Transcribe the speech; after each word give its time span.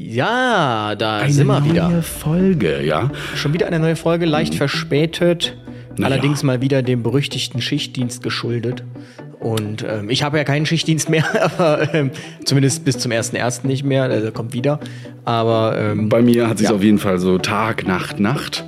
Ja, 0.00 0.94
da 0.96 1.18
Eine 1.18 1.32
sind 1.32 1.46
wir 1.48 1.58
neue 1.60 1.70
wieder. 1.72 2.02
Folge, 2.02 2.82
ja. 2.84 3.10
Schon 3.34 3.52
wieder 3.52 3.66
eine 3.66 3.80
neue 3.80 3.96
Folge, 3.96 4.26
leicht 4.26 4.54
verspätet. 4.54 5.56
Na 5.96 6.06
Allerdings 6.06 6.42
ja. 6.42 6.46
mal 6.46 6.60
wieder 6.60 6.82
dem 6.82 7.02
berüchtigten 7.02 7.60
Schichtdienst 7.60 8.22
geschuldet. 8.22 8.84
Und 9.40 9.84
ähm, 9.88 10.08
ich 10.08 10.22
habe 10.22 10.36
ja 10.38 10.44
keinen 10.44 10.66
Schichtdienst 10.66 11.10
mehr, 11.10 11.24
aber 11.58 11.92
ähm, 11.94 12.10
zumindest 12.44 12.84
bis 12.84 12.98
zum 12.98 13.10
1.1. 13.10 13.66
nicht 13.66 13.84
mehr. 13.84 14.04
Also 14.04 14.30
kommt 14.30 14.52
wieder. 14.54 14.78
Aber 15.24 15.76
ähm, 15.76 16.08
Bei 16.08 16.22
mir 16.22 16.48
hat 16.48 16.58
sich 16.58 16.68
Ja. 16.68 16.74
auf 16.74 16.82
jeden 16.82 16.98
Fall 16.98 17.18
so 17.18 17.38
Tag, 17.38 17.86
Nacht, 17.86 18.20
Nacht. 18.20 18.64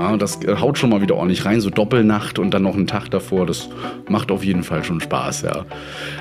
Ja, 0.00 0.16
das 0.16 0.42
äh, 0.42 0.56
haut 0.56 0.78
schon 0.78 0.88
mal 0.88 1.02
wieder 1.02 1.16
ordentlich 1.16 1.44
rein, 1.44 1.60
so 1.60 1.68
Doppelnacht 1.68 2.38
und 2.38 2.52
dann 2.52 2.62
noch 2.62 2.74
einen 2.74 2.86
Tag 2.86 3.10
davor. 3.10 3.44
Das 3.44 3.68
macht 4.08 4.30
auf 4.30 4.42
jeden 4.42 4.62
Fall 4.62 4.82
schon 4.82 4.98
Spaß, 5.00 5.42
ja. 5.42 5.66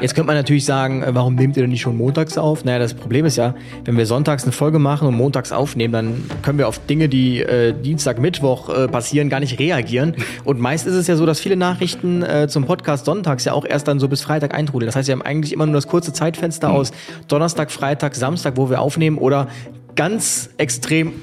Jetzt 0.02 0.16
könnte 0.16 0.28
man 0.28 0.36
natürlich 0.36 0.66
sagen, 0.66 1.02
äh, 1.02 1.16
warum 1.16 1.36
nehmt 1.36 1.56
ihr 1.56 1.64
denn 1.64 1.70
nicht 1.70 1.82
schon 1.82 1.96
montags 1.96 2.38
auf? 2.38 2.66
Naja, 2.66 2.80
das 2.80 2.94
Problem 2.94 3.26
ist 3.26 3.38
ja, 3.38 3.56
wenn 3.86 3.96
wir 3.96 4.06
sonntags 4.06 4.44
eine 4.44 4.52
Folge 4.52 4.80
machen 4.80 5.08
und 5.08 5.16
montags 5.16 5.54
aufnehmen, 5.54 5.94
dann 5.94 6.24
können 6.42 6.58
wir 6.58 6.68
auf 6.68 6.86
Dinge, 6.88 7.08
die 7.08 7.40
äh, 7.40 7.74
Dienstag, 7.74 8.20
Mittwoch 8.20 8.68
äh, 8.68 8.88
passieren, 8.90 9.30
gar 9.30 9.40
nicht 9.40 9.60
reagieren. 9.60 10.14
Und 10.44 10.60
meist 10.60 10.86
ist 10.86 10.96
es 10.96 11.08
ja 11.08 11.16
so, 11.16 11.26
dass 11.26 11.40
viele 11.40 11.56
Nachrichten 11.56 12.22
äh, 12.22 12.50
zum 12.50 12.66
Podcast 12.66 13.06
sonntags 13.06 13.46
ja 13.46 13.54
auch 13.54 13.64
erst 13.64 13.88
dann 13.88 14.00
so 14.00 14.10
bis 14.10 14.22
Freitag 14.22 14.54
eintrudeln. 14.54 14.88
Das 14.88 14.98
heißt, 14.98 15.08
wir 15.08 15.14
haben 15.14 15.22
eigentlich 15.22 15.54
immer 15.54 15.66
nur 15.66 15.76
das 15.76 15.88
kurze 15.88 16.12
Zeitfenster 16.12 16.70
aus 16.70 16.92
Donnerstag, 17.30 17.72
Freitag, 17.72 18.16
Samstag, 18.16 18.58
wo 18.58 18.70
wir 18.70 18.82
aufnehmen 18.82 19.18
oder 19.18 19.48
ganz 19.96 20.50
extrem 20.58 21.14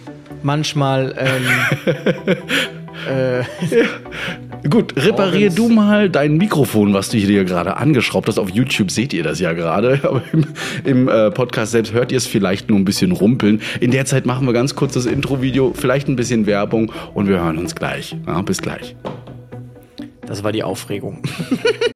manchmal 0.46 1.14
ähm, 1.18 1.44
Gut, 4.70 4.94
reparier 4.96 5.50
du 5.50 5.68
mal 5.68 6.08
dein 6.10 6.38
Mikrofon, 6.38 6.92
was 6.94 7.10
du 7.10 7.18
hier 7.18 7.44
gerade 7.44 7.76
angeschraubt 7.76 8.26
hast. 8.28 8.38
Auf 8.38 8.50
YouTube 8.50 8.90
seht 8.90 9.12
ihr 9.12 9.22
das 9.22 9.38
ja 9.38 9.52
gerade, 9.52 10.00
aber 10.08 10.22
im, 10.32 10.46
im 10.84 11.08
äh, 11.08 11.30
Podcast 11.30 11.72
selbst 11.72 11.92
hört 11.92 12.10
ihr 12.10 12.18
es 12.18 12.26
vielleicht 12.26 12.68
nur 12.68 12.78
ein 12.78 12.84
bisschen 12.84 13.12
rumpeln. 13.12 13.60
In 13.80 13.90
der 13.90 14.06
Zeit 14.06 14.26
machen 14.26 14.46
wir 14.46 14.52
ganz 14.52 14.74
kurz 14.74 14.94
das 14.94 15.06
Intro-Video, 15.06 15.72
vielleicht 15.74 16.08
ein 16.08 16.16
bisschen 16.16 16.46
Werbung 16.46 16.90
und 17.14 17.28
wir 17.28 17.38
hören 17.40 17.58
uns 17.58 17.74
gleich. 17.74 18.16
Ja, 18.26 18.40
bis 18.42 18.62
gleich. 18.62 18.96
das 20.26 20.42
war 20.42 20.52
die 20.52 20.62
Aufregung. 20.62 21.22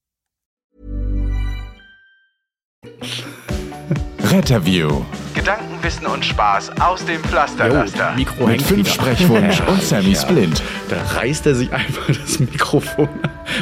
Retterview 4.23 5.01
Gedanken, 5.33 5.81
Wissen 5.81 6.05
und 6.05 6.23
Spaß 6.25 6.79
aus 6.81 7.03
dem 7.05 7.21
Pflasterlaster. 7.23 8.13
Mikro 8.15 8.47
mit 8.47 8.61
fünf 8.61 8.81
wieder. 8.81 8.91
Sprechwunsch 8.91 9.61
und 9.67 9.81
Sammy 9.81 10.13
Splint. 10.15 10.61
Da 10.89 10.97
reißt 11.19 11.47
er 11.47 11.55
sich 11.55 11.71
einfach 11.71 12.07
das 12.21 12.39
Mikrofon. 12.39 13.07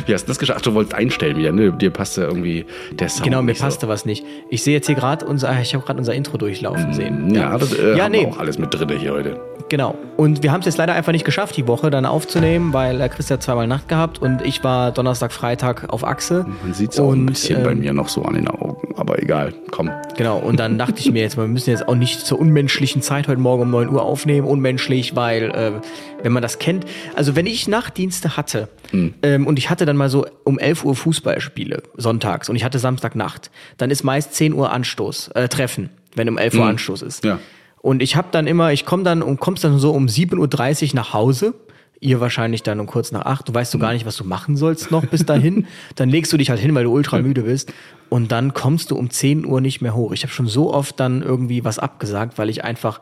Wie 0.06 0.14
hast 0.14 0.24
du 0.24 0.28
das 0.30 0.40
geschafft? 0.40 0.60
Ach, 0.60 0.64
du 0.64 0.74
wolltest 0.74 0.96
einstellen 0.96 1.38
wieder, 1.38 1.52
ne? 1.52 1.72
Dir 1.72 1.92
passte 1.92 2.24
irgendwie 2.24 2.66
der 2.92 3.08
Sound. 3.10 3.24
Genau, 3.24 3.42
mir 3.42 3.52
nicht 3.52 3.60
so. 3.60 3.66
passte 3.66 3.88
was 3.88 4.06
nicht. 4.06 4.26
Ich 4.50 4.64
sehe 4.64 4.74
jetzt 4.74 4.88
hier 4.88 4.96
gerade 4.96 5.26
unser, 5.26 5.60
ich 5.62 5.74
habe 5.74 5.86
gerade 5.86 6.00
unser 6.00 6.14
Intro 6.16 6.38
durchlaufen 6.38 6.92
sehen. 6.94 7.34
Ja, 7.34 7.58
das 7.58 7.72
äh, 7.74 7.96
Ja, 7.96 8.06
haben 8.06 8.12
nee. 8.12 8.22
wir 8.22 8.30
auch 8.30 8.40
alles 8.40 8.58
mit 8.58 8.74
drin 8.74 8.90
hier 9.00 9.14
heute. 9.14 9.40
Genau. 9.70 9.96
Und 10.18 10.44
wir 10.44 10.52
haben 10.52 10.60
es 10.60 10.66
jetzt 10.66 10.78
leider 10.78 10.94
einfach 10.94 11.12
nicht 11.12 11.26
geschafft, 11.26 11.56
die 11.56 11.68
Woche 11.68 11.90
dann 11.90 12.06
aufzunehmen, 12.06 12.74
weil 12.74 13.08
Chris 13.10 13.32
hat 13.32 13.44
zweimal 13.44 13.68
Nacht 13.68 13.88
gehabt 13.88 14.20
und 14.22 14.42
ich 14.42 14.64
war 14.64 14.92
Donnerstag, 14.92 15.32
Freitag 15.32 15.90
auf 15.90 16.04
Achse. 16.04 16.46
Man 16.64 16.74
sieht 16.74 16.92
es 16.92 17.00
auch 17.00 17.14
ein 17.14 17.26
bisschen 17.28 17.64
bei 17.64 17.72
ähm, 17.72 17.80
mir 17.80 17.94
noch 17.94 18.10
so 18.10 18.24
an 18.24 18.34
den 18.34 18.48
Augen. 18.48 18.96
Aber 18.98 19.22
egal, 19.22 19.54
komm. 19.72 19.90
Genau, 20.18 20.40
und 20.40 20.60
dann 20.60 20.78
dachte 20.78 21.00
ich 21.00 21.12
mir 21.12 21.22
jetzt, 21.22 21.38
wir 21.38 21.48
müssen 21.48 21.70
jetzt 21.70 21.88
auch 21.88 21.96
nicht 21.96 22.26
zur 22.26 22.40
unmenschlichen 22.40 23.02
Zeit 23.02 23.28
heute 23.28 23.40
Morgen 23.40 23.64
um 23.64 23.70
9 23.70 23.90
Uhr 23.90 24.04
aufnehmen. 24.04 24.48
Unmenschlich, 24.48 25.16
weil, 25.16 25.52
äh, 25.52 25.72
wenn 26.24 26.34
man 26.34 26.42
das 26.42 26.60
kennt, 26.60 26.86
also 27.16 27.36
wenn 27.36 27.46
ich 27.46 27.68
Nachtdienste 27.68 28.36
hatte 28.36 28.68
Hm. 28.92 29.14
ähm, 29.22 29.48
und 29.48 29.60
ich 29.60 29.70
hatte 29.70 29.86
dann 29.86 29.98
mal 29.98 30.10
so 30.10 30.26
um 30.44 30.58
11 30.60 30.84
Uhr 30.84 30.96
Fußballspiele 30.96 31.84
sonntags 31.96 32.50
und 32.50 32.56
ich 32.56 32.64
hatte 32.64 32.80
Samstagnacht, 32.80 33.52
dann 33.78 33.92
ist 33.92 34.04
meist 34.04 34.34
10 34.34 34.54
Uhr 34.54 34.72
Anstoß, 34.72 35.30
äh, 35.30 35.48
Treffen, 35.48 35.90
wenn 36.16 36.28
um 36.28 36.38
11 36.38 36.56
Uhr 36.56 36.66
Anstoß 36.66 37.02
ist. 37.04 37.24
Ja. 37.24 37.40
Und 37.82 38.02
ich 38.02 38.16
habe 38.16 38.28
dann 38.32 38.48
immer, 38.48 38.72
ich 38.74 38.86
komme 38.86 39.04
dann 39.04 39.22
und 39.22 39.40
kommst 39.40 39.64
dann 39.64 39.80
so 39.80 39.92
um 39.92 40.08
7.30 40.08 40.90
Uhr 40.90 40.96
nach 40.96 41.14
Hause. 41.14 41.54
Ihr 42.02 42.22
wahrscheinlich 42.22 42.64
dann 42.64 42.80
um 42.80 42.88
kurz 42.88 43.12
nach 43.12 43.26
acht. 43.26 43.50
Du 43.50 43.54
weißt 43.54 43.72
so 43.72 43.78
gar 43.78 43.92
nicht, 43.94 44.06
was 44.06 44.16
du 44.16 44.24
machen 44.24 44.56
sollst 44.56 44.90
noch 44.90 45.06
bis 45.06 45.26
dahin. 45.26 45.68
dann 45.96 46.10
legst 46.10 46.32
du 46.32 46.38
dich 46.38 46.50
halt 46.50 46.60
hin, 46.60 46.74
weil 46.76 46.86
du 46.86 46.92
ultra 46.94 47.20
müde 47.20 47.42
bist. 47.44 47.74
Und 48.10 48.32
dann 48.32 48.54
kommst 48.54 48.92
du 48.92 48.96
um 48.96 49.10
10 49.10 49.46
Uhr 49.46 49.60
nicht 49.60 49.82
mehr 49.82 49.96
hoch. 49.96 50.12
Ich 50.14 50.24
habe 50.24 50.32
schon 50.32 50.48
so 50.48 50.74
oft 50.74 51.00
dann 51.00 51.22
irgendwie 51.22 51.64
was 51.66 51.78
abgesagt, 51.78 52.38
weil 52.38 52.50
ich 52.50 52.64
einfach 52.64 53.02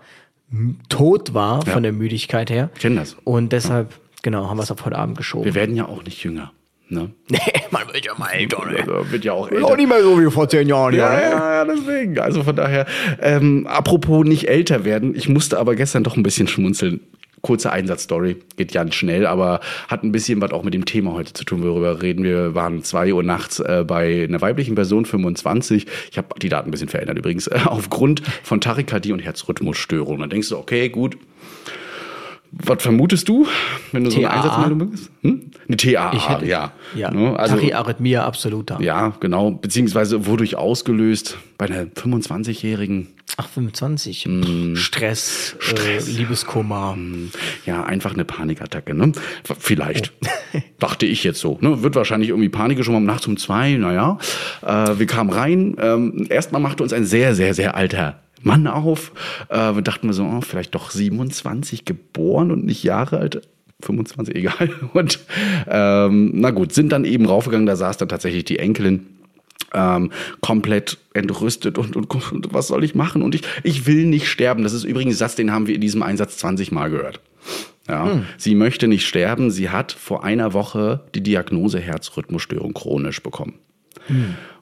tot 0.89 1.33
war 1.33 1.65
Ja. 1.65 1.73
von 1.73 1.83
der 1.83 1.91
Müdigkeit 1.93 2.49
her. 2.49 2.69
Ich 2.75 2.81
kenn 2.81 2.95
das. 2.95 3.15
Und 3.23 3.51
deshalb, 3.51 3.93
genau, 4.23 4.49
haben 4.49 4.57
wir 4.57 4.63
es 4.63 4.71
auf 4.71 4.83
heute 4.85 4.97
Abend 4.97 5.17
geschoben. 5.17 5.45
Wir 5.45 5.55
werden 5.55 5.75
ja 5.75 5.85
auch 5.85 6.03
nicht 6.03 6.23
jünger. 6.23 6.51
Ne? 6.89 7.11
Nee, 7.29 7.39
man 7.71 7.81
wird 7.93 8.05
ja 8.05 8.13
mal 8.17 8.29
älter, 8.33 8.65
ne? 8.65 8.79
Also 8.79 9.11
wird 9.11 9.25
ja 9.25 9.33
auch 9.33 9.47
Auch 9.47 9.51
älter. 9.51 9.75
nicht 9.75 9.89
mehr 9.89 10.01
so 10.01 10.19
wie 10.21 10.31
vor 10.31 10.47
zehn 10.47 10.67
Jahren, 10.69 10.93
Ja, 10.95 11.13
ja, 11.19 11.29
ja, 11.29 11.65
deswegen. 11.65 12.17
Also 12.19 12.43
von 12.43 12.55
daher, 12.55 12.85
ähm, 13.21 13.67
apropos 13.67 14.25
nicht 14.25 14.47
älter 14.49 14.85
werden, 14.85 15.13
ich 15.15 15.27
musste 15.29 15.59
aber 15.59 15.75
gestern 15.75 16.03
doch 16.03 16.15
ein 16.15 16.23
bisschen 16.23 16.47
schmunzeln. 16.47 17.01
Kurze 17.41 17.71
Einsatzstory, 17.71 18.37
geht 18.55 18.73
ganz 18.73 18.95
schnell, 18.95 19.27
aber 19.27 19.59
hat 19.87 20.03
ein 20.03 20.11
bisschen 20.11 20.41
was 20.41 20.51
auch 20.51 20.63
mit 20.63 20.73
dem 20.73 20.85
Thema 20.85 21.13
heute 21.13 21.33
zu 21.33 21.43
tun, 21.43 21.61
worüber 21.61 21.95
wir 21.97 22.01
reden. 22.01 22.23
Wir 22.23 22.55
waren 22.55 22.81
zwei 22.83 23.13
Uhr 23.13 23.21
nachts 23.21 23.59
äh, 23.59 23.83
bei 23.85 24.23
einer 24.23 24.41
weiblichen 24.41 24.73
Person, 24.73 25.05
25. 25.05 25.85
Ich 26.11 26.17
habe 26.17 26.29
die 26.41 26.49
Daten 26.49 26.69
ein 26.69 26.71
bisschen 26.71 26.89
verändert 26.89 27.17
übrigens, 27.19 27.45
äh, 27.47 27.59
aufgrund 27.65 28.23
von 28.43 28.59
Tachykardie 28.59 29.11
und 29.13 29.19
Herzrhythmusstörung. 29.19 30.19
Dann 30.19 30.29
denkst 30.31 30.49
du, 30.49 30.57
okay, 30.57 30.89
gut. 30.89 31.17
Was 32.51 32.81
vermutest 32.81 33.27
du, 33.29 33.45
wenn 33.91 34.03
du 34.03 34.11
so 34.11 34.17
eine? 34.19 34.31
Einsatzmeldung 34.31 34.79
bekommst? 34.79 35.11
Hm? 35.21 35.51
Eine 35.67 35.77
TAA, 35.77 36.13
Ich 36.13 36.29
hätte- 36.29 36.45
ja. 36.45 36.71
Ja, 36.95 37.11
Ne? 37.11 37.37
Also, 37.37 37.55
Tachyarrhythmia 37.55 38.25
absoluter. 38.25 38.79
ja, 38.81 39.13
genau. 39.19 39.51
Beziehungsweise 39.51 40.25
wodurch 40.25 40.55
ausgelöst 40.55 41.37
bei 41.57 41.65
einer 41.65 41.85
25-Jährigen. 41.87 43.07
Ach, 43.35 43.47
25. 43.49 44.25
Mm. 44.27 44.75
Pff, 44.75 44.79
Stress, 44.81 45.55
Äh, 45.75 45.99
Liebeskummer. 46.09 46.97
Ja, 47.65 47.83
einfach 47.83 48.13
eine 48.13 48.25
Panikattacke, 48.25 48.93
ne? 48.93 49.11
Vielleicht. 49.59 50.13
Oh. 50.53 50.59
Dachte 50.79 51.05
ich 51.05 51.23
jetzt 51.23 51.39
so. 51.39 51.57
Ne? 51.61 51.83
Wird 51.83 51.95
wahrscheinlich 51.95 52.29
irgendwie 52.29 52.49
Panik 52.49 52.83
schon 52.83 52.93
mal 52.93 52.99
nachts 53.01 53.27
um 53.27 53.37
zwei, 53.37 53.73
naja. 53.73 54.17
Äh, 54.65 54.97
wir 54.97 55.05
kamen 55.05 55.29
rein. 55.29 55.75
Ähm, 55.79 56.25
erstmal 56.29 56.61
machte 56.61 56.83
uns 56.83 56.93
ein 56.93 57.05
sehr, 57.05 57.35
sehr, 57.35 57.53
sehr 57.53 57.75
alter 57.75 58.21
Mann 58.41 58.67
auf. 58.67 59.11
Äh, 59.49 59.75
wir 59.75 59.81
dachten 59.81 60.07
wir 60.07 60.13
so, 60.13 60.23
oh, 60.23 60.41
vielleicht 60.41 60.75
doch 60.75 60.91
27 60.91 61.85
geboren 61.85 62.51
und 62.51 62.65
nicht 62.65 62.83
Jahre 62.83 63.17
alt. 63.17 63.41
25, 63.81 64.35
egal. 64.35 64.71
Und 64.93 65.19
ähm, 65.67 66.31
na 66.33 66.49
gut, 66.49 66.73
sind 66.73 66.91
dann 66.91 67.05
eben 67.05 67.27
raufgegangen, 67.27 67.67
da 67.67 67.75
saß 67.75 67.97
dann 67.97 68.09
tatsächlich 68.09 68.45
die 68.45 68.57
Enkelin. 68.57 69.05
Ähm, 69.73 70.11
komplett 70.41 70.97
entrüstet 71.13 71.77
und, 71.77 71.97
und, 71.97 72.31
und 72.31 72.53
was 72.53 72.67
soll 72.67 72.85
ich 72.85 72.95
machen? 72.95 73.21
Und 73.21 73.35
ich, 73.35 73.41
ich 73.63 73.85
will 73.85 74.05
nicht 74.05 74.29
sterben. 74.29 74.63
Das 74.63 74.71
ist 74.71 74.85
übrigens 74.85 75.15
ein 75.15 75.17
Satz, 75.17 75.35
den 75.35 75.51
haben 75.51 75.67
wir 75.67 75.75
in 75.75 75.81
diesem 75.81 76.03
Einsatz 76.03 76.37
20 76.37 76.71
Mal 76.71 76.89
gehört. 76.89 77.19
Ja, 77.87 78.23
Sie 78.37 78.55
möchte 78.55 78.87
nicht 78.87 79.05
sterben. 79.05 79.51
Sie 79.51 79.69
hat 79.69 79.91
vor 79.91 80.23
einer 80.23 80.53
Woche 80.53 81.03
die 81.15 81.21
Diagnose 81.21 81.79
Herzrhythmusstörung 81.79 82.73
chronisch 82.73 83.21
bekommen. 83.21 83.55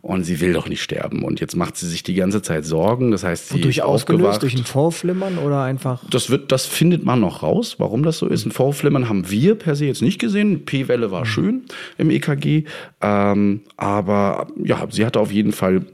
Und 0.06 0.24
sie 0.24 0.40
will 0.40 0.54
doch 0.54 0.70
nicht 0.70 0.84
sterben. 0.84 1.24
Und 1.24 1.40
jetzt 1.40 1.56
macht 1.56 1.78
sie 1.78 1.88
sich 1.88 2.04
die 2.04 2.14
ganze 2.14 2.44
Zeit 2.44 2.64
Sorgen. 2.64 3.10
Das 3.10 3.24
heißt, 3.24 3.50
sie 3.50 3.60
durch 3.60 3.78
ist 3.78 3.84
ausgelöst, 3.84 4.24
aufgewacht. 4.24 4.44
durch 4.44 4.54
ein 4.54 4.64
Vorflimmern 4.64 5.40
oder 5.40 5.64
einfach. 5.64 6.08
Das 6.12 6.30
wird, 6.30 6.52
das 6.52 6.68
findet 6.68 7.04
man 7.04 7.22
noch 7.22 7.42
raus, 7.42 7.78
warum 7.80 8.04
das 8.04 8.20
so 8.20 8.28
ist. 8.28 8.46
Ein 8.46 8.52
Vorflimmern 8.52 9.10
haben 9.10 9.32
wir 9.32 9.56
per 9.56 9.76
se 9.76 9.88
jetzt 9.88 10.04
nicht 10.04 10.20
gesehen. 10.20 10.64
P-Welle 10.64 11.10
war 11.10 11.26
schön 11.26 11.64
im 11.98 12.12
EKG, 12.12 12.66
ähm, 13.02 13.62
aber 13.78 14.46
ja, 14.64 14.86
sie 14.92 15.08
hatte 15.08 15.20
auf 15.20 15.32
jeden 15.32 15.54
Fall 15.54 15.88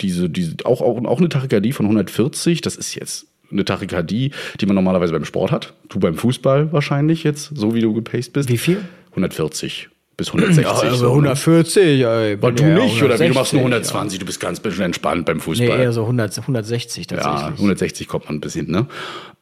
diese, 0.00 0.30
diese 0.30 0.56
auch, 0.64 0.80
auch, 0.80 1.04
auch 1.04 1.18
eine 1.18 1.28
Tachykardie 1.28 1.72
von 1.72 1.84
140. 1.84 2.62
Das 2.62 2.76
ist 2.76 2.94
jetzt 2.94 3.26
eine 3.50 3.66
Tachykardie, 3.66 4.30
die 4.62 4.66
man 4.66 4.76
normalerweise 4.76 5.12
beim 5.12 5.26
Sport 5.26 5.52
hat. 5.52 5.74
Du 5.90 5.98
beim 5.98 6.14
Fußball 6.14 6.72
wahrscheinlich 6.72 7.22
jetzt, 7.22 7.50
so 7.54 7.74
wie 7.74 7.82
du 7.82 7.92
gepaced 7.92 8.32
bist. 8.32 8.48
Wie 8.48 8.56
viel? 8.56 8.80
140 9.10 9.90
bis 10.22 10.28
160. 10.28 10.64
Ja, 10.64 10.72
also 10.72 10.96
so, 10.96 11.04
ne? 11.06 11.10
140. 11.10 12.00
Ey, 12.02 12.32
Aber 12.34 12.52
du 12.52 12.62
ja 12.62 12.78
nicht, 12.78 13.02
oder 13.02 13.18
wie? 13.18 13.28
Du 13.28 13.34
machst 13.34 13.52
nur 13.52 13.60
160, 13.62 13.94
120, 13.94 14.18
du 14.18 14.26
bist 14.26 14.40
ganz 14.40 14.60
bisschen 14.60 14.84
entspannt 14.84 15.26
beim 15.26 15.38
Ja. 15.38 15.42
Fußball. 15.42 15.66
Nee, 15.78 15.82
eher 15.82 15.92
so 15.92 16.02
100, 16.02 16.38
160 16.38 17.10
Ja, 17.10 17.16
tatsächlich. 17.18 17.56
160 17.58 18.08
kommt 18.08 18.26
man 18.26 18.40
bis 18.40 18.54
hin, 18.54 18.70
ne? 18.70 18.86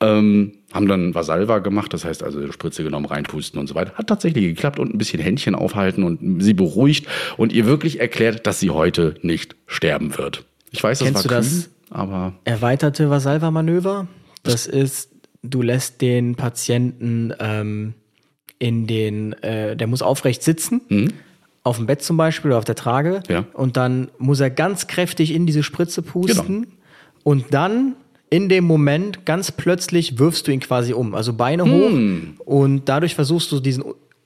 Ähm, 0.01 0.53
haben 0.73 0.89
dann 0.89 1.15
Vasalva 1.15 1.59
gemacht, 1.59 1.93
das 1.93 2.05
heißt 2.05 2.23
also 2.23 2.51
Spritze 2.53 2.83
genommen, 2.83 3.07
reinpusten 3.07 3.61
und 3.61 3.67
so 3.67 3.75
weiter. 3.75 3.93
Hat 3.95 4.07
tatsächlich 4.07 4.45
geklappt 4.45 4.79
und 4.79 4.95
ein 4.95 4.99
bisschen 4.99 5.21
Händchen 5.21 5.55
aufhalten 5.55 6.05
und 6.05 6.41
sie 6.43 6.55
beruhigt 6.55 7.07
und 7.37 7.53
ihr 7.53 7.67
wirklich 7.67 8.01
erklärt, 8.01 8.47
dass 8.47 8.61
sie 8.61 8.71
heute 8.71 9.15
nicht 9.23 9.57
sterben 9.67 10.17
wird. 10.17 10.45
Ich 10.71 10.83
weiß, 10.83 11.01
das 11.01 11.07
Kennst 11.07 11.25
war 11.25 11.29
du 11.29 11.29
das? 11.37 11.49
kühn. 11.65 11.65
aber 11.91 12.33
Erweiterte 12.45 13.11
Vasalva-Manöver. 13.11 14.07
Das 14.43 14.67
ist, 14.67 15.11
du 15.43 15.61
lässt 15.61 16.01
den 16.01 16.37
Patienten 16.37 17.35
ähm, 17.41 17.95
in 18.61 18.87
den, 18.87 19.33
äh, 19.43 19.75
der 19.75 19.89
muss 19.89 20.03
aufrecht 20.03 20.45
sitzen, 20.45 21.13
auf 21.65 21.79
dem 21.79 21.87
Bett 21.87 22.03
zum 22.03 22.17
Beispiel 22.17 22.53
oder 22.53 22.59
auf 22.59 22.65
der 22.65 22.77
Trage. 22.77 23.23
Ja. 23.29 23.45
Und 23.55 23.77
dann 23.77 24.11
muss 24.19 24.39
er 24.39 24.51
ganz 24.51 24.87
kräftig 24.87 25.35
in 25.35 25.47
diese 25.47 25.65
Spritze 25.65 26.03
pusten. 26.03 26.63
Genau. 26.63 26.75
Und 27.25 27.47
dann 27.51 27.97
in 28.31 28.49
dem 28.49 28.65
Moment 28.65 29.27
ganz 29.27 29.51
plötzlich 29.51 30.19
wirfst 30.19 30.47
du 30.47 30.53
ihn 30.53 30.61
quasi 30.61 30.93
um. 30.93 31.15
Also 31.15 31.33
Beine 31.33 31.65
hoch 31.65 31.91
und 32.45 32.89
dadurch 32.89 33.17
versuchst 33.17 33.51
du 33.51 33.59
diesen 33.59 33.83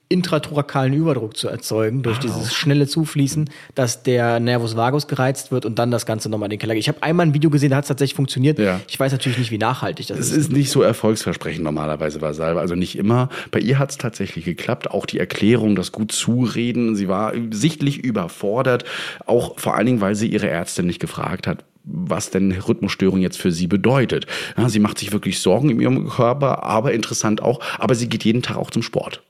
intrathorakalen 0.09 0.93
Überdruck 0.93 1.37
zu 1.37 1.49
erzeugen 1.49 2.03
durch 2.03 2.19
dieses 2.19 2.55
schnelle 2.55 2.87
Zufließen, 2.87 3.49
dass 3.75 4.03
der 4.03 4.39
Nervus 4.39 4.77
vagus 4.77 5.07
gereizt 5.07 5.51
wird 5.51 5.65
und 5.65 5.79
dann 5.79 5.91
das 5.91 6.07
Ganze 6.07 6.29
nochmal 6.29 6.47
in 6.47 6.51
den 6.51 6.59
Keller 6.59 6.75
geht. 6.75 6.83
Ich 6.83 6.89
habe 6.89 7.03
einmal 7.03 7.27
ein 7.27 7.35
Video 7.35 7.51
gesehen, 7.51 7.71
da 7.71 7.77
hat 7.77 7.85
es 7.85 7.89
tatsächlich 7.89 8.15
funktioniert. 8.15 8.59
Ja. 8.59 8.81
Ich 8.89 9.01
weiß 9.01 9.13
natürlich 9.13 9.39
nicht, 9.39 9.51
wie 9.51 9.59
nachhaltig 9.59 10.07
das 10.07 10.19
Es 10.19 10.31
ist. 10.31 10.37
ist 10.37 10.53
nicht 10.53 10.71
so 10.71 10.83
erfolgsversprechend 10.83 11.65
normalerweise 11.65 12.19
bei 12.19 12.33
Salva, 12.33 12.61
also 12.61 12.75
nicht 12.75 12.97
immer. 12.97 13.29
Bei 13.51 13.59
ihr 13.59 13.79
hat 13.79 13.91
es 13.91 13.99
tatsächlich 13.99 14.45
geklappt. 14.45 14.91
Auch 14.91 15.07
die 15.07 15.19
Erklärung, 15.19 15.75
das 15.75 15.91
gut 15.91 16.13
zureden. 16.13 16.97
Sie 16.97 17.09
war 17.09 17.33
sichtlich 17.51 18.05
überfordert, 18.05 18.85
auch 19.27 19.59
vor 19.59 19.75
allen 19.75 19.87
Dingen, 19.87 20.01
weil 20.01 20.15
sie 20.15 20.29
ihre 20.29 20.49
Ärztin 20.49 20.87
nicht 20.87 21.01
gefragt 21.01 21.47
hat 21.47 21.65
was 21.85 22.31
denn 22.31 22.53
Rhythmusstörung 22.53 23.21
jetzt 23.21 23.37
für 23.37 23.53
sie 23.53 23.67
bedeutet. 23.67 24.27
Ja, 24.57 24.71
sie 24.71 24.79
macht 24.79 24.99
sich 24.99 25.13
wirklich 25.13 25.41
Sorgen 25.41 25.69
in 25.69 25.81
ihrem 25.81 26.09
Körper, 26.09 26.63
aber 26.63 26.93
interessant 26.93 27.43
auch, 27.43 27.61
aber 27.79 27.95
sie 27.95 28.09
geht 28.09 28.25
jeden 28.25 28.41
Tag 28.41 28.57
auch 28.57 28.71
zum 28.71 28.83
Sport. 28.83 29.23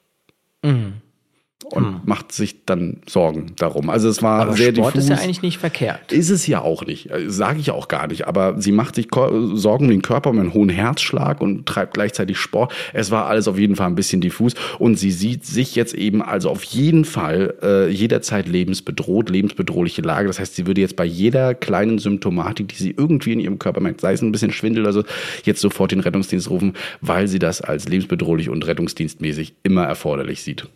Mm. 0.65 1.04
Und 1.71 2.07
macht 2.07 2.33
sich 2.33 2.65
dann 2.67 2.99
Sorgen 3.09 3.53
darum. 3.57 3.89
Also 3.91 4.09
es 4.09 4.23
war 4.23 4.43
Aber 4.43 4.53
sehr 4.53 4.75
Sport 4.75 4.95
diffus. 4.95 5.05
ist 5.05 5.11
ja 5.11 5.17
eigentlich 5.17 5.43
nicht 5.43 5.59
verkehrt. 5.59 6.13
Ist 6.13 6.31
es 6.31 6.47
ja 6.47 6.61
auch 6.61 6.85
nicht, 6.85 7.09
sage 7.27 7.59
ich 7.59 7.71
auch 7.71 7.89
gar 7.89 8.07
nicht. 8.07 8.27
Aber 8.27 8.61
sie 8.61 8.73
macht 8.73 8.95
sich 8.95 9.09
Sorgen 9.11 9.87
um 9.87 9.91
den 9.91 10.03
Körper, 10.03 10.31
um 10.31 10.39
einen 10.39 10.55
hohen 10.55 10.69
Herzschlag 10.69 11.41
und 11.41 11.67
treibt 11.67 11.95
gleichzeitig 11.95 12.39
Sport. 12.39 12.73
Es 12.93 13.11
war 13.11 13.27
alles 13.27 13.49
auf 13.49 13.59
jeden 13.59 13.77
Fall 13.77 13.87
ein 13.87 13.95
bisschen 13.95 14.21
diffus. 14.21 14.55
Und 14.79 14.99
sie 14.99 15.11
sieht 15.11 15.47
sich 15.47 15.75
jetzt 15.75 15.95
eben 15.95 16.23
also 16.23 16.51
auf 16.51 16.65
jeden 16.65 17.05
Fall 17.05 17.55
äh, 17.63 17.89
jederzeit 17.89 18.47
lebensbedroht, 18.49 19.31
lebensbedrohliche 19.31 20.03
Lage. 20.03 20.29
Das 20.29 20.39
heißt, 20.39 20.55
sie 20.55 20.67
würde 20.67 20.81
jetzt 20.81 20.97
bei 20.97 21.05
jeder 21.05 21.55
kleinen 21.55 21.99
Symptomatik, 21.99 22.69
die 22.69 22.77
sie 22.77 22.95
irgendwie 22.97 23.33
in 23.33 23.41
ihrem 23.41 23.59
Körper 23.59 23.81
merkt, 23.81 24.01
sei 24.01 24.13
es 24.13 24.23
ein 24.23 24.33
bisschen 24.33 24.53
Schwindel 24.53 24.83
oder 24.85 24.93
so, 24.93 25.05
jetzt 25.45 25.61
sofort 25.61 25.93
den 25.93 26.01
Rettungsdienst 26.01 26.51
rufen, 26.51 26.75
weil 27.01 27.29
sie 27.29 27.39
das 27.39 27.61
als 27.61 27.89
lebensbedrohlich 27.89 28.51
und 28.51 28.67
rettungsdienstmäßig 28.67 29.55
immer 29.63 29.85
erforderlich 29.85 30.43
sieht. 30.43 30.67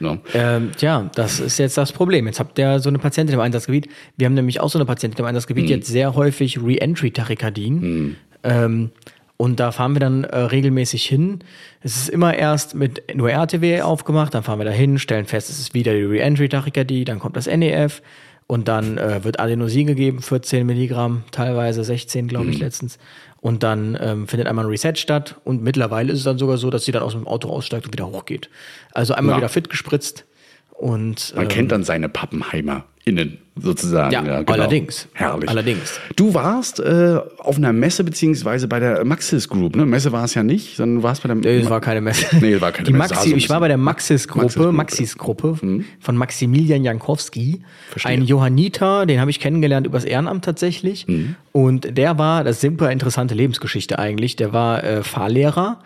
Ne? 0.00 0.18
Ähm, 0.34 0.72
tja, 0.76 1.10
das 1.14 1.40
ist 1.40 1.58
jetzt 1.58 1.76
das 1.76 1.92
Problem. 1.92 2.26
Jetzt 2.26 2.40
habt 2.40 2.58
ihr 2.58 2.80
so 2.80 2.88
eine 2.88 2.98
Patientin 2.98 3.34
im 3.34 3.40
Einsatzgebiet. 3.40 3.88
Wir 4.16 4.26
haben 4.26 4.34
nämlich 4.34 4.60
auch 4.60 4.70
so 4.70 4.78
eine 4.78 4.86
Patientin 4.86 5.20
im 5.20 5.26
Einsatzgebiet, 5.26 5.68
die 5.68 5.74
hat 5.74 5.84
sehr 5.84 6.14
häufig 6.14 6.58
Re-Entry-Tachykardien. 6.58 8.16
Ähm, 8.42 8.90
und 9.36 9.58
da 9.58 9.72
fahren 9.72 9.94
wir 9.94 10.00
dann 10.00 10.24
äh, 10.24 10.36
regelmäßig 10.36 11.06
hin. 11.06 11.38
Es 11.82 11.96
ist 11.96 12.08
immer 12.10 12.34
erst 12.34 12.74
mit 12.74 13.14
nur 13.14 13.30
RTW 13.30 13.80
aufgemacht, 13.82 14.34
dann 14.34 14.42
fahren 14.42 14.58
wir 14.58 14.66
da 14.66 14.70
hin, 14.70 14.98
stellen 14.98 15.24
fest, 15.24 15.48
es 15.48 15.58
ist 15.58 15.74
wieder 15.74 15.94
die 15.94 16.02
Re-Entry-Tachykardie, 16.02 17.04
dann 17.04 17.18
kommt 17.18 17.36
das 17.36 17.46
NEF 17.46 18.02
und 18.46 18.68
dann 18.68 18.98
äh, 18.98 19.22
wird 19.22 19.38
Adenosin 19.38 19.86
gegeben, 19.86 20.20
14 20.20 20.66
Milligramm, 20.66 21.22
teilweise 21.30 21.84
16, 21.84 22.26
glaube 22.28 22.50
ich, 22.50 22.58
letztens. 22.58 22.98
Und 23.40 23.62
dann 23.62 23.96
ähm, 24.00 24.28
findet 24.28 24.48
einmal 24.48 24.66
ein 24.66 24.70
Reset 24.70 24.92
statt 24.96 25.40
und 25.44 25.62
mittlerweile 25.62 26.12
ist 26.12 26.18
es 26.18 26.24
dann 26.24 26.38
sogar 26.38 26.58
so, 26.58 26.68
dass 26.68 26.84
sie 26.84 26.92
dann 26.92 27.02
aus 27.02 27.12
dem 27.12 27.26
Auto 27.26 27.48
aussteigt 27.48 27.86
und 27.86 27.92
wieder 27.94 28.06
hochgeht. 28.06 28.50
Also 28.92 29.14
einmal 29.14 29.34
Ja. 29.34 29.36
wieder 29.38 29.48
fit 29.48 29.70
gespritzt 29.70 30.26
und 30.72 31.32
Man 31.34 31.44
ähm, 31.44 31.48
kennt 31.48 31.72
dann 31.72 31.82
seine 31.84 32.08
Pappenheimer 32.10 32.84
innen 33.04 33.38
sozusagen. 33.62 34.12
Ja, 34.12 34.20
genau. 34.20 34.52
allerdings. 34.52 35.08
Herrlich. 35.12 35.48
Allerdings. 35.48 35.98
Du 36.16 36.34
warst 36.34 36.80
äh, 36.80 37.18
auf 37.38 37.56
einer 37.56 37.72
Messe 37.72 38.04
beziehungsweise 38.04 38.68
bei 38.68 38.80
der 38.80 39.04
Maxis 39.04 39.48
Group. 39.48 39.76
Ne? 39.76 39.86
Messe 39.86 40.12
war 40.12 40.24
es 40.24 40.34
ja 40.34 40.42
nicht, 40.42 40.76
sondern 40.76 40.96
du 40.98 41.02
warst 41.02 41.22
bei 41.22 41.28
der. 41.28 41.36
Nee, 41.36 41.60
das 41.60 41.70
war 41.70 41.80
keine 41.80 42.00
Messe. 42.00 42.26
Nee, 42.40 42.52
das 42.52 42.60
war 42.60 42.72
keine 42.72 42.86
die 42.86 42.92
Messe. 42.92 43.14
Maxi, 43.14 43.14
Also 43.16 43.34
ein 43.34 43.38
ich 43.38 43.50
war 43.50 43.60
bei 43.60 43.68
der 43.68 43.74
bisschen- 43.76 43.84
Maxis-Gruppe, 43.84 44.72
Maxis-Gruppe. 44.72 45.56
Mhm. 45.62 45.76
Maxis-Gruppe 45.76 45.84
von 46.00 46.16
Maximilian 46.16 46.84
Jankowski. 46.84 47.60
Verstehe. 47.90 48.12
Ein 48.12 48.22
Johanniter, 48.22 49.06
den 49.06 49.20
habe 49.20 49.30
ich 49.30 49.40
kennengelernt 49.40 49.86
übers 49.86 50.04
Ehrenamt 50.04 50.44
tatsächlich. 50.44 51.06
Mhm. 51.06 51.36
Und 51.52 51.96
der 51.96 52.18
war, 52.18 52.44
das 52.44 52.56
ist 52.56 52.62
super 52.62 52.90
interessante 52.90 53.34
Lebensgeschichte 53.34 53.98
eigentlich, 53.98 54.36
der 54.36 54.52
war 54.52 54.82
äh, 54.84 55.02
Fahrlehrer 55.02 55.80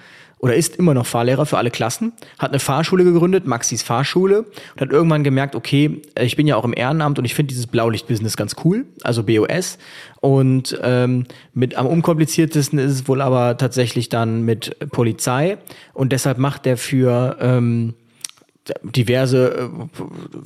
oder 0.44 0.54
ist 0.56 0.76
immer 0.76 0.92
noch 0.92 1.06
Fahrlehrer 1.06 1.46
für 1.46 1.56
alle 1.56 1.70
Klassen, 1.70 2.12
hat 2.38 2.50
eine 2.50 2.58
Fahrschule 2.58 3.02
gegründet, 3.02 3.46
Maxis 3.46 3.82
Fahrschule, 3.82 4.40
und 4.42 4.80
hat 4.80 4.90
irgendwann 4.90 5.24
gemerkt, 5.24 5.54
okay, 5.54 6.02
äh, 6.14 6.26
ich 6.26 6.36
bin 6.36 6.46
ja 6.46 6.56
auch 6.56 6.66
im 6.66 6.74
Ehrenamt 6.76 7.18
und 7.18 7.24
ich 7.24 7.34
finde 7.34 7.48
dieses 7.48 7.66
Blaulicht-Business 7.66 8.36
ganz 8.36 8.54
cool, 8.62 8.84
also 9.04 9.22
BOS. 9.22 9.78
Und 10.20 10.78
ähm, 10.82 11.24
mit 11.54 11.76
am 11.76 11.86
unkompliziertesten 11.86 12.78
ist 12.78 12.92
es 12.92 13.08
wohl 13.08 13.22
aber 13.22 13.56
tatsächlich 13.56 14.10
dann 14.10 14.42
mit 14.42 14.76
Polizei. 14.90 15.56
Und 15.94 16.12
deshalb 16.12 16.36
macht 16.36 16.66
er 16.66 16.76
für 16.76 17.38
ähm, 17.40 17.94
diverse, 18.82 19.54
äh, 19.54 19.68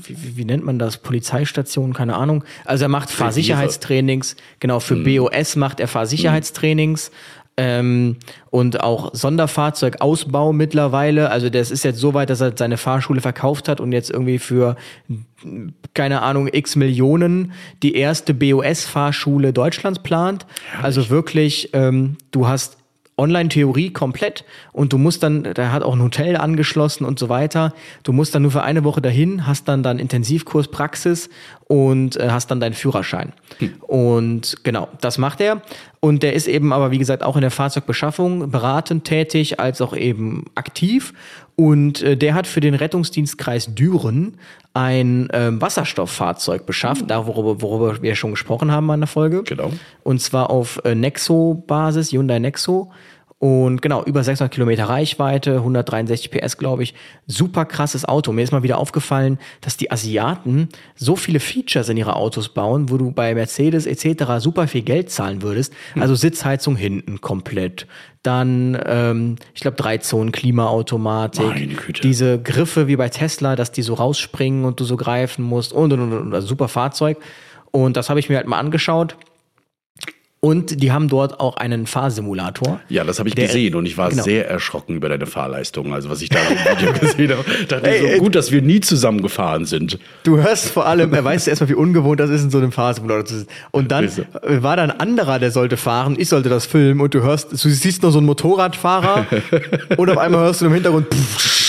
wie, 0.06 0.23
wie, 0.23 0.37
wie 0.37 0.45
nennt 0.45 0.65
man 0.65 0.79
das, 0.79 0.99
Polizeistationen, 0.99 1.93
keine 1.93 2.17
Ahnung. 2.17 2.45
Also 2.65 2.85
er 2.85 2.89
macht 2.89 3.11
Fahrsicherheitstrainings, 3.11 4.37
genau, 4.61 4.81
für 4.81 4.97
BOS 4.97 5.56
macht 5.56 5.81
er 5.81 5.89
Fahrsicherheitstrainings. 5.89 7.11
Ähm, 7.60 8.16
und 8.50 8.81
auch 8.84 9.12
Sonderfahrzeugausbau 9.14 10.52
mittlerweile. 10.52 11.31
Also 11.31 11.50
das 11.50 11.72
ist 11.72 11.82
jetzt 11.82 11.99
so 11.99 12.14
weit, 12.14 12.31
dass 12.31 12.40
er 12.40 12.56
seine 12.56 12.76
Fahrschule 12.76 13.20
verkauft 13.20 13.69
hat 13.69 13.81
und 13.81 13.90
jetzt 13.90 14.10
irgendwie 14.10 14.38
für 14.38 14.76
keine 15.93 16.22
Ahnung 16.22 16.49
x 16.52 16.76
Millionen 16.76 17.52
die 17.82 17.94
erste 17.94 18.32
BOS-Fahrschule 18.32 19.52
Deutschlands 19.52 19.99
plant. 20.05 20.46
Also 20.82 21.10
wirklich, 21.10 21.70
ähm, 21.72 22.16
du 22.31 22.46
hast 22.46 22.78
Online-Theorie 23.19 23.93
komplett 23.93 24.44
und 24.72 24.93
du 24.93 24.99
musst 24.99 25.22
dann, 25.25 25.43
da 25.43 25.72
hat 25.72 25.82
auch 25.82 25.94
ein 25.94 26.02
Hotel 26.02 26.37
angeschlossen 26.37 27.04
und 27.04 27.19
so 27.19 27.28
weiter. 27.28 27.75
Du 28.04 28.12
musst 28.12 28.34
dann 28.34 28.43
nur 28.43 28.52
für 28.52 28.62
eine 28.62 28.84
Woche 28.84 29.02
dahin, 29.02 29.46
hast 29.46 29.66
dann 29.66 29.82
dann 29.82 29.99
Intensivkurs 29.99 30.69
Praxis 30.69 31.28
und 31.66 32.16
äh, 32.16 32.28
hast 32.31 32.50
dann 32.50 32.61
deinen 32.61 32.75
Führerschein. 32.75 33.32
Und 33.81 34.58
genau, 34.62 34.88
das 35.00 35.19
macht 35.19 35.40
er. 35.40 35.62
Und 36.00 36.23
der 36.23 36.35
ist 36.35 36.47
eben 36.47 36.73
aber, 36.73 36.91
wie 36.91 36.99
gesagt, 36.99 37.23
auch 37.23 37.37
in 37.37 37.43
der 37.43 37.50
Fahrzeugbeschaffung 37.50 38.50
beratend 38.50 39.05
tätig, 39.05 39.59
als 39.59 39.81
auch 39.81 39.97
eben 39.97 40.45
aktiv. 40.55 41.12
Und 41.56 42.03
äh, 42.03 42.17
der 42.17 42.35
hat 42.35 42.47
für 42.47 42.61
den 42.61 42.75
Rettungsdienstkreis 42.75 43.75
Düren 43.75 44.37
ein 44.75 45.29
ähm, 45.33 45.61
Wasserstofffahrzeug 45.61 46.67
beschafft, 46.67 47.11
da 47.11 47.27
worüber, 47.27 47.61
worüber 47.61 48.00
wir 48.00 48.15
schon 48.15 48.31
gesprochen 48.31 48.71
haben 48.71 48.89
an 48.91 49.00
der 49.00 49.09
Folge. 49.09 49.43
Genau. 49.43 49.73
Und 50.05 50.21
zwar 50.21 50.50
auf 50.50 50.81
äh, 50.85 50.95
Nexo-Basis, 50.95 52.12
Hyundai 52.12 52.39
Nexo. 52.39 52.93
Und 53.40 53.83
genau, 53.83 54.02
über 54.02 54.25
600 54.25 54.52
Kilometer 54.52 54.87
Reichweite, 54.87 55.59
163 55.59 56.33
PS, 56.33 56.57
glaube 56.59 56.83
ich. 56.83 56.95
Super 57.28 57.66
krasses 57.66 58.04
Auto. 58.04 58.33
Mir 58.33 58.42
ist 58.42 58.50
mal 58.50 58.64
wieder 58.64 58.78
aufgefallen, 58.78 59.38
dass 59.61 59.76
die 59.76 59.92
Asiaten 59.92 60.68
so 60.97 61.14
viele 61.14 61.38
Features 61.38 61.88
in 61.88 61.97
ihre 61.97 62.16
Autos 62.16 62.49
bauen, 62.49 62.90
wo 62.90 62.97
du 62.97 63.12
bei 63.12 63.37
Mercedes 63.37 63.87
etc. 63.87 64.38
super 64.38 64.66
viel 64.66 64.83
Geld 64.83 65.12
zahlen 65.12 65.42
würdest. 65.42 65.73
Also 65.95 66.16
Sitzheizung 66.16 66.75
hinten 66.75 67.21
komplett. 67.21 67.87
Dann, 68.25 68.76
ähm, 68.85 69.37
ich 69.54 69.61
glaube, 69.61 69.76
drei 69.76 69.99
Zonen 69.99 70.33
Klimaautomatik. 70.33 71.47
Meine 71.47 71.75
Güte. 71.75 72.02
Diese 72.02 72.42
Griffe 72.42 72.88
wie 72.88 72.97
bei 72.97 73.09
Tesla, 73.09 73.54
dass 73.54 73.71
die 73.71 73.83
so 73.83 73.95
rausspringen 73.95 74.64
und 74.64 74.80
du 74.80 74.85
so 74.85 74.97
greifen 74.97 75.45
musst 75.45 75.73
und 75.73 75.92
und 75.92 76.00
und. 76.00 76.12
und. 76.12 76.35
Also 76.35 76.49
super 76.49 76.66
Fahrzeug. 76.66 77.18
Und 77.71 77.97
das 77.97 78.11
habe 78.11 78.18
ich 78.18 78.28
mir 78.28 78.37
halt 78.37 78.49
mal 78.49 78.59
angeschaut. 78.59 79.16
Und 80.40 80.83
die 80.85 80.92
haben 80.92 81.09
dort 81.09 81.40
auch 81.40 81.57
einen 81.57 81.87
Fahrsimulator. 81.88 82.80
Ja, 82.88 83.02
das 83.02 83.18
habe 83.18 83.28
ich 83.28 83.35
Der- 83.35 83.47
gesehen 83.49 83.75
und 83.75 83.87
ich 83.87 83.99
war 83.99 84.11
genau. 84.11 84.23
sehr 84.23 84.49
erschrocken 84.49 84.95
über 84.95 85.09
deine 85.09 85.26
Fahrleistung. 85.26 85.92
Also 85.92 86.11
was 86.11 86.23
ich 86.23 86.28
da 86.28 86.38
im 86.38 86.78
Video 86.78 86.92
gesehen 87.00 87.33
habe, 87.33 87.45
dachte 87.66 87.90
ich 87.90 88.12
so 88.12 88.18
gut, 88.21 88.37
dass 88.37 88.52
wir 88.52 88.62
nie 88.62 88.78
zusammengefahren 88.78 89.64
sind. 89.64 89.99
Du 90.23 90.37
hörst 90.37 90.68
vor 90.71 90.87
allem, 90.87 91.12
er 91.12 91.25
weiß 91.25 91.49
erstmal, 91.49 91.68
wie 91.71 91.75
ungewohnt 91.75 92.21
das 92.21 92.30
ist, 92.30 92.45
in 92.45 92.50
so 92.50 92.59
einem 92.59 92.71
Fahrsimulator 92.71 93.25
zu 93.25 93.38
sitzen. 93.40 93.50
Und 93.73 93.90
dann 93.90 94.09
war 94.45 94.76
da 94.76 94.85
ein 94.85 94.92
anderer, 95.00 95.40
der 95.40 95.50
sollte 95.50 95.76
fahren, 95.76 96.14
ich 96.16 96.28
sollte 96.28 96.49
das 96.49 96.66
filmen 96.66 97.00
und 97.00 97.14
du 97.14 97.21
hörst, 97.23 97.52
du 97.52 97.57
siehst 97.57 98.02
nur 98.02 98.12
so 98.12 98.18
einen 98.18 98.26
Motorradfahrer 98.28 99.26
und 99.97 100.09
auf 100.09 100.18
einmal 100.18 100.42
hörst 100.42 100.61
du 100.61 100.66
im 100.66 100.73
Hintergrund, 100.75 101.07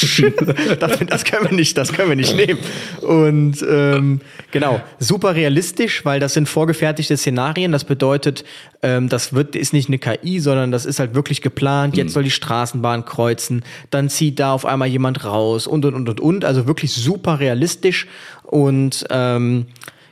das, 0.80 1.00
das 1.00 1.24
können 1.24 1.50
wir 1.50 1.56
nicht, 1.56 1.78
das 1.78 1.94
können 1.94 2.10
wir 2.10 2.16
nicht 2.16 2.36
nehmen. 2.36 2.60
Und 3.02 3.66
ähm, 3.70 4.22
genau, 4.52 4.82
super 5.00 5.36
realistisch, 5.36 6.06
weil 6.06 6.20
das 6.20 6.34
sind 6.34 6.48
vorgefertigte 6.48 7.18
Szenarien. 7.18 7.72
Das 7.72 7.84
bedeutet, 7.84 8.44
ähm, 8.82 9.10
das 9.10 9.34
wird 9.34 9.56
ist 9.56 9.74
nicht 9.74 9.90
eine 9.90 10.00
KI, 10.00 10.40
sondern 10.40 10.72
das 10.72 10.86
ist 10.86 11.00
halt 11.00 11.16
wirklich 11.16 11.42
geplant. 11.42 11.98
Jetzt 11.98 12.14
soll 12.14 12.24
die 12.24 12.32
Straßenbahn 12.32 13.06
kreuzen, 13.06 13.64
dann 13.90 14.10
zieht 14.10 14.40
da 14.40 14.54
auf 14.54 14.66
einmal 14.66 14.88
jemand 14.88 15.24
raus 15.26 15.68
und 15.68 15.86
und 15.86 15.94
und 15.94 16.10
und 16.10 16.20
und. 16.20 16.46
Also 16.46 16.68
wirklich 16.68 16.94
super 16.94 17.40
realistisch 17.40 18.08
und 18.44 19.06
ähm, 19.10 19.68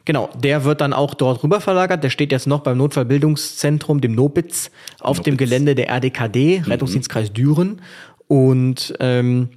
Genau, 0.07 0.29
der 0.41 0.63
wird 0.63 0.79
dann 0.79 0.93
auch 0.93 1.15
dort 1.15 1.43
rüber 1.43 1.59
verlagert. 1.59 2.01
Der 2.01 2.09
steht 2.09 2.31
jetzt 2.31 2.47
noch 2.47 2.61
beim 2.61 2.77
Notfallbildungszentrum, 2.77 3.99
dem 3.99 4.15
NOBITZ, 4.15 4.71
auf 5.01 5.19
dem 5.19 5.33
Nobitz. 5.33 5.49
Gelände 5.49 5.75
der 5.75 5.89
RDKD, 5.89 6.63
Rettungsdienstkreis 6.65 7.33
Düren. 7.33 7.81
Und 8.27 8.93
ähm, 8.99 9.49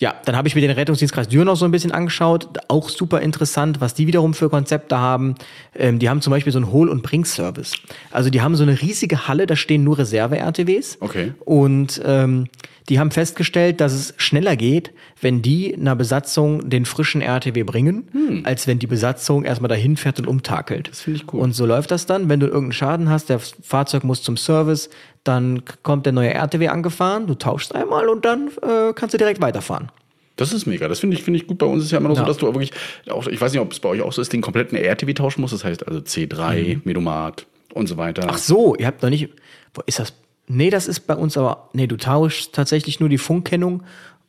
Ja, 0.00 0.14
dann 0.24 0.36
habe 0.36 0.46
ich 0.46 0.54
mir 0.54 0.60
den 0.60 0.70
Rettungsdienstkreis 0.70 1.28
Düren 1.28 1.46
noch 1.46 1.56
so 1.56 1.64
ein 1.64 1.72
bisschen 1.72 1.90
angeschaut. 1.90 2.48
Auch 2.68 2.88
super 2.88 3.20
interessant, 3.20 3.80
was 3.80 3.94
die 3.94 4.06
wiederum 4.06 4.32
für 4.32 4.48
Konzepte 4.48 4.98
haben. 4.98 5.34
Ähm, 5.74 5.98
die 5.98 6.08
haben 6.08 6.20
zum 6.20 6.30
Beispiel 6.30 6.52
so 6.52 6.60
einen 6.60 6.70
Hol- 6.72 6.88
und 6.88 7.02
Bring-Service. 7.02 7.72
Also 8.12 8.30
die 8.30 8.40
haben 8.40 8.54
so 8.54 8.62
eine 8.62 8.80
riesige 8.80 9.26
Halle, 9.26 9.46
da 9.46 9.56
stehen 9.56 9.82
nur 9.82 9.98
Reserve-RTWs. 9.98 10.98
Okay. 11.00 11.32
Und 11.44 12.00
ähm, 12.04 12.46
die 12.88 13.00
haben 13.00 13.10
festgestellt, 13.10 13.80
dass 13.80 13.92
es 13.92 14.14
schneller 14.16 14.56
geht, 14.56 14.92
wenn 15.20 15.42
die 15.42 15.74
einer 15.74 15.96
Besatzung 15.96 16.70
den 16.70 16.86
frischen 16.86 17.20
RTW 17.20 17.64
bringen, 17.64 18.42
als 18.44 18.66
wenn 18.66 18.78
die 18.78 18.86
Besatzung 18.86 19.44
erstmal 19.44 19.68
dahin 19.68 19.96
fährt 19.96 20.20
und 20.20 20.26
umtakelt. 20.26 20.88
Das 20.88 21.02
finde 21.02 21.18
ich 21.20 21.32
cool. 21.32 21.40
Und 21.40 21.52
so 21.52 21.66
läuft 21.66 21.90
das 21.90 22.06
dann. 22.06 22.28
Wenn 22.28 22.40
du 22.40 22.46
irgendeinen 22.46 22.72
Schaden 22.72 23.10
hast, 23.10 23.28
das 23.28 23.56
Fahrzeug 23.62 24.04
muss 24.04 24.22
zum 24.22 24.38
Service, 24.38 24.88
dann 25.28 25.62
kommt 25.82 26.06
der 26.06 26.12
neue 26.12 26.32
RTW 26.34 26.68
angefahren, 26.68 27.26
du 27.26 27.34
tauschst 27.34 27.74
einmal 27.74 28.08
und 28.08 28.24
dann 28.24 28.48
äh, 28.62 28.92
kannst 28.94 29.14
du 29.14 29.18
direkt 29.18 29.40
weiterfahren. 29.40 29.90
Das 30.36 30.52
ist 30.52 30.66
mega. 30.66 30.86
Das 30.88 31.00
finde 31.00 31.16
ich, 31.16 31.22
finde 31.24 31.38
ich 31.40 31.46
gut. 31.46 31.58
Bei 31.58 31.66
uns 31.66 31.84
ist 31.84 31.90
ja 31.90 31.98
immer 31.98 32.08
noch 32.08 32.16
so, 32.16 32.22
Ja. 32.22 32.28
dass 32.28 32.36
du 32.38 32.46
wirklich, 32.46 32.72
auch, 33.10 33.26
ich 33.26 33.40
weiß 33.40 33.52
nicht, 33.52 33.60
ob 33.60 33.72
es 33.72 33.80
bei 33.80 33.88
euch 33.88 34.02
auch 34.02 34.12
so 34.12 34.22
ist, 34.22 34.32
den 34.32 34.40
kompletten 34.40 34.78
RTW 34.78 35.12
tauschen 35.14 35.40
musst. 35.40 35.52
Das 35.52 35.64
heißt 35.64 35.86
also 35.86 36.00
C3, 36.00 36.80
Medomat 36.84 37.46
und 37.74 37.88
so 37.88 37.96
weiter. 37.96 38.22
Mhm. 38.22 38.30
Ach 38.32 38.38
so, 38.38 38.74
ihr 38.76 38.86
habt 38.86 39.02
noch 39.02 39.10
nicht. 39.10 39.28
Wo 39.74 39.82
ist 39.86 39.98
das? 39.98 40.12
Nee, 40.46 40.70
das 40.70 40.86
ist 40.88 41.00
bei 41.00 41.14
uns 41.14 41.36
aber. 41.36 41.68
Nee, 41.72 41.86
du 41.88 41.96
tauschst 41.96 42.54
tatsächlich 42.54 43.00
nur 43.00 43.08
die 43.08 43.18
Funkkennung 43.18 43.82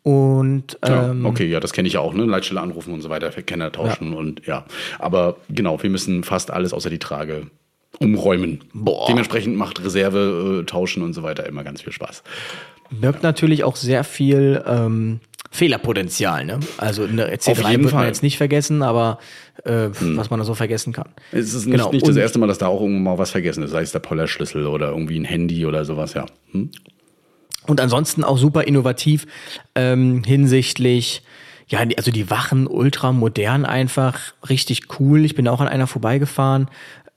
und 0.04 0.78
Ja, 0.86 1.12
ähm, 1.12 1.26
okay, 1.26 1.46
ja, 1.46 1.60
das 1.60 1.74
kenne 1.74 1.88
ich 1.88 1.94
ja 1.94 2.00
auch, 2.00 2.14
ne? 2.14 2.24
Leitstelle 2.26 2.62
anrufen 2.62 2.94
und 2.94 3.02
so 3.02 3.10
weiter, 3.10 3.32
Verkenner 3.32 3.72
tauschen 3.72 4.14
und 4.14 4.46
ja. 4.48 4.66
Aber 4.98 5.38
genau, 5.50 5.82
wir 5.84 5.90
müssen 5.90 6.24
fast 6.24 6.52
alles 6.52 6.74
außer 6.74 6.90
die 6.90 7.00
Trage 7.00 7.48
umräumen. 8.00 8.64
Boah. 8.74 9.06
Dementsprechend 9.08 9.56
macht 9.58 9.84
Reserve 9.84 10.62
äh, 10.62 10.66
tauschen 10.66 11.04
und 11.04 11.14
so 11.14 11.24
weiter 11.24 11.46
immer 11.46 11.64
ganz 11.64 11.82
viel 11.82 11.94
Spaß. 11.94 12.24
birgt 12.92 13.24
natürlich 13.24 13.64
auch 13.64 13.76
sehr 13.76 14.04
viel 14.04 14.64
ähm, 14.66 15.20
Fehlerpotenzial. 15.52 16.46
Ne? 16.46 16.60
Also 16.78 17.04
eine 17.04 17.28
C3 17.36 17.52
Auf 17.52 17.70
jeden 17.70 17.84
wird 17.84 17.94
man 17.94 18.06
jetzt 18.06 18.24
nicht 18.24 18.38
vergessen, 18.38 18.82
aber 18.84 19.20
äh, 19.66 19.90
was 20.00 20.30
man 20.30 20.40
da 20.40 20.46
so 20.46 20.54
vergessen 20.54 20.94
kann. 20.94 21.10
Es 21.32 21.54
ist 21.54 21.66
nicht, 21.66 21.78
Genau, 21.78 21.92
nicht 21.92 22.04
das 22.04 22.16
und- 22.16 22.18
erste 22.22 22.40
Mal, 22.40 22.48
dass 22.48 22.58
da 22.60 22.68
auch 22.68 22.82
irgendwo 22.82 23.02
mal 23.02 23.18
was 23.18 23.32
vergessen 23.32 23.64
ist, 23.64 23.72
sei 23.72 23.82
es 23.82 23.92
der 23.92 24.00
Pollerschlüssel 24.00 24.66
oder 24.68 24.90
irgendwie 24.90 25.20
ein 25.20 25.26
Handy 25.26 25.66
oder 25.66 25.86
sowas, 25.86 26.14
ja. 26.14 26.26
Hm? 26.52 26.70
Und 27.68 27.82
ansonsten 27.82 28.24
auch 28.24 28.38
super 28.38 28.64
innovativ 28.64 29.28
ähm, 29.76 30.24
hinsichtlich, 30.24 31.22
ja, 31.68 31.80
also 31.98 32.10
die 32.12 32.30
Wachen 32.32 32.66
ultra 32.66 33.12
modern 33.12 33.66
einfach, 33.66 34.34
richtig 34.50 35.00
cool. 35.00 35.24
Ich 35.26 35.36
bin 35.36 35.48
auch 35.48 35.62
an 35.62 35.68
einer 35.68 35.86
vorbeigefahren. 35.86 36.68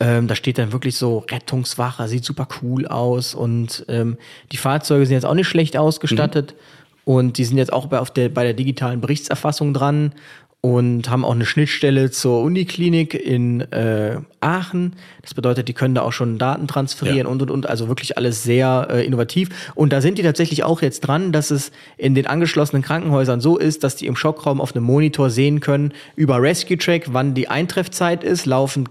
Ähm, 0.03 0.27
da 0.27 0.35
steht 0.35 0.59
dann 0.59 0.73
wirklich 0.73 0.97
so 0.97 1.19
Rettungswache, 1.31 2.09
sieht 2.09 2.25
super 2.25 2.49
cool 2.61 2.89
aus 2.89 3.35
und 3.37 3.85
ähm, 3.89 4.17
die 4.51 4.57
Fahrzeuge 4.57 5.07
sind 5.07 5.15
jetzt 5.15 5.27
auch 5.27 5.35
nicht 5.35 5.47
schlecht 5.47 5.77
ausgestattet 5.77 6.57
und 7.05 7.39
die 7.39 7.45
sind 7.45 7.57
jetzt 7.57 7.73
auch 7.73 7.87
bei, 7.87 8.01
auf 8.01 8.11
der, 8.11 8.29
bei 8.29 8.43
der 8.43 8.55
digitalen 8.55 9.01
Berichtserfassung 9.01 9.73
dran 9.73 10.13
und 10.61 11.09
haben 11.09 11.25
auch 11.25 11.35
eine 11.35 11.45
Schnittstelle 11.45 12.11
zur 12.11 12.41
Uniklinik 12.43 13.15
in 13.15 13.61
äh, 13.73 14.19
Aachen. 14.41 14.95
Das 15.21 15.35
bedeutet, 15.35 15.69
die 15.69 15.73
können 15.73 15.95
da 15.95 16.03
auch 16.03 16.13
schon 16.13 16.37
Daten 16.39 16.67
transferieren 16.67 17.27
Ja. 17.27 17.33
und 17.33 17.43
und 17.43 17.51
und. 17.53 17.69
Also 17.69 17.87
wirklich 17.87 18.17
alles 18.17 18.43
sehr 18.43 18.89
äh, 18.91 19.07
innovativ. 19.07 19.73
Und 19.77 19.93
da 19.93 20.01
sind 20.01 20.19
die 20.19 20.23
tatsächlich 20.23 20.65
auch 20.65 20.83
jetzt 20.83 21.01
dran, 21.01 21.31
dass 21.31 21.53
es 21.53 21.71
in 21.97 22.17
den 22.17 22.27
angeschlossenen 22.27 22.83
Krankenhäusern 22.83 23.41
so 23.41 23.57
ist, 23.57 23.85
dass 23.85 23.95
die 23.95 24.07
im 24.07 24.17
Schockraum 24.17 24.61
auf 24.61 24.75
einem 24.75 24.85
Monitor 24.85 25.31
sehen 25.31 25.61
können 25.61 25.93
über 26.17 26.41
Rescue 26.41 26.79
Track, 26.79 27.07
wann 27.13 27.35
die 27.35 27.49
Eintreffzeit 27.49 28.25
ist, 28.25 28.47
laufend 28.47 28.91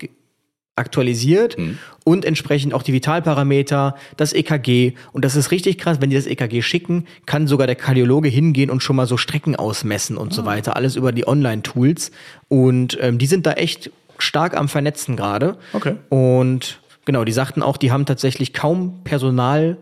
aktualisiert 0.76 1.58
und 2.04 2.26
entsprechend 2.26 2.74
auch 2.74 2.82
die 2.82 2.94
Vitalparameter, 2.94 3.96
das 4.18 4.34
EKG. 4.34 4.94
Und 5.12 5.26
das 5.26 5.36
ist 5.36 5.52
richtig 5.52 5.78
krass, 5.78 6.02
wenn 6.02 6.10
die 6.10 6.16
das 6.16 6.26
EKG 6.26 6.62
schicken, 6.62 7.06
kann 7.26 7.48
sogar 7.48 7.68
der 7.68 7.76
Kardiologe 7.76 8.30
hingehen 8.30 8.70
und 8.70 8.82
schon 8.82 8.96
mal 8.96 9.06
so 9.06 9.18
Strecken 9.18 9.56
ausmessen 9.56 10.18
und 10.18 10.34
so 10.34 10.46
weiter. 10.46 10.76
Alles 10.76 10.96
über 10.96 11.12
die 11.12 11.28
Online-Tools. 11.28 12.12
Und 12.48 12.98
ähm, 13.02 13.18
die 13.18 13.28
sind 13.28 13.46
da 13.46 13.54
echt 13.54 13.92
stark 14.18 14.56
am 14.56 14.70
Vernetzen 14.70 15.16
gerade. 15.16 15.58
Okay. 15.74 15.96
Und 16.10 16.80
genau, 17.06 17.26
die 17.26 17.32
sagten 17.32 17.62
auch, 17.62 17.78
die 17.78 17.92
haben 17.92 18.06
tatsächlich 18.06 18.54
kaum 18.54 19.04
Personal 19.04 19.78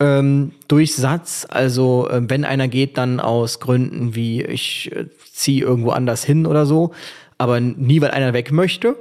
ähm, 0.00 0.52
Durchsatz. 0.68 1.46
Also 1.48 2.08
ähm, 2.10 2.30
wenn 2.30 2.44
einer 2.44 2.68
geht, 2.68 2.96
dann 2.96 3.20
aus 3.20 3.60
Gründen 3.60 4.14
wie 4.14 4.42
ich 4.42 4.90
äh, 4.92 5.06
ziehe 5.32 5.62
irgendwo 5.62 5.90
anders 5.90 6.24
hin 6.24 6.46
oder 6.46 6.66
so, 6.66 6.92
aber 7.38 7.60
nie, 7.60 8.00
weil 8.00 8.10
einer 8.10 8.32
weg 8.32 8.52
möchte. 8.52 8.96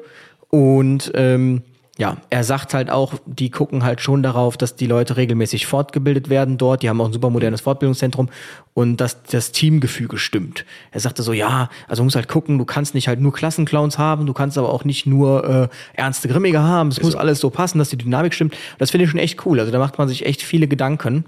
Und 0.50 1.12
ähm, 1.16 1.62
ja, 2.00 2.16
er 2.30 2.46
sagt 2.46 2.74
halt 2.74 2.90
auch, 2.90 3.16
die 3.26 3.50
gucken 3.50 3.84
halt 3.84 4.00
schon 4.00 4.24
darauf, 4.24 4.56
dass 4.56 4.78
die 4.78 4.88
Leute 4.88 5.18
regelmäßig 5.18 5.68
fortgebildet 5.68 6.30
werden 6.30 6.58
dort. 6.58 6.82
Die 6.82 6.88
haben 6.88 7.02
auch 7.02 7.08
ein 7.08 7.14
super 7.14 7.30
modernes 7.30 7.60
Fortbildungszentrum 7.60 8.30
und 8.74 9.02
dass 9.02 9.22
das 9.24 9.52
Teamgefüge 9.52 10.18
stimmt. 10.18 10.64
Er 10.92 11.02
sagte 11.02 11.24
so, 11.24 11.34
ja, 11.34 11.70
also 11.90 12.06
muss 12.06 12.16
halt 12.16 12.30
gucken, 12.30 12.58
du 12.58 12.64
kannst 12.64 12.96
nicht 12.96 13.10
halt 13.10 13.20
nur 13.20 13.34
Klassenclowns 13.34 13.98
haben, 13.98 14.26
du 14.26 14.34
kannst 14.34 14.58
aber 14.58 14.72
auch 14.74 14.86
nicht 14.86 15.08
nur 15.08 15.44
äh, 15.44 15.68
ernste 15.94 16.30
Grimmige 16.30 16.62
haben. 16.62 16.88
Es 16.88 17.02
muss 17.02 17.16
alles 17.16 17.42
so 17.42 17.50
passen, 17.50 17.80
dass 17.80 17.90
die 17.90 17.98
Dynamik 17.98 18.34
stimmt. 18.34 18.56
Das 18.78 18.92
finde 18.92 19.04
ich 19.04 19.12
schon 19.12 19.20
echt 19.20 19.46
cool. 19.46 19.60
Also 19.60 19.74
da 19.74 19.78
macht 19.78 19.98
man 19.98 20.08
sich 20.08 20.26
echt 20.26 20.42
viele 20.42 20.70
Gedanken. 20.70 21.26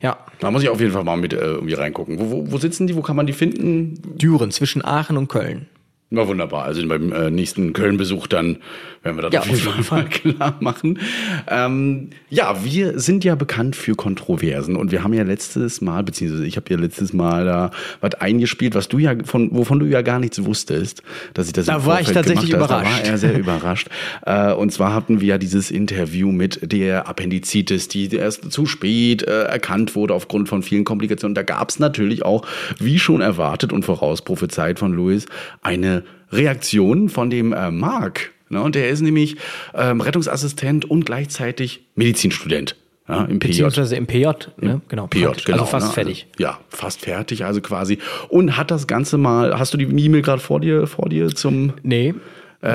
Ja, 0.00 0.16
Da 0.40 0.50
muss 0.50 0.62
ich 0.62 0.70
auf 0.70 0.80
jeden 0.80 0.92
Fall 0.92 1.04
mal 1.04 1.18
mit 1.18 1.34
äh, 1.34 1.36
irgendwie 1.36 1.74
reingucken. 1.74 2.18
Wo, 2.18 2.30
wo, 2.30 2.52
wo 2.52 2.56
sitzen 2.56 2.86
die? 2.86 2.96
Wo 2.96 3.02
kann 3.02 3.16
man 3.16 3.26
die 3.26 3.34
finden? 3.34 4.00
Düren 4.16 4.50
zwischen 4.50 4.82
Aachen 4.82 5.18
und 5.18 5.28
Köln. 5.28 5.66
Na 6.14 6.28
wunderbar. 6.28 6.64
Also 6.64 6.86
beim 6.86 7.12
äh, 7.12 7.30
nächsten 7.30 7.72
Köln-Besuch 7.72 8.28
dann 8.28 8.58
werden 9.02 9.16
wir 9.16 9.22
das 9.22 9.34
Ja, 9.34 9.40
auf 9.40 9.46
jeden 9.48 9.84
Fall 9.84 10.04
klar 10.10 10.56
machen. 10.60 11.00
Ähm, 11.48 12.10
ja, 12.30 12.64
wir 12.64 12.98
sind 13.00 13.24
ja 13.24 13.34
bekannt 13.34 13.74
für 13.74 13.96
Kontroversen 13.96 14.76
und 14.76 14.92
wir 14.92 15.02
haben 15.02 15.12
ja 15.12 15.24
letztes 15.24 15.80
Mal, 15.80 16.04
beziehungsweise 16.04 16.46
ich 16.46 16.56
habe 16.56 16.66
ja 16.70 16.78
letztes 16.78 17.12
Mal 17.12 17.44
da 17.44 17.70
was 18.00 18.14
eingespielt, 18.14 18.76
was 18.76 18.88
du 18.88 18.98
ja 18.98 19.14
von, 19.24 19.50
wovon 19.52 19.80
du 19.80 19.86
ja 19.86 20.02
gar 20.02 20.20
nichts 20.20 20.44
wusstest, 20.44 21.02
dass 21.34 21.48
ich 21.48 21.52
das 21.52 21.66
Da 21.66 21.76
im 21.76 21.86
war 21.86 22.00
ich 22.00 22.12
tatsächlich 22.12 22.50
gemacht 22.50 22.70
habe. 22.70 22.82
überrascht. 22.82 23.00
Da 23.00 23.06
war 23.06 23.10
er 23.12 23.18
sehr 23.18 23.38
überrascht. 23.38 23.88
Äh, 24.26 24.52
und 24.52 24.70
zwar 24.72 24.94
hatten 24.94 25.20
wir 25.20 25.28
ja 25.28 25.38
dieses 25.38 25.70
Interview 25.70 26.30
mit 26.30 26.72
der 26.72 27.08
Appendizitis, 27.08 27.88
die 27.88 28.14
erst 28.14 28.50
zu 28.52 28.64
spät 28.64 29.22
äh, 29.22 29.44
erkannt 29.44 29.96
wurde 29.96 30.14
aufgrund 30.14 30.48
von 30.48 30.62
vielen 30.62 30.84
Komplikationen. 30.84 31.34
Da 31.34 31.42
gab 31.42 31.68
es 31.70 31.78
natürlich 31.78 32.24
auch, 32.24 32.46
wie 32.78 32.98
schon 32.98 33.20
erwartet 33.20 33.72
und 33.72 33.84
vorausprophezeit 33.84 34.78
von 34.78 34.92
Louis, 34.92 35.26
eine 35.62 36.03
Reaktion 36.30 37.08
von 37.08 37.30
dem 37.30 37.52
äh, 37.52 37.70
Marc. 37.70 38.32
Ne? 38.48 38.62
Und 38.62 38.74
der 38.74 38.88
ist 38.88 39.00
nämlich 39.00 39.36
ähm, 39.74 40.00
Rettungsassistent 40.00 40.84
und 40.84 41.04
gleichzeitig 41.06 41.86
Medizinstudent. 41.94 42.76
Ja, 43.06 43.24
im 43.24 43.38
PJ. 43.38 43.48
Beziehungsweise 43.48 43.96
im 43.96 44.06
PJ, 44.06 44.28
ne? 44.56 44.80
Genau. 44.88 45.06
PJ, 45.08 45.24
praktisch. 45.24 45.44
genau. 45.44 45.58
Also 45.58 45.70
fast 45.70 45.88
ne? 45.88 45.92
fertig. 45.92 46.26
Also, 46.32 46.42
ja, 46.42 46.58
fast 46.70 47.00
fertig, 47.02 47.44
also 47.44 47.60
quasi. 47.60 47.98
Und 48.28 48.56
hat 48.56 48.70
das 48.70 48.86
Ganze 48.86 49.18
mal, 49.18 49.58
hast 49.58 49.74
du 49.74 49.78
die 49.78 49.84
E-Mail 49.84 50.22
gerade 50.22 50.40
vor 50.40 50.60
dir, 50.60 50.86
vor 50.86 51.10
dir 51.10 51.28
zum 51.28 51.74
Nee, 51.82 52.14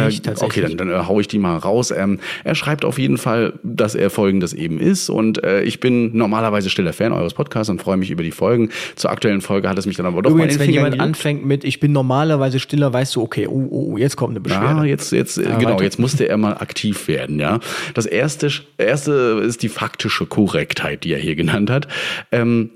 nicht 0.06 0.26
tatsächlich. 0.26 0.66
Okay, 0.66 0.76
dann, 0.76 0.90
dann 0.90 1.02
äh, 1.02 1.08
hau 1.08 1.20
ich 1.20 1.28
die 1.28 1.40
mal 1.40 1.58
raus. 1.58 1.92
Ähm, 1.92 2.20
er 2.44 2.56
schreibt 2.56 2.86
auf 2.86 3.00
jeden 3.00 3.18
Fall, 3.18 3.54
dass 3.64 3.96
er 3.96 4.10
folgendes 4.10 4.54
eben 4.54 4.80
ist. 4.80 5.10
Und 5.10 5.44
äh, 5.44 5.62
ich 5.64 5.80
bin 5.80 6.16
normalerweise 6.16 6.70
stiller 6.70 6.94
Fan 6.94 7.12
eures 7.12 7.34
Podcasts 7.34 7.70
und 7.70 7.82
freue 7.82 7.98
mich 7.98 8.12
über 8.12 8.24
die 8.24 8.32
Folgen. 8.32 8.70
Zur 8.96 9.10
aktuellen 9.12 9.42
Folge 9.42 9.70
hat 9.70 9.78
es 9.78 9.86
mich 9.86 9.98
dann 9.98 10.06
aber 10.06 10.22
doch 10.22 10.32
Übrigens, 10.32 10.54
mal 10.54 10.54
in 10.54 10.60
wenn 10.60 10.66
Fingern 10.66 10.74
jemand 10.74 10.94
gejuckt. 10.94 11.08
anfängt 11.08 11.46
mit, 11.46 11.64
ich 11.64 11.80
bin 11.80 11.92
normalerweise 11.92 12.60
stiller, 12.60 12.94
weißt 12.94 13.16
du, 13.16 13.22
okay, 13.22 13.48
oh, 13.48 13.68
oh, 13.70 13.94
oh, 13.94 13.98
jetzt 13.98 14.16
kommt 14.16 14.32
eine 14.32 14.42
Beschwerde. 14.42 14.80
Ja, 14.80 14.86
jetzt, 14.86 15.12
jetzt, 15.12 15.38
äh, 15.38 15.44
genau, 15.44 15.72
weiter. 15.72 15.84
jetzt 15.84 16.00
musste 16.00 16.28
er 16.28 16.38
mal 16.38 16.54
aktiv 16.54 17.08
werden, 17.08 17.40
ja. 17.40 17.60
Das 17.94 18.06
erste, 18.06 18.50
erste 18.78 19.42
ist 19.46 19.64
die 19.64 19.70
faktische 19.70 20.26
Korrektheit, 20.26 21.04
die 21.04 21.14
er 21.14 21.20
hier 21.20 21.36
genannt 21.36 21.70
hat. 21.70 21.88
Ähm, 22.32 22.72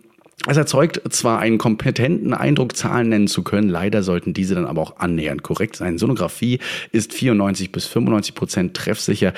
es 0.48 0.58
erzeugt 0.58 1.02
zwar 1.14 1.40
einen 1.40 1.58
kompetenten 1.58 2.34
Eindruck, 2.34 2.76
Zahlen 2.76 3.10
nennen 3.10 3.28
zu 3.28 3.44
können, 3.44 3.70
leider 3.70 4.04
sollten 4.04 4.34
diese 4.34 4.56
dann 4.56 4.66
aber 4.66 4.82
auch 4.82 4.98
annähernd 4.98 5.44
korrekt 5.44 5.76
sein. 5.76 5.98
Sonographie 5.98 6.60
ist 6.92 7.14
94 7.14 7.72
bis 7.72 7.86
95 7.86 8.36
Prozent 8.36 8.74
treffsicher 8.76 9.34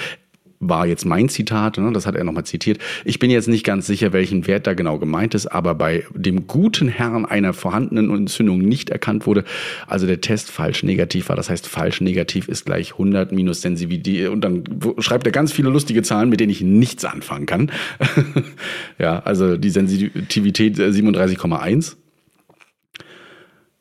war 0.69 0.86
jetzt 0.88 1.05
mein 1.05 1.29
Zitat, 1.29 1.77
ne, 1.77 1.91
das 1.91 2.05
hat 2.05 2.15
er 2.15 2.24
nochmal 2.24 2.45
zitiert. 2.45 2.79
Ich 3.03 3.19
bin 3.19 3.29
jetzt 3.29 3.48
nicht 3.48 3.63
ganz 3.63 3.88
sicher, 3.88 4.13
welchen 4.13 4.48
Wert 4.48 4.67
da 4.67 4.74
genau 4.74 5.00
gemeint 5.00 5.34
ist, 5.34 5.48
aber 5.48 5.75
bei 5.75 6.03
dem 6.13 6.48
guten 6.48 6.88
Herrn 6.88 7.25
einer 7.25 7.53
vorhandenen 7.53 8.10
Entzündung 8.15 8.60
nicht 8.60 8.89
erkannt 8.89 9.25
wurde, 9.25 9.43
also 9.88 10.07
der 10.07 10.22
Test 10.22 10.51
falsch 10.51 10.84
negativ 10.84 11.29
war. 11.29 11.36
Das 11.36 11.50
heißt, 11.50 11.67
falsch 11.67 12.01
negativ 12.01 12.48
ist 12.48 12.65
gleich 12.65 12.93
100 12.93 13.31
minus 13.31 13.62
Sensitivität 13.62 14.29
und 14.29 14.41
dann 14.41 14.63
schreibt 15.00 15.25
er 15.25 15.31
ganz 15.31 15.51
viele 15.51 15.69
lustige 15.69 16.03
Zahlen, 16.03 16.29
mit 16.29 16.39
denen 16.39 16.51
ich 16.51 16.62
nichts 16.62 17.05
anfangen 17.05 17.45
kann. 17.45 17.72
ja, 19.00 19.19
also 19.19 19.57
die 19.57 19.69
Sensitivität 19.69 20.79
äh, 20.79 20.89
37,1. 20.89 21.95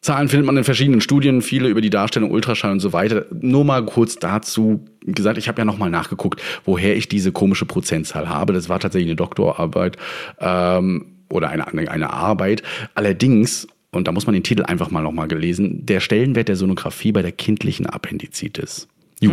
Zahlen 0.04 0.28
findet 0.28 0.44
man 0.44 0.58
in 0.58 0.64
verschiedenen 0.64 1.00
Studien, 1.00 1.40
viele 1.40 1.66
über 1.68 1.80
die 1.80 1.88
Darstellung 1.88 2.30
Ultraschall 2.30 2.72
und 2.72 2.80
so 2.80 2.92
weiter. 2.92 3.24
Nur 3.40 3.64
mal 3.64 3.86
kurz 3.86 4.16
dazu 4.16 4.84
gesagt, 5.00 5.38
ich 5.38 5.48
habe 5.48 5.62
ja 5.62 5.64
nochmal 5.64 5.88
nachgeguckt, 5.88 6.42
woher 6.66 6.94
ich 6.94 7.08
diese 7.08 7.32
komische 7.32 7.64
Prozentzahl 7.64 8.28
habe. 8.28 8.52
Das 8.52 8.68
war 8.68 8.78
tatsächlich 8.78 9.08
eine 9.08 9.16
Doktorarbeit 9.16 9.96
ähm, 10.40 11.06
oder 11.30 11.48
eine, 11.48 11.66
eine, 11.90 12.12
Arbeit. 12.12 12.62
Allerdings, 12.94 13.66
und 13.92 14.06
da 14.06 14.12
muss 14.12 14.26
man 14.26 14.34
den 14.34 14.42
Titel 14.42 14.64
einfach 14.64 14.90
mal 14.90 15.00
nochmal 15.00 15.26
gelesen, 15.26 15.86
der 15.86 16.00
Stellenwert 16.00 16.48
der 16.48 16.56
Sonographie 16.56 17.12
bei 17.12 17.22
der 17.22 17.32
kindlichen 17.32 17.86
Appendizitis. 17.86 18.88
Ju, 19.20 19.30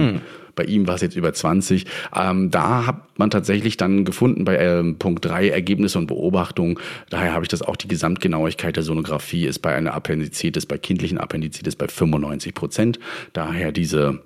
Bei 0.61 0.67
ihm 0.67 0.87
war 0.87 0.93
es 0.93 1.01
jetzt 1.01 1.15
über 1.15 1.33
20. 1.33 1.87
Ähm, 2.15 2.51
da 2.51 2.85
hat 2.85 3.17
man 3.17 3.31
tatsächlich 3.31 3.77
dann 3.77 4.05
gefunden 4.05 4.45
bei 4.45 4.59
ähm, 4.59 4.99
Punkt 4.99 5.25
3 5.25 5.49
Ergebnisse 5.49 5.97
und 5.97 6.05
Beobachtungen. 6.05 6.77
Daher 7.09 7.33
habe 7.33 7.43
ich 7.43 7.49
das 7.49 7.63
auch, 7.63 7.75
die 7.75 7.87
Gesamtgenauigkeit 7.87 8.75
der 8.75 8.83
Sonographie 8.83 9.47
ist 9.47 9.57
bei 9.59 9.73
einer 9.73 9.95
Appendizitis, 9.95 10.67
bei 10.67 10.77
kindlichen 10.77 11.17
Appendizitis 11.17 11.75
bei 11.75 11.87
95 11.87 12.53
Prozent. 12.53 12.99
Daher 13.33 13.71
diese 13.71 14.21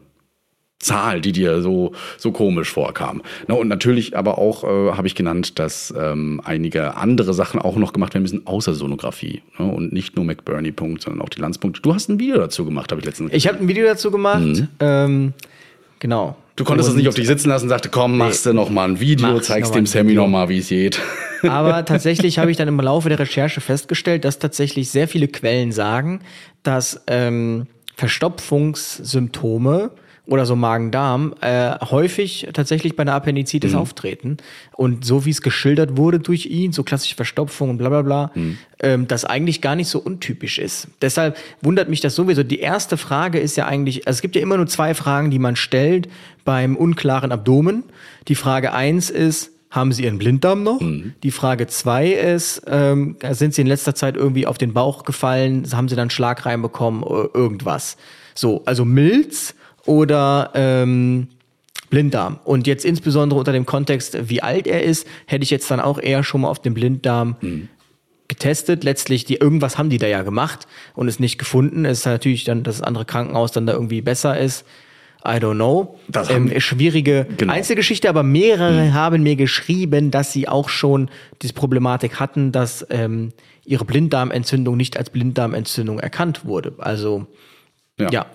Zahl, 0.79 1.21
die 1.21 1.31
dir 1.31 1.61
so, 1.61 1.93
so 2.17 2.33
komisch 2.33 2.69
vorkam. 2.69 3.21
Na, 3.47 3.55
und 3.55 3.69
natürlich 3.69 4.17
aber 4.17 4.37
auch 4.37 4.65
äh, 4.65 4.91
habe 4.97 5.07
ich 5.07 5.15
genannt, 5.15 5.57
dass 5.57 5.93
ähm, 5.97 6.41
einige 6.43 6.97
andere 6.97 7.33
Sachen 7.33 7.61
auch 7.61 7.77
noch 7.77 7.93
gemacht 7.93 8.13
werden 8.13 8.23
müssen, 8.23 8.45
außer 8.45 8.73
Sonographie. 8.73 9.41
Ne? 9.57 9.71
Und 9.71 9.93
nicht 9.93 10.17
nur 10.17 10.25
McBurney-Punkt, 10.25 11.01
sondern 11.01 11.21
auch 11.21 11.29
die 11.29 11.39
Landspunkte. 11.39 11.81
Du 11.81 11.93
hast 11.93 12.09
ein 12.09 12.19
Video 12.19 12.37
dazu 12.37 12.65
gemacht, 12.65 12.91
habe 12.91 12.99
ich 12.99 13.05
letztens 13.05 13.31
Ich 13.31 13.47
habe 13.47 13.59
ein 13.59 13.69
Video 13.69 13.85
dazu 13.85 14.11
gemacht. 14.11 14.41
Mhm. 14.41 14.67
Ähm, 14.81 15.33
genau. 16.05 16.35
Du 16.55 16.63
konntest 16.63 16.87
es 16.87 16.95
nicht 16.95 17.07
auf 17.07 17.15
dich 17.15 17.25
sitzen 17.25 17.49
lassen, 17.49 17.67
sagte, 17.67 17.89
komm, 17.89 18.17
machst 18.17 18.45
du 18.45 18.53
noch 18.53 18.69
mal 18.69 18.87
ein 18.87 18.99
Video, 18.99 19.27
Mach's 19.33 19.47
zeigst 19.47 19.71
noch 19.71 19.77
dem 19.77 19.87
Sammy 19.87 20.11
Video. 20.11 20.21
noch 20.21 20.29
mal, 20.29 20.49
wie 20.49 20.59
es 20.59 20.69
geht. 20.69 21.01
Aber 21.41 21.83
tatsächlich 21.85 22.37
habe 22.37 22.51
ich 22.51 22.57
dann 22.57 22.67
im 22.67 22.79
Laufe 22.79 23.09
der 23.09 23.17
Recherche 23.17 23.59
festgestellt, 23.59 24.23
dass 24.23 24.37
tatsächlich 24.37 24.91
sehr 24.91 25.07
viele 25.07 25.27
Quellen 25.27 25.71
sagen, 25.71 26.21
dass 26.61 27.01
ähm, 27.07 27.65
Verstopfungssymptome 27.95 29.89
oder 30.27 30.45
so 30.45 30.55
Magen-Darm 30.55 31.35
äh, 31.41 31.71
häufig 31.91 32.47
tatsächlich 32.53 32.95
bei 32.95 33.01
einer 33.01 33.13
Appendizitis 33.13 33.73
Mhm. 33.73 33.77
auftreten. 33.77 34.37
Und 34.73 35.05
so 35.05 35.25
wie 35.25 35.29
es 35.29 35.41
geschildert 35.41 35.97
wurde 35.97 36.19
durch 36.19 36.47
ihn, 36.47 36.71
so 36.73 36.83
klassische 36.83 37.15
Verstopfung 37.15 37.69
und 37.69 37.77
bla 37.77 37.89
bla 37.89 38.01
bla, 38.01 38.31
Mhm. 38.33 38.57
ähm, 38.79 39.07
das 39.07 39.23
eigentlich 39.25 39.61
gar 39.61 39.75
nicht 39.75 39.87
so 39.87 39.99
untypisch 39.99 40.57
ist. 40.59 40.87
Deshalb 41.01 41.37
wundert 41.61 41.89
mich 41.89 42.01
das 42.01 42.15
sowieso. 42.15 42.43
Die 42.43 42.59
erste 42.59 42.97
Frage 42.97 43.39
ist 43.39 43.55
ja 43.55 43.65
eigentlich, 43.67 44.07
also 44.07 44.17
es 44.17 44.21
gibt 44.21 44.35
ja 44.35 44.41
immer 44.41 44.57
nur 44.57 44.67
zwei 44.67 44.93
Fragen, 44.95 45.29
die 45.31 45.39
man 45.39 45.55
stellt 45.55 46.07
beim 46.43 46.75
unklaren 46.75 47.31
Abdomen. 47.31 47.83
Die 48.27 48.35
Frage 48.35 48.73
eins 48.73 49.09
ist, 49.09 49.51
haben 49.71 49.91
Sie 49.91 50.05
Ihren 50.05 50.17
Blinddarm 50.19 50.63
noch? 50.63 50.79
Die 51.21 51.31
Frage 51.31 51.67
zwei 51.67 52.07
ist, 52.07 52.61
ähm, 52.67 53.17
sind 53.31 53.53
Sie 53.53 53.61
in 53.61 53.67
letzter 53.67 53.93
Zeit 53.93 54.15
irgendwie 54.15 54.47
auf 54.47 54.57
den 54.57 54.71
Bauch 54.73 55.03
gefallen? 55.03 55.67
Haben 55.73 55.89
Sie 55.89 55.95
dann 55.97 56.09
Schlag 56.09 56.45
reinbekommen? 56.45 57.03
o- 57.03 57.27
Irgendwas. 57.33 57.97
So, 58.35 58.63
also 58.65 58.85
Milz 58.85 59.53
oder 59.85 60.51
ähm, 60.53 61.27
Blinddarm. 61.89 62.39
Und 62.43 62.67
jetzt 62.67 62.85
insbesondere 62.85 63.39
unter 63.39 63.51
dem 63.51 63.65
Kontext, 63.65 64.29
wie 64.29 64.41
alt 64.41 64.67
er 64.67 64.83
ist, 64.83 65.07
hätte 65.27 65.43
ich 65.43 65.49
jetzt 65.49 65.69
dann 65.71 65.79
auch 65.79 65.99
eher 65.99 66.23
schon 66.23 66.41
mal 66.41 66.49
auf 66.49 66.61
den 66.61 66.73
Blinddarm 66.73 67.35
getestet. 68.27 68.83
Letztlich, 68.83 69.25
die, 69.25 69.35
irgendwas 69.35 69.77
haben 69.77 69.89
die 69.89 69.97
da 69.97 70.07
ja 70.07 70.23
gemacht 70.23 70.67
und 70.95 71.07
es 71.07 71.19
nicht 71.19 71.37
gefunden. 71.37 71.85
Es 71.85 71.99
ist 71.99 72.05
natürlich 72.05 72.43
dann, 72.43 72.63
dass 72.63 72.77
das 72.77 72.87
andere 72.87 73.05
Krankenhaus 73.05 73.51
dann 73.51 73.65
da 73.65 73.73
irgendwie 73.73 74.01
besser 74.01 74.39
ist. 74.39 74.65
I 75.27 75.37
don't 75.37 75.55
know. 75.55 75.97
Das 76.07 76.29
ähm, 76.29 76.53
schwierige 76.59 77.25
Genau. 77.37 77.51
Einzelgeschichte, 77.51 78.07
aber 78.09 78.21
mehrere 78.21 78.93
haben 78.93 79.23
mir 79.23 79.35
geschrieben, 79.35 80.11
dass 80.11 80.31
sie 80.31 80.47
auch 80.47 80.69
schon 80.69 81.09
diese 81.41 81.53
Problematik 81.53 82.19
hatten, 82.19 82.51
dass 82.51 82.85
ähm, 82.91 83.31
ihre 83.65 83.85
Blinddarmentzündung 83.85 84.77
nicht 84.77 84.97
als 84.97 85.09
Blinddarmentzündung 85.09 85.99
erkannt 85.99 86.45
wurde. 86.45 86.73
Also 86.77 87.25
Ja. 87.97 88.25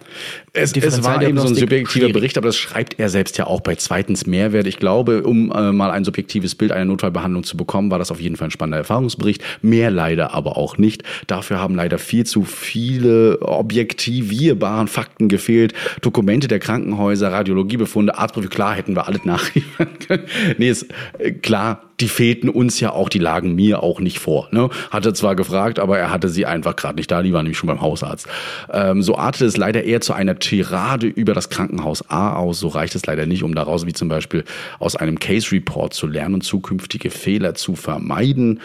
Es, 0.55 0.75
es 0.75 1.05
war 1.05 1.23
eben 1.23 1.37
so 1.37 1.47
ein 1.47 1.55
subjektiver 1.55 1.91
schwierig. 1.91 2.13
Bericht, 2.15 2.39
aber 2.39 2.49
das 2.49 2.57
schreibt 2.57 2.99
er 2.99 3.11
selbst 3.11 3.37
ja 3.37 3.47
auch 3.47 3.61
bei 3.61 3.75
zweitens 3.75 4.25
Mehrwert. 4.27 4.67
Ich 4.67 4.79
glaube, 4.79 5.23
um 5.23 5.53
äh, 5.53 5.71
mal 5.71 5.91
ein 5.91 6.03
subjektives 6.03 6.55
Bild 6.55 6.73
einer 6.73 6.87
Notfallbehandlung 6.87 7.45
zu 7.45 7.59
bekommen, 7.59 7.91
war 7.91 7.99
das 7.99 8.11
auf 8.11 8.21
jeden 8.21 8.37
Fall 8.37 8.49
ein 8.49 8.53
spannender 8.53 8.79
Erfahrungsbericht. 8.79 9.45
Mehr 9.61 9.91
leider 9.91 10.33
aber 10.33 10.57
auch 10.57 10.79
nicht. 10.79 11.03
Dafür 11.27 11.59
haben 11.59 11.75
leider 11.75 11.99
viel 11.99 12.25
zu 12.25 12.45
viele 12.45 13.43
objektivierbaren 13.43 14.89
Fakten 14.89 15.29
gefehlt. 15.29 15.75
Dokumente 16.01 16.49
der 16.49 16.59
Krankenhäuser, 16.59 17.31
Radiologiebefunde, 17.31 18.17
Arztbriefe, 18.17 18.49
klar 18.49 18.75
hätten 18.75 18.97
wir 18.97 19.07
alles 19.07 19.27
nachliefern 19.27 19.89
können. 20.07 20.25
nee, 20.57 20.71
ist 20.71 20.87
äh, 21.19 21.33
klar, 21.33 21.90
die 22.01 22.09
fehlten 22.09 22.49
uns 22.49 22.81
ja 22.81 22.93
auch, 22.93 23.09
die 23.09 23.19
lagen 23.19 23.55
mir 23.55 23.83
auch 23.83 24.01
nicht 24.01 24.19
vor. 24.19 24.49
Ne? 24.51 24.71
Hatte 24.91 25.13
zwar 25.13 25.37
gefragt, 25.37 25.79
aber 25.79 25.99
er 25.99 26.11
hatte 26.11 26.29
sie 26.29 26.47
einfach 26.47 26.77
gerade 26.77 26.97
nicht 26.97 27.11
da, 27.11 27.23
die 27.23 27.33
war 27.33 27.43
nämlich 27.43 27.59
schon 27.59 27.69
beim 27.69 27.81
Hausarzt. 27.81 28.27
Ähm, 28.73 29.03
so 29.03 29.17
artete 29.17 29.45
es 29.47 29.57
leider 29.57 29.85
eher 29.85 30.01
zu 30.01 30.13
einer 30.13 30.39
Tirade 30.39 31.07
über 31.07 31.35
das 31.35 31.51
Krankenhaus 31.51 32.09
A 32.11 32.35
aus. 32.35 32.61
So 32.61 32.69
reicht 32.69 32.95
es 32.95 33.07
leider 33.07 33.27
nicht, 33.27 33.43
um 33.43 33.55
daraus 33.55 33.87
wie 33.87 33.93
zum 33.93 34.09
Beispiel 34.09 34.45
aus 34.79 34.97
einem 34.97 35.19
Case 35.19 35.53
Report 35.53 35.95
zu 35.95 36.07
lernen 36.07 36.35
und 36.37 36.43
zukünftige 36.43 37.11
Fehler 37.11 37.55
zu 37.55 37.75
vermeiden. 37.75 38.61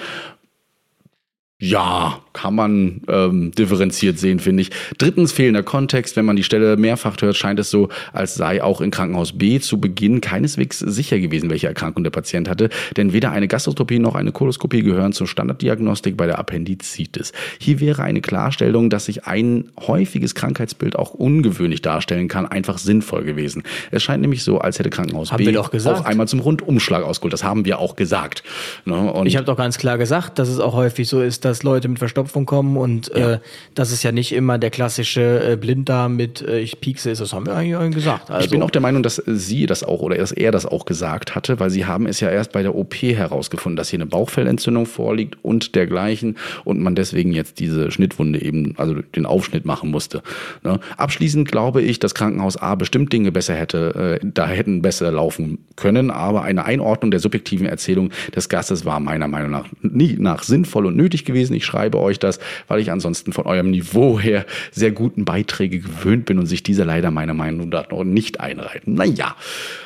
Ja, 1.59 2.19
kann 2.35 2.53
man 2.53 3.01
ähm, 3.07 3.51
differenziert 3.51 4.19
sehen, 4.19 4.39
finde 4.39 4.61
ich. 4.61 4.71
Drittens 4.97 5.31
fehlender 5.31 5.63
Kontext. 5.63 6.15
Wenn 6.17 6.25
man 6.25 6.35
die 6.35 6.43
Stelle 6.43 6.77
mehrfach 6.77 7.15
hört, 7.21 7.37
scheint 7.37 7.59
es 7.59 7.71
so, 7.71 7.89
als 8.13 8.35
sei 8.35 8.61
auch 8.61 8.81
in 8.81 8.91
Krankenhaus 8.91 9.31
B 9.37 9.59
zu 9.59 9.79
Beginn 9.79 10.21
keineswegs 10.21 10.79
sicher 10.79 11.17
gewesen, 11.19 11.49
welche 11.49 11.67
Erkrankung 11.67 12.03
der 12.03 12.11
Patient 12.11 12.49
hatte. 12.49 12.69
Denn 12.97 13.13
weder 13.13 13.31
eine 13.31 13.47
Gastrotopie 13.47 13.99
noch 13.99 14.15
eine 14.15 14.33
Koloskopie 14.33 14.83
gehören 14.83 15.13
zur 15.13 15.27
Standarddiagnostik 15.27 16.17
bei 16.17 16.27
der 16.27 16.37
Appendizitis. 16.37 17.31
Hier 17.57 17.79
wäre 17.79 18.03
eine 18.03 18.19
Klarstellung, 18.19 18.89
dass 18.89 19.05
sich 19.05 19.25
ein 19.25 19.69
häufiges 19.87 20.35
Krankheitsbild 20.35 20.97
auch 20.97 21.13
ungewöhnlich 21.13 21.81
darstellen 21.81 22.27
kann, 22.27 22.45
einfach 22.45 22.77
sinnvoll 22.77 23.23
gewesen. 23.23 23.63
Es 23.91 24.03
scheint 24.03 24.21
nämlich 24.21 24.43
so, 24.43 24.59
als 24.59 24.77
hätte 24.77 24.89
Krankenhaus 24.89 25.31
Haben 25.31 25.45
B 25.45 25.57
auch 25.57 26.05
einmal 26.05 26.27
zum 26.27 26.41
Rundumschlag 26.41 27.03
ausgeholt. 27.03 27.31
Das 27.31 27.45
haben 27.45 27.63
wir 27.63 27.79
auch 27.79 27.95
gesagt. 27.95 28.43
Ne? 28.83 29.13
Ich 29.23 29.37
habe 29.37 29.45
doch 29.45 29.57
ganz 29.57 29.77
klar 29.77 29.97
gesagt, 29.97 30.37
dass 30.37 30.49
es 30.49 30.59
auch 30.59 30.73
häufig 30.73 31.07
so 31.07 31.21
ist, 31.21 31.45
dass 31.45 31.63
Leute 31.63 31.87
mit 31.87 31.97
Verstopfung 31.97 32.24
kommen 32.45 32.77
und 32.77 33.11
äh, 33.11 33.39
dass 33.73 33.91
es 33.91 34.03
ja 34.03 34.11
nicht 34.11 34.33
immer 34.33 34.57
der 34.57 34.69
klassische 34.69 35.53
äh, 35.53 35.55
Blinddarm 35.55 36.15
mit 36.15 36.41
äh, 36.41 36.59
ich 36.59 36.79
piekse 36.81 37.11
ist. 37.11 37.21
Das 37.21 37.33
haben 37.33 37.45
wir 37.45 37.55
eigentlich 37.55 37.95
gesagt. 37.95 38.29
Also, 38.29 38.45
Ich 38.45 38.51
bin 38.51 38.61
auch 38.61 38.71
der 38.71 38.81
Meinung, 38.81 39.03
dass 39.03 39.21
sie 39.25 39.65
das 39.65 39.83
auch 39.83 40.01
oder 40.01 40.17
dass 40.17 40.31
er 40.31 40.51
das 40.51 40.65
auch 40.65 40.85
gesagt 40.85 41.35
hatte, 41.35 41.59
weil 41.59 41.69
sie 41.69 41.85
haben 41.85 42.07
es 42.07 42.19
ja 42.19 42.29
erst 42.29 42.51
bei 42.51 42.61
der 42.61 42.75
OP 42.75 42.95
herausgefunden, 42.95 43.77
dass 43.77 43.89
hier 43.89 43.97
eine 43.97 44.05
Bauchfellentzündung 44.05 44.85
vorliegt 44.85 45.37
und 45.41 45.75
dergleichen 45.75 46.37
und 46.63 46.79
man 46.79 46.95
deswegen 46.95 47.31
jetzt 47.31 47.59
diese 47.59 47.91
Schnittwunde 47.91 48.41
eben, 48.41 48.73
also 48.77 48.95
den 48.95 49.25
Aufschnitt 49.25 49.65
machen 49.65 49.91
musste. 49.91 50.21
Ne? 50.63 50.79
Abschließend 50.97 51.49
glaube 51.49 51.81
ich, 51.81 51.99
dass 51.99 52.15
Krankenhaus 52.15 52.57
A 52.57 52.75
bestimmt 52.75 53.11
Dinge 53.13 53.31
besser 53.31 53.55
hätte, 53.55 54.19
äh, 54.21 54.25
da 54.25 54.47
hätten 54.47 54.81
besser 54.81 55.11
laufen 55.11 55.59
können, 55.75 56.11
aber 56.11 56.43
eine 56.43 56.65
Einordnung 56.65 57.11
der 57.11 57.19
subjektiven 57.19 57.65
Erzählung 57.65 58.11
des 58.35 58.49
Gastes 58.49 58.85
war 58.85 58.99
meiner 58.99 59.27
Meinung 59.27 59.51
nach 59.51 59.65
nie 59.81 60.15
nach 60.19 60.43
sinnvoll 60.43 60.85
und 60.85 60.95
nötig 60.95 61.25
gewesen. 61.25 61.53
Ich 61.53 61.65
schreibe 61.65 61.99
euch 61.99 62.14
das, 62.19 62.39
weil 62.67 62.79
ich 62.79 62.91
ansonsten 62.91 63.33
von 63.33 63.45
eurem 63.45 63.71
Niveau 63.71 64.19
her 64.19 64.45
sehr 64.71 64.91
guten 64.91 65.25
Beiträge 65.25 65.79
gewöhnt 65.79 66.25
bin 66.25 66.39
und 66.39 66.45
sich 66.45 66.63
diese 66.63 66.83
leider 66.83 67.11
meiner 67.11 67.33
Meinung 67.33 67.69
nach 67.69 67.89
noch 67.89 68.03
nicht 68.03 68.39
einreiten. 68.39 68.95
Naja, 68.95 69.35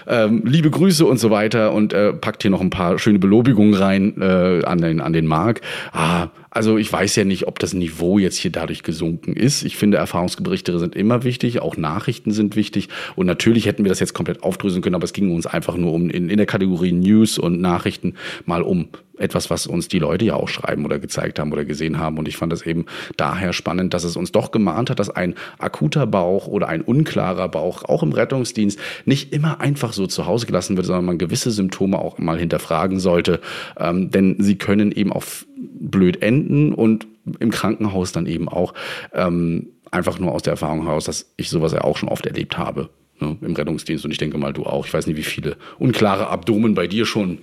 ähm, 0.07 0.43
liebe 0.45 0.69
Grüße 0.69 1.05
und 1.05 1.17
so 1.17 1.31
weiter 1.31 1.73
und 1.73 1.93
äh, 1.93 2.13
packt 2.13 2.41
hier 2.41 2.51
noch 2.51 2.61
ein 2.61 2.69
paar 2.69 2.99
schöne 2.99 3.19
Belobigungen 3.19 3.73
rein 3.73 4.21
äh, 4.21 4.63
an, 4.65 4.79
den, 4.79 5.01
an 5.01 5.13
den 5.13 5.25
Mark. 5.25 5.61
Ah, 5.91 6.29
also 6.51 6.77
ich 6.77 6.91
weiß 6.91 7.15
ja 7.15 7.23
nicht, 7.25 7.47
ob 7.47 7.59
das 7.59 7.73
Niveau 7.73 8.17
jetzt 8.17 8.37
hier 8.37 8.51
dadurch 8.51 8.83
gesunken 8.83 9.33
ist. 9.33 9.63
Ich 9.63 9.77
finde, 9.77 9.97
Erfahrungsberichte 9.97 10.77
sind 10.79 10.95
immer 10.95 11.23
wichtig, 11.23 11.61
auch 11.61 11.77
Nachrichten 11.77 12.31
sind 12.31 12.55
wichtig. 12.55 12.89
Und 13.15 13.27
natürlich 13.27 13.65
hätten 13.65 13.83
wir 13.83 13.89
das 13.89 13.99
jetzt 13.99 14.13
komplett 14.13 14.43
aufdröseln 14.43 14.81
können, 14.81 14.95
aber 14.95 15.03
es 15.03 15.13
ging 15.13 15.33
uns 15.33 15.45
einfach 15.45 15.77
nur 15.77 15.93
um 15.93 16.09
in, 16.09 16.29
in 16.29 16.37
der 16.37 16.47
Kategorie 16.47 16.91
News 16.91 17.37
und 17.37 17.61
Nachrichten 17.61 18.15
mal 18.45 18.61
um 18.61 18.87
etwas, 19.19 19.49
was 19.49 19.67
uns 19.67 19.87
die 19.87 19.99
Leute 19.99 20.25
ja 20.25 20.35
auch 20.35 20.49
schreiben 20.49 20.85
oder 20.85 20.99
gezeigt 20.99 21.39
haben 21.39 21.51
oder 21.51 21.65
gesehen 21.65 21.99
haben. 21.99 22.17
Und 22.17 22.27
ich 22.27 22.37
fand 22.37 22.51
das 22.51 22.65
eben 22.65 22.85
daher 23.17 23.53
spannend, 23.53 23.93
dass 23.93 24.03
es 24.03 24.15
uns 24.15 24.31
doch 24.31 24.51
gemahnt 24.51 24.89
hat, 24.89 24.99
dass 24.99 25.09
ein 25.09 25.35
akuter 25.57 26.07
Bauch 26.07 26.47
oder 26.47 26.67
ein 26.67 26.81
unklarer 26.81 27.49
Bauch 27.49 27.83
auch 27.83 28.03
im 28.03 28.11
Rettungsdienst 28.11 28.79
nicht 29.05 29.33
immer 29.33 29.61
einfach 29.61 29.93
so 29.93 30.07
zu 30.07 30.25
Hause 30.25 30.45
gelassen 30.45 30.75
wird, 30.75 30.85
sondern 30.85 31.05
man 31.05 31.17
gewisse 31.17 31.51
Symptome 31.51 31.99
auch 31.99 32.17
mal 32.17 32.39
hinterfragen 32.39 32.99
sollte. 32.99 33.41
Ähm, 33.77 34.11
denn 34.11 34.37
sie 34.39 34.57
können 34.57 34.91
eben 34.91 35.11
auch 35.11 35.23
blöd 35.47 36.21
enden 36.21 36.73
und 36.73 37.07
im 37.39 37.51
Krankenhaus 37.51 38.11
dann 38.11 38.25
eben 38.25 38.49
auch 38.49 38.73
ähm, 39.13 39.67
einfach 39.91 40.19
nur 40.19 40.31
aus 40.31 40.43
der 40.43 40.51
Erfahrung 40.51 40.83
heraus, 40.83 41.05
dass 41.05 41.33
ich 41.37 41.49
sowas 41.49 41.71
ja 41.71 41.81
auch 41.81 41.97
schon 41.97 42.09
oft 42.09 42.25
erlebt 42.25 42.57
habe 42.57 42.89
ne, 43.19 43.37
im 43.41 43.53
Rettungsdienst. 43.53 44.05
Und 44.05 44.11
ich 44.11 44.17
denke 44.17 44.37
mal, 44.37 44.53
du 44.53 44.65
auch. 44.65 44.85
Ich 44.85 44.93
weiß 44.93 45.07
nicht, 45.07 45.17
wie 45.17 45.23
viele 45.23 45.57
unklare 45.77 46.27
Abdomen 46.27 46.73
bei 46.73 46.87
dir 46.87 47.05
schon 47.05 47.39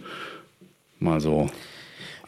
mal 0.99 1.21
so. 1.21 1.49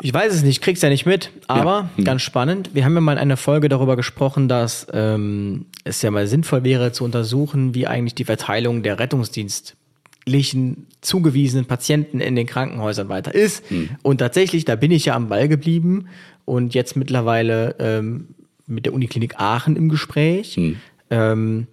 Ich 0.01 0.15
weiß 0.15 0.33
es 0.33 0.43
nicht, 0.45 0.63
krieg's 0.63 0.81
ja 0.81 0.89
nicht 0.91 1.07
mit, 1.07 1.31
aber 1.49 1.91
Ja. 1.97 2.05
Ganz 2.05 2.23
spannend. 2.23 2.71
Wir 2.73 2.85
haben 2.85 2.95
ja 2.95 3.01
mal 3.01 3.15
in 3.15 3.19
einer 3.19 3.37
Folge 3.37 3.69
darüber 3.69 3.97
gesprochen, 3.97 4.49
dass 4.49 4.87
ähm, 4.93 5.67
es 5.85 6.03
ja 6.03 6.11
mal 6.11 6.27
sinnvoll 6.29 6.63
wäre 6.63 6.93
zu 6.93 7.05
untersuchen, 7.05 7.75
wie 7.75 7.89
eigentlich 7.89 8.15
die 8.15 8.25
Verteilung 8.25 8.85
der 8.85 9.01
rettungsdienstlichen 9.01 10.87
zugewiesenen 11.01 11.67
Patienten 11.67 12.21
in 12.21 12.37
den 12.37 12.47
Krankenhäusern 12.47 13.09
weiter 13.09 13.35
ist. 13.35 13.69
Mhm. 13.71 13.91
Und 14.03 14.19
tatsächlich, 14.19 14.65
da 14.65 14.77
bin 14.77 14.93
ich 14.93 15.07
ja 15.07 15.17
am 15.17 15.29
Ball 15.29 15.49
geblieben 15.49 16.07
und 16.45 16.75
jetzt 16.75 16.97
mittlerweile 16.97 17.75
ähm, 17.81 18.29
mit 18.69 18.87
der 18.87 18.95
Uniklinik 18.95 19.41
Aachen 19.41 19.75
im 19.75 19.89
Gespräch. 19.89 20.57
Mhm. 20.57 20.77
Ähm, 21.11 21.67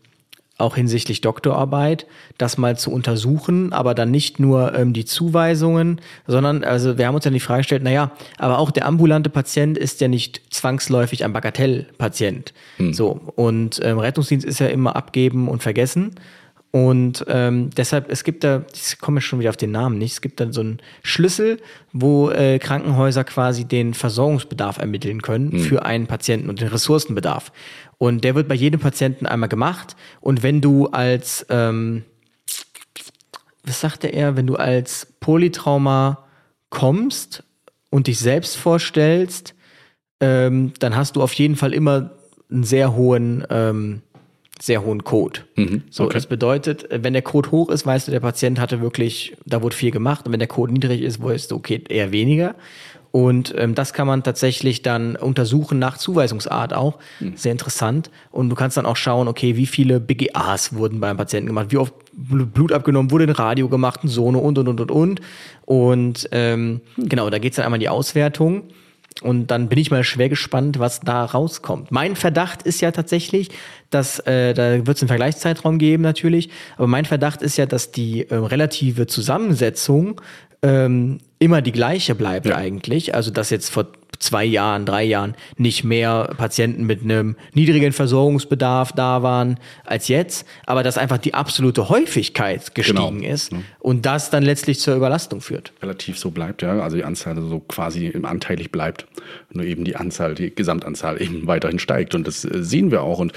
auch 0.57 0.75
hinsichtlich 0.75 1.19
Doktorarbeit, 1.19 2.05
das 2.37 2.57
mal 2.57 2.77
zu 2.77 2.91
untersuchen, 2.91 3.73
aber 3.73 3.93
dann 3.93 4.09
nicht 4.09 4.39
nur 4.39 4.73
ähm, 4.73 4.93
die 4.93 5.03
Zuweisungen, 5.03 5.99
sondern 6.27 6.63
also 6.63 6.97
wir 6.97 7.07
haben 7.07 7.15
uns 7.15 7.25
dann 7.25 7.33
die 7.33 7.41
Frage 7.41 7.59
gestellt, 7.59 7.83
naja, 7.83 8.11
aber 8.37 8.59
auch 8.59 8.71
der 8.71 8.85
ambulante 8.85 9.29
Patient 9.29 9.77
ist 9.77 9.99
ja 9.99 10.07
nicht 10.07 10.41
zwangsläufig 10.53 11.25
ein 11.25 11.33
Bagatellpatient. 11.33 12.53
So, 12.93 13.19
und 13.35 13.81
ähm, 13.83 13.99
Rettungsdienst 13.99 14.45
ist 14.45 14.59
ja 14.59 14.67
immer 14.67 14.95
abgeben 14.95 15.49
und 15.49 15.61
vergessen. 15.61 16.15
Und 16.75 17.23
ähm, 17.29 17.69
deshalb, 17.69 18.11
es 18.11 18.25
gibt 18.25 18.43
da, 18.43 18.65
ich 18.73 18.99
komme 18.99 19.21
schon 19.21 19.39
wieder 19.39 19.49
auf 19.49 19.55
den 19.55 19.71
Namen 19.71 19.97
nicht, 19.97 20.11
es 20.11 20.19
gibt 20.19 20.41
dann 20.41 20.51
so 20.51 20.59
einen 20.59 20.81
Schlüssel, 21.03 21.61
wo 21.93 22.29
äh, 22.31 22.59
Krankenhäuser 22.59 23.23
quasi 23.23 23.63
den 23.63 23.93
Versorgungsbedarf 23.93 24.79
ermitteln 24.79 25.21
können 25.21 25.57
für 25.57 25.85
einen 25.85 26.05
Patienten 26.05 26.49
und 26.49 26.59
den 26.59 26.67
Ressourcenbedarf. 26.67 27.53
Und 27.97 28.25
der 28.25 28.35
wird 28.35 28.49
bei 28.49 28.55
jedem 28.55 28.81
Patienten 28.81 29.25
einmal 29.25 29.47
gemacht. 29.47 29.95
Und 30.19 30.43
wenn 30.43 30.59
du 30.59 30.88
als, 30.88 31.45
ähm, 31.47 32.03
was 33.63 33.79
sagte 33.79 34.07
er, 34.07 34.35
wenn 34.35 34.45
du 34.45 34.57
als 34.57 35.07
Polytrauma 35.21 36.25
kommst 36.71 37.45
und 37.89 38.07
dich 38.07 38.19
selbst 38.19 38.57
vorstellst, 38.57 39.55
ähm, 40.19 40.73
dann 40.79 40.97
hast 40.97 41.15
du 41.15 41.21
auf 41.23 41.31
jeden 41.31 41.55
Fall 41.55 41.73
immer 41.73 42.11
einen 42.51 42.65
sehr 42.65 42.97
hohen, 42.97 43.47
ähm, 43.49 44.01
sehr 44.61 44.83
hohen 44.83 45.03
Code. 45.03 45.41
So, 45.89 46.05
okay. 46.05 46.13
das 46.13 46.27
bedeutet, 46.27 46.89
äh, 46.91 47.03
wenn 47.03 47.13
der 47.13 47.21
Code 47.21 47.51
hoch 47.51 47.69
ist, 47.69 47.85
weißt 47.85 48.07
du, 48.07 48.11
der 48.11 48.21
Patient 48.21 48.59
hatte 48.59 48.81
wirklich, 48.81 49.35
da 49.45 49.61
wurde 49.61 49.75
viel 49.75 49.91
gemacht. 49.91 50.25
Und 50.25 50.31
wenn 50.31 50.39
der 50.39 50.47
Code 50.47 50.71
niedrig 50.73 51.01
ist, 51.01 51.21
weißt 51.21 51.51
du, 51.51 51.55
okay, 51.55 51.83
eher 51.89 52.11
weniger. 52.11 52.55
Und 53.11 53.53
ähm, 53.57 53.75
das 53.75 53.93
kann 53.93 54.07
man 54.07 54.23
tatsächlich 54.23 54.81
dann 54.81 55.15
untersuchen 55.15 55.79
nach 55.79 55.97
Zuweisungsart 55.97 56.73
auch. 56.73 56.99
Sehr 57.35 57.53
interessant. 57.53 58.11
Und 58.29 58.49
du 58.49 58.55
kannst 58.57 58.75
dann 58.75 58.85
auch 58.85 58.97
schauen, 58.97 59.29
okay, 59.29 59.55
wie 59.55 59.67
viele 59.67 60.01
BGAs 60.01 60.75
wurden 60.75 60.99
beim 60.99 61.15
Patienten 61.15 61.47
gemacht, 61.47 61.67
wie 61.69 61.77
oft 61.77 61.93
Bl- 62.13 62.45
Blut 62.45 62.73
abgenommen, 62.73 63.11
wurde 63.11 63.23
ein 63.23 63.29
Radio 63.29 63.69
gemacht, 63.69 64.03
ein 64.03 64.09
Sono 64.09 64.39
und 64.39 64.57
und 64.57 64.67
und 64.67 64.81
und 64.81 64.91
und. 64.91 65.21
Und 65.63 66.27
ähm, 66.33 66.81
genau, 66.97 67.29
da 67.29 67.39
geht's 67.39 67.55
dann 67.55 67.63
einmal 67.63 67.77
in 67.77 67.81
die 67.81 67.89
Auswertung. 67.89 68.63
Und 69.21 69.47
dann 69.47 69.69
bin 69.69 69.80
ich 69.80 69.91
mal 69.91 70.04
schwer 70.04 70.28
gespannt, 70.28 70.78
was 70.78 70.99
da 70.99 71.23
rauskommt. 71.23 71.89
Mein 71.89 72.17
Verdacht 72.17 72.63
ist 72.63 72.82
ja 72.82 72.91
tatsächlich, 72.91 73.49
dass 73.89 74.19
äh, 74.19 74.54
da 74.54 74.86
wird 74.86 74.97
es 74.97 75.04
einen 75.04 75.08
Vergleichszeitraum 75.08 75.78
geben 75.78 76.04
natürlich, 76.04 76.49
aber 76.75 76.88
mein 76.88 77.06
Verdacht 77.06 77.41
ist 77.41 77.58
ja, 77.58 77.65
dass 77.65 77.91
die 77.91 78.30
äh, 78.30 78.36
relative 78.36 79.08
Zusammensetzung 79.08 80.19
ähm, 80.62 81.19
immer 81.39 81.62
die 81.62 81.71
gleiche 81.71 82.13
bleibt 82.13 82.51
eigentlich. 82.51 83.15
Also 83.15 83.32
dass 83.32 83.51
jetzt 83.51 83.69
vor 83.69 83.88
zwei 84.19 84.45
Jahren, 84.45 84.86
drei 84.86 85.04
Jahren 85.04 85.36
nicht 85.58 85.84
mehr 85.84 86.34
Patienten 86.38 86.86
mit 86.86 87.01
einem 87.04 87.36
niedrigen 87.54 87.91
Versorgungsbedarf 87.93 88.91
da 88.93 89.23
waren 89.23 89.60
als 89.86 90.08
jetzt, 90.08 90.45
aber 90.65 90.84
dass 90.84 90.97
einfach 90.97 91.17
die 91.17 91.34
absolute 91.34 91.89
Häufigkeit 91.89 92.73
gestiegen 92.75 93.21
Genau. 93.21 93.34
ist 93.34 93.51
und 93.80 94.06
das 94.06 94.30
dann 94.30 94.43
letztlich 94.43 94.80
zur 94.80 94.95
Überlastung 94.95 95.41
führt. 95.41 95.73
relativ 95.82 96.17
so 96.17 96.32
bleibt, 96.32 96.62
ja. 96.62 96.80
Also 96.80 96.97
die 96.97 97.04
Anzahl 97.04 97.36
so 97.36 97.60
quasi 97.60 98.13
anteilig 98.23 98.71
bleibt. 98.71 99.06
Nur 99.51 99.65
eben 99.65 99.84
die 99.86 99.95
Anzahl, 99.95 100.36
die 100.36 100.54
Gesamtanzahl 100.54 101.21
eben 101.21 101.47
weiterhin 101.47 101.80
steigt. 101.80 102.13
Und 102.15 102.28
das 102.28 102.45
äh, 102.45 102.63
sehen 102.63 102.91
wir 102.91 103.01
auch. 103.04 103.19
Und 103.19 103.34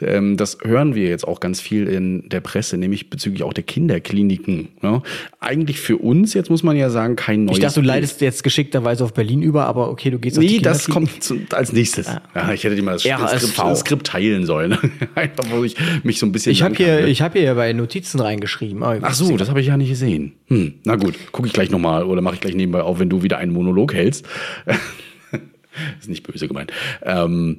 ähm, 0.00 0.36
das 0.36 0.58
hören 0.62 0.94
wir 0.94 1.08
jetzt 1.08 1.26
auch 1.26 1.40
ganz 1.40 1.60
viel 1.60 1.86
in 1.88 2.28
der 2.28 2.40
Presse, 2.40 2.76
nämlich 2.76 3.10
bezüglich 3.10 3.42
auch 3.42 3.52
der 3.52 3.64
Kinderkliniken. 3.64 4.68
Ne? 4.82 5.02
Eigentlich 5.40 5.80
für 5.80 5.96
uns, 5.98 6.34
jetzt 6.34 6.50
muss 6.50 6.62
man 6.62 6.76
ja 6.76 6.90
sagen, 6.90 7.16
kein 7.16 7.44
neues. 7.44 7.58
Ich 7.58 7.62
dachte, 7.62 7.76
du 7.76 7.80
Bild. 7.80 7.94
leitest 7.94 8.20
jetzt 8.20 8.42
geschickterweise 8.44 9.04
auf 9.04 9.14
Berlin 9.14 9.42
über, 9.42 9.66
aber 9.66 9.90
okay, 9.90 10.10
du 10.10 10.18
gehst 10.22 10.38
auf 10.38 10.42
Nee, 10.42 10.48
die 10.48 10.62
das 10.62 10.86
Kinderklinik. 10.86 11.10
kommt 11.12 11.50
zu, 11.50 11.56
als 11.56 11.72
nächstes. 11.72 12.06
Ja, 12.34 12.52
ich 12.52 12.64
hätte 12.64 12.74
dir 12.74 12.82
mal 12.82 12.92
das, 12.92 13.02
das. 13.02 13.42
Skript, 13.42 13.58
das 13.58 13.80
Skript 13.80 14.06
teilen 14.06 14.46
sollen. 14.46 14.78
Einfach, 15.14 15.44
wo 15.50 15.62
ich 15.64 15.76
mich 16.02 16.18
so 16.18 16.24
ein 16.26 16.32
bisschen. 16.32 16.52
Ich 16.52 16.62
habe 16.62 16.74
hier, 16.74 17.02
ne? 17.02 17.06
ich 17.08 17.20
habe 17.20 17.38
hier 17.38 17.54
bei 17.54 17.72
Notizen 17.74 18.20
reingeschrieben. 18.20 18.82
Ach 18.82 19.14
so, 19.14 19.36
das 19.36 19.50
habe 19.50 19.60
ich 19.60 19.66
ja 19.66 19.76
nicht 19.76 19.90
gesehen. 19.90 20.32
Hm, 20.46 20.74
na 20.84 20.96
gut, 20.96 21.14
gucke 21.32 21.46
ich 21.46 21.52
gleich 21.52 21.70
nochmal 21.70 22.04
oder 22.04 22.22
mache 22.22 22.36
ich 22.36 22.40
gleich 22.40 22.54
nebenbei 22.54 22.80
auf, 22.80 22.98
wenn 22.98 23.10
du 23.10 23.22
wieder 23.22 23.38
einen 23.38 23.52
Monolog 23.52 23.92
hältst. 23.92 24.26
ist 26.00 26.08
nicht 26.08 26.26
böse 26.26 26.48
gemeint. 26.48 26.72
Ähm, 27.02 27.58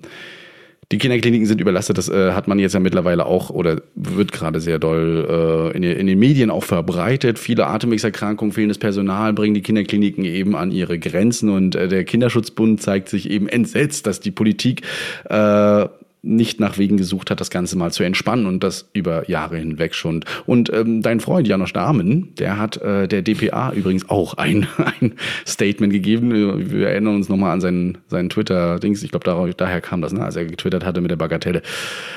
die 0.93 0.99
Kinderkliniken 0.99 1.47
sind 1.47 1.59
überlastet, 1.59 1.97
das 1.97 2.07
äh, 2.07 2.33
hat 2.33 2.47
man 2.47 2.59
jetzt 2.59 2.73
ja 2.73 2.79
mittlerweile 2.79 3.25
auch 3.25 3.49
oder 3.49 3.81
wird 3.95 4.31
gerade 4.31 4.61
sehr 4.61 4.77
doll 4.77 5.71
äh, 5.73 5.75
in, 5.75 5.81
den- 5.81 5.97
in 5.97 6.05
den 6.05 6.19
Medien 6.19 6.51
auch 6.51 6.63
verbreitet. 6.63 7.39
Viele 7.39 7.65
Atemwegserkrankungen, 7.65 8.51
fehlendes 8.51 8.77
Personal 8.77 9.33
bringen 9.33 9.55
die 9.55 9.63
Kinderkliniken 9.63 10.23
eben 10.23 10.55
an 10.55 10.69
ihre 10.71 10.99
Grenzen 10.99 11.49
und 11.49 11.73
äh, 11.73 11.87
der 11.87 12.03
Kinderschutzbund 12.03 12.79
zeigt 12.79 13.09
sich 13.09 13.27
eben 13.31 13.47
entsetzt, 13.49 14.05
dass 14.05 14.19
die 14.19 14.29
Politik 14.29 14.83
äh, 15.29 15.85
nicht 16.25 16.61
nach 16.61 16.77
Wegen 16.77 16.95
gesucht 16.95 17.29
hat, 17.29 17.41
das 17.41 17.49
Ganze 17.49 17.77
mal 17.77 17.91
zu 17.91 18.01
entspannen 18.01 18.45
und 18.45 18.63
das 18.63 18.89
über 18.93 19.29
Jahre 19.29 19.57
hinweg 19.57 19.93
schon. 19.93 20.23
Und 20.45 20.71
ähm, 20.71 21.01
dein 21.01 21.19
Freund 21.19 21.49
Janosch 21.49 21.73
Dahmen, 21.73 22.33
der 22.35 22.57
hat 22.57 22.77
äh, 22.77 23.09
der 23.09 23.21
DPA 23.21 23.73
übrigens 23.73 24.09
auch 24.09 24.35
ein, 24.35 24.65
ein 25.01 25.15
Statement 25.45 25.91
gegeben. 25.91 26.71
Wir 26.71 26.87
erinnern 26.87 27.15
uns 27.15 27.27
nochmal 27.27 27.51
an 27.51 27.59
seinen, 27.59 27.97
seinen 28.07 28.29
Twitter-Dings. 28.29 29.03
Ich 29.03 29.11
glaube, 29.11 29.53
daher 29.57 29.81
kam 29.81 30.01
das, 30.01 30.13
ne, 30.13 30.23
als 30.23 30.37
er 30.37 30.45
getwittert 30.45 30.85
hatte 30.85 31.01
mit 31.01 31.11
der 31.11 31.17
Bagatelle. 31.17 31.61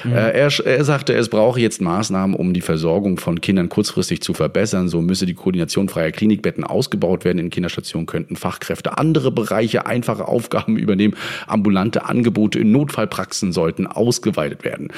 Äh, 0.05 0.38
er, 0.38 0.53
er 0.64 0.85
sagte, 0.85 1.12
es 1.12 1.29
brauche 1.29 1.61
jetzt 1.61 1.81
Maßnahmen, 1.81 2.37
um 2.37 2.55
die 2.55 2.61
Versorgung 2.61 3.19
von 3.19 3.40
Kindern 3.40 3.69
kurzfristig 3.69 4.23
zu 4.23 4.35
verbessern. 4.35 4.88
So 4.88 5.03
müsse 5.03 5.27
die 5.27 5.35
Koordination 5.35 5.88
freier 5.88 6.12
Klinikbetten 6.12 6.62
ausgebaut 6.62 7.25
werden. 7.25 7.38
In 7.40 7.51
Kinderstationen 7.51 8.07
könnten 8.07 8.37
Fachkräfte 8.37 8.99
andere 8.99 9.33
Bereiche 9.33 9.87
einfache 9.87 10.29
Aufgaben 10.29 10.77
übernehmen. 10.77 11.16
Ambulante 11.49 12.05
Angebote 12.05 12.61
in 12.61 12.71
Notfallpraxen 12.71 13.51
sollten 13.51 13.88
ausgeweitet 13.96 14.64
werden. 14.64 14.92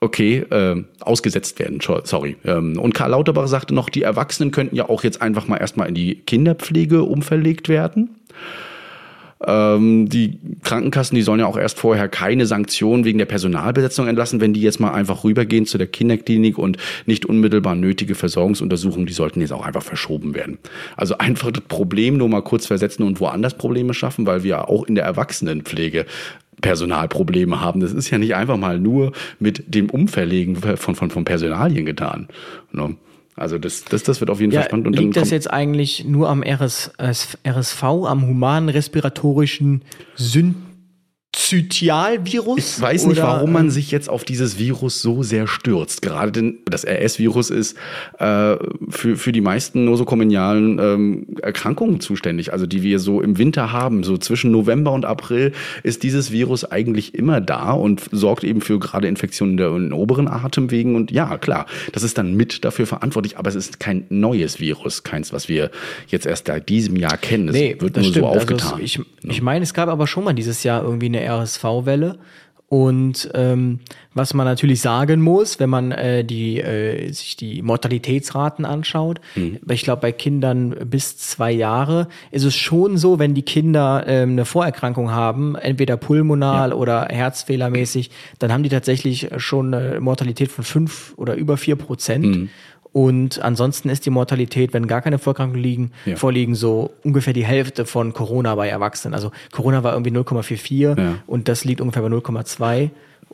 Okay, 0.00 0.38
äh, 0.50 0.82
ausgesetzt 0.98 1.60
werden, 1.60 1.78
sorry. 1.80 2.36
Ähm, 2.44 2.76
und 2.76 2.92
Karl 2.92 3.10
Lauterbach 3.10 3.46
sagte 3.46 3.72
noch, 3.72 3.88
die 3.88 4.02
Erwachsenen 4.02 4.50
könnten 4.50 4.74
ja 4.74 4.88
auch 4.88 5.04
jetzt 5.04 5.22
einfach 5.22 5.46
mal 5.46 5.58
erstmal 5.58 5.88
in 5.88 5.94
die 5.94 6.16
Kinderpflege 6.16 7.04
umverlegt 7.04 7.68
werden. 7.68 8.10
Ähm, 9.44 10.08
die 10.08 10.38
Krankenkassen, 10.62 11.16
die 11.16 11.22
sollen 11.22 11.40
ja 11.40 11.46
auch 11.46 11.56
erst 11.56 11.78
vorher 11.78 12.08
keine 12.08 12.46
Sanktionen 12.46 13.04
wegen 13.04 13.18
der 13.18 13.26
Personalbesetzung 13.26 14.06
entlassen, 14.06 14.40
wenn 14.40 14.52
die 14.52 14.60
jetzt 14.60 14.78
mal 14.78 14.92
einfach 14.92 15.24
rübergehen 15.24 15.66
zu 15.66 15.78
der 15.78 15.88
Kinderklinik 15.88 16.58
und 16.58 16.76
nicht 17.06 17.26
unmittelbar 17.26 17.74
nötige 17.74 18.14
Versorgungsuntersuchungen, 18.14 19.06
die 19.06 19.12
sollten 19.12 19.40
jetzt 19.40 19.52
auch 19.52 19.64
einfach 19.64 19.82
verschoben 19.82 20.34
werden. 20.34 20.58
Also 20.96 21.18
einfach 21.18 21.50
das 21.50 21.64
Problem 21.64 22.16
nur 22.16 22.28
mal 22.28 22.42
kurz 22.42 22.66
versetzen 22.66 23.02
und 23.02 23.20
woanders 23.20 23.54
Probleme 23.54 23.94
schaffen, 23.94 24.26
weil 24.26 24.42
wir 24.44 24.68
auch 24.68 24.84
in 24.84 24.94
der 24.94 25.04
Erwachsenenpflege 25.04 26.06
Personalprobleme 26.62 27.60
haben. 27.60 27.80
Das 27.80 27.92
ist 27.92 28.08
ja 28.08 28.16
nicht 28.16 28.34
einfach 28.34 28.56
mal 28.56 28.78
nur 28.78 29.12
mit 29.38 29.74
dem 29.74 29.90
Umverlegen 29.90 30.56
von, 30.56 30.94
von, 30.94 31.10
von 31.10 31.24
Personalien 31.24 31.84
getan. 31.84 32.28
Ne? 32.72 32.96
Also 33.36 33.58
das, 33.58 33.84
das, 33.84 34.02
das 34.02 34.20
wird 34.20 34.30
auf 34.30 34.40
jeden 34.40 34.52
Fall 34.52 34.62
Ja, 34.62 34.66
spannend. 34.66 34.86
Und 34.86 34.98
liegt 34.98 35.16
das 35.16 35.30
jetzt 35.30 35.50
eigentlich 35.50 36.04
nur 36.04 36.28
am 36.28 36.42
RS, 36.42 36.92
RS, 37.00 37.38
RSV, 37.46 37.82
am 37.82 38.26
humanen 38.26 38.68
respiratorischen 38.68 39.82
Synzytialvirus? 41.34 42.76
Ich 42.76 42.80
weiß 42.80 43.06
nicht, 43.06 43.18
Oder, 43.18 43.28
warum 43.28 43.52
man 43.52 43.64
ähm, 43.66 43.70
sich 43.70 43.90
jetzt 43.90 44.08
auf 44.08 44.24
dieses 44.24 44.58
Virus 44.58 45.02
so 45.02 45.22
sehr 45.22 45.46
stürzt. 45.46 46.02
Gerade 46.02 46.32
denn 46.32 46.58
das 46.64 46.84
RS-Virus 46.84 47.50
ist 47.50 47.76
äh, 48.18 48.56
für, 48.88 49.16
für 49.16 49.32
die 49.32 49.40
meisten 49.40 49.84
nosokomialen 49.84 50.78
ähm, 50.78 51.26
Erkrankungen 51.42 52.00
zuständig, 52.00 52.52
also 52.52 52.66
die 52.66 52.82
wir 52.82 52.98
so 52.98 53.20
im 53.20 53.38
Winter 53.38 53.72
haben. 53.72 54.02
So 54.04 54.18
zwischen 54.18 54.50
November 54.50 54.92
und 54.92 55.04
April 55.04 55.52
ist 55.82 56.02
dieses 56.02 56.32
Virus 56.32 56.64
eigentlich 56.64 57.14
immer 57.14 57.40
da 57.40 57.72
und 57.72 58.02
sorgt 58.12 58.44
eben 58.44 58.60
für 58.60 58.78
gerade 58.78 59.08
Infektionen 59.08 59.56
der 59.56 59.74
in 59.74 59.92
oberen 59.92 60.28
Atemwegen. 60.28 60.96
Und 60.96 61.10
ja, 61.10 61.38
klar, 61.38 61.66
das 61.92 62.02
ist 62.02 62.18
dann 62.18 62.34
mit 62.34 62.64
dafür 62.64 62.86
verantwortlich, 62.86 63.38
aber 63.38 63.48
es 63.48 63.56
ist 63.56 63.80
kein 63.80 64.04
neues 64.08 64.60
Virus, 64.60 65.02
keins, 65.02 65.32
was 65.32 65.48
wir 65.48 65.70
jetzt 66.08 66.26
erst 66.26 66.46
seit 66.46 66.68
diesem 66.68 66.96
Jahr 66.96 67.16
kennen. 67.16 67.48
Es 67.48 67.54
Nee, 67.54 67.76
wird 67.78 67.96
nur 67.96 68.04
stimmt. 68.04 68.16
so 68.16 68.26
aufgetan. 68.26 68.72
Also 68.72 68.76
es, 68.76 68.82
ich 68.82 69.00
ich 69.24 69.40
meine, 69.42 69.62
es 69.62 69.72
gab 69.72 69.88
aber 69.88 70.06
schon 70.06 70.24
mal 70.24 70.32
dieses 70.32 70.62
Jahr 70.64 70.82
irgendwie 70.82 71.06
eine 71.06 71.21
RSV-Welle. 71.28 72.18
Und 72.68 73.28
ähm, 73.34 73.80
was 74.14 74.32
man 74.32 74.46
natürlich 74.46 74.80
sagen 74.80 75.20
muss, 75.20 75.60
wenn 75.60 75.68
man 75.68 75.92
äh, 75.92 76.24
die, 76.24 76.58
äh, 76.58 77.12
sich 77.12 77.36
die 77.36 77.60
Mortalitätsraten 77.60 78.64
anschaut, 78.64 79.20
Mhm. 79.34 79.58
ich 79.68 79.82
glaube, 79.82 80.00
bei 80.00 80.12
Kindern 80.12 80.70
bis 80.86 81.18
zwei 81.18 81.52
Jahre 81.52 82.08
ist 82.30 82.44
es 82.44 82.54
schon 82.56 82.96
so, 82.96 83.18
wenn 83.18 83.34
die 83.34 83.42
Kinder 83.42 84.04
ähm, 84.06 84.30
eine 84.30 84.46
Vorerkrankung 84.46 85.10
haben, 85.10 85.54
entweder 85.54 85.98
pulmonal 85.98 86.72
oder 86.72 87.08
herzfehlermäßig, 87.10 88.10
dann 88.38 88.50
haben 88.50 88.62
die 88.62 88.70
tatsächlich 88.70 89.28
schon 89.36 89.74
eine 89.74 90.00
Mortalität 90.00 90.50
von 90.50 90.64
fünf 90.64 91.12
oder 91.18 91.34
über 91.34 91.58
vier 91.58 91.76
Prozent. 91.76 92.24
Mhm. 92.24 92.48
Und 92.92 93.40
ansonsten 93.42 93.88
ist 93.88 94.04
die 94.04 94.10
Mortalität, 94.10 94.74
wenn 94.74 94.86
gar 94.86 95.00
keine 95.00 95.18
Vorerkrankungen 95.18 95.62
liegen, 95.62 95.92
Ja. 96.04 96.16
vorliegen, 96.16 96.54
so 96.54 96.90
ungefähr 97.04 97.32
die 97.32 97.44
Hälfte 97.44 97.86
von 97.86 98.12
Corona 98.12 98.54
bei 98.54 98.68
Erwachsenen. 98.68 99.14
Also 99.14 99.30
Corona 99.50 99.82
war 99.82 99.92
irgendwie 99.94 100.10
0,44 100.10 100.98
Ja. 100.98 101.14
und 101.26 101.48
das 101.48 101.64
liegt 101.64 101.80
ungefähr 101.80 102.02
bei 102.02 102.08
0,2. 102.08 102.90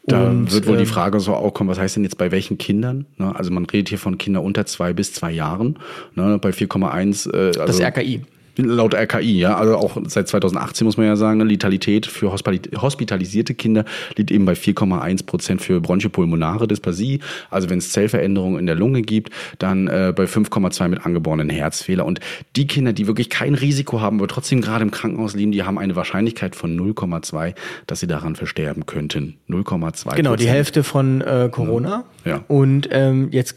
Da 0.06 0.26
und, 0.26 0.52
wird 0.52 0.66
wohl 0.66 0.76
die 0.76 0.84
ähm, 0.84 0.88
Frage 0.88 1.20
so 1.20 1.34
auch 1.34 1.52
kommen, 1.52 1.68
was 1.68 1.78
heißt 1.78 1.96
denn 1.96 2.04
jetzt 2.04 2.16
bei 2.18 2.30
welchen 2.30 2.56
Kindern? 2.56 3.04
Ne? 3.18 3.34
Also 3.36 3.50
man 3.50 3.66
redet 3.66 3.88
hier 3.90 3.98
von 3.98 4.16
Kindern 4.16 4.44
unter 4.44 4.64
zwei 4.64 4.92
bis 4.92 5.12
zwei 5.12 5.32
Jahren. 5.32 5.78
Ne? 6.14 6.38
Bei 6.40 6.50
4,1. 6.50 7.26
Äh, 7.30 7.36
also, 7.60 7.66
Das 7.66 7.80
RKI. 7.80 8.22
Laut 8.60 8.92
RKI, 8.92 9.38
ja, 9.38 9.56
also 9.56 9.76
auch 9.76 9.96
seit 10.06 10.26
2018 10.26 10.84
muss 10.84 10.96
man 10.96 11.06
ja 11.06 11.14
sagen, 11.14 11.40
Letalität 11.40 12.06
für 12.06 12.32
hospitali- 12.32 12.76
hospitalisierte 12.76 13.54
Kinder 13.54 13.84
liegt 14.16 14.32
eben 14.32 14.44
bei 14.44 14.54
4,1 14.54 15.26
Prozent 15.26 15.62
für 15.62 15.80
bronchopulmonare 15.80 16.66
Dysplasie. 16.66 17.20
Also 17.50 17.70
wenn 17.70 17.78
es 17.78 17.92
Zellveränderungen 17.92 18.58
in 18.58 18.66
der 18.66 18.74
Lunge 18.74 19.02
gibt, 19.02 19.30
dann 19.58 19.86
äh, 19.86 20.12
bei 20.14 20.24
5,2 20.24 20.88
mit 20.88 21.06
angeborenen 21.06 21.50
Herzfehler. 21.50 22.04
Und 22.04 22.18
die 22.56 22.66
Kinder, 22.66 22.92
die 22.92 23.06
wirklich 23.06 23.30
kein 23.30 23.54
Risiko 23.54 24.00
haben, 24.00 24.18
aber 24.18 24.26
trotzdem 24.26 24.60
gerade 24.60 24.82
im 24.82 24.90
Krankenhaus 24.90 25.34
liegen, 25.34 25.52
die 25.52 25.62
haben 25.62 25.78
eine 25.78 25.94
Wahrscheinlichkeit 25.94 26.56
von 26.56 26.76
0,2, 26.76 27.54
dass 27.86 28.00
sie 28.00 28.08
daran 28.08 28.34
versterben 28.34 28.86
könnten. 28.86 29.36
0,2. 29.48 30.16
Genau, 30.16 30.34
die 30.34 30.48
Hälfte 30.48 30.82
von 30.82 31.20
äh, 31.20 31.48
Corona. 31.50 32.04
Ja. 32.24 32.44
Und 32.48 32.88
ähm, 32.90 33.28
jetzt 33.30 33.56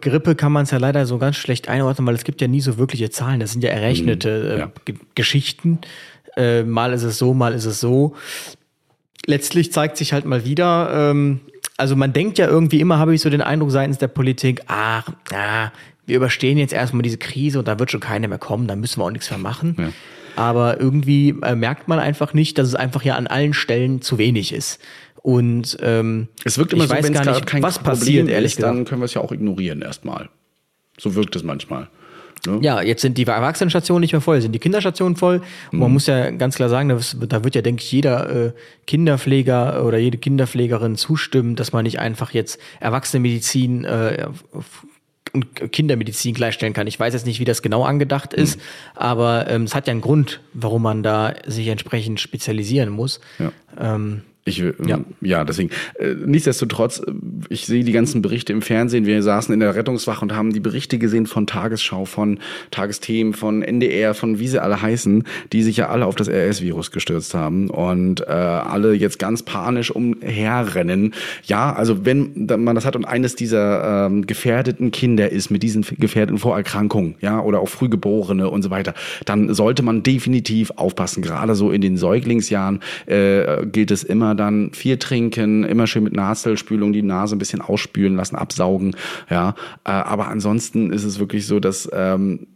Grippe 0.00 0.34
kann 0.34 0.52
man 0.52 0.64
es 0.64 0.72
ja 0.72 0.78
leider 0.78 1.06
so 1.06 1.18
ganz 1.18 1.36
schlecht 1.36 1.68
einordnen, 1.68 2.06
weil 2.06 2.14
es 2.14 2.24
gibt 2.24 2.40
ja 2.40 2.48
nie 2.48 2.60
so 2.60 2.78
wirkliche 2.78 3.10
Zahlen. 3.10 3.40
Das 3.40 3.52
sind 3.52 3.62
ja 3.62 3.70
errechnete 3.70 4.23
äh, 4.28 4.58
ja. 4.60 4.72
G- 4.84 4.94
Geschichten. 5.14 5.78
Äh, 6.36 6.62
mal 6.64 6.92
ist 6.92 7.02
es 7.04 7.18
so, 7.18 7.34
mal 7.34 7.52
ist 7.54 7.64
es 7.64 7.80
so. 7.80 8.14
Letztlich 9.26 9.72
zeigt 9.72 9.96
sich 9.96 10.12
halt 10.12 10.24
mal 10.26 10.44
wieder, 10.44 11.10
ähm, 11.10 11.40
also 11.76 11.96
man 11.96 12.12
denkt 12.12 12.38
ja 12.38 12.46
irgendwie 12.46 12.80
immer, 12.80 12.98
habe 12.98 13.14
ich 13.14 13.20
so 13.20 13.30
den 13.30 13.40
Eindruck 13.40 13.70
seitens 13.70 13.98
der 13.98 14.08
Politik, 14.08 14.62
ach, 14.66 15.08
ja, 15.32 15.72
wir 16.06 16.16
überstehen 16.16 16.58
jetzt 16.58 16.72
erstmal 16.74 17.02
diese 17.02 17.16
Krise 17.16 17.58
und 17.60 17.68
da 17.68 17.78
wird 17.78 17.90
schon 17.90 18.00
keiner 18.00 18.28
mehr 18.28 18.38
kommen, 18.38 18.66
da 18.68 18.76
müssen 18.76 19.00
wir 19.00 19.04
auch 19.06 19.10
nichts 19.10 19.30
mehr 19.30 19.38
machen. 19.38 19.76
Ja. 19.78 19.88
Aber 20.36 20.80
irgendwie 20.80 21.30
äh, 21.42 21.54
merkt 21.54 21.88
man 21.88 21.98
einfach 22.00 22.34
nicht, 22.34 22.58
dass 22.58 22.68
es 22.68 22.74
einfach 22.74 23.02
ja 23.02 23.14
an 23.14 23.26
allen 23.26 23.54
Stellen 23.54 24.02
zu 24.02 24.18
wenig 24.18 24.52
ist. 24.52 24.80
Und 25.22 25.78
ähm, 25.80 26.28
Es 26.44 26.58
wirkt 26.58 26.74
immer 26.74 26.84
ich 26.84 26.90
so, 26.90 26.96
weiß 26.96 27.12
gar 27.12 27.24
nicht, 27.32 27.46
kein 27.46 27.62
was 27.62 27.78
Problem 27.78 27.98
passiert, 27.98 28.28
ehrlich 28.28 28.52
ist, 28.52 28.56
gesagt. 28.56 28.76
dann 28.76 28.84
können 28.84 29.00
wir 29.00 29.06
es 29.06 29.14
ja 29.14 29.22
auch 29.22 29.32
ignorieren 29.32 29.80
erstmal. 29.80 30.28
So 30.98 31.14
wirkt 31.14 31.34
es 31.36 31.42
manchmal. 31.44 31.88
Ne? 32.46 32.58
Ja, 32.62 32.82
jetzt 32.82 33.02
sind 33.02 33.16
die 33.18 33.26
Erwachsenenstationen 33.26 34.00
nicht 34.00 34.12
mehr 34.12 34.20
voll, 34.20 34.40
sind 34.40 34.52
die 34.52 34.58
Kinderstationen 34.58 35.16
voll. 35.16 35.36
Und 35.36 35.44
Mhm. 35.72 35.78
man 35.80 35.92
muss 35.92 36.06
ja 36.06 36.30
ganz 36.30 36.56
klar 36.56 36.68
sagen, 36.68 36.88
das, 36.88 37.16
da 37.28 37.44
wird 37.44 37.54
ja, 37.54 37.62
denke 37.62 37.82
ich, 37.82 37.90
jeder 37.92 38.46
äh, 38.48 38.52
Kinderpfleger 38.86 39.84
oder 39.84 39.98
jede 39.98 40.18
Kinderpflegerin 40.18 40.96
zustimmen, 40.96 41.56
dass 41.56 41.72
man 41.72 41.84
nicht 41.84 41.98
einfach 42.00 42.32
jetzt 42.32 42.60
Erwachsenenmedizin 42.80 43.84
äh, 43.84 44.26
und 45.32 45.72
Kindermedizin 45.72 46.32
gleichstellen 46.34 46.74
kann. 46.74 46.86
Ich 46.86 47.00
weiß 47.00 47.12
jetzt 47.12 47.26
nicht, 47.26 47.40
wie 47.40 47.44
das 47.44 47.60
genau 47.60 47.82
angedacht 47.84 48.32
ist, 48.32 48.60
aber 48.94 49.46
ähm, 49.48 49.64
es 49.64 49.74
hat 49.74 49.86
ja 49.88 49.90
einen 49.90 50.00
Grund, 50.00 50.40
warum 50.52 50.82
man 50.82 51.02
da 51.02 51.34
sich 51.46 51.66
entsprechend 51.68 52.20
spezialisieren 52.20 52.90
muss. 52.90 53.20
Ja. 53.40 53.50
Ähm, 53.80 54.22
Ich, 54.46 54.62
will- 54.62 54.74
Ja. 54.86 55.00
ja. 55.22 55.44
deswegen. 55.44 55.70
Äh, 55.98 56.14
nichtsdestotrotz, 56.26 56.98
äh, 57.00 57.12
ich 57.48 57.64
sehe 57.64 57.82
die 57.82 57.92
ganzen 57.92 58.20
Berichte 58.20 58.52
im 58.52 58.60
Fernsehen. 58.60 59.06
Wir 59.06 59.22
saßen 59.22 59.54
in 59.54 59.60
der 59.60 59.74
Rettungswache 59.74 60.22
und 60.22 60.34
haben 60.36 60.52
die 60.52 60.60
Berichte 60.60 60.98
gesehen 60.98 61.26
von 61.26 61.46
Tagesschau, 61.46 62.04
von 62.04 62.38
Tagesthemen, 62.70 63.32
von 63.32 63.62
NDR, 63.62 64.12
von 64.12 64.38
wie 64.38 64.48
sie 64.48 64.60
alle 64.62 64.82
heißen, 64.82 65.24
die 65.52 65.62
sich 65.62 65.78
ja 65.78 65.88
alle 65.88 66.04
auf 66.04 66.14
das 66.14 66.28
RS-Virus 66.28 66.90
gestürzt 66.90 67.32
haben 67.32 67.70
und 67.70 68.20
äh, 68.20 68.24
alle 68.32 68.92
jetzt 68.92 69.18
ganz 69.18 69.42
panisch 69.42 69.90
umherrennen. 69.90 71.14
Ja, 71.44 71.72
also 71.72 72.04
wenn 72.04 72.46
man 72.58 72.74
das 72.74 72.84
hat 72.84 72.96
und 72.96 73.06
eines 73.06 73.36
dieser 73.36 74.06
ähm, 74.06 74.26
gefährdeten 74.26 74.90
Kinder 74.90 75.30
ist 75.32 75.50
mit 75.50 75.62
diesen 75.62 75.86
gefährdeten 75.98 76.38
Vorerkrankungen, 76.38 77.14
ja, 77.20 77.40
oder 77.40 77.60
auch 77.60 77.68
Frühgeborene 77.68 78.50
und 78.50 78.62
so 78.62 78.70
weiter, 78.70 78.92
dann 79.24 79.54
sollte 79.54 79.82
man 79.82 80.02
definitiv 80.02 80.70
aufpassen. 80.76 81.22
Gerade 81.22 81.54
so 81.54 81.70
in 81.70 81.80
den 81.80 81.96
Säuglingsjahren 81.96 82.80
äh, 83.06 83.64
gilt 83.66 83.90
es 83.90 84.04
immer 84.04 84.33
dann 84.36 84.72
viel 84.72 84.98
trinken, 84.98 85.64
immer 85.64 85.86
schön 85.86 86.04
mit 86.04 86.14
Naselspülung 86.14 86.92
die 86.92 87.02
Nase 87.02 87.36
ein 87.36 87.38
bisschen 87.38 87.60
ausspülen 87.60 88.16
lassen, 88.16 88.36
absaugen, 88.36 88.96
ja. 89.30 89.54
Äh, 89.84 89.90
aber 89.90 90.28
ansonsten 90.28 90.92
ist 90.92 91.04
es 91.04 91.18
wirklich 91.18 91.46
so, 91.46 91.60
dass 91.60 91.88
ähm, 91.92 92.46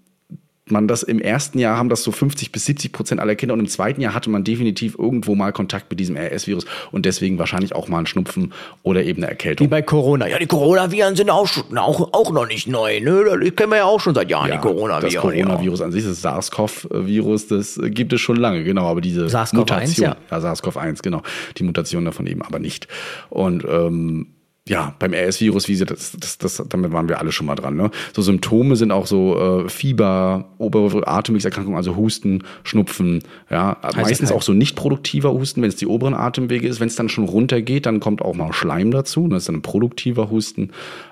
man 0.71 0.89
das 0.89 1.03
im 1.03 1.21
ersten 1.21 1.59
Jahr 1.59 1.77
haben 1.77 1.89
das 1.89 2.03
so 2.03 2.13
50 2.13 2.53
bis 2.53 2.67
70 2.67 2.93
Prozent 2.93 3.21
aller 3.21 3.35
Kinder 3.35 3.55
und 3.55 3.61
im 3.61 3.69
zweiten 3.69 4.01
Jahr 4.01 4.15
hatte 4.15 4.31
man 4.31 4.45
definitiv 4.45 4.97
irgendwo 4.99 5.35
mal 5.35 5.53
Kontakt 5.53 5.91
mit 5.91 6.01
diesem 6.01 6.17
RS-Virus 6.17 6.67
und 6.93 7.07
deswegen 7.07 7.39
wahrscheinlich 7.39 7.75
auch 7.75 7.89
mal 7.89 7.99
einen 7.99 8.07
Schnupfen 8.07 8.53
oder 8.83 9.03
eben 9.03 9.23
eine 9.23 9.27
wie 9.27 9.31
Erkältung. 9.31 9.69
bei 9.69 9.83
Corona. 9.83 10.29
Ja, 10.29 10.39
die 10.39 10.47
Coronaviren 10.47 11.17
sind 11.17 11.31
auch, 11.31 11.49
auch, 11.75 12.13
auch 12.13 12.33
noch 12.33 12.47
nicht 12.47 12.67
neu. 12.67 13.01
Ne? 13.01 13.25
Das 13.25 13.57
kennen 13.57 13.71
wir 13.71 13.79
ja 13.79 13.85
auch 13.85 14.01
schon 14.01 14.15
seit 14.15 14.31
Jahren, 14.31 14.47
die 14.47 14.53
das 14.53 14.63
Coronaviren. 14.63 15.13
ja. 15.13 15.21
Coronavirus 15.21 15.83
an 15.83 15.93
sich, 15.93 16.05
das 16.05 16.23
SARS-CoV-Virus, 16.23 17.49
das 17.49 17.81
gibt 17.83 18.13
es 18.13 18.21
schon 18.21 18.37
lange, 18.37 18.65
genau, 18.65 18.87
aber 18.87 19.01
diese 19.01 19.27
SARS-CoV-1, 19.27 19.57
Mutation, 19.57 20.07
ja. 20.07 20.17
ja, 20.31 20.39
SARS-CoV-1, 20.39 21.03
genau, 21.03 21.23
die 21.57 21.65
Mutation 21.65 22.05
davon 22.05 22.27
eben 22.27 22.43
aber 22.43 22.59
nicht. 22.59 22.89
Und 23.31 23.65
ähm, 23.65 24.27
ja, 24.69 24.95
beim 24.99 25.13
RS-Virus, 25.15 25.69
wie 25.69 25.75
sie 25.75 25.85
das, 25.85 26.13
das, 26.19 26.39
das, 26.39 26.63
damit 26.69 26.93
waren 26.93 27.09
wir 27.09 27.19
alle 27.19 27.33
schon 27.33 27.47
mal 27.47 27.55
dran. 27.55 27.77
Ne? 27.77 27.91
So 28.15 28.23
Symptome 28.23 28.77
sind 28.77 28.93
auch 28.93 29.07
so 29.07 29.65
äh, 29.65 29.69
Fieber, 29.69 30.51
obere 30.59 31.07
Atemwegserkrankungen, 31.07 31.77
also 31.77 31.97
Husten, 31.97 32.45
Schnupfen, 32.65 33.23
ja, 33.51 33.79
meistens 33.97 34.29
kalt. 34.29 34.39
auch 34.39 34.43
so 34.43 34.53
nicht 34.53 34.77
produktiver 34.77 35.33
Husten, 35.33 35.63
wenn 35.63 35.69
es 35.69 35.77
die 35.77 35.87
oberen 35.87 36.15
Atemwege 36.15 36.69
ist. 36.69 36.81
Wenn 36.81 36.89
es 36.89 36.97
dann 36.97 37.09
schon 37.09 37.25
runtergeht, 37.25 37.87
dann 37.87 38.01
kommt 38.01 38.23
auch 38.23 38.35
mal 38.35 38.53
Schleim 38.53 38.91
dazu. 38.91 39.27
Das 39.29 39.43
ist 39.43 39.49
dann 39.49 39.57
ein 39.57 39.63
produktiver 39.63 40.31
Husten. 40.31 40.71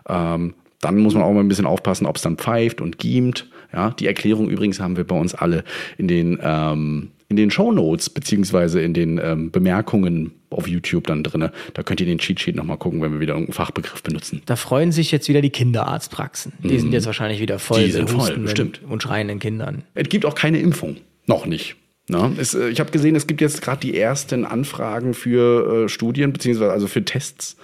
Ähm, 0.09 0.55
dann 0.81 0.99
muss 0.99 1.15
man 1.15 1.23
auch 1.23 1.33
mal 1.33 1.41
ein 1.41 1.49
bisschen 1.49 1.67
aufpassen, 1.67 2.07
ob 2.07 2.17
es 2.17 2.23
dann 2.23 2.37
pfeift 2.37 2.81
und 2.81 2.99
giemt. 2.99 3.49
Ja, 3.73 3.91
die 3.91 4.07
Erklärung 4.07 4.49
übrigens 4.49 4.81
haben 4.81 4.97
wir 4.97 5.05
bei 5.05 5.19
uns 5.19 5.35
alle 5.35 5.65
in 5.99 6.09
den 6.09 6.39
ähm, 6.43 7.11
in 7.29 7.37
den 7.37 7.51
Shownotes 7.51 8.11
beziehungsweise 8.11 8.81
in 8.81 8.95
den 8.95 9.19
ähm, 9.23 9.51
Bemerkungen 9.51 10.33
auf 10.51 10.69
YouTube 10.69 11.07
dann 11.07 11.23
drinne. 11.23 11.53
Da 11.75 11.83
könnt 11.83 12.01
ihr 12.01 12.07
den 12.07 12.19
Cheatsheet 12.19 12.55
nochmal 12.55 12.79
gucken, 12.79 13.03
wenn 13.03 13.13
wir 13.13 13.21
wieder 13.21 13.35
irgendeinen 13.35 13.55
Fachbegriff 13.55 14.03
benutzen. 14.03 14.43
Da 14.47 14.57
freuen 14.57 14.93
sich 14.93 15.11
jetzt 15.11 15.29
wieder 15.29 15.43
die 15.43 15.51
Kinderarztpraxen. 15.51 16.53
Die 16.63 16.79
sind 16.79 16.93
jetzt 16.93 17.07
wahrscheinlich 17.07 17.41
wieder 17.41 17.59
voll 17.59 17.85
Die 17.85 17.91
sind 17.91 18.09
voll, 18.11 18.37
bestimmt. 18.39 18.81
und 18.89 19.03
schreienden 19.03 19.39
Kindern. 19.39 19.83
Es 19.95 20.09
gibt 20.09 20.25
auch 20.25 20.35
keine 20.35 20.59
Impfung. 20.59 20.97
Noch 21.27 21.47
nicht. 21.47 21.77
Na, 22.09 22.31
es, 22.39 22.55
äh, 22.55 22.69
ich 22.69 22.79
habe 22.79 22.93
gesehen, 22.93 23.17
es 23.17 23.27
gibt 23.27 23.41
jetzt 23.41 23.63
gerade 23.63 23.81
die 23.81 23.99
ersten 23.99 24.45
Anfragen 24.45 25.13
für 25.13 25.85
äh, 25.85 25.89
Studien, 25.89 26.33
beziehungsweise 26.33 26.71
also 26.71 26.87
für 26.87 27.05
Tests 27.05 27.57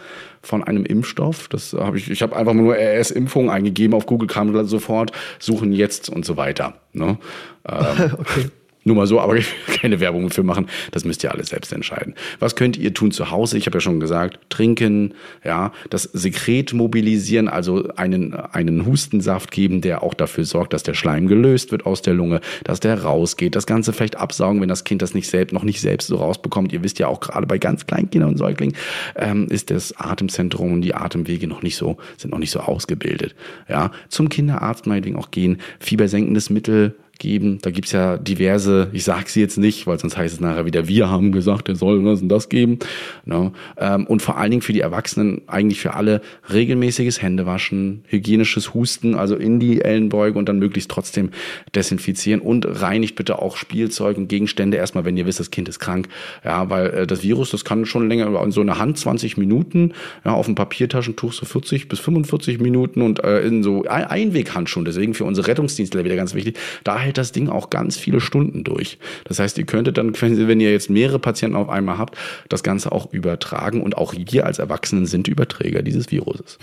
von 0.42 0.64
einem 0.64 0.84
Impfstoff. 0.84 1.46
Das 1.48 1.72
habe 1.72 1.96
ich, 1.96 2.10
ich 2.10 2.22
habe 2.22 2.34
einfach 2.34 2.54
nur 2.54 2.74
RS-Impfung 2.74 3.50
eingegeben 3.50 3.94
auf 3.94 4.06
Google, 4.06 4.26
kam 4.26 4.66
sofort, 4.66 5.12
suchen 5.38 5.72
jetzt 5.72 6.08
und 6.10 6.24
so 6.24 6.36
weiter. 6.36 6.74
Ne? 6.92 7.18
Ähm, 7.64 8.50
Nur 8.84 8.96
mal 8.96 9.06
so, 9.06 9.20
aber 9.20 9.36
keine 9.80 10.00
Werbung 10.00 10.30
für 10.30 10.42
machen. 10.42 10.66
Das 10.90 11.04
müsst 11.04 11.22
ihr 11.22 11.32
alles 11.32 11.48
selbst 11.48 11.72
entscheiden. 11.72 12.14
Was 12.38 12.56
könnt 12.56 12.76
ihr 12.76 12.92
tun 12.94 13.12
zu 13.12 13.30
Hause? 13.30 13.58
Ich 13.58 13.66
habe 13.66 13.76
ja 13.76 13.80
schon 13.80 14.00
gesagt, 14.00 14.38
trinken, 14.48 15.14
ja, 15.44 15.72
das 15.90 16.04
Sekret 16.04 16.72
mobilisieren, 16.72 17.48
also 17.48 17.88
einen, 17.96 18.34
einen 18.34 18.86
Hustensaft 18.86 19.50
geben, 19.50 19.80
der 19.80 20.02
auch 20.02 20.14
dafür 20.14 20.44
sorgt, 20.44 20.72
dass 20.72 20.82
der 20.82 20.94
Schleim 20.94 21.28
gelöst 21.28 21.70
wird 21.70 21.86
aus 21.86 22.02
der 22.02 22.14
Lunge, 22.14 22.40
dass 22.64 22.80
der 22.80 23.02
rausgeht. 23.02 23.54
Das 23.54 23.66
Ganze 23.66 23.92
vielleicht 23.92 24.16
absaugen, 24.16 24.60
wenn 24.60 24.68
das 24.68 24.84
Kind 24.84 25.02
das 25.02 25.14
nicht 25.14 25.28
selbst, 25.28 25.52
noch 25.52 25.64
nicht 25.64 25.80
selbst 25.80 26.08
so 26.08 26.16
rausbekommt. 26.16 26.72
Ihr 26.72 26.82
wisst 26.82 26.98
ja 26.98 27.06
auch 27.06 27.20
gerade 27.20 27.46
bei 27.46 27.58
ganz 27.58 27.86
kleinen 27.86 28.10
Kindern 28.10 28.30
und 28.30 28.38
Säuglingen 28.38 28.76
ähm, 29.16 29.46
ist 29.48 29.70
das 29.70 29.96
Atemzentrum 29.96 30.72
und 30.72 30.82
die 30.82 30.94
Atemwege 30.94 31.46
noch 31.46 31.62
nicht 31.62 31.76
so, 31.76 31.98
sind 32.16 32.30
noch 32.30 32.38
nicht 32.38 32.50
so 32.50 32.60
ausgebildet. 32.60 33.34
Ja, 33.68 33.90
zum 34.08 34.28
Kinderarzt 34.28 34.86
meinetwegen 34.86 35.16
auch 35.16 35.30
gehen, 35.30 35.58
fiebersenkendes 35.78 36.50
Mittel 36.50 36.94
geben. 37.22 37.58
Da 37.62 37.70
gibt's 37.70 37.92
ja 37.92 38.18
diverse, 38.18 38.88
ich 38.92 39.04
sage 39.04 39.26
sie 39.28 39.40
jetzt 39.40 39.56
nicht, 39.56 39.86
weil 39.86 39.96
sonst 39.98 40.16
heißt 40.16 40.34
es 40.34 40.40
nachher 40.40 40.66
wieder, 40.66 40.88
wir 40.88 41.08
haben 41.08 41.30
gesagt, 41.30 41.68
er 41.68 41.76
soll 41.76 42.02
das 42.02 42.20
und 42.20 42.28
das 42.28 42.48
geben. 42.48 42.80
Ne? 43.24 43.52
Ähm, 43.78 44.06
und 44.08 44.22
vor 44.22 44.36
allen 44.38 44.50
Dingen 44.50 44.62
für 44.62 44.72
die 44.72 44.80
Erwachsenen, 44.80 45.42
eigentlich 45.46 45.80
für 45.80 45.94
alle, 45.94 46.20
regelmäßiges 46.52 47.22
Händewaschen, 47.22 48.02
hygienisches 48.08 48.74
Husten, 48.74 49.14
also 49.14 49.36
in 49.36 49.60
die 49.60 49.82
Ellenbeuge 49.82 50.36
und 50.36 50.48
dann 50.48 50.58
möglichst 50.58 50.90
trotzdem 50.90 51.30
desinfizieren 51.76 52.40
und 52.40 52.66
reinigt 52.82 53.14
bitte 53.14 53.40
auch 53.40 53.56
Spielzeug 53.56 54.16
und 54.16 54.26
Gegenstände 54.26 54.76
erstmal, 54.76 55.04
wenn 55.04 55.16
ihr 55.16 55.24
wisst, 55.26 55.38
das 55.38 55.52
Kind 55.52 55.68
ist 55.68 55.78
krank. 55.78 56.08
Ja, 56.44 56.68
weil 56.70 56.86
äh, 56.88 57.06
das 57.06 57.22
Virus, 57.22 57.50
das 57.50 57.64
kann 57.64 57.86
schon 57.86 58.08
länger, 58.08 58.42
in 58.42 58.50
so 58.50 58.60
einer 58.60 58.78
Hand 58.80 58.98
20 58.98 59.36
Minuten, 59.36 59.92
ja, 60.24 60.32
auf 60.32 60.46
dem 60.46 60.56
Papiertaschentuch 60.56 61.32
so 61.32 61.46
40 61.46 61.88
bis 61.88 62.00
45 62.00 62.58
Minuten 62.58 63.00
und 63.00 63.22
äh, 63.22 63.42
in 63.46 63.62
so 63.62 63.84
Ein- 63.84 64.06
Einweghandschuhen. 64.06 64.84
Deswegen 64.84 65.14
für 65.14 65.24
unsere 65.24 65.46
Rettungsdienstler 65.46 66.04
wieder 66.04 66.16
ganz 66.16 66.34
wichtig. 66.34 66.58
Da 66.82 66.98
hält 67.12 67.18
das 67.18 67.32
Ding 67.32 67.48
auch 67.50 67.68
ganz 67.68 67.96
viele 67.98 68.20
Stunden 68.20 68.64
durch. 68.64 68.98
Das 69.24 69.38
heißt, 69.38 69.58
ihr 69.58 69.64
könntet 69.64 69.98
dann, 69.98 70.14
wenn 70.20 70.60
ihr 70.60 70.72
jetzt 70.72 70.88
mehrere 70.88 71.18
Patienten 71.18 71.56
auf 71.56 71.68
einmal 71.68 71.98
habt, 71.98 72.16
das 72.48 72.62
Ganze 72.62 72.92
auch 72.92 73.12
übertragen 73.12 73.82
und 73.82 73.96
auch 73.96 74.14
wir 74.16 74.46
als 74.46 74.58
Erwachsenen 74.58 75.06
sind 75.06 75.28
Überträger 75.28 75.82
dieses 75.82 76.10
Viruses. 76.10 76.58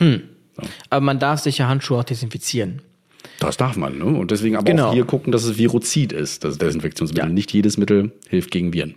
Aber 0.90 1.06
man 1.06 1.20
darf 1.20 1.40
sich 1.40 1.60
ja 1.60 1.68
Handschuhe 1.68 2.00
auch 2.00 2.04
desinfizieren. 2.04 2.82
Das 3.40 3.58
darf 3.58 3.78
man, 3.78 3.98
ne? 3.98 4.06
Und 4.06 4.32
deswegen 4.32 4.56
aber 4.56 4.66
Genau. 4.66 4.90
auch 4.90 4.94
hier 4.94 5.06
gucken, 5.06 5.32
dass 5.32 5.44
es 5.44 5.58
Virozid 5.58 6.12
ist, 6.12 6.44
das 6.44 6.58
Desinfektionsmittel. 6.58 7.30
Ja. 7.30 7.34
Nicht 7.34 7.54
jedes 7.54 7.78
Mittel 7.78 8.12
hilft 8.28 8.52
gegen 8.52 8.74
Viren. 8.74 8.96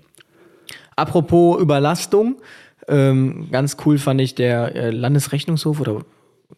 Apropos 0.96 1.60
Überlastung, 1.60 2.40
ähm, 2.88 3.48
ganz 3.50 3.76
cool 3.84 3.98
fand 3.98 4.20
ich 4.20 4.34
der 4.34 4.74
äh, 4.74 4.90
Landesrechnungshof 4.90 5.80
oder 5.80 6.04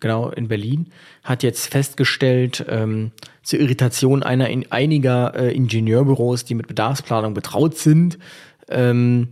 genau 0.00 0.30
in 0.30 0.48
Berlin 0.48 0.86
hat 1.22 1.42
jetzt 1.42 1.66
festgestellt 1.68 2.64
ähm, 2.68 3.12
zur 3.42 3.60
Irritation 3.60 4.22
einer 4.22 4.48
in, 4.48 4.70
einiger 4.70 5.34
äh, 5.34 5.54
Ingenieurbüros, 5.54 6.44
die 6.44 6.54
mit 6.54 6.66
Bedarfsplanung 6.66 7.34
betraut 7.34 7.76
sind, 7.76 8.18
ähm, 8.68 9.28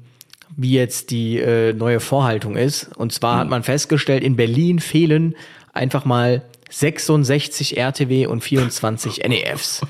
wie 0.57 0.73
jetzt 0.73 1.11
die 1.11 1.39
äh, 1.39 1.73
neue 1.73 2.01
Vorhaltung 2.01 2.57
ist. 2.57 2.91
Und 2.97 3.13
zwar 3.13 3.39
hat 3.39 3.49
man 3.49 3.63
festgestellt, 3.63 4.23
in 4.23 4.37
Berlin 4.37 4.81
fehlen 4.81 5.35
einfach 5.73 6.05
mal 6.05 6.43
66 6.71 7.77
RTW 7.77 8.27
und 8.27 8.43
24 8.43 9.23
NEFs. 9.29 9.81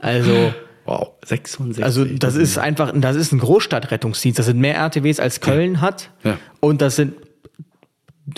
Also 0.00 0.52
Wow, 0.84 1.10
66. 1.24 1.84
Also 1.84 2.04
das 2.04 2.34
ist 2.34 2.58
einfach, 2.58 2.92
das 2.94 3.14
ist 3.14 3.32
ein 3.32 3.38
Großstadtrettungsdienst. 3.38 4.38
Das 4.38 4.46
sind 4.46 4.58
mehr 4.58 4.76
RTWs 4.76 5.20
als 5.20 5.40
Köln 5.40 5.80
hat. 5.80 6.10
Ja. 6.24 6.38
Und 6.60 6.82
das 6.82 6.96
sind 6.96 7.14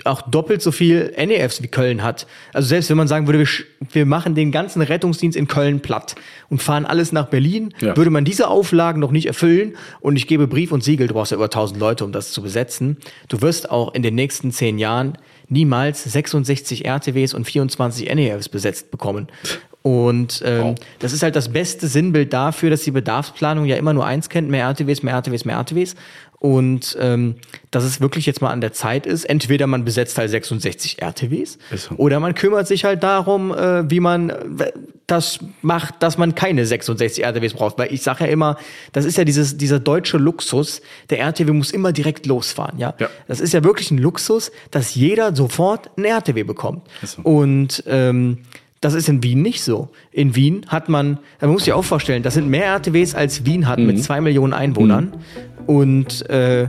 auch 0.05 0.23
doppelt 0.23 0.63
so 0.63 0.73
viel 0.73 1.13
NEFs 1.17 1.63
wie 1.63 1.69
Köln 1.69 2.03
hat. 2.03 2.27
Also 2.55 2.69
selbst 2.69 2.89
wenn 2.89 2.97
man 2.97 3.07
sagen 3.07 3.27
würde, 3.27 3.41
wir, 3.41 3.49
wir 3.93 4.07
machen 4.07 4.35
den 4.35 4.51
ganzen 4.51 4.81
Rettungsdienst 4.81 5.37
in 5.37 5.47
Köln 5.47 5.81
platt 5.81 6.15
und 6.49 6.63
fahren 6.63 6.87
alles 6.87 7.13
nach 7.13 7.27
Berlin, 7.27 7.75
Ja. 7.81 7.95
würde 7.97 8.11
man 8.11 8.25
diese 8.25 8.49
Auflagen 8.49 8.99
noch 9.01 9.11
nicht 9.11 9.27
erfüllen 9.27 9.77
und 10.01 10.17
ich 10.17 10.27
gebe 10.27 10.47
Brief 10.47 10.73
und 10.73 10.83
Siegel, 10.83 11.07
du 11.07 11.15
brauchst 11.15 11.33
ja 11.33 11.37
über 11.37 11.45
1000 11.51 11.79
Leute, 11.79 12.05
um 12.05 12.13
das 12.13 12.33
zu 12.33 12.41
besetzen. 12.43 12.97
Du 13.29 13.43
wirst 13.43 13.71
auch 13.71 13.93
in 13.95 14.03
den 14.03 14.15
nächsten 14.15 14.53
zehn 14.53 14.79
Jahren 14.79 15.19
niemals 15.49 16.03
66 16.05 16.87
RTWs 16.87 17.35
und 17.35 17.45
24 17.45 18.13
NEFs 18.15 18.49
besetzt 18.49 18.91
bekommen. 18.91 19.29
Und 19.87 20.41
ähm, 20.47 20.63
Wow. 20.63 20.75
das 21.01 21.13
ist 21.13 21.23
halt 21.23 21.37
das 21.37 21.51
beste 21.51 21.89
Sinnbild 21.89 22.33
dafür, 22.33 22.71
dass 22.71 22.81
die 22.85 22.91
Bedarfsplanung 22.91 23.67
ja 23.67 23.77
immer 23.77 23.93
nur 23.93 24.07
eins 24.07 24.31
kennt, 24.31 24.49
mehr 24.49 24.65
RTWs, 24.67 25.03
mehr 25.03 25.13
RTWs, 25.15 25.45
mehr 25.45 25.57
RTWs. 25.57 25.95
Und 26.39 26.97
ähm, 27.01 27.37
dass 27.71 27.85
es 27.85 28.01
wirklich 28.01 28.25
jetzt 28.27 28.41
mal 28.43 28.51
an 28.51 28.61
der 28.63 28.73
Zeit 28.73 29.07
ist, 29.07 29.25
entweder 29.25 29.67
man 29.67 29.85
besetzt 29.85 30.17
halt 30.19 30.31
66 30.31 31.01
RTWs 31.03 31.59
so. 31.75 31.95
oder 31.97 32.19
man 32.21 32.35
kümmert 32.35 32.67
sich 32.67 32.85
halt 32.85 33.03
darum, 33.03 33.51
äh, 33.55 33.91
wie 33.91 34.01
man 34.01 34.31
äh, 34.31 34.73
das 35.07 35.39
macht, 35.63 36.03
dass 36.03 36.17
man 36.19 36.35
keine 36.35 36.65
66 36.67 37.23
RTWs 37.25 37.53
braucht. 37.55 37.77
Weil 37.79 37.93
ich 37.93 38.03
sage 38.03 38.25
ja 38.25 38.31
immer, 38.31 38.57
das 38.93 39.05
ist 39.05 39.19
ja 39.19 39.25
dieses, 39.25 39.57
dieser 39.59 39.81
deutsche 39.81 40.17
Luxus, 40.17 40.81
der 41.11 41.19
RTW 41.21 41.51
muss 41.53 41.71
immer 41.71 41.93
direkt 41.93 42.25
losfahren. 42.27 42.79
Ja? 42.79 42.95
Ja. 42.99 43.09
Das 43.29 43.41
ist 43.41 43.53
ja 43.53 43.65
wirklich 43.65 43.91
ein 43.91 43.99
Luxus, 43.99 44.51
dass 44.71 44.95
jeder 44.95 45.35
sofort 45.37 45.91
ein 45.99 46.05
RTW 46.07 46.43
bekommt. 46.43 46.87
So. 47.03 47.23
Und 47.23 47.85
ähm, 47.87 48.39
das 48.85 48.95
ist 48.95 49.09
in 49.09 49.23
Wien 49.23 49.41
nicht 49.41 49.63
so. 49.63 49.89
In 50.13 50.37
Wien 50.37 50.67
hat 50.69 50.89
man, 50.89 51.19
man 51.41 51.51
muss 51.51 51.65
sich 51.65 51.73
auch 51.73 51.85
vorstellen, 51.85 52.23
das 52.23 52.35
sind 52.35 52.49
mehr 52.49 52.67
RTWs 52.67 53.15
als 53.15 53.47
Wien 53.47 53.67
hat 53.67 53.79
Mhm. 53.79 53.87
mit 53.87 54.05
zwei 54.05 54.21
Millionen 54.21 54.53
Einwohnern. 54.53 55.13
Und 55.67 56.29
äh, 56.29 56.69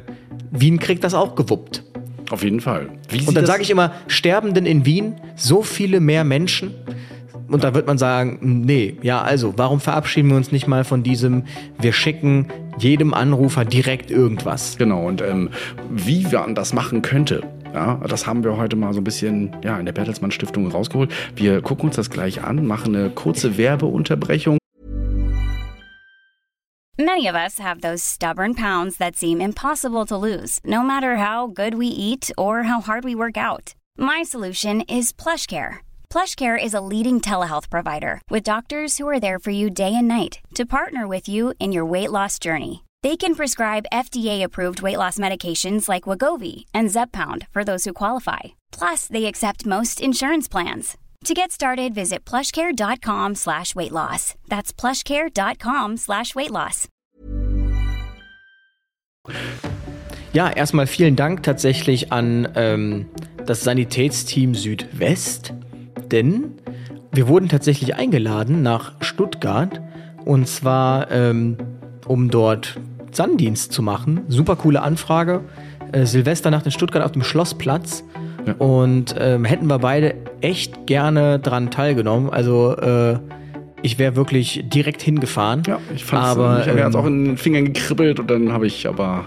Wien 0.52 0.80
kriegt 0.80 1.04
das 1.04 1.14
auch 1.14 1.36
gewuppt. 1.36 1.84
Auf 2.30 2.44
jeden 2.44 2.62
Fall. 2.62 2.88
Wie 3.10 3.22
Und 3.28 3.36
dann 3.36 3.46
sage 3.46 3.62
ich 3.62 3.70
immer, 3.70 3.92
sterben 4.08 4.54
denn 4.54 4.66
in 4.66 4.86
Wien 4.86 5.16
so 5.36 5.62
viele 5.62 6.00
mehr 6.00 6.24
Menschen? 6.24 6.74
Und 7.48 7.64
da 7.64 7.76
wird 7.76 7.86
man 7.86 7.98
sagen, 7.98 8.64
nee, 8.66 8.96
ja, 9.04 9.22
also, 9.22 9.54
warum 9.58 9.80
verabschieden 9.80 10.30
wir 10.30 10.38
uns 10.38 10.52
nicht 10.52 10.68
mal 10.68 10.84
von 10.84 11.04
diesem, 11.04 11.44
wir 11.80 11.94
schicken 11.94 12.48
jedem 12.80 13.14
Anrufer 13.14 13.66
direkt 13.66 14.10
irgendwas? 14.10 14.78
Genau, 14.78 15.06
und 15.06 15.22
ähm, 15.22 15.50
wie 15.92 16.26
man 16.32 16.56
das 16.56 16.74
machen 16.74 17.04
könnte, 17.04 17.44
ja, 17.76 18.00
das 18.08 18.26
haben 18.26 18.44
wir 18.44 18.58
heute 18.58 18.76
mal 18.76 18.94
so 18.94 19.02
ein 19.02 19.04
bisschen 19.04 19.56
ja, 19.64 19.78
in 19.78 19.86
der 19.86 19.94
Bertelsmann 19.94 20.32
Stiftung 20.32 20.68
rausgeholt. 20.72 21.12
Wir 21.36 21.62
gucken 21.62 21.88
uns 21.88 21.98
das 21.98 22.10
gleich 22.10 22.44
an, 22.44 22.66
machen 22.66 22.96
eine 22.96 23.10
kurze 23.10 23.58
Werbeunterbrechung. 23.58 24.58
Many 26.98 27.28
of 27.28 27.36
us 27.36 27.60
have 27.60 27.82
those 27.82 28.02
stubborn 28.02 28.56
pounds 28.56 28.98
that 28.98 29.18
seem 29.18 29.42
impossible 29.42 30.06
to 30.06 30.16
lose, 30.16 30.62
no 30.64 30.82
matter 30.82 31.18
how 31.18 31.48
good 31.48 31.76
we 31.76 31.88
eat 31.88 32.32
or 32.38 32.64
how 32.64 32.80
hard 32.80 33.04
we 33.04 33.14
work 33.14 33.38
out. 33.38 33.76
My 33.98 34.24
solution 34.24 34.80
is 34.88 35.12
PlushCare. 35.12 35.80
PlushCare 36.10 36.58
is 36.58 36.74
a 36.74 36.80
leading 36.80 37.20
telehealth 37.20 37.70
provider 37.70 38.22
with 38.30 38.44
doctors 38.44 38.98
who 38.98 39.10
are 39.10 39.20
there 39.20 39.40
for 39.40 39.52
you 39.52 39.70
day 39.70 39.94
and 39.94 40.08
night 40.08 40.40
to 40.54 40.66
partner 40.66 41.06
with 41.06 41.28
you 41.28 41.54
in 41.60 41.74
your 41.74 41.86
weight 41.86 42.12
loss 42.12 42.40
journey. 42.40 42.85
They 43.06 43.16
can 43.16 43.36
prescribe 43.36 43.86
FDA-approved 43.94 44.82
weight 44.82 44.98
loss 44.98 45.20
medications 45.20 45.88
like 45.88 46.08
Wagovi 46.10 46.66
and 46.74 46.90
Zepbound 46.90 47.46
for 47.52 47.64
those 47.64 47.84
who 47.86 47.94
qualify. 47.94 48.56
Plus, 48.72 49.06
they 49.08 49.26
accept 49.26 49.64
most 49.64 50.02
insurance 50.02 50.48
plans. 50.48 50.98
To 51.26 51.36
get 51.36 51.52
started, 51.52 51.94
visit 51.94 52.26
plushcare.com 52.26 53.36
slash 53.36 53.76
weight 53.76 53.92
loss. 53.92 54.34
That's 54.50 54.74
plushcare.com 54.74 55.98
slash 55.98 56.34
weight 56.34 56.50
loss. 56.50 56.88
Ja, 60.34 60.50
erstmal 60.50 60.88
vielen 60.88 61.16
Dank 61.16 61.44
tatsächlich 61.44 62.12
an 62.12 62.48
ähm, 62.56 63.06
das 63.46 63.64
Sanitätsteam 63.64 64.56
Südwest, 64.56 65.54
denn 66.10 66.56
wir 67.12 67.28
wurden 67.28 67.50
tatsächlich 67.50 67.94
eingeladen 67.94 68.64
nach 68.64 68.94
Stuttgart 69.02 69.80
und 70.26 70.48
zwar 70.48 71.12
ähm, 71.12 71.58
um 72.08 72.32
dort 72.32 72.80
Sanddienst 73.16 73.72
zu 73.72 73.82
machen. 73.82 74.22
Super 74.28 74.56
coole 74.56 74.82
Anfrage. 74.82 75.42
Äh, 75.92 76.06
Silvesternacht 76.06 76.66
in 76.66 76.72
Stuttgart 76.72 77.04
auf 77.04 77.12
dem 77.12 77.24
Schlossplatz. 77.24 78.04
Ja. 78.46 78.54
Und 78.54 79.16
ähm, 79.18 79.46
hätten 79.46 79.68
wir 79.68 79.80
beide 79.80 80.16
echt 80.42 80.86
gerne 80.88 81.40
dran 81.40 81.72
teilgenommen. 81.72 82.30
Also 82.30 82.76
äh, 82.78 83.18
ich 83.86 84.00
wäre 84.00 84.16
wirklich 84.16 84.64
direkt 84.66 85.02
hingefahren. 85.04 85.62
Ja, 85.68 85.80
ich 85.94 86.04
fand 86.04 86.24
aber 86.24 86.62
ich 86.62 86.68
habe 86.68 86.80
ähm, 86.80 86.96
auch 86.96 87.06
in 87.06 87.26
den 87.26 87.38
Fingern 87.38 87.66
gekribbelt 87.66 88.20
und 88.20 88.30
dann 88.32 88.52
habe 88.52 88.66
ich 88.66 88.88
aber. 88.88 89.26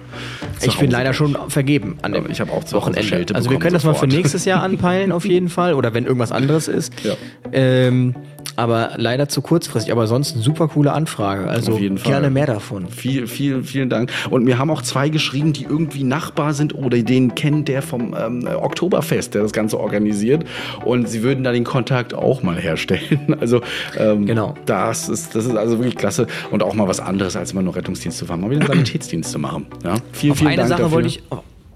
ich 0.60 0.76
bin 0.78 0.90
leider 0.90 1.12
schon 1.14 1.36
vergeben 1.48 1.98
an 2.02 2.12
dem 2.12 2.28
ich 2.28 2.40
habe 2.40 2.52
auch 2.52 2.64
zu 2.64 2.74
Wochenende. 2.76 3.34
Also 3.34 3.50
wir 3.50 3.58
können 3.60 3.74
das 3.74 3.84
mal 3.84 3.92
für 3.92 4.00
sofort. 4.00 4.12
nächstes 4.12 4.44
Jahr 4.44 4.62
anpeilen 4.62 5.12
auf 5.12 5.24
jeden 5.26 5.48
Fall 5.48 5.74
oder 5.74 5.94
wenn 5.94 6.06
irgendwas 6.06 6.32
anderes 6.32 6.66
ist. 6.66 6.92
Ja. 7.04 7.14
Ähm, 7.52 8.16
aber 8.58 8.90
leider 8.96 9.28
zu 9.28 9.40
kurzfristig. 9.40 9.92
Aber 9.92 10.08
sonst 10.08 10.34
eine 10.34 10.42
super 10.42 10.66
coole 10.68 10.92
Anfrage. 10.92 11.48
Also 11.48 11.78
gerne 12.02 12.28
mehr 12.28 12.46
davon. 12.46 12.88
Viel, 12.88 13.28
vielen, 13.28 13.62
vielen 13.62 13.88
Dank. 13.88 14.10
Und 14.30 14.44
mir 14.44 14.58
haben 14.58 14.68
auch 14.70 14.82
zwei 14.82 15.08
geschrieben, 15.10 15.52
die 15.52 15.62
irgendwie 15.62 16.02
Nachbar 16.02 16.52
sind 16.54 16.74
oder 16.74 16.98
den 16.98 17.36
kennen, 17.36 17.64
der 17.64 17.82
vom 17.82 18.16
ähm, 18.18 18.46
Oktoberfest, 18.46 19.34
der 19.34 19.42
das 19.42 19.52
Ganze 19.52 19.78
organisiert. 19.78 20.44
Und 20.84 21.08
sie 21.08 21.22
würden 21.22 21.44
da 21.44 21.52
den 21.52 21.62
Kontakt 21.64 22.14
auch 22.14 22.42
mal 22.42 22.56
herstellen. 22.56 23.36
Also 23.40 23.60
ähm, 23.96 24.26
Genau. 24.26 24.54
das 24.66 25.08
ist, 25.08 25.34
das 25.36 25.44
ist 25.46 25.54
also 25.56 25.78
wirklich 25.78 25.96
klasse. 25.96 26.26
Und 26.50 26.62
auch 26.64 26.74
mal 26.74 26.88
was 26.88 26.98
anderes, 26.98 27.36
als 27.36 27.52
immer 27.52 27.62
nur 27.62 27.76
Rettungsdienst 27.76 28.18
zu 28.18 28.26
fahren, 28.26 28.40
mal 28.40 28.50
wieder 28.50 28.60
einen 28.60 28.68
Sanitätsdienst 28.68 29.30
zu 29.30 29.38
machen. 29.38 29.66
Ja, 29.84 29.94
vielen, 30.12 30.32
Auf 30.32 30.38
vielen 30.38 30.48
eine 30.48 30.56
Dank 30.58 30.68
Sache 30.70 30.82
dafür. 30.82 30.96
wollte 30.96 31.08
ich 31.08 31.22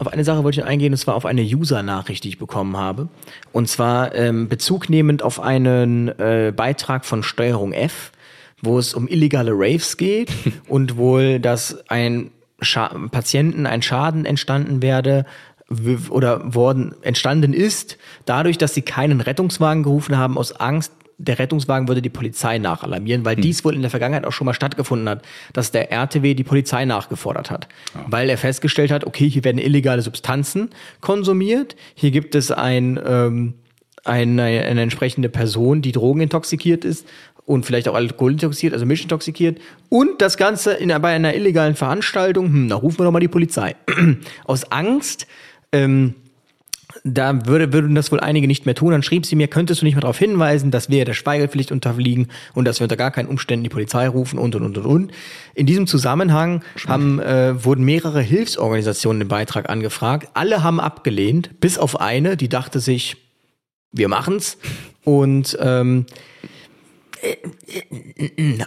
auf 0.03 0.13
eine 0.13 0.25
Sache 0.25 0.45
wollte 0.45 0.61
ich 0.61 0.67
eingehen, 0.67 0.93
und 0.93 0.99
zwar 0.99 1.15
auf 1.15 1.25
eine 1.25 1.43
User-Nachricht, 1.43 2.25
die 2.25 2.29
ich 2.29 2.39
bekommen 2.39 2.77
habe. 2.77 3.09
Und 3.53 3.69
zwar 3.69 4.15
ähm, 4.15 4.49
Bezug 4.49 4.91
nehmend 4.91 5.23
auf 5.23 5.41
einen 5.41 6.09
äh, 6.09 6.53
Beitrag 6.55 7.05
von 7.05 7.23
Steuerung 7.23 7.73
F, 7.73 8.13
wo 8.61 8.79
es 8.79 8.95
um 8.95 9.09
illegale 9.09 9.53
Raves 9.55 9.97
geht 9.97 10.31
und 10.69 10.97
wohl, 10.97 11.41
dass 11.41 11.89
ein 11.89 12.31
Scha 12.61 12.89
Patienten 13.11 13.67
ein 13.67 13.83
Schaden 13.83 14.25
entstanden 14.25 14.83
werde 14.83 15.25
oder 16.11 16.55
worden 16.55 16.95
entstanden 17.03 17.55
ist, 17.55 17.97
dadurch, 18.27 18.59
dass 18.59 18.75
sie 18.75 18.83
keinen 18.83 19.21
Rettungswagen 19.21 19.83
gerufen 19.83 20.19
haben, 20.19 20.37
aus 20.37 20.53
Angst, 20.53 20.93
der 21.23 21.39
Rettungswagen 21.39 21.87
würde 21.87 22.03
die 22.03 22.11
Polizei 22.11 22.59
nachalarmieren, 22.59 23.25
weil 23.25 23.37
dies 23.37 23.65
wohl 23.65 23.75
in 23.75 23.83
der 23.83 23.91
Vergangenheit 23.91 24.27
auch 24.27 24.33
schon 24.33 24.45
mal 24.45 24.55
stattgefunden 24.55 25.09
hat, 25.09 25.23
dass 25.53 25.71
der 25.71 25.93
RTW 25.93 26.35
die 26.35 26.45
Polizei 26.45 26.85
nachgefordert 26.85 27.51
hat, 27.51 27.69
weil 28.09 28.29
er 28.29 28.37
festgestellt 28.37 28.91
hat, 28.91 29.07
okay, 29.07 29.29
hier 29.29 29.45
werden 29.45 29.59
illegale 29.59 30.03
Substanzen 30.03 30.71
konsumiert, 31.01 31.77
hier 31.95 32.11
gibt 32.11 32.35
es 32.35 32.51
ein, 32.51 32.99
ähm, 33.07 33.55
eine, 34.05 34.43
eine 34.43 34.83
entsprechende 34.83 35.29
Person, 35.29 35.81
die 35.81 35.93
drogenintoxikiert 35.93 36.85
ist 36.85 37.07
und 37.47 37.65
vielleicht 37.65 37.89
auch 37.89 37.95
alkoholintoxikiert, 37.95 38.73
also 38.73 38.85
mischintoxikiert. 38.85 39.61
Und 39.89 40.21
das 40.21 40.37
Ganze 40.37 40.73
in, 40.73 40.89
bei 40.89 41.15
einer 41.15 41.35
illegalen 41.35 41.77
Veranstaltung, 41.77 42.47
hm, 42.47 42.69
da 42.69 42.77
rufen 42.77 42.99
wir 42.99 43.05
doch 43.05 43.13
mal 43.13 43.21
die 43.21 43.29
Polizei. 43.29 43.77
Aus 44.45 44.73
Angst, 44.73 45.29
ähm, 45.71 46.15
da 47.05 47.47
würde, 47.47 47.73
würden 47.73 47.95
das 47.97 48.13
wohl 48.13 48.21
einige 48.21 48.47
nicht 48.47 48.65
mehr 48.65 48.75
tun. 48.77 48.93
Dann 48.93 49.03
schrieb 49.03 49.27
sie 49.27 49.35
mir, 49.35 49.49
könntest 49.49 49.81
du 49.81 49.85
nicht 49.85 49.95
mehr 49.95 50.03
darauf 50.03 50.19
hinweisen, 50.19 50.71
dass 50.71 50.89
wir 50.89 51.05
der 51.05 51.15
Schweigepflicht 51.15 51.73
unterliegen 51.73 52.29
und 52.55 52.65
dass 52.65 52.79
wir 52.79 52.85
unter 52.85 52.97
gar 52.97 53.11
keinen 53.11 53.27
Umständen 53.27 53.65
die 53.65 53.71
Polizei 53.71 54.07
rufen 54.09 54.39
und 54.39 54.55
und 54.55 54.63
und 54.63 54.79
und 54.79 54.87
und. 54.87 55.13
In 55.55 55.67
diesem 55.67 55.87
Zusammenhang 55.89 56.63
haben, 56.87 57.19
äh, 57.19 57.65
wurden 57.65 57.85
mehrere 57.85 58.21
Hilfsorganisationen 58.23 59.21
den 59.21 59.29
Beitrag 59.29 59.69
angefragt. 59.69 60.29
Alle 60.35 60.63
haben 60.63 60.79
abgelehnt, 60.81 61.59
bis 61.61 61.77
auf 61.77 62.01
eine, 62.01 62.37
die 62.37 62.49
dachte 62.49 62.79
sich, 62.79 63.17
wir 63.91 64.09
machen's. 64.09 64.59
Und 65.05 65.59
ähm, 65.61 66.07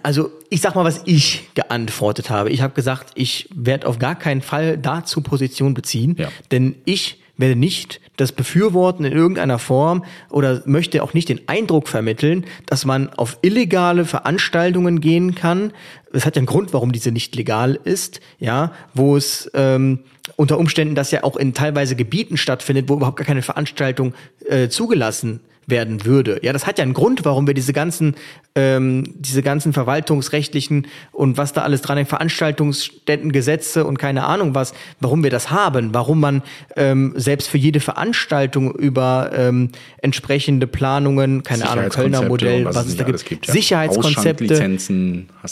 also 0.03 0.31
ich 0.49 0.61
sag 0.61 0.75
mal, 0.75 0.83
was 0.85 1.01
ich 1.05 1.49
geantwortet 1.55 2.29
habe. 2.29 2.49
Ich 2.49 2.61
habe 2.61 2.73
gesagt, 2.73 3.11
ich 3.15 3.49
werde 3.53 3.87
auf 3.87 3.99
gar 3.99 4.15
keinen 4.15 4.41
Fall 4.41 4.77
dazu 4.77 5.21
Position 5.21 5.73
beziehen, 5.73 6.15
Ja. 6.17 6.29
denn 6.51 6.75
ich 6.85 7.21
werde 7.37 7.55
nicht 7.55 7.99
das 8.17 8.31
befürworten 8.31 9.05
in 9.05 9.13
irgendeiner 9.13 9.59
Form 9.59 10.05
oder 10.29 10.61
möchte 10.65 11.03
auch 11.03 11.13
nicht 11.13 11.29
den 11.29 11.47
Eindruck 11.47 11.87
vermitteln, 11.87 12.45
dass 12.65 12.85
man 12.85 13.09
auf 13.09 13.37
illegale 13.41 14.05
Veranstaltungen 14.05 15.01
gehen 15.01 15.35
kann. 15.35 15.73
Es 16.13 16.25
hat 16.25 16.35
ja 16.35 16.39
einen 16.39 16.47
Grund, 16.47 16.73
warum 16.73 16.91
diese 16.91 17.11
nicht 17.11 17.35
legal 17.35 17.79
ist, 17.83 18.21
ja, 18.39 18.71
wo 18.93 19.17
es 19.17 19.49
ähm, 19.53 19.99
unter 20.35 20.57
Umständen 20.57 20.95
das 20.95 21.11
ja 21.11 21.23
auch 21.23 21.35
in 21.35 21.53
teilweise 21.53 21.95
Gebieten 21.95 22.37
stattfindet, 22.37 22.89
wo 22.89 22.95
überhaupt 22.95 23.17
gar 23.17 23.25
keine 23.25 23.41
Veranstaltung 23.41 24.13
äh, 24.47 24.69
zugelassen 24.69 25.41
werden 25.67 26.05
würde. 26.05 26.39
Ja, 26.43 26.53
das 26.53 26.67
hat 26.67 26.77
ja 26.77 26.83
einen 26.83 26.93
Grund, 26.93 27.25
warum 27.25 27.47
wir 27.47 27.53
diese 27.53 27.73
ganzen, 27.73 28.15
ähm, 28.55 29.13
diese 29.15 29.41
ganzen 29.41 29.73
verwaltungsrechtlichen 29.73 30.87
und 31.11 31.37
was 31.37 31.53
da 31.53 31.63
alles 31.63 31.81
dran 31.81 31.97
hängt, 31.97 32.09
Veranstaltungsstättengesetze 32.09 33.85
und 33.85 33.97
keine 33.97 34.25
Ahnung 34.25 34.55
was, 34.55 34.73
warum 34.99 35.23
wir 35.23 35.31
das 35.31 35.49
haben, 35.49 35.93
warum 35.93 36.19
man 36.19 36.43
ähm, 36.75 37.13
selbst 37.15 37.49
für 37.49 37.57
jede 37.57 37.79
Veranstaltung 37.79 38.73
über 38.75 39.31
ähm, 39.33 39.71
entsprechende 40.01 40.67
Planungen, 40.67 41.43
keine 41.43 41.67
Ahnung, 41.67 41.89
Kölner 41.89 42.21
Modell, 42.23 42.65
was, 42.65 42.75
was 42.75 42.87
es 42.87 42.97
da 42.97 43.03
gibt, 43.03 43.25
gibt 43.25 43.47
ja. 43.47 43.53
Sicherheitskonzepte, 43.53 44.77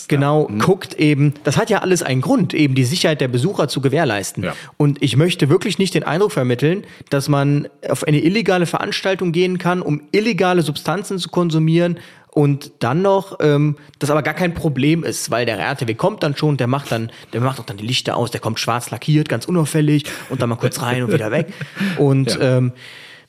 genau, 0.08 0.46
da. 0.46 0.54
Hm. 0.54 0.60
guckt 0.60 0.94
eben, 0.96 1.34
das 1.44 1.58
hat 1.58 1.70
ja 1.70 1.80
alles 1.80 2.04
einen 2.04 2.22
Grund, 2.22 2.54
eben 2.54 2.76
die 2.76 2.86
Sicherheit 2.86 3.22
der 3.22 3.28
Besucher 3.28 3.68
zu 3.68 3.82
gewährleisten. 3.82 4.44
Ja. 4.44 4.56
Und 4.78 5.02
ich 5.02 5.18
möchte 5.18 5.50
wirklich 5.50 5.80
nicht 5.80 5.96
den 5.96 6.04
Eindruck 6.04 6.32
vermitteln, 6.32 6.84
dass 7.10 7.30
man 7.30 7.68
auf 7.90 8.04
eine 8.04 8.20
illegale 8.20 8.66
Veranstaltung 8.66 9.32
gehen 9.32 9.58
kann, 9.58 9.82
um 9.82 10.03
illegale 10.12 10.62
Substanzen 10.62 11.18
zu 11.20 11.30
konsumieren 11.30 12.00
und 12.32 12.72
dann 12.80 13.02
noch, 13.04 13.38
ähm, 13.42 13.78
das 14.00 14.10
aber 14.10 14.24
gar 14.24 14.34
kein 14.34 14.54
Problem 14.56 15.04
ist, 15.04 15.30
weil 15.30 15.46
der 15.46 15.60
RTW 15.60 15.94
kommt 15.94 16.24
dann 16.24 16.36
schon, 16.36 16.58
der 16.58 16.68
macht 16.68 16.92
dann, 16.92 17.12
der 17.32 17.42
macht 17.42 17.60
auch 17.60 17.66
dann 17.66 17.78
die 17.78 17.86
Lichter 17.86 18.18
aus, 18.18 18.32
der 18.32 18.42
kommt 18.42 18.60
schwarz 18.60 18.90
lackiert, 18.90 19.30
ganz 19.30 19.46
unauffällig 19.46 20.06
und 20.30 20.42
dann 20.42 20.50
mal 20.50 20.56
kurz 20.56 20.82
rein 20.82 21.04
und 21.04 21.14
wieder 21.14 21.30
weg. 21.32 21.54
Und 21.98 22.38
ähm, 22.42 22.72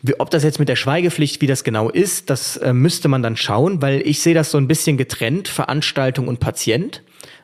wie- 0.01 0.18
ob 0.18 0.31
das 0.31 0.43
jetzt 0.43 0.59
mit 0.59 0.68
der 0.70 0.77
Schweigepflicht, 0.77 1.43
wie 1.43 1.47
das 1.47 1.64
genau 1.64 1.91
ist, 1.91 2.31
das 2.31 2.57
äh, 2.57 2.72
müsste 2.72 3.09
man 3.09 3.22
dann 3.22 3.37
schauen, 3.37 3.83
weil 3.83 4.01
ich 4.07 4.20
sehe 4.20 4.35
das 4.35 4.51
so 4.51 4.57
ein 4.59 4.68
bisschen 4.68 4.97
getrennt, 4.97 5.49
Veranstaltung 5.49 6.27
und 6.29 6.41
Patient. 6.41 7.03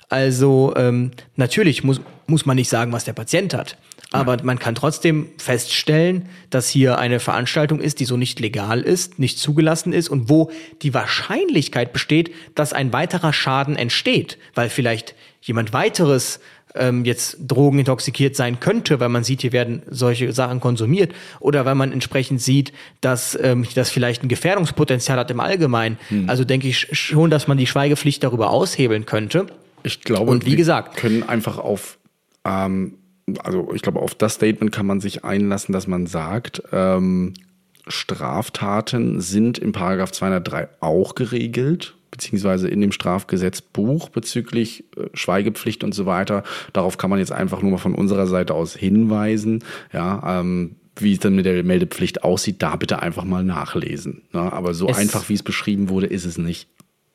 Also 0.08 0.72
ähm, 0.76 1.10
natürlich 1.36 1.84
muss, 1.84 2.00
muss 2.26 2.46
man 2.46 2.56
nicht 2.56 2.68
sagen, 2.70 2.92
was 2.92 3.04
der 3.04 3.12
Patient 3.12 3.52
hat. 3.54 3.76
Aber 4.12 4.38
man 4.42 4.58
kann 4.58 4.74
trotzdem 4.74 5.28
feststellen, 5.38 6.28
dass 6.50 6.68
hier 6.68 6.98
eine 6.98 7.20
Veranstaltung 7.20 7.80
ist, 7.80 8.00
die 8.00 8.04
so 8.04 8.16
nicht 8.16 8.40
legal 8.40 8.80
ist, 8.80 9.18
nicht 9.20 9.38
zugelassen 9.38 9.92
ist 9.92 10.08
und 10.08 10.28
wo 10.28 10.50
die 10.82 10.92
Wahrscheinlichkeit 10.94 11.92
besteht, 11.92 12.32
dass 12.54 12.72
ein 12.72 12.92
weiterer 12.92 13.32
Schaden 13.32 13.76
entsteht, 13.76 14.36
weil 14.54 14.68
vielleicht 14.68 15.14
jemand 15.42 15.72
weiteres 15.72 16.40
ähm, 16.74 17.04
jetzt 17.04 17.36
drogenintoxikiert 17.46 18.34
sein 18.36 18.58
könnte, 18.60 19.00
weil 19.00 19.08
man 19.08 19.22
sieht, 19.24 19.42
hier 19.42 19.52
werden 19.52 19.82
solche 19.90 20.32
Sachen 20.32 20.60
konsumiert 20.60 21.12
oder 21.40 21.64
weil 21.64 21.74
man 21.74 21.92
entsprechend 21.92 22.40
sieht, 22.40 22.72
dass 23.00 23.38
ähm, 23.40 23.66
das 23.74 23.90
vielleicht 23.90 24.22
ein 24.24 24.28
Gefährdungspotenzial 24.28 25.18
hat 25.18 25.30
im 25.30 25.40
Allgemeinen. 25.40 25.98
Also 26.26 26.44
denke 26.44 26.68
ich 26.68 26.88
schon, 26.92 27.30
dass 27.30 27.46
man 27.48 27.58
die 27.58 27.66
Schweigepflicht 27.66 28.22
darüber 28.24 28.50
aushebeln 28.50 29.06
könnte. 29.06 29.46
Ich 29.82 30.02
glaube, 30.02 30.30
Und 30.30 30.46
wie 30.46 30.50
wir 30.50 30.56
gesagt- 30.56 30.96
können 30.96 31.22
einfach 31.28 31.58
auf, 31.58 31.98
ähm, 32.44 32.94
also 33.44 33.72
ich 33.74 33.82
glaube, 33.82 34.00
auf 34.00 34.14
das 34.14 34.34
Statement 34.34 34.72
kann 34.72 34.86
man 34.86 35.00
sich 35.00 35.24
einlassen, 35.24 35.72
dass 35.72 35.86
man 35.86 36.06
sagt, 36.06 36.62
ähm, 36.72 37.34
Straftaten 37.86 39.20
sind 39.20 39.58
im 39.58 39.72
Paragraph 39.72 40.12
203 40.12 40.68
auch 40.80 41.14
geregelt, 41.14 41.94
beziehungsweise 42.10 42.68
in 42.68 42.80
dem 42.80 42.92
Strafgesetzbuch 42.92 44.08
bezüglich 44.08 44.84
äh, 44.96 45.04
Schweigepflicht 45.14 45.84
und 45.84 45.94
so 45.94 46.06
weiter. 46.06 46.42
Darauf 46.72 46.98
kann 46.98 47.10
man 47.10 47.18
jetzt 47.18 47.32
einfach 47.32 47.62
nur 47.62 47.70
mal 47.72 47.78
von 47.78 47.94
unserer 47.94 48.26
Seite 48.26 48.54
aus 48.54 48.74
hinweisen. 48.74 49.62
Ja, 49.92 50.40
ähm, 50.40 50.76
wie 50.96 51.12
es 51.12 51.20
dann 51.20 51.34
mit 51.36 51.46
der 51.46 51.62
Meldepflicht 51.62 52.24
aussieht, 52.24 52.56
da 52.62 52.76
bitte 52.76 53.00
einfach 53.00 53.24
mal 53.24 53.44
nachlesen. 53.44 54.22
Ne? 54.32 54.52
Aber 54.52 54.74
so 54.74 54.88
Es- 54.88 54.98
einfach, 54.98 55.28
wie 55.28 55.34
es 55.34 55.42
beschrieben 55.42 55.88
wurde, 55.88 56.06
ist 56.06 56.24
es 56.24 56.36
nicht. 56.36 56.68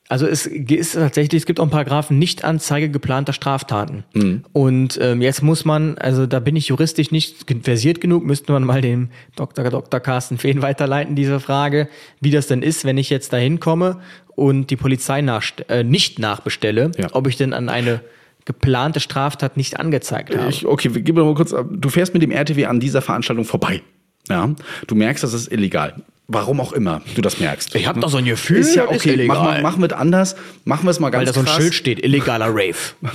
Also 0.08 0.26
es 0.26 0.46
ist 0.46 0.92
tatsächlich, 0.94 1.42
es 1.42 1.46
gibt 1.46 1.58
auch 1.58 1.64
einen 1.64 1.70
Paragraphen 1.72 2.18
Nichtanzeige 2.18 2.88
geplanter 2.90 3.32
Straftaten. 3.32 4.04
Und 4.52 4.98
ähm, 5.02 5.20
jetzt 5.20 5.42
muss 5.42 5.64
man, 5.64 5.98
also 5.98 6.26
da 6.26 6.38
bin 6.38 6.54
ich 6.54 6.68
juristisch 6.68 7.10
nicht 7.10 7.44
versiert 7.64 8.00
genug, 8.00 8.24
müsste 8.24 8.52
man 8.52 8.62
mal 8.62 8.80
dem 8.80 9.08
Dr. 9.34 9.68
Dr. 9.68 9.98
Carsten 10.00 10.38
Fehn 10.38 10.62
weiterleiten, 10.62 11.16
diese 11.16 11.40
Frage, 11.40 11.88
wie 12.20 12.30
das 12.30 12.46
denn 12.46 12.62
ist, 12.62 12.84
wenn 12.84 12.98
ich 12.98 13.10
jetzt 13.10 13.32
da 13.32 13.36
hinkomme 13.36 13.98
und 14.36 14.70
die 14.70 14.76
Polizei 14.76 15.22
nach, 15.22 15.42
äh, 15.68 15.82
nicht 15.82 16.18
nachbestelle, 16.20 16.92
Ja. 16.96 17.08
ob 17.12 17.26
ich 17.26 17.36
denn 17.36 17.52
an 17.52 17.68
eine 17.68 18.00
geplante 18.44 19.00
Straftat 19.00 19.56
nicht 19.56 19.80
angezeigt 19.80 20.36
habe. 20.36 20.48
Ich, 20.48 20.64
okay, 20.66 20.88
gib 20.94 21.16
mir 21.16 21.24
mal 21.24 21.34
kurz, 21.34 21.52
ab. 21.52 21.66
du 21.68 21.88
fährst 21.88 22.14
mit 22.14 22.22
dem 22.22 22.30
RTW 22.30 22.66
an 22.66 22.78
dieser 22.78 23.02
Veranstaltung 23.02 23.44
vorbei. 23.44 23.82
Ja, 24.28 24.54
du 24.86 24.94
merkst, 24.94 25.24
das 25.24 25.32
ist 25.34 25.50
illegal. 25.50 25.94
Warum 26.28 26.60
auch 26.60 26.72
immer 26.72 27.02
du 27.14 27.20
das 27.22 27.38
merkst. 27.38 27.74
Ich 27.76 27.86
hab 27.86 28.00
doch 28.00 28.08
so 28.10 28.16
ein 28.16 28.24
Gefühl, 28.24 28.56
ist 28.58 28.74
ja 28.74 28.84
ist 28.84 28.96
okay. 29.00 29.12
illegal. 29.12 29.36
Machen 29.36 29.54
wir, 29.56 29.62
machen 29.62 29.80
wir 29.82 29.86
es 29.86 29.92
anders. 29.92 30.36
Machen 30.64 30.84
wir 30.86 30.90
es 30.90 30.98
mal 30.98 31.10
ganz 31.10 31.20
weil 31.20 31.26
da 31.26 31.32
so 31.32 31.40
ein 31.40 31.46
krass. 31.46 31.56
Schild 31.56 31.74
steht, 31.74 32.04
illegaler 32.04 32.46
Rave. 32.50 32.74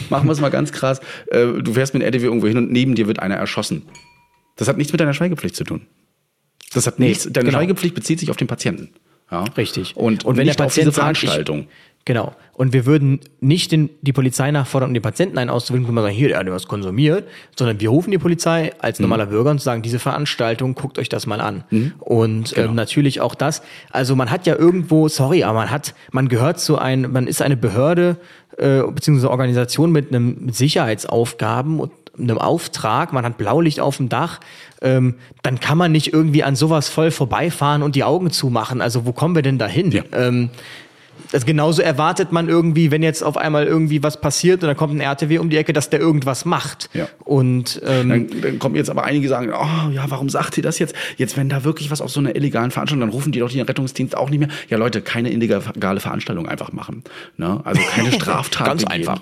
Machen 0.10 0.28
wir 0.28 0.32
es 0.32 0.40
mal 0.40 0.50
ganz 0.50 0.72
krass. 0.72 1.02
Du 1.32 1.74
fährst 1.74 1.94
mit 1.94 2.04
RTW 2.04 2.24
irgendwo 2.24 2.48
hin 2.48 2.58
und 2.58 2.72
neben 2.72 2.96
dir 2.96 3.08
wird 3.08 3.20
einer 3.20 3.36
erschossen. 3.36 3.82
Das 4.56 4.68
hat 4.70 4.78
nichts 4.78 4.94
mit 4.94 5.02
deiner 5.02 5.14
Schweigepflicht 5.14 5.56
zu 5.56 5.64
tun. 5.66 5.82
Das 6.74 6.88
hat 6.88 7.00
nichts. 7.00 7.28
Deine 7.30 7.48
genau. 7.48 7.58
Schweigepflicht 7.58 7.96
bezieht 7.96 8.20
sich 8.20 8.30
auf 8.30 8.38
den 8.38 8.48
Patienten. 8.48 8.90
Ja? 9.30 9.44
Richtig. 9.58 9.98
Und, 9.98 10.24
Und 10.24 10.38
wenn 10.38 10.46
nicht 10.46 10.60
der 10.60 10.68
auf 10.68 10.74
diese 10.74 10.92
Patient 10.92 10.96
sagt, 10.96 11.18
ich- 11.18 11.30
Veranstaltung. 11.30 11.68
Genau. 12.06 12.34
Und 12.54 12.74
wir 12.74 12.86
würden 12.86 13.20
nicht 13.40 13.72
den, 13.72 13.90
die 14.02 14.12
Polizei 14.14 14.50
nachfordern, 14.52 14.90
um 14.90 14.94
den 14.94 15.04
Patienten 15.04 15.38
einen 15.38 15.50
auszuwählen, 15.52 15.88
wo 15.88 15.92
man 15.92 16.04
sagen, 16.04 16.16
hier, 16.16 16.30
der 16.30 16.40
hat 16.40 16.48
was 16.50 16.68
konsumiert, 16.68 17.28
sondern 17.56 17.80
wir 17.80 17.90
rufen 17.90 18.12
die 18.12 18.18
Polizei 18.18 18.72
als 18.80 19.00
Mhm. 19.00 19.04
normaler 19.04 19.28
Bürger 19.28 19.52
und 19.52 19.62
sagen, 19.62 19.82
diese 19.84 20.00
Veranstaltung, 20.00 20.74
guckt 20.76 20.98
euch 21.00 21.10
das 21.10 21.28
mal 21.28 21.40
an. 21.42 21.64
Mhm. 21.70 21.94
Und 22.00 22.54
Genau. 22.56 22.70
ähm, 22.70 22.76
natürlich 22.76 23.22
auch 23.22 23.36
das. 23.36 23.62
Also 23.92 24.16
man 24.16 24.32
hat 24.32 24.48
ja 24.48 24.56
irgendwo, 24.56 25.08
sorry, 25.10 25.44
aber 25.44 25.60
man 25.60 25.72
hat, 25.72 25.94
man 26.12 26.28
gehört 26.28 26.60
zu 26.60 26.78
ein, 26.78 27.12
man 27.12 27.28
ist 27.28 27.42
eine 27.42 27.56
Behörde 27.58 28.18
äh, 28.58 28.82
beziehungsweise 28.82 29.30
Organisation 29.30 29.92
mit 29.92 30.10
einem 30.10 30.46
mit 30.46 30.56
Sicherheitsaufgaben 30.56 31.80
und 31.80 31.92
einem 32.20 32.38
Auftrag, 32.38 33.14
man 33.14 33.24
hat 33.26 33.38
Blaulicht 33.38 33.80
auf 33.80 33.98
dem 33.98 34.10
Dach, 34.10 34.40
ähm, 34.82 35.16
dann 35.44 35.60
kann 35.60 35.78
man 35.78 35.92
nicht 35.92 36.14
irgendwie 36.14 36.44
an 36.44 36.56
sowas 36.56 36.90
voll 36.90 37.10
vorbeifahren 37.12 37.84
und 37.84 37.96
die 37.96 38.04
Augen 38.04 38.32
zumachen. 38.32 38.82
Also 38.82 39.06
wo 39.06 39.14
kommen 39.14 39.34
wir 39.36 39.42
denn 39.42 39.58
dahin? 39.58 39.92
Ja. 39.92 40.04
Ähm, 40.12 40.50
das 41.32 41.46
genauso 41.46 41.82
erwartet 41.82 42.32
man 42.32 42.50
irgendwie, 42.50 42.92
wenn 42.92 43.02
jetzt 43.04 43.24
auf 43.24 43.38
einmal 43.38 43.66
irgendwie 43.66 44.04
was 44.04 44.20
passiert 44.20 44.62
und 44.62 44.68
dann 44.68 44.78
kommt 44.78 44.94
ein 44.94 45.00
RTW 45.00 45.40
um 45.40 45.50
die 45.50 45.58
Ecke, 45.58 45.74
dass 45.74 45.90
der 45.90 46.00
irgendwas 46.00 46.46
macht. 46.46 46.90
Ja. 46.94 47.08
Und 47.24 47.82
ähm, 47.86 48.10
Dann, 48.10 48.42
dann 48.42 48.60
kommen 48.60 48.76
jetzt 48.76 48.90
aber 48.90 49.06
einige 49.06 49.28
sagen, 49.28 49.52
oh 49.54 49.90
ja, 49.92 50.06
warum 50.10 50.30
sagt 50.30 50.58
ihr 50.58 50.64
das 50.64 50.78
jetzt? 50.80 50.94
Jetzt, 51.18 51.38
wenn 51.38 51.50
da 51.50 51.64
wirklich 51.64 51.90
was 51.90 52.02
auf 52.02 52.12
so 52.12 52.20
einer 52.20 52.36
illegalen 52.36 52.72
Veranstaltung, 52.72 53.00
dann 53.00 53.10
rufen 53.10 53.32
die 53.32 53.40
doch 53.40 53.50
den 53.50 53.62
Rettungsdienst 53.62 54.16
auch 54.16 54.30
nicht 54.30 54.40
mehr. 54.40 54.50
Ja, 54.70 54.78
Leute, 54.78 55.02
keine 55.02 55.32
illegale 55.32 56.00
Veranstaltung 56.00 56.48
einfach 56.48 56.74
machen. 56.74 57.04
Ne? 57.38 57.62
Also 57.64 57.82
keine 57.96 58.12
Straftat. 58.12 58.68
Ganz 58.68 58.84
begehen. 58.84 59.08
einfach. 59.08 59.22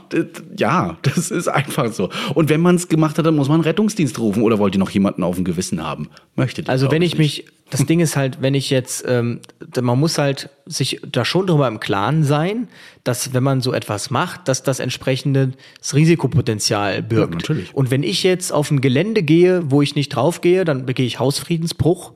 Ja, 0.57 0.97
das 1.03 1.29
ist 1.29 1.47
einfach 1.47 1.93
so. 1.93 2.09
Und 2.33 2.49
wenn 2.49 2.61
man 2.61 2.75
es 2.75 2.87
gemacht 2.87 3.17
hat, 3.19 3.25
dann 3.25 3.35
muss 3.35 3.47
man 3.47 3.55
einen 3.55 3.63
Rettungsdienst 3.63 4.17
rufen 4.17 4.41
oder 4.41 4.57
wollt 4.57 4.75
ihr 4.75 4.79
noch 4.79 4.89
jemanden 4.89 5.23
auf 5.23 5.35
dem 5.35 5.45
Gewissen 5.45 5.85
haben? 5.85 6.09
Möchtet 6.35 6.67
ihr, 6.67 6.71
also 6.71 6.89
wenn 6.91 7.03
ich 7.03 7.17
nicht. 7.17 7.43
mich, 7.43 7.45
das 7.69 7.85
Ding 7.85 7.99
ist 7.99 8.15
halt, 8.15 8.41
wenn 8.41 8.55
ich 8.55 8.71
jetzt, 8.71 9.05
ähm, 9.07 9.41
man 9.79 9.99
muss 9.99 10.17
halt 10.17 10.49
sich 10.65 11.01
da 11.11 11.23
schon 11.23 11.45
drüber 11.45 11.67
im 11.67 11.79
Klaren 11.79 11.98
sein, 12.23 12.67
dass 13.03 13.33
wenn 13.33 13.43
man 13.43 13.61
so 13.61 13.73
etwas 13.73 14.09
macht, 14.09 14.47
dass 14.47 14.63
das 14.63 14.79
entsprechende 14.79 15.51
das 15.79 15.95
Risikopotenzial 15.95 17.01
birgt. 17.01 17.33
Ja, 17.33 17.37
natürlich. 17.39 17.75
Und 17.75 17.91
wenn 17.91 18.03
ich 18.03 18.23
jetzt 18.23 18.51
auf 18.51 18.71
ein 18.71 18.81
Gelände 18.81 19.23
gehe, 19.23 19.71
wo 19.71 19.81
ich 19.81 19.95
nicht 19.95 20.09
draufgehe, 20.09 20.65
dann 20.65 20.85
begehe 20.85 21.05
ich 21.05 21.19
Hausfriedensbruch 21.19 22.13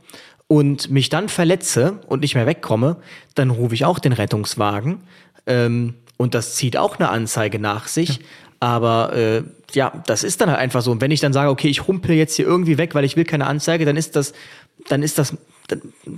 und 0.47 0.91
mich 0.91 1.09
dann 1.09 1.29
verletze 1.29 1.99
und 2.07 2.21
nicht 2.21 2.35
mehr 2.35 2.45
wegkomme, 2.45 2.97
dann 3.35 3.49
rufe 3.49 3.75
ich 3.75 3.85
auch 3.85 3.99
den 3.99 4.13
Rettungswagen. 4.13 5.01
Ähm, 5.45 5.95
und 6.17 6.35
das 6.35 6.55
zieht 6.55 6.77
auch 6.77 6.99
eine 6.99 7.09
Anzeige 7.09 7.59
nach 7.59 7.87
sich. 7.87 8.19
Aber 8.59 9.13
äh, 9.13 9.43
ja, 9.73 9.91
das 10.05 10.23
ist 10.23 10.39
dann 10.39 10.49
halt 10.49 10.59
einfach 10.59 10.81
so. 10.81 10.91
Und 10.91 11.01
wenn 11.01 11.11
ich 11.11 11.19
dann 11.19 11.33
sage, 11.33 11.49
okay, 11.49 11.67
ich 11.67 11.85
humpel 11.85 12.15
jetzt 12.15 12.35
hier 12.35 12.45
irgendwie 12.45 12.77
weg, 12.77 12.95
weil 12.95 13.03
ich 13.03 13.17
will 13.17 13.25
keine 13.25 13.45
Anzeige, 13.45 13.83
dann 13.83 13.97
ist 13.97 14.15
das, 14.15 14.33
dann 14.89 15.03
ist 15.03 15.17
das 15.17 15.35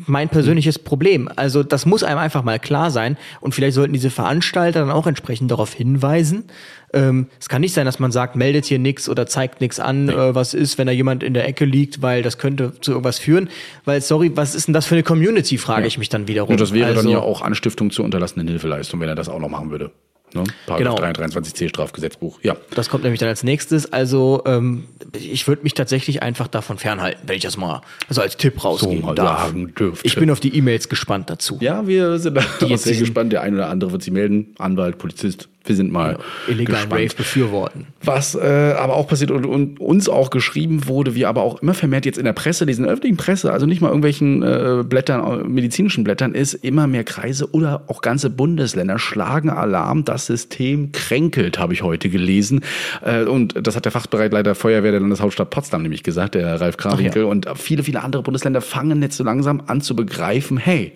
mein 0.08 0.28
persönliches 0.30 0.80
Problem. 0.80 1.30
Also 1.36 1.62
das 1.64 1.86
muss 1.86 2.04
einem 2.04 2.18
einfach 2.18 2.44
mal 2.44 2.60
klar 2.60 2.90
sein. 2.90 3.16
Und 3.42 3.54
vielleicht 3.54 3.76
sollten 3.76 3.94
diese 3.94 4.10
Veranstalter 4.10 4.80
dann 4.80 4.92
auch 4.92 5.06
entsprechend 5.08 5.52
darauf 5.52 5.72
hinweisen. 5.74 6.46
Ähm, 6.94 7.28
es 7.40 7.48
kann 7.48 7.62
nicht 7.62 7.74
sein, 7.74 7.86
dass 7.86 8.00
man 8.00 8.12
sagt, 8.12 8.36
meldet 8.36 8.66
hier 8.66 8.80
nichts 8.80 9.08
oder 9.08 9.28
zeigt 9.28 9.62
nichts 9.62 9.80
an, 9.80 10.10
äh, 10.10 10.34
was 10.34 10.54
ist, 10.54 10.78
wenn 10.78 10.88
da 10.88 10.94
jemand 10.94 11.22
in 11.24 11.34
der 11.34 11.48
Ecke 11.48 11.66
liegt, 11.66 12.02
weil 12.02 12.24
das 12.24 12.38
könnte 12.38 12.74
zu 12.82 12.92
irgendwas 12.92 13.20
führen. 13.20 13.50
Weil, 13.86 14.02
sorry, 14.02 14.32
was 14.36 14.56
ist 14.56 14.68
denn 14.68 14.74
das 14.74 14.86
für 14.88 14.96
eine 14.96 15.04
Community, 15.04 15.58
frage 15.58 15.86
ich 15.88 15.98
mich 16.00 16.10
dann 16.10 16.28
wiederum. 16.28 16.52
Und 16.52 16.60
das 16.60 16.74
wäre 16.74 16.88
dann 16.90 16.98
Also- 16.98 17.12
ja 17.12 17.20
auch 17.20 17.42
Anstiftung 17.42 17.92
zur 17.92 18.04
unterlassenen 18.06 18.48
Hilfeleistung, 18.48 19.00
wenn 19.00 19.10
er 19.10 19.16
das 19.16 19.30
auch 19.30 19.40
noch 19.40 19.50
machen 19.50 19.70
würde. 19.70 19.92
Ne? 20.36 20.44
Paragraph 20.66 20.98
Genau. 20.98 21.10
23c 21.12 21.70
Strafgesetzbuch. 21.70 22.40
Ja. 22.44 22.56
Das 22.72 22.90
kommt 22.90 23.04
nämlich 23.04 23.20
dann 23.20 23.30
als 23.30 23.44
nächstes. 23.44 23.92
Also 23.92 24.44
ähm, 24.46 24.86
ich 25.14 25.48
würde 25.48 25.64
mich 25.64 25.74
tatsächlich 25.74 26.22
einfach 26.22 26.48
davon 26.48 26.78
fernhalten, 26.78 27.22
wenn 27.28 27.38
ich 27.38 27.44
das 27.44 27.58
mal 27.58 27.82
so 28.10 28.22
als 28.22 28.38
Tipp 28.38 28.64
rausgeben 28.64 29.06
mal 29.06 29.16
darf. 29.16 29.48
sagen 29.48 29.74
dürfte. 29.74 30.06
Ich 30.06 30.16
bin 30.16 30.30
auf 30.30 30.40
die 30.40 30.56
E-Mails 30.56 30.90
gespannt 30.90 31.30
dazu. 31.30 31.58
Ja, 31.62 31.88
wir 31.88 32.20
sind 32.20 32.36
da 32.36 32.42
auch 32.62 32.78
sehr 32.78 32.96
gespannt. 32.96 33.32
Der 33.32 33.42
eine 33.42 33.56
oder 33.56 33.70
andere 33.70 33.92
wird 33.92 34.04
sich 34.04 34.14
melden. 34.14 34.54
Anwalt, 34.58 34.98
Polizist. 34.98 35.48
Wir 35.66 35.76
sind 35.76 35.92
mal 35.92 36.20
Illegalen 36.48 36.82
gespannt. 36.82 37.02
Rave 37.02 37.16
befürworten. 37.16 37.88
Was 38.04 38.36
äh, 38.36 38.76
aber 38.78 38.96
auch 38.96 39.08
passiert 39.08 39.32
und, 39.32 39.46
und 39.46 39.80
uns 39.80 40.10
auch 40.10 40.30
geschrieben 40.30 40.88
wurde, 40.88 41.16
wir 41.16 41.30
aber 41.30 41.42
auch 41.42 41.62
immer 41.62 41.74
vermehrt 41.74 42.06
jetzt 42.06 42.18
in 42.18 42.26
der 42.26 42.34
Presse 42.34 42.66
der 42.66 42.76
öffentlichen 42.76 43.18
Presse, 43.18 43.52
also 43.52 43.66
nicht 43.66 43.82
mal 43.82 43.88
irgendwelchen 43.88 44.44
äh, 44.44 44.84
Blättern, 44.84 45.42
äh, 45.42 45.44
medizinischen 45.48 46.04
Blättern, 46.04 46.34
ist 46.34 46.54
immer 46.54 46.88
mehr 46.88 47.04
Kreise 47.04 47.52
oder 47.52 47.84
auch 47.88 48.02
ganze 48.02 48.30
Bundesländer 48.30 49.00
schlagen 49.00 49.50
Alarm, 49.50 50.06
das 50.06 50.26
System 50.26 50.92
kränkelt, 50.92 51.60
habe 51.60 51.74
ich 51.74 51.82
heute 51.82 52.10
gelesen. 52.10 52.62
Äh, 53.04 53.24
und 53.24 53.56
das 53.66 53.76
hat 53.76 53.86
der 53.86 53.92
Fachbereichsleiter 53.92 54.56
Feuerwehr 54.56 54.92
der 54.92 55.02
Landeshauptstadt 55.02 55.50
Potsdam 55.50 55.82
nämlich 55.82 56.04
gesagt, 56.04 56.36
der 56.36 56.60
Ralf 56.62 56.78
Krawinkel. 56.78 57.24
Und 57.24 57.48
viele, 57.56 57.84
viele 57.84 58.04
andere 58.04 58.24
Bundesländer 58.24 58.62
fangen 58.62 59.02
jetzt 59.02 59.18
so 59.18 59.24
langsam 59.24 59.64
an 59.68 59.82
zu 59.82 59.96
begreifen, 59.96 60.58
hey, 60.58 60.94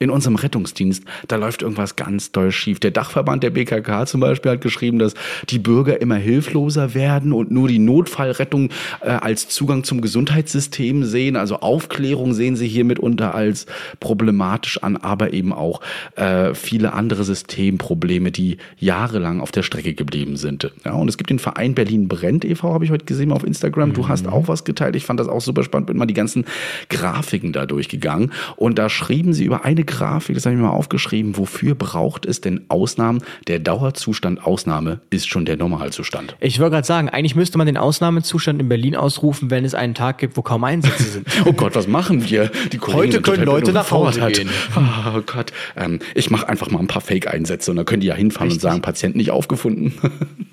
in 0.00 0.08
unserem 0.08 0.36
Rettungsdienst, 0.36 1.04
da 1.28 1.36
läuft 1.36 1.60
irgendwas 1.60 1.94
ganz 1.94 2.32
doll 2.32 2.50
schief. 2.52 2.80
Der 2.80 2.90
Dachverband 2.90 3.42
der 3.42 3.50
BKK 3.50 4.06
zum 4.06 4.22
Beispiel 4.22 4.52
hat 4.52 4.62
geschrieben, 4.62 4.98
dass 4.98 5.12
die 5.50 5.58
Bürger 5.58 6.00
immer 6.00 6.16
hilfloser 6.16 6.94
werden 6.94 7.34
und 7.34 7.50
nur 7.50 7.68
die 7.68 7.78
Notfallrettung 7.78 8.70
äh, 9.02 9.10
als 9.10 9.48
Zugang 9.48 9.84
zum 9.84 10.00
Gesundheitssystem 10.00 11.04
sehen. 11.04 11.36
Also 11.36 11.60
Aufklärung 11.60 12.32
sehen 12.32 12.56
sie 12.56 12.66
hier 12.66 12.86
mitunter 12.86 13.34
als 13.34 13.66
problematisch 14.00 14.82
an, 14.82 14.96
aber 14.96 15.34
eben 15.34 15.52
auch 15.52 15.82
äh, 16.16 16.54
viele 16.54 16.94
andere 16.94 17.22
Systemprobleme, 17.24 18.32
die 18.32 18.56
jahrelang 18.78 19.42
auf 19.42 19.52
der 19.52 19.62
Strecke 19.62 19.92
geblieben 19.92 20.36
sind. 20.36 20.72
Ja, 20.86 20.92
und 20.92 21.08
es 21.08 21.18
gibt 21.18 21.28
den 21.28 21.38
Verein 21.38 21.74
Berlin 21.74 22.08
brennt 22.08 22.46
e.V., 22.46 22.72
habe 22.72 22.86
ich 22.86 22.90
heute 22.90 23.04
gesehen 23.04 23.32
auf 23.32 23.44
Instagram. 23.44 23.92
Du 23.92 24.08
hast 24.08 24.26
auch 24.26 24.48
was 24.48 24.64
geteilt. 24.64 24.96
Ich 24.96 25.04
fand 25.04 25.20
das 25.20 25.28
auch 25.28 25.42
super 25.42 25.62
spannend. 25.62 25.88
Bin 25.88 25.98
mal 25.98 26.06
die 26.06 26.14
ganzen 26.14 26.46
Grafiken 26.88 27.52
da 27.52 27.66
durchgegangen. 27.66 28.32
Und 28.56 28.78
da 28.78 28.88
schrieben 28.88 29.34
sie 29.34 29.44
über 29.44 29.66
eine 29.66 29.84
Grafik, 29.90 30.34
das 30.34 30.46
habe 30.46 30.54
ich 30.54 30.60
mir 30.60 30.68
mal 30.68 30.72
aufgeschrieben, 30.72 31.36
wofür 31.36 31.74
braucht 31.74 32.24
es 32.24 32.40
denn 32.40 32.64
Ausnahmen? 32.68 33.22
Der 33.48 33.58
Dauerzustand 33.58 34.44
Ausnahme 34.46 35.00
ist 35.10 35.28
schon 35.28 35.44
der 35.44 35.56
Normalzustand. 35.56 36.36
Ich 36.40 36.58
wollte 36.60 36.76
gerade 36.76 36.86
sagen, 36.86 37.08
eigentlich 37.08 37.34
müsste 37.34 37.58
man 37.58 37.66
den 37.66 37.76
Ausnahmezustand 37.76 38.60
in 38.60 38.68
Berlin 38.68 38.96
ausrufen, 38.96 39.50
wenn 39.50 39.64
es 39.64 39.74
einen 39.74 39.94
Tag 39.94 40.18
gibt, 40.18 40.36
wo 40.36 40.42
kaum 40.42 40.64
Einsätze 40.64 41.02
sind. 41.02 41.26
Oh 41.46 41.52
Gott, 41.52 41.74
was 41.74 41.88
machen 41.88 42.28
wir? 42.28 42.50
Die 42.70 42.78
Kollegen 42.78 43.14
Heute 43.14 43.22
können 43.22 43.44
Leute 43.44 43.72
nach 43.72 43.90
Hause 43.90 44.20
gehen. 44.30 44.50
Oh 44.76 45.20
Gott, 45.26 45.52
ähm, 45.76 45.98
ich 46.14 46.30
mache 46.30 46.48
einfach 46.48 46.70
mal 46.70 46.78
ein 46.78 46.86
paar 46.86 47.00
Fake-Einsätze 47.00 47.70
und 47.70 47.78
dann 47.78 47.86
können 47.86 48.00
die 48.02 48.08
ja 48.08 48.14
hinfahren 48.14 48.48
Richtig. 48.48 48.64
und 48.64 48.70
sagen, 48.70 48.82
Patient 48.82 49.16
nicht 49.16 49.30
aufgefunden. 49.30 49.94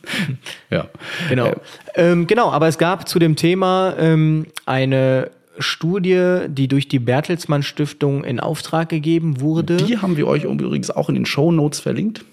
ja. 0.70 0.88
Genau. 1.30 1.48
Äh, 1.48 1.56
Ähm, 1.96 2.28
genau, 2.28 2.52
aber 2.52 2.68
es 2.68 2.78
gab 2.78 3.10
zu 3.10 3.20
dem 3.20 3.36
Thema 3.36 3.96
ähm, 3.98 4.46
eine 4.66 5.32
Studie, 5.60 6.48
die 6.48 6.68
durch 6.68 6.88
die 6.88 7.00
Bertelsmann 7.00 7.64
Stiftung 7.64 8.24
in 8.24 8.40
Auftrag 8.40 8.90
gegeben 8.90 9.42
wurde. 9.42 9.78
Die 9.78 9.98
haben 9.98 10.18
wir 10.18 10.28
euch 10.28 10.44
übrigens 10.44 10.90
auch 10.90 11.10
in 11.10 11.16
den 11.16 11.26
Show 11.26 11.52
Notes 11.52 11.80
verlinkt. 11.80 12.26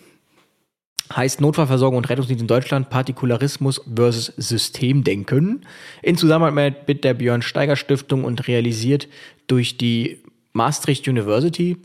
heißt 1.14 1.40
Notfallversorgung 1.40 1.98
und 1.98 2.08
Rettungsdienst 2.08 2.42
in 2.42 2.48
Deutschland, 2.48 2.90
Partikularismus 2.90 3.80
versus 3.94 4.32
Systemdenken, 4.36 5.66
in 6.02 6.16
Zusammenarbeit 6.16 6.88
mit 6.88 7.04
der 7.04 7.14
Björn 7.14 7.42
Steiger 7.42 7.76
Stiftung 7.76 8.24
und 8.24 8.48
realisiert 8.48 9.08
durch 9.46 9.76
die 9.76 10.18
Maastricht 10.52 11.08
University. 11.08 11.76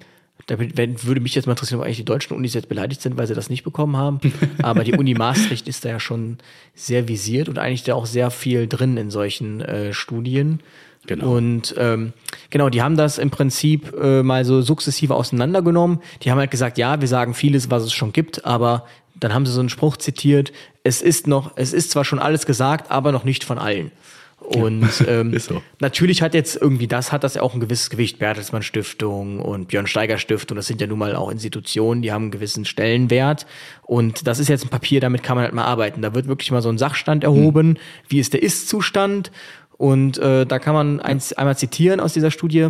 Da 0.49 0.57
würde 0.57 1.21
mich 1.21 1.35
jetzt 1.35 1.45
mal 1.45 1.53
interessieren, 1.53 1.79
ob 1.79 1.85
eigentlich 1.85 1.97
die 1.97 2.05
deutschen 2.05 2.35
Unis 2.35 2.55
jetzt 2.55 2.69
beleidigt 2.69 3.01
sind, 3.01 3.17
weil 3.17 3.27
sie 3.27 3.35
das 3.35 3.51
nicht 3.51 3.63
bekommen 3.63 3.97
haben. 3.97 4.19
Aber 4.63 4.83
die 4.83 4.93
Uni 4.93 5.13
Maastricht 5.13 5.67
ist 5.67 5.85
da 5.85 5.89
ja 5.89 5.99
schon 5.99 6.39
sehr 6.73 7.07
visiert 7.07 7.49
und 7.49 7.59
eigentlich 7.59 7.83
da 7.83 7.93
auch 7.93 8.07
sehr 8.07 8.31
viel 8.31 8.67
drin 8.67 8.97
in 8.97 9.11
solchen 9.11 9.61
äh, 9.61 9.93
Studien. 9.93 10.61
Genau. 11.09 11.37
Und 11.37 11.73
ähm, 11.75 12.13
genau, 12.51 12.69
die 12.69 12.83
haben 12.83 12.95
das 12.95 13.17
im 13.17 13.31
Prinzip 13.31 13.95
äh, 13.99 14.21
mal 14.21 14.45
so 14.45 14.61
sukzessive 14.61 15.15
auseinandergenommen. 15.15 16.01
Die 16.21 16.29
haben 16.29 16.37
halt 16.37 16.51
gesagt, 16.51 16.77
ja, 16.77 17.01
wir 17.01 17.07
sagen 17.07 17.33
vieles, 17.33 17.71
was 17.71 17.81
es 17.81 17.93
schon 17.93 18.13
gibt, 18.13 18.45
aber 18.45 18.85
dann 19.15 19.33
haben 19.33 19.47
sie 19.47 19.51
so 19.51 19.59
einen 19.59 19.69
Spruch 19.69 19.97
zitiert, 19.97 20.53
es 20.83 21.01
ist 21.01 21.25
noch, 21.25 21.53
es 21.55 21.73
ist 21.73 21.89
zwar 21.89 22.05
schon 22.05 22.19
alles 22.19 22.45
gesagt, 22.45 22.91
aber 22.91 23.11
noch 23.11 23.23
nicht 23.23 23.43
von 23.43 23.57
allen. 23.57 23.91
Und 24.37 25.03
ähm, 25.07 25.37
so. 25.39 25.61
natürlich 25.79 26.21
hat 26.21 26.33
jetzt 26.33 26.55
irgendwie 26.55 26.87
das, 26.87 27.11
hat 27.11 27.23
das 27.23 27.33
ja 27.33 27.41
auch 27.41 27.55
ein 27.55 27.59
gewisses 27.59 27.89
Gewicht. 27.89 28.19
Bertelsmann 28.19 28.61
Stiftung 28.61 29.39
und 29.39 29.67
Björn 29.67 29.87
Steiger 29.87 30.19
Stiftung, 30.19 30.55
das 30.55 30.67
sind 30.67 30.79
ja 30.79 30.87
nun 30.87 30.99
mal 30.99 31.15
auch 31.15 31.31
Institutionen, 31.31 32.01
die 32.01 32.11
haben 32.11 32.23
einen 32.23 32.31
gewissen 32.31 32.65
Stellenwert. 32.65 33.45
Und 33.81 34.27
das 34.27 34.39
ist 34.39 34.47
jetzt 34.47 34.63
ein 34.63 34.69
Papier, 34.69 35.01
damit 35.01 35.23
kann 35.23 35.35
man 35.35 35.43
halt 35.43 35.53
mal 35.53 35.65
arbeiten. 35.65 36.01
Da 36.01 36.13
wird 36.13 36.27
wirklich 36.27 36.51
mal 36.51 36.61
so 36.61 36.69
ein 36.69 36.77
Sachstand 36.77 37.23
erhoben, 37.23 37.79
wie 38.07 38.19
ist 38.19 38.33
der 38.33 38.43
Ist-Zustand. 38.43 39.31
Und 39.79 40.17
äh, 40.17 40.45
da 40.45 40.59
kann 40.59 40.73
man 40.73 40.99
eins, 40.99 41.31
einmal 41.31 41.57
zitieren 41.57 42.01
aus 42.01 42.11
dieser 42.11 42.31
Studie. 42.31 42.67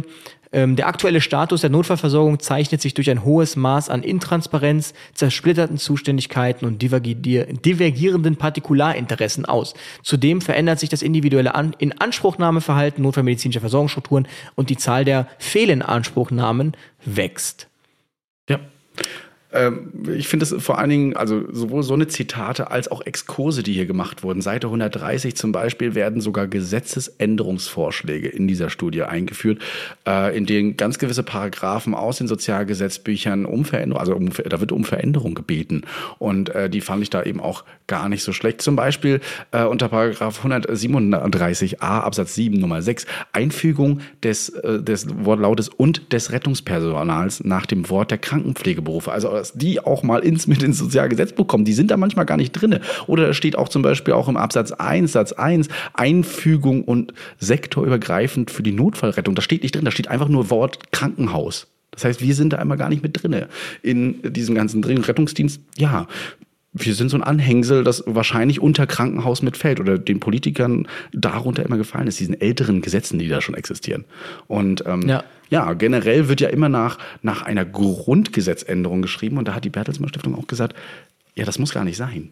Ähm, 0.52 0.76
der 0.76 0.88
aktuelle 0.88 1.22
Status 1.22 1.62
der 1.62 1.72
Notfallversorgung 1.72 2.40
zeichnet 2.40 2.82
sich 2.82 2.94
durch 2.94 3.10
ein 3.10 3.26
hohes 3.26 3.56
Maß 3.56 3.90
an 3.90 4.04
Intransparenz, 4.04 4.94
zersplitterten 5.16 5.80
Zuständigkeiten 5.80 6.66
und 6.68 6.84
divergier- 6.84 7.46
divergierenden 7.46 8.36
Partikularinteressen 8.36 9.46
aus. 9.46 9.74
Zudem 10.04 10.40
verändert 10.40 10.80
sich 10.80 10.90
das 10.90 11.02
individuelle 11.02 11.56
an 11.56 11.76
Inanspruchnahmeverhalten 11.80 13.04
notfallmedizinischer 13.04 13.60
Versorgungsstrukturen 13.60 14.28
und 14.54 14.70
die 14.70 14.78
Zahl 14.78 15.04
der 15.04 15.28
Fehlinanspruchnahmen 15.40 16.78
wächst. 17.04 17.69
Ähm, 19.52 19.92
ich 20.16 20.28
finde 20.28 20.46
es 20.46 20.56
vor 20.64 20.78
allen 20.78 20.90
Dingen, 20.90 21.16
also 21.16 21.44
sowohl 21.52 21.84
so 21.84 21.94
eine 21.94 22.08
Zitate 22.08 22.70
als 22.70 22.90
auch 22.90 23.02
Exkurse, 23.02 23.64
die 23.64 23.74
hier 23.74 23.86
gemacht 23.86 24.24
wurden. 24.24 24.42
Seite 24.42 24.68
130 24.68 25.36
zum 25.36 25.52
Beispiel 25.52 25.96
werden 25.96 26.22
sogar 26.22 26.48
Gesetzesänderungsvorschläge 26.48 28.28
in 28.28 28.48
dieser 28.48 28.70
Studie 28.70 29.04
eingeführt, 29.04 29.60
äh, 30.08 30.36
in 30.38 30.46
denen 30.46 30.78
ganz 30.78 31.00
gewisse 31.00 31.24
Paragraphen 31.24 31.96
aus 31.96 32.18
den 32.18 32.28
Sozialgesetzbüchern 32.28 33.46
um 33.46 33.66
Veränderung, 33.66 34.00
also 34.00 34.16
um, 34.16 34.30
da 34.30 34.60
wird 34.60 34.72
um 34.72 34.84
Veränderung 34.84 35.34
gebeten. 35.34 35.82
Und 36.20 36.50
äh, 36.50 36.70
die 36.70 36.82
fand 36.82 37.02
ich 37.02 37.10
da 37.10 37.24
eben 37.24 37.40
auch 37.40 37.64
gar 37.88 38.08
nicht 38.08 38.24
so 38.24 38.34
schlecht. 38.34 38.62
Zum 38.62 38.76
Beispiel 38.76 39.20
äh, 39.52 39.64
unter 39.64 39.90
Paragraph 39.90 40.46
137a 40.46 41.80
Absatz 41.80 42.36
7 42.36 42.60
Nummer 42.60 42.82
6 42.82 43.08
Einfügung 43.32 44.02
des, 44.24 44.52
des 44.64 45.08
Wortlautes 45.26 45.70
und 45.70 46.14
des 46.14 46.32
Rettungspersonals 46.32 47.44
nach 47.44 47.66
dem 47.66 47.90
Wort 47.90 48.12
der 48.12 48.18
Krankenpflegeberufe. 48.18 49.12
Also 49.12 49.39
dass 49.40 49.54
die 49.54 49.80
auch 49.80 50.04
mal 50.04 50.20
ins 50.20 50.48
mit 50.48 50.62
ins 50.62 50.78
Sozialgesetzbuch 50.78 51.48
kommen. 51.48 51.66
Die 51.66 51.74
sind 51.74 51.92
da 51.92 51.98
manchmal 51.98 52.26
gar 52.26 52.38
nicht 52.38 52.52
drinne. 52.52 52.82
Oder 53.08 53.28
da 53.28 53.34
steht 53.34 53.58
auch 53.58 53.70
zum 53.70 53.82
Beispiel 53.82 54.14
auch 54.14 54.28
im 54.28 54.38
Absatz 54.38 54.72
1, 54.72 55.14
Satz 55.14 55.32
1, 55.32 55.70
Einfügung 55.94 56.84
und 56.84 57.14
sektorübergreifend 57.40 58.52
für 58.52 58.64
die 58.64 58.72
Notfallrettung. 58.72 59.36
Da 59.36 59.42
steht 59.42 59.64
nicht 59.64 59.76
drin, 59.76 59.86
da 59.86 59.92
steht 59.92 60.08
einfach 60.10 60.28
nur 60.28 60.50
Wort 60.50 60.92
Krankenhaus. 60.92 61.68
Das 61.92 62.06
heißt, 62.06 62.22
wir 62.22 62.36
sind 62.36 62.54
da 62.54 62.58
einmal 62.58 62.78
gar 62.78 62.90
nicht 62.90 63.02
mit 63.04 63.22
drinne 63.22 63.48
in 63.82 64.22
diesem 64.34 64.56
ganzen 64.56 64.82
Dring- 64.82 65.04
Rettungsdienst. 65.04 65.62
Ja, 65.78 66.08
wir 66.72 66.94
sind 66.94 67.10
so 67.10 67.18
ein 67.18 67.24
Anhängsel, 67.24 67.84
das 67.84 68.04
wahrscheinlich 68.06 68.62
unter 68.62 68.86
Krankenhaus 68.86 69.42
mitfällt 69.42 69.80
oder 69.80 69.98
den 69.98 70.20
Politikern 70.20 70.88
darunter 71.14 71.66
immer 71.66 71.78
gefallen 71.78 72.08
ist, 72.08 72.20
diesen 72.20 72.40
älteren 72.40 72.82
Gesetzen, 72.82 73.18
die 73.18 73.28
da 73.28 73.42
schon 73.42 73.56
existieren. 73.56 74.06
Und 74.48 74.84
ähm, 74.86 75.08
Ja. 75.08 75.24
Ja, 75.50 75.74
generell 75.74 76.28
wird 76.28 76.42
ja 76.42 76.50
immer 76.50 76.70
nach, 76.70 76.98
nach 77.22 77.44
einer 77.44 77.66
Grundgesetzänderung 77.66 79.02
geschrieben 79.02 79.38
und 79.38 79.48
da 79.48 79.54
hat 79.56 79.66
die 79.66 79.70
Bertelsmann 79.70 80.10
Stiftung 80.10 80.36
auch 80.36 80.48
gesagt, 80.48 80.76
ja, 81.36 81.46
das 81.46 81.60
muss 81.60 81.74
gar 81.74 81.84
nicht 81.84 81.98
sein. 81.98 82.32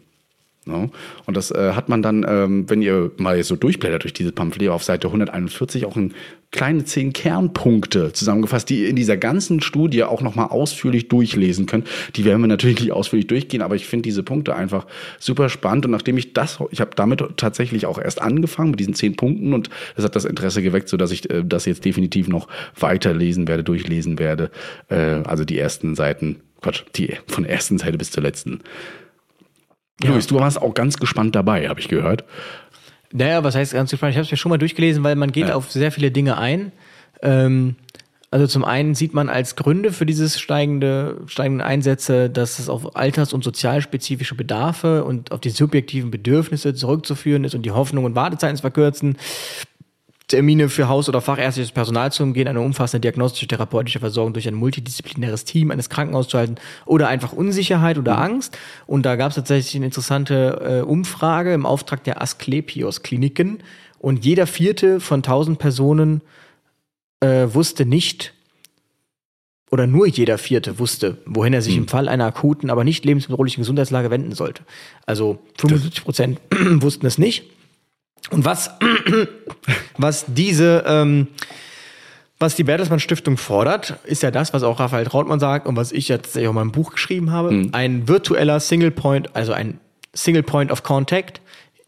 No? 0.68 0.90
Und 1.24 1.36
das 1.36 1.50
äh, 1.50 1.72
hat 1.72 1.88
man 1.88 2.02
dann, 2.02 2.26
ähm, 2.28 2.68
wenn 2.68 2.82
ihr 2.82 3.10
mal 3.16 3.42
so 3.42 3.56
durchblättert 3.56 4.02
durch 4.02 4.12
dieses 4.12 4.32
Pamphlet 4.32 4.68
auf 4.68 4.84
Seite 4.84 5.08
141, 5.08 5.86
auch 5.86 5.96
in 5.96 6.12
kleine 6.50 6.84
zehn 6.84 7.12
Kernpunkte 7.12 8.12
zusammengefasst, 8.12 8.68
die 8.68 8.82
ihr 8.82 8.88
in 8.88 8.96
dieser 8.96 9.16
ganzen 9.16 9.60
Studie 9.60 10.04
auch 10.04 10.22
nochmal 10.22 10.48
ausführlich 10.48 11.08
durchlesen 11.08 11.66
könnt. 11.66 11.88
Die 12.16 12.24
werden 12.24 12.40
wir 12.40 12.48
natürlich 12.48 12.80
nicht 12.80 12.92
ausführlich 12.92 13.26
durchgehen, 13.26 13.62
aber 13.62 13.76
ich 13.76 13.86
finde 13.86 14.02
diese 14.02 14.22
Punkte 14.22 14.54
einfach 14.54 14.86
super 15.18 15.48
spannend. 15.48 15.86
Und 15.86 15.92
nachdem 15.92 16.18
ich 16.18 16.34
das, 16.34 16.58
ich 16.70 16.80
habe 16.80 16.90
damit 16.96 17.22
tatsächlich 17.36 17.86
auch 17.86 17.98
erst 17.98 18.20
angefangen 18.20 18.70
mit 18.70 18.80
diesen 18.80 18.94
zehn 18.94 19.16
Punkten 19.16 19.54
und 19.54 19.70
das 19.96 20.04
hat 20.04 20.16
das 20.16 20.24
Interesse 20.26 20.62
geweckt, 20.62 20.88
sodass 20.88 21.10
ich 21.10 21.30
äh, 21.30 21.44
das 21.44 21.64
jetzt 21.64 21.84
definitiv 21.84 22.28
noch 22.28 22.48
weiterlesen 22.78 23.48
werde, 23.48 23.64
durchlesen 23.64 24.18
werde. 24.18 24.50
Äh, 24.88 25.22
also 25.24 25.44
die 25.44 25.58
ersten 25.58 25.94
Seiten, 25.94 26.40
Quatsch, 26.60 26.84
die 26.96 27.14
von 27.26 27.44
der 27.44 27.52
ersten 27.52 27.78
Seite 27.78 27.96
bis 27.96 28.10
zur 28.10 28.22
letzten. 28.22 28.60
Luis, 30.04 30.26
du 30.26 30.36
warst 30.36 30.60
auch 30.60 30.74
ganz 30.74 30.98
gespannt 30.98 31.34
dabei, 31.34 31.68
habe 31.68 31.80
ich 31.80 31.88
gehört. 31.88 32.24
Naja, 33.12 33.42
was 33.42 33.54
heißt 33.54 33.72
ganz 33.72 33.90
gespannt? 33.90 34.10
Ich 34.12 34.16
habe 34.16 34.24
es 34.26 34.30
mir 34.30 34.36
schon 34.36 34.50
mal 34.50 34.58
durchgelesen, 34.58 35.02
weil 35.02 35.16
man 35.16 35.32
geht 35.32 35.48
Ja. 35.48 35.54
auf 35.54 35.70
sehr 35.72 35.90
viele 35.90 36.10
Dinge 36.10 36.38
ein. 36.38 36.72
Ähm, 37.22 37.76
also 38.30 38.46
zum 38.46 38.64
einen 38.64 38.94
sieht 38.94 39.14
man 39.14 39.30
als 39.30 39.56
Gründe 39.56 39.90
für 39.90 40.04
dieses 40.04 40.38
steigende, 40.38 41.22
steigenden 41.26 41.66
Einsätze, 41.66 42.28
dass 42.28 42.58
es 42.58 42.68
auf 42.68 42.94
alters- 42.94 43.32
und 43.32 43.42
sozialspezifische 43.42 44.34
Bedarfe 44.34 45.04
und 45.04 45.32
auf 45.32 45.40
die 45.40 45.48
subjektiven 45.48 46.10
Bedürfnisse 46.10 46.74
zurückzuführen 46.74 47.44
ist 47.44 47.54
und 47.54 47.62
die 47.62 47.70
Hoffnung 47.70 48.04
und 48.04 48.14
Wartezeiten 48.14 48.56
zu 48.56 48.60
verkürzen. 48.60 49.16
Termine 50.28 50.68
für 50.68 50.88
Haus- 50.88 51.08
oder 51.08 51.22
fachärztliches 51.22 51.72
Personal 51.72 52.12
zu 52.12 52.22
umgehen, 52.22 52.48
eine 52.48 52.60
umfassende 52.60 53.00
diagnostische 53.00 53.48
therapeutische 53.48 53.98
Versorgung 53.98 54.34
durch 54.34 54.46
ein 54.46 54.54
multidisziplinäres 54.54 55.44
Team 55.44 55.70
eines 55.70 55.88
Krankenhauses 55.88 56.30
zu 56.30 56.38
halten 56.38 56.56
oder 56.84 57.08
einfach 57.08 57.32
Unsicherheit 57.32 57.98
oder 57.98 58.18
Angst. 58.18 58.56
Und 58.86 59.04
da 59.04 59.16
gab 59.16 59.30
es 59.30 59.36
tatsächlich 59.36 59.74
eine 59.76 59.86
interessante 59.86 60.82
äh, 60.84 60.86
Umfrage 60.86 61.54
im 61.54 61.64
Auftrag 61.64 62.04
der 62.04 62.20
Asklepios 62.22 63.02
Kliniken 63.02 63.62
und 63.98 64.24
jeder 64.24 64.46
vierte 64.46 65.00
von 65.00 65.20
1000 65.20 65.58
Personen 65.58 66.20
äh, 67.20 67.46
wusste 67.50 67.86
nicht, 67.86 68.34
oder 69.70 69.86
nur 69.86 70.06
jeder 70.06 70.38
Vierte 70.38 70.78
wusste, 70.78 71.18
wohin 71.26 71.52
er 71.52 71.62
sich 71.62 71.76
im 71.76 71.88
Fall 71.88 72.08
einer 72.08 72.24
akuten, 72.24 72.70
aber 72.70 72.84
nicht 72.84 73.04
lebensbedrohlichen 73.04 73.60
Gesundheitslage 73.60 74.10
wenden 74.10 74.32
sollte. 74.32 74.62
Also 75.04 75.40
75 75.58 76.04
Prozent 76.04 76.40
wussten 76.50 77.06
es 77.06 77.18
nicht. 77.18 77.44
Und 78.30 78.44
was, 78.44 78.70
was 79.96 80.24
diese, 80.28 80.84
ähm, 80.86 81.28
was 82.38 82.54
die 82.54 82.64
Bertelsmann 82.64 83.00
Stiftung 83.00 83.36
fordert, 83.36 83.96
ist 84.04 84.22
ja 84.22 84.30
das, 84.30 84.52
was 84.52 84.62
auch 84.62 84.78
Raphael 84.78 85.04
Trautmann 85.04 85.40
sagt 85.40 85.66
und 85.66 85.76
was 85.76 85.92
ich 85.92 86.08
jetzt 86.08 86.36
auch 86.36 86.42
in 86.42 86.54
meinem 86.54 86.72
Buch 86.72 86.92
geschrieben 86.92 87.32
habe. 87.32 87.50
Ein 87.72 88.08
virtueller 88.08 88.60
Single 88.60 88.90
Point, 88.90 89.34
also 89.34 89.52
ein 89.52 89.80
Single 90.14 90.42
Point 90.42 90.70
of 90.70 90.82
Contact 90.82 91.40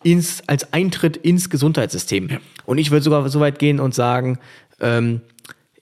ins, 0.03 0.43
als 0.47 0.73
Eintritt 0.73 1.17
ins 1.17 1.51
Gesundheitssystem. 1.51 2.39
Und 2.65 2.79
ich 2.79 2.91
würde 2.91 3.05
sogar 3.05 3.29
so 3.29 3.41
weit 3.41 3.59
gehen 3.59 3.81
und 3.81 3.95
sagen, 3.95 4.39
ähm, 4.81 5.21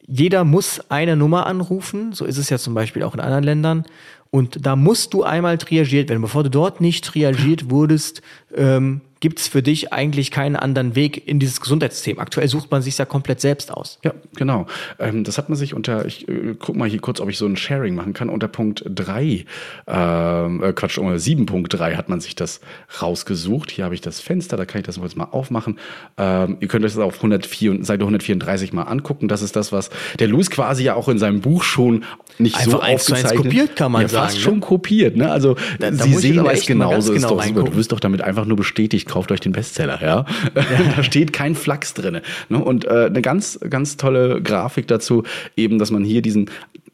jeder 0.07 0.45
muss 0.45 0.81
eine 0.91 1.17
Nummer 1.17 1.47
anrufen. 1.47 2.13
So 2.13 2.25
ist 2.25 2.39
es 2.39 2.51
ja 2.51 2.59
zum 2.59 2.75
Beispiel 2.75 3.03
auch 3.03 3.15
in 3.15 3.21
anderen 3.21 3.45
Ländern. 3.45 3.85
Und 4.31 4.67
da 4.67 4.77
musst 4.77 5.15
du 5.15 5.23
einmal 5.23 5.59
triagiert 5.59 6.09
werden. 6.09 6.23
Bevor 6.23 6.43
du 6.43 6.51
dort 6.51 6.81
nicht 6.81 7.05
triagiert 7.05 7.71
wurdest, 7.71 8.23
ähm, 8.55 9.03
gibt 9.21 9.41
es 9.41 9.49
für 9.49 9.63
dich 9.63 9.93
eigentlich 9.93 10.31
keinen 10.31 10.57
anderen 10.57 10.95
Weg 10.95 11.27
in 11.27 11.39
dieses 11.39 11.61
Gesundheitssystem. 11.61 12.19
Aktuell 12.19 12.49
sucht 12.49 12.71
man 12.71 12.83
sich 12.83 12.99
ja 12.99 13.05
komplett 13.05 13.41
selbst 13.41 13.73
aus. 13.73 13.99
Ja, 14.05 14.13
genau. 14.37 14.67
Ähm, 14.99 15.25
das 15.25 15.39
hat 15.39 15.49
man 15.49 15.57
sich 15.57 15.75
unter, 15.75 16.07
ich 16.07 16.29
äh, 16.29 16.55
guck 16.59 16.77
mal 16.77 16.89
hier 16.89 17.01
kurz, 17.01 17.21
ob 17.21 17.29
ich 17.29 17.39
so 17.39 17.47
ein 17.47 17.57
Sharing 17.57 17.95
machen 17.95 18.13
kann, 18.13 18.29
unter 18.29 18.49
Punkt 18.49 18.85
3, 18.87 19.45
ähm, 19.87 20.63
äh, 20.63 20.73
Quatsch, 20.73 20.99
unter 20.99 21.17
7.3 21.17 21.97
hat 21.97 22.09
man 22.09 22.21
sich 22.21 22.35
das 22.35 22.61
rausgesucht. 23.01 23.71
Hier 23.71 23.85
habe 23.85 23.95
ich 23.95 24.01
das 24.01 24.21
Fenster, 24.21 24.57
da 24.57 24.65
kann 24.65 24.81
ich 24.81 24.87
das 24.87 24.97
jetzt 24.97 25.17
mal 25.17 25.25
aufmachen. 25.25 25.79
Ähm, 26.17 26.57
ihr 26.61 26.69
könnt 26.69 26.85
euch 26.85 26.93
das 26.93 27.01
auf 27.01 27.17
104, 27.17 27.85
Seite 27.85 28.03
134 28.03 28.73
mal 28.73 28.83
angucken. 28.83 29.29
Das 29.29 29.43
ist 29.43 29.57
das, 29.57 29.73
was 29.73 29.91
der 30.19 30.29
Louis 30.29 30.51
quasi 30.51 30.85
ja 30.85 30.95
auch 30.95 31.09
in 31.09 31.19
seinem 31.19 31.41
Buch 31.41 31.63
schon 31.63 32.05
nicht 32.41 32.57
Einfach 32.57 32.73
so 32.73 32.81
eins 32.81 33.05
zu 33.05 33.15
eins 33.15 33.25
aufgezeichnet. 33.25 33.53
kopiert, 33.53 33.77
kann 33.77 33.93
man 33.93 34.03
ja, 34.03 34.09
fast 34.09 34.33
sagen, 34.35 34.43
schon 34.43 34.55
ne? 34.55 34.61
kopiert. 34.61 35.17
Ne? 35.17 35.31
Also 35.31 35.57
Da- 35.79 35.91
da 35.91 36.05
Sie 36.05 36.15
sehen 36.15 36.47
es 36.47 36.67
genauso. 36.67 37.13
Ist 37.13 37.23
genau 37.23 37.37
doch 37.37 37.45
super. 37.45 37.63
Du 37.65 37.77
wirst 37.77 37.93
doch 37.93 38.01
damit 38.01 38.23
einfach 38.23 38.45
nur 38.45 38.57
bestätigt, 38.57 39.09
kauft 39.09 39.33
euch 39.33 39.41
den 39.41 39.53
Bestseller. 39.53 40.01
Ja? 40.03 40.25
da 40.97 41.03
steht 41.03 41.33
kein 41.33 41.55
Flachs 41.55 41.95
drin. 41.95 42.21
Ne? 42.49 42.65
Und 42.65 42.85
äh, 42.85 43.07
eine 43.07 43.23
ganz, 43.23 43.59
ganz 43.69 43.97
tolle 43.97 44.43
Grafik 44.43 44.87
dazu, 44.89 45.25
eben, 45.57 45.79
dass 45.79 45.91
man 45.91 46.05
hier 46.05 46.23
diesen, 46.23 46.51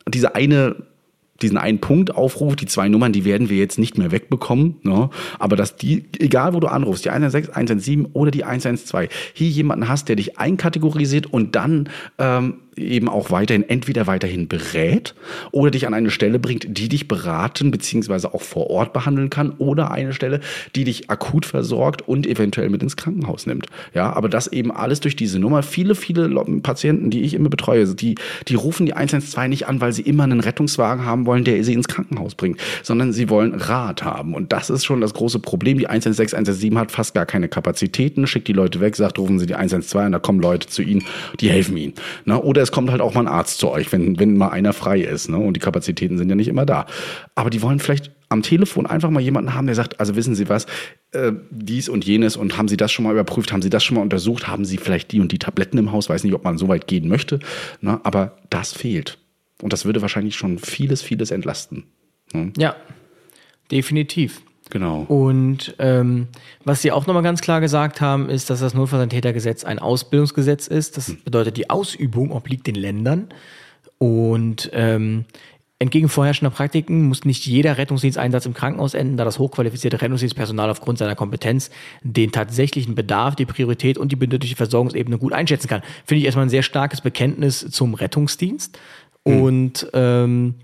diese 0.09 0.34
eine 0.34 0.76
diesen 1.42 1.59
einen 1.59 1.80
Punkt 1.80 2.14
aufruft, 2.14 2.61
die 2.61 2.66
zwei 2.66 2.88
Nummern, 2.88 3.12
die 3.12 3.24
werden 3.24 3.51
wir 3.51 3.59
jetzt 3.59 3.78
nicht 3.78 3.99
mehr 3.99 4.12
wegbekommen, 4.12 4.76
ne? 4.82 5.11
aber 5.38 5.57
dass 5.57 5.76
die, 5.76 6.05
egal 6.18 6.55
wo 6.55 6.61
du 6.61 6.68
anrufst, 6.68 7.05
die 7.05 7.11
116, 7.11 7.55
117 7.55 8.07
oder 8.12 8.30
die 8.30 8.45
112, 8.45 9.11
hier 9.34 9.49
jemanden 9.49 9.88
hast, 9.88 10.09
der 10.09 10.16
dich 10.16 10.38
einkategorisiert 10.38 11.26
und 11.26 11.57
dann 11.57 11.88
ähm, 12.18 12.61
eben 12.77 13.09
auch 13.09 13.31
weiterhin, 13.31 13.68
entweder 13.68 14.07
weiterhin 14.07 14.49
berät 14.49 15.14
oder 15.53 15.70
dich 15.70 15.87
an 15.87 15.95
eine 15.95 16.11
Stelle 16.11 16.39
bringt, 16.39 16.66
die 16.68 16.89
dich 16.89 17.09
beraten 17.09 17.70
beziehungsweise 17.70 18.35
auch 18.35 18.43
vor 18.43 18.70
Ort 18.70 18.93
behandeln 18.93 19.31
kann 19.31 19.51
oder 19.59 19.91
eine 19.91 20.12
Stelle, 20.12 20.41
die 20.75 20.85
dich 20.85 21.11
akut 21.11 21.47
versorgt 21.47 22.03
und 22.07 22.27
eventuell 22.27 22.70
mit 22.70 22.83
ins 22.83 22.97
Krankenhaus 22.97 23.47
nimmt. 23.47 23.66
Ja, 23.95 24.12
aber 24.12 24.29
das 24.29 24.47
eben 24.49 24.70
alles 24.70 25.01
durch 25.01 25.16
diese 25.16 25.39
Nummer. 25.39 25.62
Viele, 25.62 25.95
viele 25.95 26.29
Patienten, 26.62 27.11
die 27.11 27.22
ich 27.22 27.35
immer 27.35 27.49
betreue, 27.49 27.87
die, 27.95 28.16
die 28.49 28.55
rufen 28.55 28.87
die 28.87 28.95
112 28.95 29.49
nicht 29.49 29.68
an, 29.68 29.81
weil 29.81 29.93
sie 29.93 30.03
immer 30.03 30.25
einen 30.25 30.41
Rettungswagen 30.41 31.05
haben 31.05 31.27
wollen, 31.27 31.45
der 31.45 31.62
sie 31.64 31.75
ins 31.75 31.89
Krankenhaus 31.89 32.35
bringt, 32.35 32.61
sondern 32.83 33.12
sie 33.12 33.29
wollen 33.29 33.55
Rat 33.55 34.03
haben. 34.03 34.35
Und 34.35 34.53
das 34.53 34.70
ist 34.70 34.85
schon 34.85 35.01
das 35.01 35.14
große 35.14 35.39
Problem. 35.39 35.79
Die 35.79 35.87
116, 35.87 36.37
117 36.37 36.79
hat 36.79 36.93
fast 36.93 37.14
gar 37.14 37.27
keine 37.27 37.49
Kapazitäten, 37.49 38.27
schickt 38.27 38.49
die 38.49 38.53
Leute 38.53 38.81
weg, 38.81 38.97
sagt, 38.97 39.18
rufen 39.18 39.39
Sie 39.39 39.47
die 39.47 39.55
112 39.55 40.07
und 40.07 40.12
da 40.12 40.18
kommen 40.18 40.41
Leute 40.41 40.68
zu 40.68 40.83
Ihnen, 40.83 41.05
die 41.41 41.51
helfen 41.51 41.77
Ihnen. 41.77 41.95
Ne? 42.25 42.41
Oder 42.41 42.64
es 42.65 42.73
kommt 42.73 42.91
halt 42.91 43.01
auch 43.01 43.15
mal 43.15 43.21
ein 43.21 43.29
Arzt 43.29 43.59
zu 43.59 43.71
euch, 43.71 43.93
wenn, 43.93 44.19
wenn 44.19 44.37
mal 44.37 44.49
einer 44.49 44.73
frei 44.73 45.01
ist. 45.01 45.29
Ne? 45.29 45.37
Und 45.37 45.55
die 45.55 45.61
Kapazitäten 45.61 46.19
sind 46.19 46.29
ja 46.29 46.35
nicht 46.35 46.49
immer 46.49 46.67
da. 46.67 46.87
Aber 47.35 47.51
die 47.51 47.62
wollen 47.62 47.79
vielleicht 47.79 48.11
am 48.29 48.43
Telefon 48.43 48.87
einfach 48.87 49.11
mal 49.11 49.21
jemanden 49.21 49.55
haben, 49.55 49.67
der 49.67 49.77
sagt, 49.77 50.01
also 50.01 50.17
wissen 50.17 50.35
Sie 50.35 50.49
was, 50.49 50.67
äh, 51.12 51.33
dies 51.51 51.89
und 51.89 52.05
jenes 52.05 52.37
und 52.37 52.57
haben 52.57 52.69
Sie 52.69 52.77
das 52.77 52.91
schon 52.91 53.05
mal 53.05 53.12
überprüft, 53.12 53.53
haben 53.53 53.62
Sie 53.62 53.71
das 53.71 53.85
schon 53.85 53.97
mal 53.97 54.03
untersucht, 54.03 54.49
haben 54.49 54.65
Sie 54.65 54.79
vielleicht 54.79 55.12
die 55.12 55.21
und 55.21 55.31
die 55.31 55.39
Tabletten 55.39 55.79
im 55.79 55.93
Haus, 55.93 56.09
weiß 56.09 56.25
nicht, 56.25 56.35
ob 56.35 56.43
man 56.43 56.59
so 56.59 56.69
weit 56.69 56.87
gehen 56.87 57.09
möchte, 57.09 57.39
ne? 57.81 58.01
aber 58.03 58.37
das 58.51 58.73
fehlt. 58.73 59.19
Und 59.62 59.73
das 59.73 59.85
würde 59.85 60.03
wahrscheinlich 60.03 60.35
schon 60.35 60.59
vieles, 60.59 61.03
vieles 61.03 61.31
entlasten. 61.31 61.85
Ne? 62.33 62.53
Ja, 62.59 62.75
definitiv. 63.71 64.43
Genau. 64.71 65.03
Und 65.03 65.75
ähm, 65.79 66.29
was 66.65 66.83
Sie 66.83 66.91
auch 66.91 67.07
nochmal 67.07 67.23
ganz 67.23 67.41
klar 67.41 67.61
gesagt 67.61 68.01
haben, 68.01 68.29
ist, 68.29 68.51
dass 68.51 68.61
das 68.61 68.75
Notfallsanitätergesetz 68.75 69.65
ein 69.65 69.79
Ausbildungsgesetz 69.79 70.67
ist. 70.67 70.97
Das 70.97 71.15
bedeutet, 71.25 71.57
die 71.57 71.71
Ausübung 71.71 72.33
obliegt 72.33 72.67
den 72.67 72.75
Ländern. 72.75 73.29
Und 73.99 74.71
ähm, 74.73 75.27
entgegen 75.79 76.09
vorherrschender 76.09 76.51
Praktiken 76.51 77.09
muss 77.09 77.25
nicht 77.25 77.47
jeder 77.47 77.79
Rettungsdiensteinsatz 77.79 78.47
im 78.47 78.55
Krankenhaus 78.55 78.95
enden, 78.95 79.17
da 79.17 79.25
das 79.25 79.39
hochqualifizierte 79.39 80.01
Rettungsdienstpersonal 80.01 80.71
aufgrund 80.71 80.99
seiner 80.99 81.15
Kompetenz 81.15 81.71
den 82.03 82.33
tatsächlichen 82.33 82.95
Bedarf, 82.95 83.37
die 83.37 83.47
Priorität 83.47 83.99
und 83.99 84.12
die 84.12 84.17
benötigte 84.17 84.57
Versorgungsebene 84.57 85.19
gut 85.19 85.33
einschätzen 85.33 85.69
kann. 85.69 85.83
Finde 86.05 86.21
ich 86.21 86.25
erstmal 86.25 86.47
ein 86.47 86.51
sehr 86.51 86.62
starkes 86.62 87.01
Bekenntnis 87.01 87.71
zum 87.71 87.95
Rettungsdienst. 87.95 88.79
Und 89.25 89.89
ähm, 89.95 90.55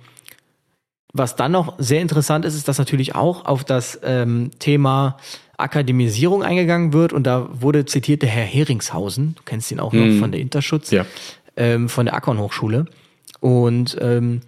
was 1.12 1.36
dann 1.36 1.52
noch 1.52 1.74
sehr 1.78 2.00
interessant 2.00 2.44
ist, 2.44 2.54
ist, 2.54 2.68
dass 2.68 2.78
natürlich 2.78 3.14
auch 3.14 3.44
auf 3.46 3.64
das 3.64 3.98
ähm, 4.04 4.50
Thema 4.58 5.16
Akademisierung 5.56 6.42
eingegangen 6.42 6.92
wird. 6.92 7.12
Und 7.12 7.24
da 7.24 7.48
wurde 7.52 7.84
zitiert 7.84 8.22
der 8.22 8.28
Herr 8.30 8.44
Heringshausen, 8.44 9.34
du 9.36 9.42
kennst 9.44 9.70
ihn 9.70 9.80
auch 9.80 9.92
noch 9.92 10.18
von 10.18 10.32
der 10.32 10.40
Interschutz, 10.40 10.90
Ja. 10.90 11.04
ähm, 11.56 11.88
von 11.88 12.06
der 12.06 12.14
Akkon 12.14 12.38
Hochschule. 12.38 12.86
Und 13.40 13.96
ähm, 14.00 14.40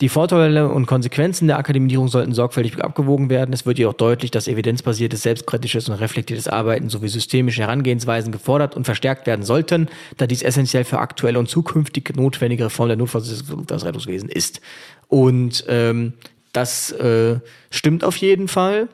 die 0.00 0.08
Vorteile 0.08 0.68
und 0.68 0.86
Konsequenzen 0.86 1.48
der 1.48 1.58
Akademisierung 1.58 2.06
sollten 2.06 2.32
sorgfältig 2.32 2.78
abgewogen 2.78 3.30
werden. 3.30 3.52
Es 3.52 3.66
wird 3.66 3.78
jedoch 3.78 3.94
deutlich, 3.94 4.30
dass 4.30 4.46
evidenzbasiertes, 4.46 5.22
selbstkritisches 5.22 5.88
und 5.88 5.96
reflektiertes 5.96 6.46
Arbeiten 6.46 6.88
sowie 6.88 7.08
systemische 7.08 7.62
Herangehensweisen 7.62 8.30
gefordert 8.30 8.76
und 8.76 8.84
verstärkt 8.84 9.26
werden 9.26 9.44
sollten, 9.44 9.88
da 10.16 10.28
dies 10.28 10.42
essentiell 10.42 10.84
für 10.84 11.00
aktuelle 11.00 11.40
und 11.40 11.48
zukünftig 11.48 12.14
notwendige 12.14 12.66
Reform 12.66 12.88
der 12.88 12.96
Notfallrettungswesen 12.96 14.28
ist. 14.28 14.60
Und 15.08 15.64
ähm, 15.66 16.12
das 16.52 16.92
äh, 16.92 17.40
stimmt 17.70 18.04
auf 18.04 18.16
jeden 18.18 18.46
Fall. 18.46 18.88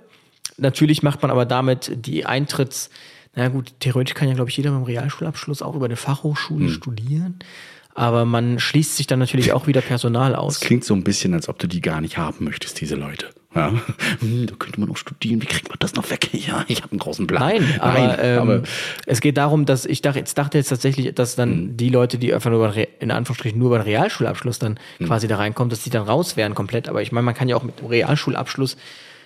Natürlich 0.56 1.02
macht 1.02 1.20
man 1.20 1.30
aber 1.30 1.44
damit 1.44 1.92
die 2.06 2.24
Eintritts, 2.24 2.88
na 3.34 3.48
gut, 3.48 3.74
theoretisch 3.80 4.14
kann 4.14 4.28
ja, 4.28 4.34
glaube 4.34 4.48
ich, 4.48 4.56
jeder 4.56 4.70
mit 4.70 4.76
einem 4.76 4.86
Realschulabschluss 4.86 5.60
auch 5.60 5.74
über 5.74 5.86
eine 5.86 5.96
Fachhochschule 5.96 6.68
studieren. 6.68 7.40
Aber 7.94 8.24
man 8.24 8.58
schließt 8.58 8.96
sich 8.96 9.06
dann 9.06 9.20
natürlich 9.20 9.52
auch 9.52 9.66
wieder 9.68 9.80
Personal 9.80 10.34
aus. 10.34 10.58
Das 10.58 10.66
klingt 10.66 10.84
so 10.84 10.94
ein 10.94 11.04
bisschen, 11.04 11.32
als 11.32 11.48
ob 11.48 11.58
du 11.60 11.68
die 11.68 11.80
gar 11.80 12.00
nicht 12.00 12.18
haben 12.18 12.44
möchtest, 12.44 12.80
diese 12.80 12.96
Leute. 12.96 13.28
Ja? 13.54 13.72
Hm, 14.18 14.48
da 14.48 14.56
könnte 14.56 14.80
man 14.80 14.90
auch 14.90 14.96
studieren. 14.96 15.40
Wie 15.40 15.46
kriegt 15.46 15.68
man 15.68 15.78
das 15.78 15.94
noch 15.94 16.10
weg? 16.10 16.28
Ja, 16.44 16.64
ich 16.66 16.82
habe 16.82 16.90
einen 16.90 16.98
großen 16.98 17.26
Plan. 17.28 17.40
Nein, 17.40 17.80
aber, 17.80 17.92
Nein, 17.98 18.18
ähm, 18.20 18.38
aber 18.40 18.62
es 19.06 19.20
geht 19.20 19.36
darum, 19.36 19.64
dass 19.64 19.86
ich 19.86 20.02
dachte, 20.02 20.18
jetzt 20.18 20.36
dachte 20.36 20.58
jetzt 20.58 20.68
tatsächlich, 20.68 21.14
dass 21.14 21.36
dann 21.36 21.50
Hm. 21.52 21.76
die 21.76 21.88
Leute, 21.88 22.18
die 22.18 22.34
einfach 22.34 22.50
nur 22.50 22.66
über, 22.68 22.74
in 23.00 23.12
Anführungsstrichen 23.12 23.58
nur 23.58 23.68
über 23.68 23.76
einen 23.76 23.84
Realschulabschluss 23.84 24.58
dann 24.58 24.80
Hm. 24.98 25.06
quasi 25.06 25.28
da 25.28 25.36
reinkommen, 25.36 25.70
dass 25.70 25.84
die 25.84 25.90
dann 25.90 26.02
raus 26.02 26.36
wären 26.36 26.54
komplett. 26.56 26.88
Aber 26.88 27.00
ich 27.00 27.12
meine, 27.12 27.24
man 27.24 27.34
kann 27.34 27.48
ja 27.48 27.54
auch 27.54 27.62
mit 27.62 27.78
einem 27.78 27.88
Realschulabschluss 27.88 28.76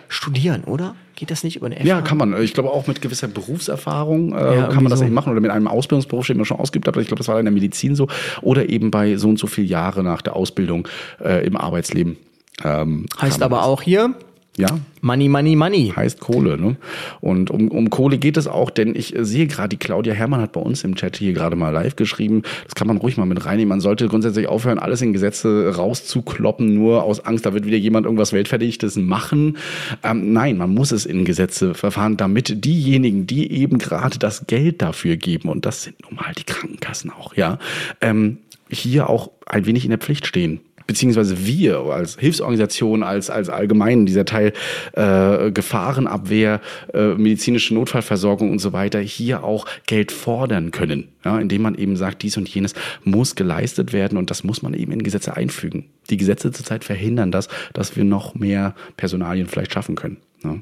studieren, 0.08 0.64
oder? 0.64 0.94
Geht 1.16 1.30
das 1.30 1.44
nicht 1.44 1.56
über 1.56 1.66
eine 1.66 1.76
FH? 1.76 1.84
Ja, 1.84 2.00
kann 2.00 2.16
man. 2.18 2.40
Ich 2.42 2.54
glaube 2.54 2.70
auch 2.70 2.86
mit 2.86 3.02
gewisser 3.02 3.28
Berufserfahrung 3.28 4.32
äh, 4.34 4.56
Ja, 4.56 4.66
kann 4.68 4.82
man 4.82 4.90
das 4.90 5.00
so. 5.00 5.04
eben 5.04 5.14
machen 5.14 5.30
oder 5.32 5.40
mit 5.40 5.50
einem 5.50 5.68
Ausbildungsberuf, 5.68 6.26
den 6.26 6.36
man 6.36 6.46
schon 6.46 6.58
ausgibt 6.58 6.86
hat. 6.86 6.96
Ich 6.96 7.08
glaube, 7.08 7.18
das 7.18 7.28
war 7.28 7.38
in 7.38 7.44
der 7.44 7.52
Medizin 7.52 7.94
so 7.94 8.08
oder 8.42 8.68
eben 8.68 8.90
bei 8.90 9.16
so 9.16 9.28
und 9.28 9.38
so 9.38 9.46
viel 9.46 9.64
Jahre 9.64 10.02
nach 10.02 10.22
der 10.22 10.36
Ausbildung 10.36 10.88
äh, 11.22 11.46
im 11.46 11.56
Arbeitsleben. 11.56 12.16
Ähm, 12.64 13.06
Heißt 13.20 13.42
aber 13.42 13.64
auch 13.64 13.82
hier 13.82 14.14
ja, 14.58 14.80
Money, 15.00 15.28
Money, 15.28 15.54
Money. 15.54 15.92
heißt 15.94 16.18
Kohle. 16.18 16.58
Ne? 16.58 16.76
Und 17.20 17.50
um, 17.50 17.68
um 17.68 17.90
Kohle 17.90 18.18
geht 18.18 18.36
es 18.36 18.48
auch, 18.48 18.70
denn 18.70 18.96
ich 18.96 19.14
äh, 19.16 19.24
sehe 19.24 19.46
gerade, 19.46 19.68
die 19.68 19.76
Claudia 19.76 20.14
Herrmann 20.14 20.40
hat 20.40 20.52
bei 20.52 20.60
uns 20.60 20.82
im 20.82 20.96
Chat 20.96 21.16
hier 21.16 21.32
gerade 21.32 21.54
mal 21.54 21.70
live 21.70 21.94
geschrieben, 21.94 22.42
das 22.64 22.74
kann 22.74 22.88
man 22.88 22.96
ruhig 22.96 23.16
mal 23.16 23.24
mit 23.24 23.44
reinnehmen. 23.46 23.68
Man 23.68 23.80
sollte 23.80 24.08
grundsätzlich 24.08 24.48
aufhören, 24.48 24.80
alles 24.80 25.00
in 25.00 25.12
Gesetze 25.12 25.72
rauszukloppen, 25.76 26.74
nur 26.74 27.04
aus 27.04 27.24
Angst, 27.24 27.46
da 27.46 27.54
wird 27.54 27.66
wieder 27.66 27.76
jemand 27.76 28.04
irgendwas 28.04 28.32
Weltverdichtes 28.32 28.96
machen. 28.96 29.56
Ähm, 30.02 30.32
nein, 30.32 30.56
man 30.56 30.74
muss 30.74 30.90
es 30.90 31.06
in 31.06 31.24
Gesetze 31.24 31.74
verfahren, 31.74 32.16
damit 32.16 32.64
diejenigen, 32.64 33.28
die 33.28 33.52
eben 33.52 33.78
gerade 33.78 34.18
das 34.18 34.48
Geld 34.48 34.82
dafür 34.82 35.16
geben, 35.16 35.48
und 35.50 35.66
das 35.66 35.84
sind 35.84 36.02
nun 36.02 36.16
mal 36.16 36.32
die 36.36 36.44
Krankenkassen 36.44 37.10
auch, 37.10 37.34
ja, 37.34 37.58
ähm, 38.00 38.38
hier 38.68 39.08
auch 39.08 39.30
ein 39.46 39.66
wenig 39.66 39.84
in 39.84 39.90
der 39.90 39.98
Pflicht 39.98 40.26
stehen 40.26 40.60
beziehungsweise 40.88 41.46
wir 41.46 41.78
als 41.78 42.18
Hilfsorganisation, 42.18 43.04
als, 43.04 43.30
als 43.30 43.50
allgemein 43.50 44.06
dieser 44.06 44.24
Teil 44.24 44.54
äh, 44.94 45.52
Gefahrenabwehr, 45.52 46.60
äh, 46.94 47.14
medizinische 47.14 47.74
Notfallversorgung 47.74 48.50
und 48.50 48.58
so 48.58 48.72
weiter, 48.72 48.98
hier 48.98 49.44
auch 49.44 49.66
Geld 49.86 50.10
fordern 50.10 50.70
können, 50.72 51.08
ja, 51.24 51.38
indem 51.38 51.62
man 51.62 51.74
eben 51.76 51.94
sagt, 51.94 52.22
dies 52.22 52.38
und 52.38 52.48
jenes 52.48 52.74
muss 53.04 53.36
geleistet 53.36 53.92
werden 53.92 54.18
und 54.18 54.30
das 54.30 54.42
muss 54.44 54.62
man 54.62 54.72
eben 54.72 54.90
in 54.90 55.02
Gesetze 55.02 55.36
einfügen. 55.36 55.84
Die 56.08 56.16
Gesetze 56.16 56.50
zurzeit 56.50 56.84
verhindern 56.84 57.30
das, 57.30 57.48
dass 57.74 57.94
wir 57.94 58.04
noch 58.04 58.34
mehr 58.34 58.74
Personalien 58.96 59.46
vielleicht 59.46 59.74
schaffen 59.74 59.94
können. 59.94 60.16
Ja. 60.42 60.56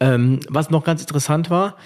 Ähm, 0.00 0.40
was 0.48 0.70
noch 0.70 0.84
ganz 0.84 1.00
interessant 1.00 1.50
war, 1.50 1.76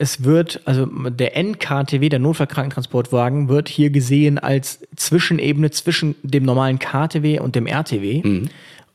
es 0.00 0.24
wird, 0.24 0.62
also 0.64 0.86
der 0.86 1.36
NKTW, 1.36 2.08
der 2.08 2.20
Notfallkrankentransportwagen, 2.20 3.50
wird 3.50 3.68
hier 3.68 3.90
gesehen 3.90 4.38
als 4.38 4.80
Zwischenebene 4.96 5.70
zwischen 5.72 6.14
dem 6.22 6.44
normalen 6.44 6.78
KTW 6.78 7.38
und 7.38 7.54
dem 7.54 7.66
RTW. 7.66 8.22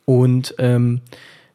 Und 0.06 0.56
ähm, 0.58 1.02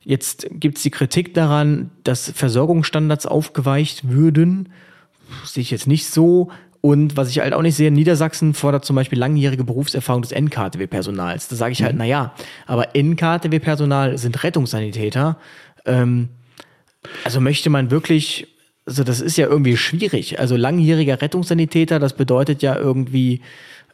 jetzt 0.04 0.46
gibt 0.52 0.76
es 0.76 0.84
die 0.84 0.92
Kritik 0.92 1.34
daran, 1.34 1.90
dass 2.04 2.30
Versorgungsstandards 2.30 3.26
aufgeweicht 3.26 4.08
würden. 4.08 4.68
Sehe 5.44 5.62
ich 5.62 5.72
jetzt 5.72 5.88
nicht 5.88 6.06
so. 6.06 6.52
Und 6.80 7.16
was 7.16 7.28
ich 7.28 7.40
halt 7.40 7.52
auch 7.52 7.62
nicht 7.62 7.74
sehe, 7.74 7.90
Niedersachsen 7.90 8.54
fordert 8.54 8.84
zum 8.84 8.94
Beispiel 8.94 9.18
langjährige 9.18 9.64
Berufserfahrung 9.64 10.22
des 10.22 10.30
NKTW-Personals. 10.30 11.48
Da 11.48 11.56
sage 11.56 11.72
ich 11.72 11.82
halt, 11.82 11.96
na 11.96 12.04
ja, 12.04 12.34
aber 12.68 12.94
NKTW-Personal 12.94 14.16
sind 14.16 14.44
Rettungssanitäter. 14.44 15.38
Ähm, 15.86 16.28
also 17.24 17.40
möchte 17.40 17.68
man 17.68 17.90
wirklich, 17.90 18.46
also 18.90 19.04
das 19.04 19.20
ist 19.20 19.36
ja 19.38 19.46
irgendwie 19.46 19.76
schwierig. 19.76 20.40
Also 20.40 20.56
langjähriger 20.56 21.22
Rettungssanitäter, 21.22 21.98
das 22.00 22.12
bedeutet 22.14 22.60
ja 22.60 22.76
irgendwie 22.76 23.40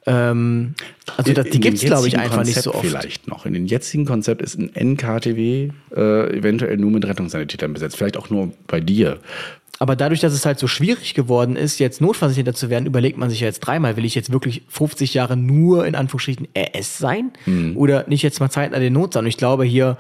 Ähm, 0.07 0.75
also 1.17 1.33
das, 1.33 1.45
die 1.47 1.51
dem 1.53 1.61
gibt's 1.61 1.83
glaube 1.83 2.07
ich, 2.09 2.17
einfach 2.17 2.45
nicht 2.45 2.55
Konzept 2.55 2.65
so 2.65 2.75
oft. 2.75 2.87
Vielleicht 2.87 3.27
noch. 3.29 3.45
In 3.45 3.55
dem 3.55 3.67
jetzigen 3.67 4.05
Konzept 4.07 4.41
ist 4.41 4.57
ein 4.57 4.75
NKTW 4.75 5.71
äh, 5.95 6.37
eventuell 6.39 6.77
nur 6.77 6.93
mit 6.93 7.05
Rettungssanitätern 7.05 7.73
besetzt. 7.73 7.97
Vielleicht 7.97 8.17
auch 8.17 8.31
nur 8.31 8.53
bei 8.69 8.81
dir. 8.81 9.19
Aber 9.81 9.97
dadurch, 9.97 10.21
dass 10.21 10.33
es 10.33 10.47
halt 10.47 10.59
so 10.59 10.69
schwierig 10.69 11.13
geworden 11.15 11.57
ist, 11.57 11.79
jetzt 11.81 12.01
Notfallsanitäter 12.01 12.55
zu 12.55 12.71
werden, 12.71 12.87
überlegt 12.87 13.19
man 13.19 13.29
sich 13.31 13.41
ja 13.41 13.47
jetzt 13.49 13.61
dreimal, 13.61 13.97
will 13.97 14.05
ich 14.07 14.15
jetzt 14.15 14.33
wirklich 14.33 14.63
50 14.69 15.13
Jahre 15.13 15.37
nur 15.37 15.87
in 15.87 15.95
Anführungsstrichen 15.95 16.49
RS 16.57 16.99
sein 16.99 17.33
Mhm. 17.45 17.77
oder 17.77 18.05
nicht 18.09 18.23
jetzt 18.23 18.41
mal 18.41 18.49
zeitnah 18.49 18.79
den 18.79 18.93
Not 18.95 19.13
sein? 19.13 19.25
Und 19.25 19.29
ich 19.29 19.37
glaube 19.37 19.65
hier, 19.65 19.99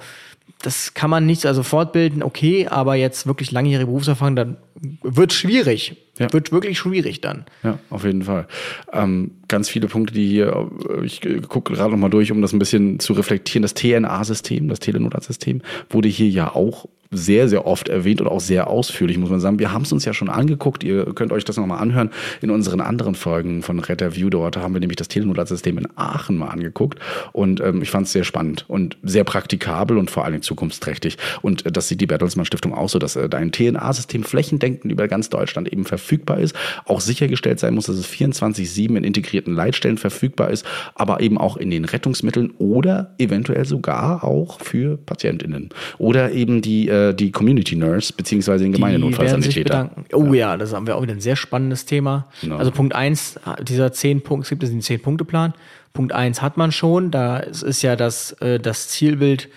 das 0.62 0.94
kann 0.94 1.10
man 1.10 1.26
nicht 1.26 1.46
also 1.46 1.62
fortbilden, 1.62 2.22
okay, 2.22 2.66
aber 2.68 2.94
jetzt 2.94 3.26
wirklich 3.26 3.52
langjährige 3.52 3.86
Berufserfahrung, 3.86 4.36
dann 4.36 4.56
wird 5.02 5.32
schwierig. 5.32 5.96
Ja. 6.18 6.32
Wird 6.32 6.50
wirklich 6.50 6.78
schwierig 6.78 7.20
dann. 7.20 7.44
Ja, 7.62 7.78
auf 7.90 8.04
jeden 8.04 8.22
Fall. 8.22 8.46
Ähm, 8.90 9.32
ganz 9.48 9.68
viele 9.68 9.86
Punkte, 9.86 10.14
die 10.14 10.26
hier, 10.26 10.70
äh, 10.88 11.04
ich 11.04 11.20
gucke 11.48 11.74
gerade 11.74 11.90
noch 11.90 11.98
mal 11.98 12.08
durch, 12.08 12.32
um 12.32 12.40
das 12.40 12.54
ein 12.54 12.58
bisschen 12.58 13.00
zu 13.00 13.12
reflektieren. 13.12 13.62
Das 13.62 13.74
TNA-System, 13.74 14.68
das 14.68 14.80
Telenotarztsystem, 14.80 15.60
wurde 15.90 16.08
hier 16.08 16.28
ja 16.28 16.54
auch 16.54 16.88
sehr, 17.10 17.48
sehr 17.48 17.66
oft 17.66 17.88
erwähnt 17.88 18.20
und 18.20 18.28
auch 18.28 18.40
sehr 18.40 18.68
ausführlich, 18.68 19.18
muss 19.18 19.30
man 19.30 19.40
sagen. 19.40 19.58
Wir 19.58 19.72
haben 19.72 19.82
es 19.82 19.92
uns 19.92 20.04
ja 20.04 20.14
schon 20.14 20.28
angeguckt. 20.28 20.84
Ihr 20.84 21.04
könnt 21.14 21.32
euch 21.32 21.44
das 21.44 21.56
nochmal 21.56 21.80
anhören 21.80 22.10
in 22.40 22.50
unseren 22.50 22.80
anderen 22.80 23.14
Folgen 23.14 23.62
von 23.62 23.78
Red 23.80 24.16
View. 24.16 24.30
Dort 24.30 24.56
haben 24.56 24.74
wir 24.74 24.80
nämlich 24.80 24.96
das 24.96 25.08
Telenotarztsystem 25.08 25.78
in 25.78 25.88
Aachen 25.96 26.36
mal 26.36 26.48
angeguckt. 26.48 26.98
Und 27.32 27.60
ähm, 27.60 27.82
ich 27.82 27.90
fand 27.90 28.06
es 28.06 28.12
sehr 28.12 28.24
spannend 28.24 28.64
und 28.68 28.96
sehr 29.02 29.24
praktikabel 29.24 29.98
und 29.98 30.10
vor 30.10 30.24
allem 30.24 30.42
zukunftsträchtig. 30.42 31.18
Und 31.42 31.66
äh, 31.66 31.72
das 31.72 31.88
sieht 31.88 32.00
die 32.00 32.06
Bertelsmann 32.06 32.46
Stiftung 32.46 32.74
auch 32.74 32.88
so, 32.88 32.98
dass 32.98 33.16
äh, 33.16 33.28
dein 33.28 33.52
TNA-System 33.52 34.24
flächendeckend 34.24 34.90
über 34.90 35.08
ganz 35.08 35.30
Deutschland 35.30 35.72
eben 35.72 35.84
verfügbar 35.84 36.38
ist. 36.38 36.54
Auch 36.84 37.00
sichergestellt 37.00 37.60
sein 37.60 37.74
muss, 37.74 37.86
dass 37.86 37.96
es 37.96 38.08
24-7 38.08 38.96
in 38.96 39.04
integrierten 39.04 39.54
Leitstellen 39.54 39.98
verfügbar 39.98 40.50
ist, 40.50 40.66
aber 40.94 41.20
eben 41.20 41.38
auch 41.38 41.56
in 41.56 41.70
den 41.70 41.84
Rettungsmitteln 41.84 42.52
oder 42.58 43.14
eventuell 43.18 43.64
sogar 43.64 44.24
auch 44.24 44.60
für 44.60 44.96
PatientInnen. 44.96 45.70
Oder 45.98 46.32
eben 46.32 46.62
die, 46.62 46.88
äh, 46.88 46.95
die 47.14 47.32
Community 47.32 47.76
Nurse 47.76 48.12
beziehungsweise 48.12 48.64
den 48.64 48.72
Gemeindenotfallsanitäter. 48.72 49.90
Oh 50.12 50.32
ja. 50.34 50.56
das 50.56 50.72
haben 50.72 50.86
wir 50.86 50.96
auch 50.96 51.02
wieder 51.02 51.14
ein 51.14 51.20
sehr 51.20 51.36
spannendes 51.36 51.86
Thema. 51.86 52.26
Genau. 52.40 52.56
Also 52.56 52.70
Punkt 52.70 52.94
eins 52.94 53.38
dieser 53.62 53.92
zehn 53.92 54.22
Punkte, 54.22 54.44
es 54.44 54.48
gibt 54.50 54.62
diesen 54.62 54.80
zehn 54.80 55.00
Punkte 55.00 55.24
Plan. 55.24 55.54
Punkt 55.92 56.12
eins 56.12 56.42
hat 56.42 56.56
man 56.56 56.72
schon, 56.72 57.10
da 57.10 57.38
ist 57.38 57.82
ja 57.82 57.96
das, 57.96 58.32
äh, 58.40 58.60
das 58.60 58.88
Zielbild 58.88 59.48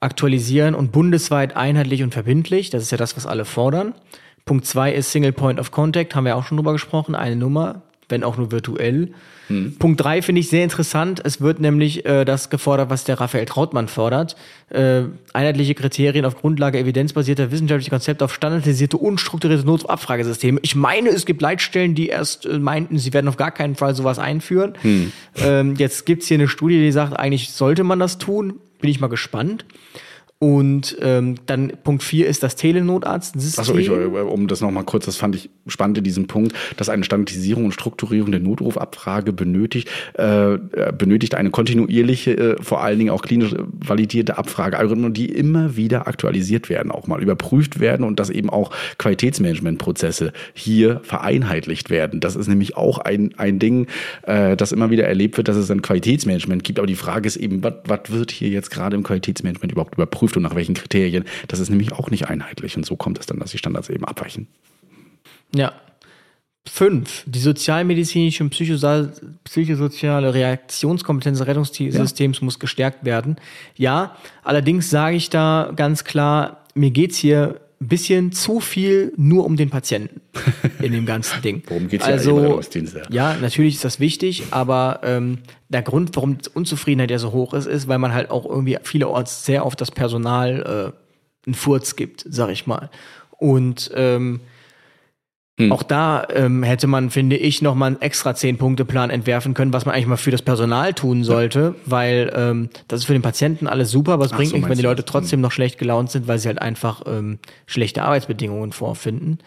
aktualisieren 0.00 0.74
und 0.74 0.92
bundesweit 0.92 1.56
einheitlich 1.56 2.02
und 2.02 2.12
verbindlich. 2.12 2.70
Das 2.70 2.82
ist 2.82 2.90
ja 2.90 2.98
das, 2.98 3.16
was 3.16 3.26
alle 3.26 3.44
fordern. 3.44 3.94
Punkt 4.44 4.66
zwei 4.66 4.92
ist 4.92 5.12
Single 5.12 5.32
Point 5.32 5.58
of 5.58 5.70
Contact, 5.70 6.14
haben 6.14 6.24
wir 6.24 6.36
auch 6.36 6.44
schon 6.44 6.56
drüber 6.56 6.72
gesprochen, 6.72 7.14
eine 7.14 7.36
Nummer, 7.36 7.82
wenn 8.08 8.24
auch 8.24 8.36
nur 8.36 8.52
virtuell. 8.52 9.10
Punkt 9.78 10.00
drei 10.00 10.22
finde 10.22 10.40
ich 10.40 10.48
sehr 10.48 10.64
interessant. 10.64 11.20
Es 11.22 11.40
wird 11.40 11.60
nämlich 11.60 12.04
äh, 12.04 12.24
das 12.24 12.50
gefordert, 12.50 12.90
was 12.90 13.04
der 13.04 13.20
Raphael 13.20 13.44
Trautmann 13.44 13.86
fordert. 13.86 14.34
Äh, 14.70 15.02
einheitliche 15.32 15.76
Kriterien 15.76 16.24
auf 16.24 16.34
Grundlage 16.34 16.80
evidenzbasierter 16.80 17.52
wissenschaftlicher 17.52 17.90
Konzepte 17.90 18.24
auf 18.24 18.34
standardisierte, 18.34 18.96
unstrukturierte 18.96 19.64
Notabfragesysteme. 19.64 20.58
Ich 20.62 20.74
meine, 20.74 21.10
es 21.10 21.26
gibt 21.26 21.42
Leitstellen, 21.42 21.94
die 21.94 22.08
erst 22.08 22.44
äh, 22.44 22.58
meinten, 22.58 22.98
sie 22.98 23.12
werden 23.12 23.28
auf 23.28 23.36
gar 23.36 23.52
keinen 23.52 23.76
Fall 23.76 23.94
sowas 23.94 24.18
einführen. 24.18 24.74
Ähm, 25.36 25.76
jetzt 25.76 26.06
gibt's 26.06 26.26
hier 26.26 26.38
eine 26.38 26.48
Studie, 26.48 26.80
die 26.80 26.90
sagt, 26.90 27.16
eigentlich 27.16 27.52
sollte 27.52 27.84
man 27.84 28.00
das 28.00 28.18
tun. 28.18 28.54
Bin 28.80 28.90
ich 28.90 28.98
mal 28.98 29.06
gespannt. 29.06 29.64
Und 30.38 30.98
ähm, 31.00 31.36
dann 31.46 31.72
Punkt 31.82 32.02
vier 32.02 32.26
ist 32.26 32.42
das 32.42 32.56
Telenotarztsystem. 32.56 33.62
Achso, 33.62 33.74
ich, 33.76 33.88
äh, 33.88 33.92
um 33.92 34.48
das 34.48 34.60
nochmal 34.60 34.84
kurz, 34.84 35.06
das 35.06 35.16
fand 35.16 35.34
ich 35.34 35.48
spannend 35.66 35.96
in 35.96 36.04
diesem 36.04 36.26
Punkt, 36.26 36.54
dass 36.76 36.90
eine 36.90 37.04
Standardisierung 37.04 37.64
und 37.64 37.72
Strukturierung 37.72 38.32
der 38.32 38.40
Notrufabfrage 38.40 39.32
benötigt, 39.32 39.88
äh, 40.18 40.54
äh, 40.54 40.92
benötigt 40.96 41.36
eine 41.36 41.48
kontinuierliche, 41.48 42.36
äh, 42.36 42.62
vor 42.62 42.82
allen 42.82 42.98
Dingen 42.98 43.10
auch 43.10 43.22
klinisch 43.22 43.54
validierte 43.72 44.36
Abfragealgorithmen, 44.36 45.14
die 45.14 45.30
immer 45.30 45.76
wieder 45.76 46.06
aktualisiert 46.06 46.68
werden, 46.68 46.92
auch 46.92 47.06
mal 47.06 47.22
überprüft 47.22 47.80
werden 47.80 48.04
und 48.04 48.20
dass 48.20 48.28
eben 48.28 48.50
auch 48.50 48.72
Qualitätsmanagementprozesse 48.98 50.34
hier 50.52 51.00
vereinheitlicht 51.02 51.88
werden. 51.88 52.20
Das 52.20 52.36
ist 52.36 52.48
nämlich 52.48 52.76
auch 52.76 52.98
ein, 52.98 53.32
ein 53.38 53.58
Ding, 53.58 53.86
äh, 54.24 54.54
das 54.54 54.72
immer 54.72 54.90
wieder 54.90 55.04
erlebt 55.04 55.38
wird, 55.38 55.48
dass 55.48 55.56
es 55.56 55.70
ein 55.70 55.80
Qualitätsmanagement 55.80 56.62
gibt. 56.62 56.78
Aber 56.78 56.86
die 56.86 56.94
Frage 56.94 57.26
ist 57.26 57.36
eben, 57.36 57.62
was 57.62 58.00
wird 58.08 58.32
hier 58.32 58.50
jetzt 58.50 58.70
gerade 58.70 58.96
im 58.96 59.02
Qualitätsmanagement 59.02 59.72
überhaupt 59.72 59.94
überprüft 59.94 60.25
und 60.34 60.42
nach 60.42 60.54
welchen 60.54 60.74
Kriterien? 60.74 61.24
Das 61.48 61.60
ist 61.60 61.68
nämlich 61.68 61.92
auch 61.92 62.10
nicht 62.10 62.28
einheitlich. 62.28 62.76
Und 62.76 62.86
so 62.86 62.96
kommt 62.96 63.18
es 63.18 63.26
dann, 63.26 63.38
dass 63.38 63.50
die 63.50 63.58
Standards 63.58 63.90
eben 63.90 64.06
abweichen. 64.06 64.48
Ja. 65.54 65.72
Fünf. 66.68 67.22
Die 67.26 67.38
sozialmedizinische 67.38 68.42
und 68.42 68.50
psychosoziale 68.50 70.34
Reaktionskompetenz 70.34 71.38
des 71.38 71.46
Rettungssystems 71.46 72.40
muss 72.40 72.58
gestärkt 72.58 73.04
werden. 73.04 73.36
Ja, 73.76 74.16
allerdings 74.42 74.90
sage 74.90 75.16
ich 75.16 75.30
da 75.30 75.72
ganz 75.76 76.02
klar, 76.02 76.64
mir 76.74 76.90
geht's 76.90 77.18
hier 77.18 77.60
ein 77.80 77.88
bisschen 77.88 78.32
zu 78.32 78.60
viel 78.60 79.12
nur 79.16 79.44
um 79.44 79.56
den 79.56 79.68
Patienten 79.68 80.22
in 80.80 80.92
dem 80.92 81.04
ganzen 81.04 81.42
Ding. 81.42 81.62
Worum 81.68 81.88
ja 81.90 81.98
im 81.98 82.02
also, 82.02 82.60
ja. 82.72 83.02
ja, 83.10 83.36
natürlich 83.36 83.74
ist 83.74 83.84
das 83.84 84.00
wichtig, 84.00 84.44
aber 84.50 85.00
ähm, 85.02 85.38
der 85.68 85.82
Grund, 85.82 86.16
warum 86.16 86.38
die 86.38 86.48
Unzufriedenheit 86.54 87.10
ja 87.10 87.18
so 87.18 87.32
hoch 87.32 87.52
ist, 87.52 87.66
ist, 87.66 87.86
weil 87.86 87.98
man 87.98 88.14
halt 88.14 88.30
auch 88.30 88.46
irgendwie 88.46 88.78
vielerorts 88.82 89.44
sehr 89.44 89.64
auf 89.64 89.76
das 89.76 89.90
Personal 89.90 90.94
äh, 90.94 91.46
einen 91.46 91.54
Furz 91.54 91.96
gibt, 91.96 92.24
sag 92.28 92.50
ich 92.50 92.66
mal. 92.66 92.90
Und 93.30 93.90
ähm, 93.94 94.40
Hm. 95.58 95.72
auch 95.72 95.82
da 95.82 96.26
ähm, 96.34 96.62
hätte 96.62 96.86
man, 96.86 97.08
finde 97.08 97.36
ich, 97.36 97.62
noch 97.62 97.74
mal 97.74 97.86
einen 97.86 98.02
extra 98.02 98.34
Zehn-Punkte-Plan 98.34 99.08
entwerfen 99.08 99.54
können, 99.54 99.72
was 99.72 99.86
man 99.86 99.94
eigentlich 99.94 100.06
mal 100.06 100.18
für 100.18 100.30
das 100.30 100.42
Personal 100.42 100.92
tun 100.92 101.24
sollte, 101.24 101.74
weil 101.86 102.30
ähm, 102.36 102.68
das 102.88 103.00
ist 103.00 103.06
für 103.06 103.14
den 103.14 103.22
Patienten 103.22 103.66
alles 103.66 103.90
super, 103.90 104.12
aber 104.12 104.26
es 104.26 104.32
Ach 104.32 104.36
bringt 104.36 104.50
so, 104.50 104.56
nichts, 104.56 104.68
wenn 104.68 104.76
die 104.76 104.84
Leute 104.84 105.06
trotzdem 105.06 105.40
noch 105.40 105.52
schlecht 105.52 105.78
gelaunt 105.78 106.10
sind, 106.10 106.28
weil 106.28 106.38
sie 106.38 106.48
halt 106.48 106.60
einfach 106.60 107.02
ähm, 107.06 107.38
schlechte 107.64 108.02
Arbeitsbedingungen 108.02 108.72
vorfinden. 108.72 109.38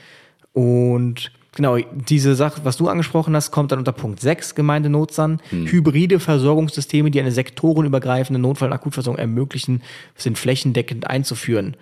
Und 0.51 1.31
genau, 1.55 1.77
diese 1.77 2.33
Sache, 2.33 2.61
was 2.63 2.77
du 2.77 2.87
angesprochen 2.87 3.35
hast, 3.35 3.51
kommt 3.51 3.71
dann 3.71 3.77
unter 3.77 3.91
Punkt 3.91 4.19
6, 4.19 4.55
Gemeindenotsan. 4.55 5.39
Hm. 5.51 5.67
Hybride 5.67 6.19
Versorgungssysteme, 6.19 7.11
die 7.11 7.19
eine 7.19 7.31
sektorenübergreifende 7.31 8.39
Notfall- 8.41 8.69
und 8.69 8.73
Akutversorgung 8.73 9.19
ermöglichen, 9.19 9.83
sind 10.15 10.39
flächendeckend 10.39 11.05
einzuführen. 11.05 11.77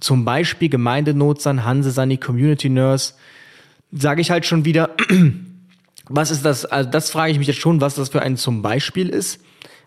Zum 0.00 0.24
Beispiel 0.24 0.70
Gemeindenotsan, 0.70 1.64
Hanse 1.64 1.92
Sani, 1.92 2.16
Community 2.16 2.68
Nurse. 2.68 3.12
Sage 3.92 4.20
ich 4.20 4.30
halt 4.30 4.46
schon 4.46 4.64
wieder, 4.64 4.90
was 6.08 6.30
ist 6.30 6.44
das? 6.44 6.64
Also 6.64 6.90
das 6.90 7.10
frage 7.10 7.32
ich 7.32 7.38
mich 7.38 7.48
jetzt 7.48 7.60
schon, 7.60 7.80
was 7.80 7.94
das 7.94 8.08
für 8.08 8.22
ein 8.22 8.36
zum 8.36 8.62
Beispiel 8.62 9.08
ist. 9.08 9.40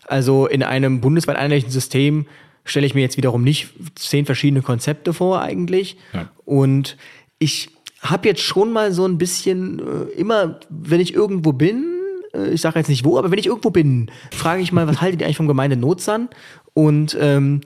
Also 0.05 0.47
in 0.47 0.63
einem 0.63 1.01
bundesweit 1.01 1.37
einheitlichen 1.37 1.71
System 1.71 2.25
stelle 2.65 2.85
ich 2.85 2.95
mir 2.95 3.01
jetzt 3.01 3.17
wiederum 3.17 3.43
nicht 3.43 3.69
zehn 3.95 4.25
verschiedene 4.25 4.61
Konzepte 4.61 5.13
vor 5.13 5.41
eigentlich. 5.41 5.97
Ja. 6.13 6.29
Und 6.45 6.97
ich 7.39 7.69
habe 8.01 8.27
jetzt 8.27 8.41
schon 8.41 8.71
mal 8.71 8.91
so 8.91 9.05
ein 9.05 9.17
bisschen 9.17 9.79
äh, 9.79 10.19
immer, 10.19 10.59
wenn 10.69 10.99
ich 10.99 11.13
irgendwo 11.13 11.53
bin, 11.53 11.85
äh, 12.33 12.49
ich 12.49 12.61
sage 12.61 12.79
jetzt 12.79 12.89
nicht 12.89 13.05
wo, 13.05 13.17
aber 13.17 13.31
wenn 13.31 13.39
ich 13.39 13.47
irgendwo 13.47 13.69
bin, 13.69 14.11
frage 14.31 14.61
ich 14.61 14.71
mal, 14.71 14.87
was 14.87 15.01
haltet 15.01 15.21
ihr 15.21 15.25
eigentlich 15.25 15.37
vom 15.37 15.47
Gemeindenotsan? 15.47 16.29
Und 16.73 17.17
ähm, 17.19 17.61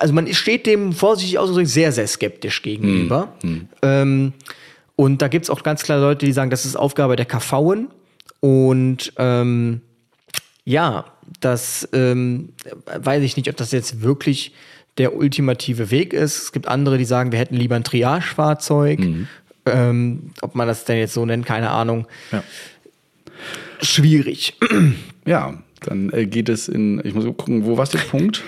also 0.00 0.14
man 0.14 0.32
steht 0.32 0.66
dem 0.66 0.92
vorsichtig 0.92 1.38
ausgedrückt 1.38 1.68
sehr, 1.68 1.92
sehr 1.92 2.06
skeptisch 2.06 2.62
gegenüber. 2.62 3.34
Ähm, 3.82 4.32
und 4.96 5.22
da 5.22 5.28
gibt's 5.28 5.50
auch 5.50 5.62
ganz 5.62 5.82
klar 5.82 6.00
Leute, 6.00 6.26
die 6.26 6.32
sagen, 6.32 6.50
das 6.50 6.64
ist 6.64 6.76
Aufgabe 6.76 7.16
der 7.16 7.26
KVen. 7.26 7.88
Und 8.40 9.12
ähm, 9.16 9.80
ja, 10.64 11.06
das 11.40 11.88
ähm, 11.92 12.50
weiß 12.86 13.22
ich 13.22 13.36
nicht, 13.36 13.48
ob 13.48 13.56
das 13.56 13.72
jetzt 13.72 14.02
wirklich 14.02 14.52
der 14.98 15.16
ultimative 15.16 15.90
Weg 15.90 16.12
ist. 16.12 16.42
Es 16.44 16.52
gibt 16.52 16.68
andere, 16.68 16.98
die 16.98 17.04
sagen, 17.04 17.32
wir 17.32 17.38
hätten 17.38 17.56
lieber 17.56 17.74
ein 17.76 17.84
Triage-Fahrzeug. 17.84 19.00
Ähm, 19.66 20.30
ob 20.42 20.54
man 20.54 20.68
das 20.68 20.84
denn 20.84 20.98
jetzt 20.98 21.14
so 21.14 21.24
nennt, 21.24 21.46
keine 21.46 21.70
Ahnung. 21.70 22.06
Ja. 22.30 22.44
Schwierig. 23.80 24.54
Ja, 25.26 25.54
dann 25.80 26.10
äh, 26.12 26.26
geht 26.26 26.48
es 26.48 26.68
in, 26.68 27.00
ich 27.04 27.14
muss 27.14 27.24
gucken, 27.24 27.64
wo 27.64 27.76
war 27.76 27.86
der 27.86 27.98
Punkt? 27.98 28.42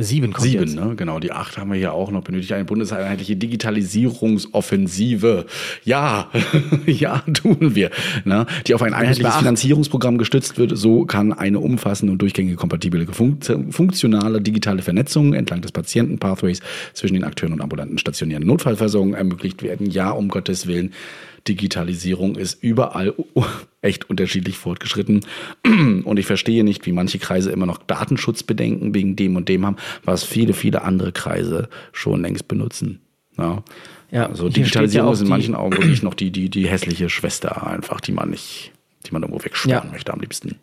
Sieben 0.00 0.32
kommt 0.32 0.48
Sieben, 0.48 0.62
jetzt. 0.64 0.74
ne? 0.74 0.94
Genau, 0.96 1.20
die 1.20 1.32
acht 1.32 1.58
haben 1.58 1.70
wir 1.70 1.76
hier 1.76 1.92
auch 1.92 2.10
noch. 2.10 2.24
Benötigt 2.24 2.50
eine 2.54 2.64
bundeseinheitliche 2.64 3.36
Digitalisierungsoffensive. 3.36 5.44
Ja, 5.84 6.30
ja, 6.86 7.18
tun 7.34 7.74
wir. 7.74 7.90
Ne? 8.24 8.46
Die 8.66 8.74
auf 8.74 8.80
ein 8.80 8.94
einheitliches. 8.94 9.36
Finanzierungsprogramm 9.36 10.16
gestützt 10.16 10.56
wird. 10.56 10.78
So 10.78 11.04
kann 11.04 11.34
eine 11.34 11.60
umfassende 11.60 12.12
und 12.12 12.22
durchgängige 12.22 12.56
kompatible 12.56 13.04
funkt- 13.12 13.52
funktionale 13.70 14.40
digitale 14.40 14.80
Vernetzung 14.80 15.34
entlang 15.34 15.60
des 15.60 15.72
Patientenpathways 15.72 16.60
zwischen 16.94 17.12
den 17.14 17.24
Akteuren 17.24 17.52
und 17.52 17.60
ambulanten 17.60 17.98
stationären 17.98 18.46
Notfallversorgung 18.46 19.12
ermöglicht 19.12 19.62
werden. 19.62 19.90
Ja, 19.90 20.10
um 20.10 20.28
Gottes 20.28 20.66
Willen. 20.66 20.94
Digitalisierung 21.48 22.36
ist 22.36 22.62
überall 22.62 23.14
echt 23.80 24.08
unterschiedlich 24.08 24.56
fortgeschritten. 24.58 25.24
Und 26.04 26.18
ich 26.18 26.26
verstehe 26.26 26.64
nicht, 26.64 26.86
wie 26.86 26.92
manche 26.92 27.18
Kreise 27.18 27.50
immer 27.50 27.66
noch 27.66 27.78
Datenschutzbedenken 27.78 28.94
wegen 28.94 29.16
dem 29.16 29.36
und 29.36 29.48
dem 29.48 29.66
haben, 29.66 29.76
was 30.04 30.24
viele, 30.24 30.52
viele 30.52 30.82
andere 30.82 31.12
Kreise 31.12 31.68
schon 31.92 32.22
längst 32.22 32.48
benutzen. 32.48 33.00
Ja. 33.38 33.62
Ja, 34.10 34.26
also 34.26 34.48
Digitalisierung 34.50 35.08
ja 35.08 35.12
ist 35.14 35.22
in 35.22 35.28
manchen 35.28 35.54
Augen 35.54 35.76
wirklich 35.78 36.02
noch 36.02 36.12
die, 36.14 36.30
die, 36.30 36.50
die 36.50 36.68
hässliche 36.68 37.08
Schwester 37.08 37.66
einfach, 37.66 38.00
die 38.00 38.12
man 38.12 38.28
nicht, 38.28 38.72
die 39.06 39.12
man 39.12 39.22
irgendwo 39.22 39.42
wegsperren 39.42 39.86
Ja. 39.86 39.90
möchte 39.92 40.12
am 40.12 40.20
liebsten. 40.20 40.56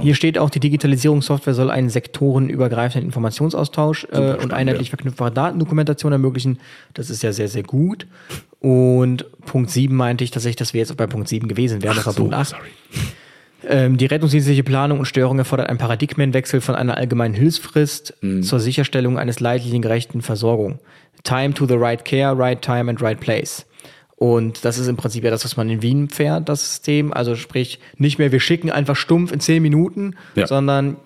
Hier 0.00 0.14
steht 0.14 0.38
auch, 0.38 0.50
die 0.50 0.60
Digitalisierungssoftware 0.60 1.54
soll 1.54 1.70
einen 1.70 1.90
sektorenübergreifenden 1.90 3.06
Informationsaustausch 3.08 4.06
äh, 4.12 4.34
und 4.34 4.52
einheitlich 4.52 4.88
ja. 4.88 4.90
verknüpfbare 4.90 5.30
Datendokumentation 5.32 6.12
ermöglichen. 6.12 6.58
Das 6.94 7.10
ist 7.10 7.22
ja 7.22 7.32
sehr, 7.32 7.48
sehr 7.48 7.62
gut. 7.62 8.06
Und 8.60 9.26
Punkt 9.46 9.70
7 9.70 9.94
meinte 9.94 10.24
ich 10.24 10.30
tatsächlich, 10.30 10.56
dass 10.56 10.72
wir 10.72 10.80
jetzt 10.80 10.96
bei 10.96 11.06
Punkt 11.06 11.28
7 11.28 11.48
gewesen 11.48 11.82
wären. 11.82 11.96
Das 11.96 12.06
war 12.06 12.12
so, 12.12 12.22
Punkt 12.22 12.34
8. 12.34 12.48
sorry. 12.48 12.70
Ähm, 13.66 13.96
die 13.96 14.06
rettungsdienstliche 14.06 14.62
Planung 14.62 14.98
und 14.98 15.06
Steuerung 15.06 15.38
erfordert 15.38 15.68
einen 15.68 15.78
Paradigmenwechsel 15.78 16.60
von 16.60 16.74
einer 16.74 16.96
allgemeinen 16.96 17.34
Hilfsfrist 17.34 18.14
Mhm. 18.20 18.42
zur 18.42 18.60
Sicherstellung 18.60 19.18
eines 19.18 19.40
leitlichen 19.40 19.82
gerechten 19.82 20.22
Versorgung. 20.22 20.80
Time 21.22 21.54
to 21.54 21.66
the 21.66 21.74
right 21.74 22.04
care, 22.04 22.36
right 22.38 22.60
time 22.60 22.90
and 22.90 23.00
right 23.00 23.18
place. 23.18 23.64
Und 24.16 24.64
das 24.64 24.78
ist 24.78 24.86
im 24.88 24.96
Prinzip 24.96 25.24
ja 25.24 25.30
das, 25.30 25.44
was 25.44 25.56
man 25.56 25.68
in 25.68 25.82
Wien 25.82 26.08
fährt, 26.08 26.48
das 26.48 26.64
System. 26.64 27.12
Also 27.12 27.34
sprich, 27.34 27.80
nicht 27.98 28.18
mehr 28.18 28.30
wir 28.32 28.40
schicken 28.40 28.70
einfach 28.70 28.96
stumpf 28.96 29.32
in 29.32 29.40
zehn 29.40 29.62
Minuten, 29.62 30.14
Ja. 30.36 30.46
sondern 30.46 30.96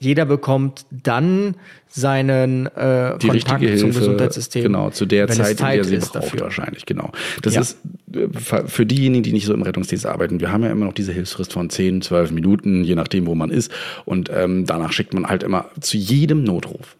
jeder 0.00 0.26
bekommt 0.26 0.84
dann 0.90 1.56
seinen 1.88 2.66
äh, 2.66 3.18
die 3.18 3.26
Kontakt 3.28 3.60
richtige 3.62 3.76
zum 3.76 3.86
Hilfe, 3.90 3.98
Gesundheitssystem. 4.00 4.62
genau, 4.62 4.90
zu 4.90 5.06
der 5.06 5.26
Zeit, 5.26 5.30
es 5.30 5.38
in 5.38 5.56
der 5.56 5.56
Zeit 5.56 5.84
sie 5.86 5.94
ist 5.96 6.12
braucht 6.12 6.24
dafür. 6.24 6.40
wahrscheinlich, 6.42 6.86
genau. 6.86 7.10
Das 7.42 7.54
Ja. 7.54 7.60
ist 7.62 7.78
äh, 8.14 8.28
für 8.66 8.86
diejenigen, 8.86 9.22
die 9.24 9.32
nicht 9.32 9.46
so 9.46 9.54
im 9.54 9.62
Rettungsdienst 9.62 10.06
arbeiten, 10.06 10.38
wir 10.40 10.52
haben 10.52 10.62
ja 10.62 10.70
immer 10.70 10.84
noch 10.86 10.92
diese 10.92 11.12
Hilfsfrist 11.12 11.52
von 11.52 11.68
10, 11.70 12.02
12 12.02 12.30
Minuten, 12.30 12.84
je 12.84 12.94
nachdem, 12.94 13.26
wo 13.26 13.34
man 13.34 13.50
ist. 13.50 13.72
Und 14.04 14.30
ähm, 14.32 14.66
danach 14.66 14.92
schickt 14.92 15.14
man 15.14 15.26
halt 15.26 15.42
immer 15.42 15.66
zu 15.80 15.96
jedem 15.96 16.44
Notruf 16.44 16.96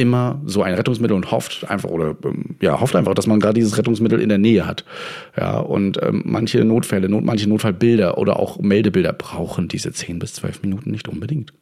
immer 0.00 0.40
so 0.46 0.62
ein 0.62 0.74
Rettungsmittel 0.74 1.14
und 1.14 1.30
hofft 1.30 1.68
einfach 1.70 1.90
oder 1.90 2.16
ähm, 2.24 2.56
ja 2.60 2.80
hofft 2.80 2.96
einfach, 2.96 3.14
dass 3.14 3.26
man 3.26 3.38
gerade 3.38 3.54
dieses 3.54 3.76
Rettungsmittel 3.76 4.20
in 4.20 4.30
der 4.30 4.38
Nähe 4.38 4.66
hat. 4.66 4.84
Ja 5.36 5.58
und 5.58 6.02
ähm, 6.02 6.22
manche 6.24 6.64
Notfälle, 6.64 7.08
not, 7.08 7.24
manche 7.24 7.48
Notfallbilder 7.48 8.16
oder 8.18 8.38
auch 8.38 8.58
Meldebilder 8.58 9.12
brauchen 9.12 9.68
diese 9.68 9.92
10 9.92 10.18
bis 10.18 10.34
12 10.34 10.62
Minuten 10.62 10.90
nicht 10.90 11.06
unbedingt. 11.08 11.52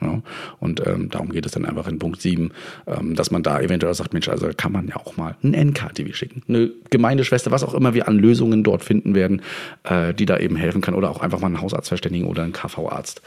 Ja, 0.00 0.20
und 0.58 0.84
ähm, 0.86 1.10
darum 1.10 1.30
geht 1.30 1.46
es 1.46 1.52
dann 1.52 1.64
einfach 1.64 1.86
in 1.86 1.98
Punkt 1.98 2.20
7, 2.20 2.50
ähm, 2.86 3.14
dass 3.14 3.30
man 3.30 3.44
da 3.44 3.60
eventuell 3.60 3.94
sagt, 3.94 4.12
Mensch, 4.12 4.28
also 4.28 4.50
kann 4.56 4.72
man 4.72 4.88
ja 4.88 4.96
auch 4.96 5.16
mal 5.16 5.36
ein 5.44 5.52
NKTV 5.52 6.12
schicken. 6.12 6.42
Eine 6.48 6.70
Gemeindeschwester, 6.90 7.52
was 7.52 7.62
auch 7.62 7.74
immer 7.74 7.94
wir 7.94 8.08
an 8.08 8.18
Lösungen 8.18 8.64
dort 8.64 8.82
finden 8.82 9.14
werden, 9.14 9.42
äh, 9.84 10.12
die 10.12 10.26
da 10.26 10.38
eben 10.38 10.56
helfen 10.56 10.80
kann. 10.80 10.94
Oder 10.94 11.10
auch 11.10 11.20
einfach 11.20 11.38
mal 11.38 11.46
einen 11.46 11.60
Hausarzt 11.60 11.88
verständigen 11.88 12.26
oder 12.26 12.42
einen 12.42 12.52
KV-Arzt. 12.52 13.22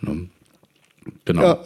Ne? 0.00 0.28
Genau. 1.26 1.42
Ja. 1.42 1.58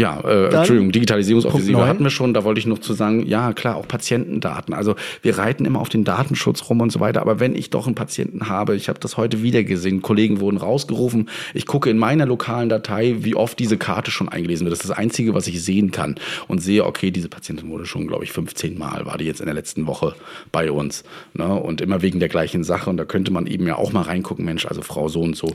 Ja, 0.00 0.18
äh, 0.20 0.46
Entschuldigung, 0.54 0.92
Digitalisierungsoffensive 0.92 1.86
hatten 1.86 2.02
wir 2.02 2.10
schon. 2.10 2.32
Da 2.32 2.42
wollte 2.44 2.58
ich 2.58 2.66
noch 2.66 2.78
zu 2.78 2.94
sagen, 2.94 3.26
ja 3.26 3.52
klar, 3.52 3.76
auch 3.76 3.86
Patientendaten. 3.86 4.72
Also 4.72 4.94
wir 5.20 5.36
reiten 5.36 5.64
immer 5.66 5.80
auf 5.80 5.90
den 5.90 6.04
Datenschutz 6.04 6.68
rum 6.70 6.80
und 6.80 6.90
so 6.90 7.00
weiter. 7.00 7.20
Aber 7.20 7.38
wenn 7.38 7.54
ich 7.54 7.68
doch 7.70 7.86
einen 7.86 7.94
Patienten 7.94 8.48
habe, 8.48 8.74
ich 8.76 8.88
habe 8.88 8.98
das 8.98 9.16
heute 9.16 9.42
wieder 9.42 9.62
gesehen, 9.62 10.00
Kollegen 10.00 10.40
wurden 10.40 10.56
rausgerufen. 10.56 11.28
Ich 11.52 11.66
gucke 11.66 11.90
in 11.90 11.98
meiner 11.98 12.24
lokalen 12.24 12.68
Datei, 12.70 13.16
wie 13.20 13.34
oft 13.34 13.58
diese 13.58 13.76
Karte 13.76 14.10
schon 14.10 14.28
eingelesen 14.30 14.64
wird. 14.64 14.72
Das 14.72 14.80
ist 14.80 14.88
das 14.90 14.96
Einzige, 14.96 15.34
was 15.34 15.46
ich 15.46 15.62
sehen 15.62 15.90
kann. 15.90 16.14
Und 16.48 16.62
sehe, 16.62 16.86
okay, 16.86 17.10
diese 17.10 17.28
Patientin 17.28 17.68
wurde 17.70 17.84
schon, 17.84 18.06
glaube 18.06 18.24
ich, 18.24 18.32
15 18.32 18.78
Mal, 18.78 19.04
war 19.04 19.18
die 19.18 19.24
jetzt 19.26 19.40
in 19.40 19.46
der 19.46 19.54
letzten 19.54 19.86
Woche 19.86 20.14
bei 20.50 20.70
uns. 20.72 21.04
Ne? 21.34 21.46
Und 21.54 21.80
immer 21.82 22.00
wegen 22.00 22.20
der 22.20 22.28
gleichen 22.30 22.64
Sache. 22.64 22.88
Und 22.88 22.96
da 22.96 23.04
könnte 23.04 23.32
man 23.32 23.46
eben 23.46 23.66
ja 23.66 23.76
auch 23.76 23.92
mal 23.92 24.02
reingucken, 24.02 24.44
Mensch, 24.46 24.64
also 24.64 24.80
Frau 24.82 25.08
so 25.08 25.20
und 25.20 25.36
so. 25.36 25.48
wir 25.48 25.54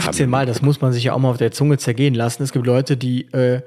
15 0.00 0.24
haben- 0.24 0.30
Mal, 0.30 0.46
das 0.46 0.62
muss 0.62 0.80
man 0.80 0.92
sich 0.92 1.04
ja 1.04 1.12
auch 1.12 1.18
mal 1.18 1.28
auf 1.30 1.36
der 1.36 1.52
Zunge 1.52 1.76
zergehen 1.76 2.14
lassen. 2.14 2.42
Es 2.42 2.52
gibt 2.52 2.66
Leute, 2.66 2.96
die, 2.96 3.22
äh, 3.32 3.60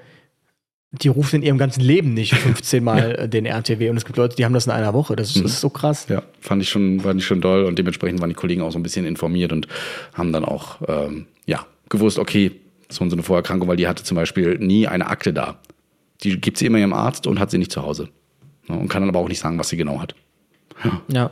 die 1.02 1.08
rufen 1.08 1.38
in 1.38 1.42
ihrem 1.44 1.58
ganzen 1.58 1.82
Leben 1.82 2.14
nicht 2.14 2.34
15 2.36 2.84
Mal 2.84 3.16
äh, 3.16 3.30
den 3.30 3.46
RTW 3.46 3.90
und 3.90 3.98
es 3.98 4.06
gibt 4.06 4.18
Leute, 4.18 4.36
die 4.36 4.46
haben 4.46 4.54
das 4.54 4.66
in 4.66 4.72
einer 4.72 4.94
Woche. 4.94 5.16
Das 5.16 5.36
ist, 5.36 5.44
das 5.44 5.54
ist 5.54 5.62
so 5.62 5.70
krass. 5.70 6.08
Ja, 6.10 6.24
fand 6.40 6.62
ich 6.62 6.70
schon, 6.70 7.02
fand 7.02 7.20
ich 7.20 7.26
schon 7.26 7.42
doll 7.42 7.66
und 7.66 7.78
dementsprechend 7.80 8.22
waren 8.22 8.30
die 8.30 8.36
Kollegen 8.36 8.62
auch 8.62 8.72
so 8.72 8.80
ein 8.80 8.84
bisschen 8.84 9.06
informiert 9.06 9.52
und 9.52 9.68
haben 10.14 10.32
dann 10.32 10.46
auch 10.46 10.78
ähm, 10.88 11.26
ja 11.46 11.66
gewusst, 11.90 12.20
okay, 12.20 12.52
so 12.90 13.04
eine 13.04 13.24
Vorerkrankung, 13.24 13.68
weil 13.68 13.78
die 13.78 13.88
hatte 13.88 14.04
zum 14.04 14.16
Beispiel 14.16 14.58
nie 14.60 14.88
eine 14.88 15.08
Akte 15.08 15.34
da. 15.34 15.60
Die 16.24 16.40
gibt 16.40 16.58
sie 16.58 16.66
immer 16.66 16.78
ihrem 16.78 16.94
Arzt 16.94 17.28
und 17.28 17.40
hat 17.40 17.52
sie 17.52 17.58
nicht 17.58 17.72
zu 17.72 17.82
Hause. 17.82 18.10
Ja, 18.68 18.76
Und 18.76 18.88
kann 18.90 19.02
dann 19.02 19.10
aber 19.10 19.20
auch 19.20 19.28
nicht 19.28 19.40
sagen, 19.40 19.60
was 19.60 19.70
sie 19.70 19.78
genau 19.78 20.00
hat. 20.00 20.16
Ja. 21.08 21.32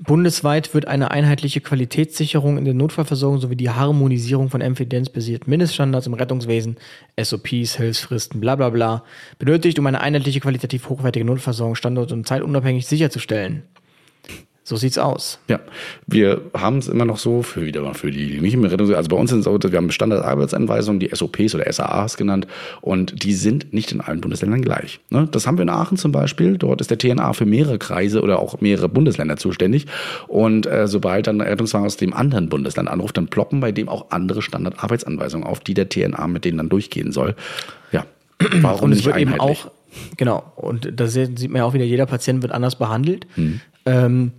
Bundesweit 0.00 0.74
wird 0.74 0.88
eine 0.88 1.12
einheitliche 1.12 1.60
Qualitätssicherung 1.60 2.58
in 2.58 2.64
der 2.64 2.74
Notfallversorgung 2.74 3.38
sowie 3.38 3.56
die 3.56 3.70
Harmonisierung 3.70 4.50
von 4.50 4.60
evidenzbasierten 4.60 5.48
Mindeststandards 5.48 6.06
im 6.06 6.14
Rettungswesen, 6.14 6.76
SOPs, 7.20 7.76
Hilfsfristen, 7.76 8.40
bla 8.40 8.56
bla 8.56 8.70
bla, 8.70 9.04
benötigt, 9.38 9.78
um 9.78 9.86
eine 9.86 10.00
einheitliche 10.00 10.40
qualitativ 10.40 10.88
hochwertige 10.88 11.24
Notversorgung 11.24 11.76
standort- 11.76 12.12
und 12.12 12.26
zeitunabhängig 12.26 12.86
sicherzustellen. 12.86 13.62
So 14.66 14.76
sieht's 14.76 14.96
aus. 14.96 15.38
Ja, 15.46 15.60
wir 16.06 16.40
haben 16.56 16.78
es 16.78 16.88
immer 16.88 17.04
noch 17.04 17.18
so, 17.18 17.42
für 17.42 17.66
wieder 17.66 17.82
mal 17.82 17.92
für 17.92 18.10
die, 18.10 18.28
die 18.28 18.40
nicht 18.40 18.54
im 18.54 18.64
Rettungs 18.64 18.90
also 18.94 19.10
bei 19.10 19.16
uns 19.16 19.28
sind 19.28 19.40
es 19.40 19.44
so, 19.44 19.58
wir 19.62 19.76
haben 19.76 19.90
Standardarbeitsanweisungen, 19.90 21.00
die 21.00 21.10
SOPs 21.12 21.54
oder 21.54 21.70
SAAs 21.70 22.16
genannt, 22.16 22.46
und 22.80 23.22
die 23.24 23.34
sind 23.34 23.74
nicht 23.74 23.92
in 23.92 24.00
allen 24.00 24.22
Bundesländern 24.22 24.62
gleich. 24.62 25.00
Ne? 25.10 25.28
Das 25.30 25.46
haben 25.46 25.58
wir 25.58 25.62
in 25.64 25.68
Aachen 25.68 25.98
zum 25.98 26.12
Beispiel. 26.12 26.56
Dort 26.56 26.80
ist 26.80 26.90
der 26.90 26.96
TNA 26.96 27.34
für 27.34 27.44
mehrere 27.44 27.78
Kreise 27.78 28.22
oder 28.22 28.38
auch 28.38 28.62
mehrere 28.62 28.88
Bundesländer 28.88 29.36
zuständig. 29.36 29.84
Und 30.28 30.64
äh, 30.64 30.88
sobald 30.88 31.26
dann 31.26 31.42
ein 31.42 31.46
Rettungswagen 31.46 31.84
aus 31.84 31.98
dem 31.98 32.14
anderen 32.14 32.48
Bundesland 32.48 32.88
anruft, 32.88 33.18
dann 33.18 33.28
ploppen 33.28 33.60
bei 33.60 33.70
dem 33.70 33.90
auch 33.90 34.12
andere 34.12 34.40
Standardarbeitsanweisungen 34.40 35.46
auf, 35.46 35.60
die 35.60 35.74
der 35.74 35.90
TNA 35.90 36.26
mit 36.26 36.46
denen 36.46 36.56
dann 36.56 36.70
durchgehen 36.70 37.12
soll. 37.12 37.34
Ja, 37.92 38.06
warum 38.62 38.84
Und 38.84 38.92
es 38.92 38.98
nicht 38.98 39.06
wird 39.06 39.18
eben 39.18 39.38
auch, 39.38 39.70
genau, 40.16 40.52
und 40.56 40.90
da 40.98 41.06
sieht 41.06 41.38
sieht 41.38 41.50
man 41.50 41.58
ja 41.58 41.64
auch 41.66 41.74
wieder, 41.74 41.84
jeder 41.84 42.06
Patient 42.06 42.40
wird 42.40 42.52
anders 42.52 42.76
behandelt. 42.76 43.26
Mhm. 43.36 43.60
Ähm, 43.86 44.32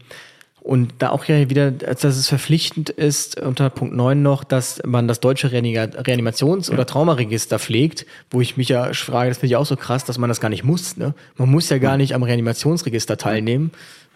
und 0.66 0.96
da 0.98 1.12
auch 1.12 1.26
ja 1.26 1.48
wieder, 1.52 1.70
dass 1.70 2.04
es 2.04 2.28
verpflichtend 2.28 2.90
ist, 2.90 3.40
unter 3.40 3.70
Punkt 3.70 3.96
9 3.96 4.20
noch, 4.20 4.44
dass 4.44 4.82
man 4.84 5.08
das 5.08 5.20
deutsche 5.20 5.52
Reanimations- 5.52 6.72
oder 6.72 6.88
Traumaregister 6.88 7.60
pflegt, 7.60 8.08
wo 8.32 8.42
ich 8.42 8.58
mich 8.58 8.70
ja 8.70 8.92
frage, 8.94 9.30
das 9.30 9.38
finde 9.38 9.52
ich 9.52 9.58
auch 9.58 9.68
so 9.68 9.76
krass, 9.76 10.06
dass 10.06 10.18
man 10.18 10.28
das 10.28 10.42
gar 10.42 10.50
nicht 10.50 10.64
muss. 10.64 10.98
Ne? 10.98 11.14
Man 11.38 11.52
muss 11.52 11.70
ja 11.70 11.78
gar 11.78 11.98
nicht 11.98 12.16
am 12.16 12.24
Reanimationsregister 12.24 13.16
teilnehmen 13.16 13.70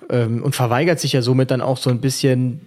ähm, 0.10 0.42
und 0.42 0.56
verweigert 0.56 1.00
sich 1.00 1.14
ja 1.14 1.22
somit 1.22 1.52
dann 1.52 1.62
auch 1.62 1.78
so 1.78 1.92
ein 1.92 2.02
bisschen 2.02 2.62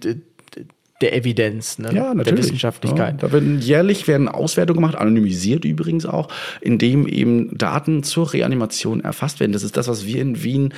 der 1.03 1.13
Evidenz, 1.13 1.79
ne? 1.79 1.93
Ja, 1.93 2.13
der 2.13 2.37
Wissenschaftlichkeit. 2.37 3.21
Ja, 3.21 3.27
da 3.27 3.33
werden 3.33 3.59
jährlich 3.59 4.07
werden 4.07 4.29
Auswertungen 4.29 4.77
gemacht, 4.77 4.95
anonymisiert 4.95 5.65
übrigens 5.65 6.05
auch, 6.05 6.29
indem 6.61 7.07
eben 7.07 7.57
Daten 7.57 8.03
zur 8.03 8.31
Reanimation 8.31 9.01
erfasst 9.01 9.41
werden. 9.41 9.51
Das 9.51 9.63
ist 9.63 9.75
das, 9.75 9.89
was 9.89 10.05
wir 10.05 10.21
in 10.21 10.43
Wien 10.43 10.73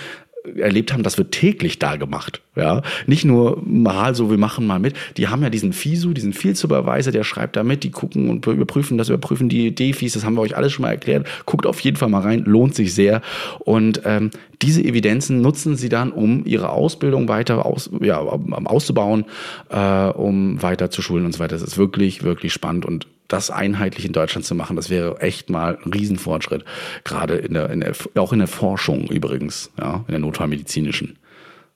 erlebt 0.57 0.93
haben, 0.93 1.03
das 1.03 1.17
wird 1.17 1.31
täglich 1.31 1.79
da 1.79 1.95
gemacht. 1.95 2.41
Ja, 2.55 2.81
nicht 3.05 3.25
nur 3.25 3.61
mal 3.65 4.15
so, 4.15 4.29
wir 4.29 4.37
machen 4.37 4.65
mal 4.65 4.79
mit. 4.79 4.95
Die 5.17 5.27
haben 5.27 5.43
ja 5.43 5.49
diesen 5.49 5.73
FISU, 5.73 6.13
diesen 6.13 6.33
Field 6.33 6.57
Supervisor, 6.57 7.11
der 7.11 7.23
schreibt 7.23 7.55
da 7.55 7.63
mit, 7.63 7.83
die 7.83 7.91
gucken 7.91 8.29
und 8.29 8.45
überprüfen 8.45 8.97
das, 8.97 9.09
überprüfen 9.09 9.49
die 9.49 9.75
Defis, 9.75 10.13
das 10.13 10.23
haben 10.23 10.35
wir 10.35 10.41
euch 10.41 10.55
alles 10.55 10.71
schon 10.71 10.83
mal 10.83 10.91
erklärt. 10.91 11.27
Guckt 11.45 11.65
auf 11.65 11.79
jeden 11.81 11.97
Fall 11.97 12.09
mal 12.09 12.21
rein, 12.21 12.43
lohnt 12.45 12.75
sich 12.75 12.93
sehr. 12.93 13.21
Und 13.59 14.01
ähm, 14.05 14.31
diese 14.61 14.83
Evidenzen 14.83 15.41
nutzen 15.41 15.75
sie 15.75 15.89
dann, 15.89 16.11
um 16.11 16.45
ihre 16.45 16.69
Ausbildung 16.69 17.27
weiter 17.27 17.65
aus, 17.65 17.89
ja, 18.01 18.19
auszubauen, 18.19 19.25
äh, 19.69 20.07
um 20.07 20.61
weiter 20.61 20.89
zu 20.89 21.01
schulen 21.01 21.25
und 21.25 21.33
so 21.33 21.39
weiter. 21.39 21.55
Das 21.55 21.63
ist 21.63 21.77
wirklich, 21.77 22.23
wirklich 22.23 22.53
spannend 22.53 22.85
und 22.85 23.07
das 23.28 23.49
einheitlich 23.49 24.05
in 24.05 24.13
Deutschland 24.13 24.45
zu 24.45 24.55
machen, 24.55 24.76
das 24.76 24.89
wäre 24.89 25.19
echt 25.21 25.49
mal 25.49 25.78
ein 25.84 25.91
Riesenfortschritt. 25.93 26.63
Gerade 27.03 27.36
in 27.36 27.53
der, 27.53 27.69
in 27.69 27.82
der 27.82 27.93
auch 28.15 28.34
in 28.34 28.39
der 28.39 28.47
Forschung 28.47 29.07
übrigens, 29.07 29.71
ja, 29.80 30.03
in 30.07 30.11
der 30.11 30.19
notfallmedizinischen. 30.19 31.17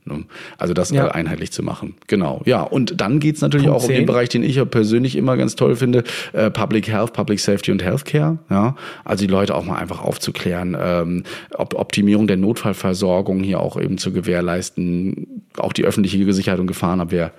Ne? 0.05 0.25
Also 0.57 0.73
das 0.73 0.91
Ja. 0.91 1.09
einheitlich 1.09 1.51
zu 1.51 1.61
machen. 1.61 1.95
Genau. 2.07 2.41
Ja, 2.45 2.61
und 2.63 2.99
dann 3.01 3.19
geht's 3.19 3.41
natürlich 3.41 3.67
Punkt 3.67 3.81
auch 3.81 3.83
um 3.83 3.89
den 3.89 3.97
10. 3.97 4.05
Bereich, 4.05 4.29
den 4.29 4.43
ich 4.43 4.55
ja 4.55 4.65
persönlich 4.65 5.15
immer 5.15 5.37
ganz 5.37 5.55
toll 5.55 5.75
finde, 5.75 6.03
äh, 6.33 6.49
Public 6.49 6.87
Health, 6.87 7.13
Public 7.13 7.39
Safety 7.39 7.71
und 7.71 7.83
Healthcare. 7.83 8.39
Ja, 8.49 8.75
also 9.03 9.25
die 9.25 9.31
Leute 9.31 9.55
auch 9.55 9.65
mal 9.65 9.77
einfach 9.77 10.01
aufzuklären, 10.01 10.75
ähm, 10.79 11.23
Op 11.53 11.75
Optimierung 11.75 12.27
der 12.27 12.37
Notfallversorgung 12.37 13.41
hier 13.43 13.59
auch 13.59 13.79
eben 13.79 13.97
zu 13.97 14.11
gewährleisten, 14.11 15.43
auch 15.57 15.73
die 15.73 15.83
öffentliche 15.83 16.31
Sicherheit 16.33 16.59
und 16.59 16.67
Gefahrenabwehr. 16.67 17.31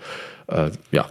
Äh, 0.48 0.70
ja. 0.92 1.06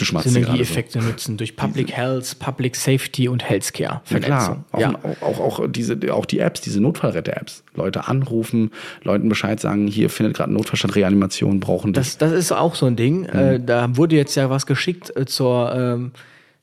Du, 0.00 0.04
schmatzt 0.06 0.24
gerade 0.26 0.34
so. 0.40 0.44
Synergieeffekte 0.44 0.98
nutzen 1.00 1.36
durch 1.36 1.56
Public 1.56 1.92
Health, 1.92 2.38
Public 2.38 2.76
Safety 2.76 3.28
und 3.28 3.48
Healthcare. 3.48 4.02
Ja 4.10 4.18
klar, 4.18 4.40
Vernetzung. 4.40 4.64
auch, 4.72 4.80
Ja. 4.80 4.94
auch, 5.20 5.38
auch, 5.40 5.60
auch, 5.60 5.66
diese, 5.68 5.98
auch 6.12 6.26
die 6.26 6.38
Apps, 6.40 6.60
diese 6.60 6.80
Notfallretter-Apps. 6.80 7.62
Leute 7.74 8.08
anrufen, 8.08 8.70
Leuten 9.02 9.28
Bescheid 9.28 9.60
sagen, 9.60 9.86
hier 9.86 10.10
findet 10.10 10.36
gerade 10.36 10.52
Notfallstand, 10.52 10.96
Reanimation, 10.96 11.60
brauchen 11.60 11.92
dich. 11.92 12.02
Das, 12.02 12.18
das 12.18 12.32
ist 12.32 12.52
auch 12.52 12.74
so 12.74 12.86
ein 12.86 12.96
Ding. 12.96 13.20
Mhm. 13.22 13.38
Äh, 13.38 13.60
da 13.60 13.96
wurde 13.96 14.16
jetzt 14.16 14.34
ja 14.34 14.50
was 14.50 14.66
geschickt 14.66 15.14
äh, 15.16 15.26
zur 15.26 15.72
ähm, 15.74 16.12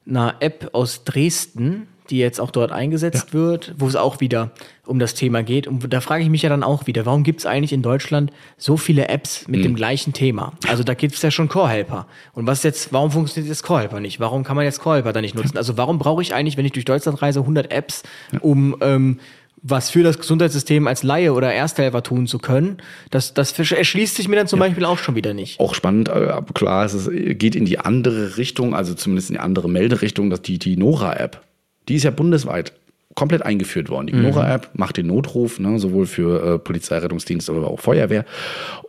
einer 0.09 0.35
App 0.39 0.69
aus 0.73 1.03
Dresden, 1.03 1.87
die 2.09 2.17
jetzt 2.17 2.39
auch 2.39 2.51
dort 2.51 2.71
eingesetzt 2.71 3.33
wird, 3.33 3.75
wo 3.77 3.87
es 3.87 3.95
auch 3.95 4.19
wieder 4.19 4.51
um 4.85 4.99
das 4.99 5.13
Thema 5.13 5.43
geht. 5.43 5.67
Und 5.67 5.91
da 5.93 6.01
frage 6.01 6.23
ich 6.23 6.29
mich 6.29 6.41
ja 6.41 6.49
dann 6.49 6.63
auch 6.63 6.87
wieder, 6.87 7.05
warum 7.05 7.23
gibt 7.23 7.39
es 7.41 7.45
eigentlich 7.45 7.73
in 7.73 7.81
Deutschland 7.81 8.31
so 8.57 8.77
viele 8.77 9.09
Apps 9.09 9.47
mit 9.47 9.59
Mhm. 9.59 9.63
dem 9.63 9.75
gleichen 9.75 10.13
Thema? 10.13 10.53
Also 10.67 10.83
da 10.83 10.93
gibt 10.93 11.15
es 11.15 11.21
ja 11.21 11.29
schon 11.31 11.49
Core-Helper. 11.49 12.07
Und 12.33 12.47
was 12.47 12.63
jetzt, 12.63 12.93
warum 12.93 13.11
funktioniert 13.11 13.49
jetzt 13.49 13.63
Core-Helper 13.63 13.99
nicht? 13.99 14.19
Warum 14.19 14.43
kann 14.43 14.55
man 14.55 14.65
jetzt 14.65 14.79
Core-Helper 14.79 15.13
da 15.13 15.21
nicht 15.21 15.35
nutzen? 15.35 15.57
Also 15.57 15.77
warum 15.77 15.99
brauche 15.99 16.21
ich 16.21 16.33
eigentlich, 16.33 16.57
wenn 16.57 16.65
ich 16.65 16.71
durch 16.71 16.85
Deutschland 16.85 17.21
reise, 17.21 17.39
100 17.41 17.71
Apps, 17.71 18.03
um 18.41 18.75
ähm, 18.81 19.19
was 19.63 19.89
für 19.89 20.03
das 20.03 20.19
Gesundheitssystem 20.19 20.87
als 20.87 21.01
Laie 21.01 21.33
oder 21.33 21.51
Ersthelfer 21.51 22.03
tun 22.03 22.27
zu 22.27 22.37
können, 22.37 22.77
das, 23.09 23.33
das 23.33 23.57
erschließt 23.59 24.15
sich 24.15 24.27
mir 24.27 24.35
dann 24.35 24.47
zum 24.47 24.59
Beispiel 24.59 24.85
auch 24.85 24.99
schon 24.99 25.15
wieder 25.15 25.33
nicht. 25.33 25.59
Auch 25.59 25.73
spannend, 25.73 26.09
äh, 26.09 26.11
aber 26.11 26.53
klar, 26.53 26.85
es 26.85 26.93
ist, 26.93 27.09
geht 27.39 27.55
in 27.55 27.65
die 27.65 27.79
andere 27.79 28.37
Richtung, 28.37 28.75
also 28.75 28.93
zumindest 28.93 29.31
in 29.31 29.33
die 29.33 29.39
andere 29.39 29.67
Melderichtung, 29.67 30.29
dass 30.29 30.43
die, 30.43 30.59
die 30.59 30.77
Nora-App, 30.77 31.41
die 31.87 31.95
ist 31.95 32.03
ja 32.03 32.11
bundesweit 32.11 32.73
komplett 33.17 33.41
eingeführt 33.41 33.89
worden. 33.89 34.05
Die 34.05 34.13
Nora-App 34.13 34.69
macht 34.73 34.97
den 34.97 35.07
Notruf, 35.07 35.59
ne, 35.59 35.79
sowohl 35.79 36.05
für 36.05 36.53
äh, 36.53 36.59
Polizei, 36.59 36.99
Rettungsdienst, 36.99 37.49
aber 37.49 37.67
auch 37.67 37.79
Feuerwehr. 37.79 38.25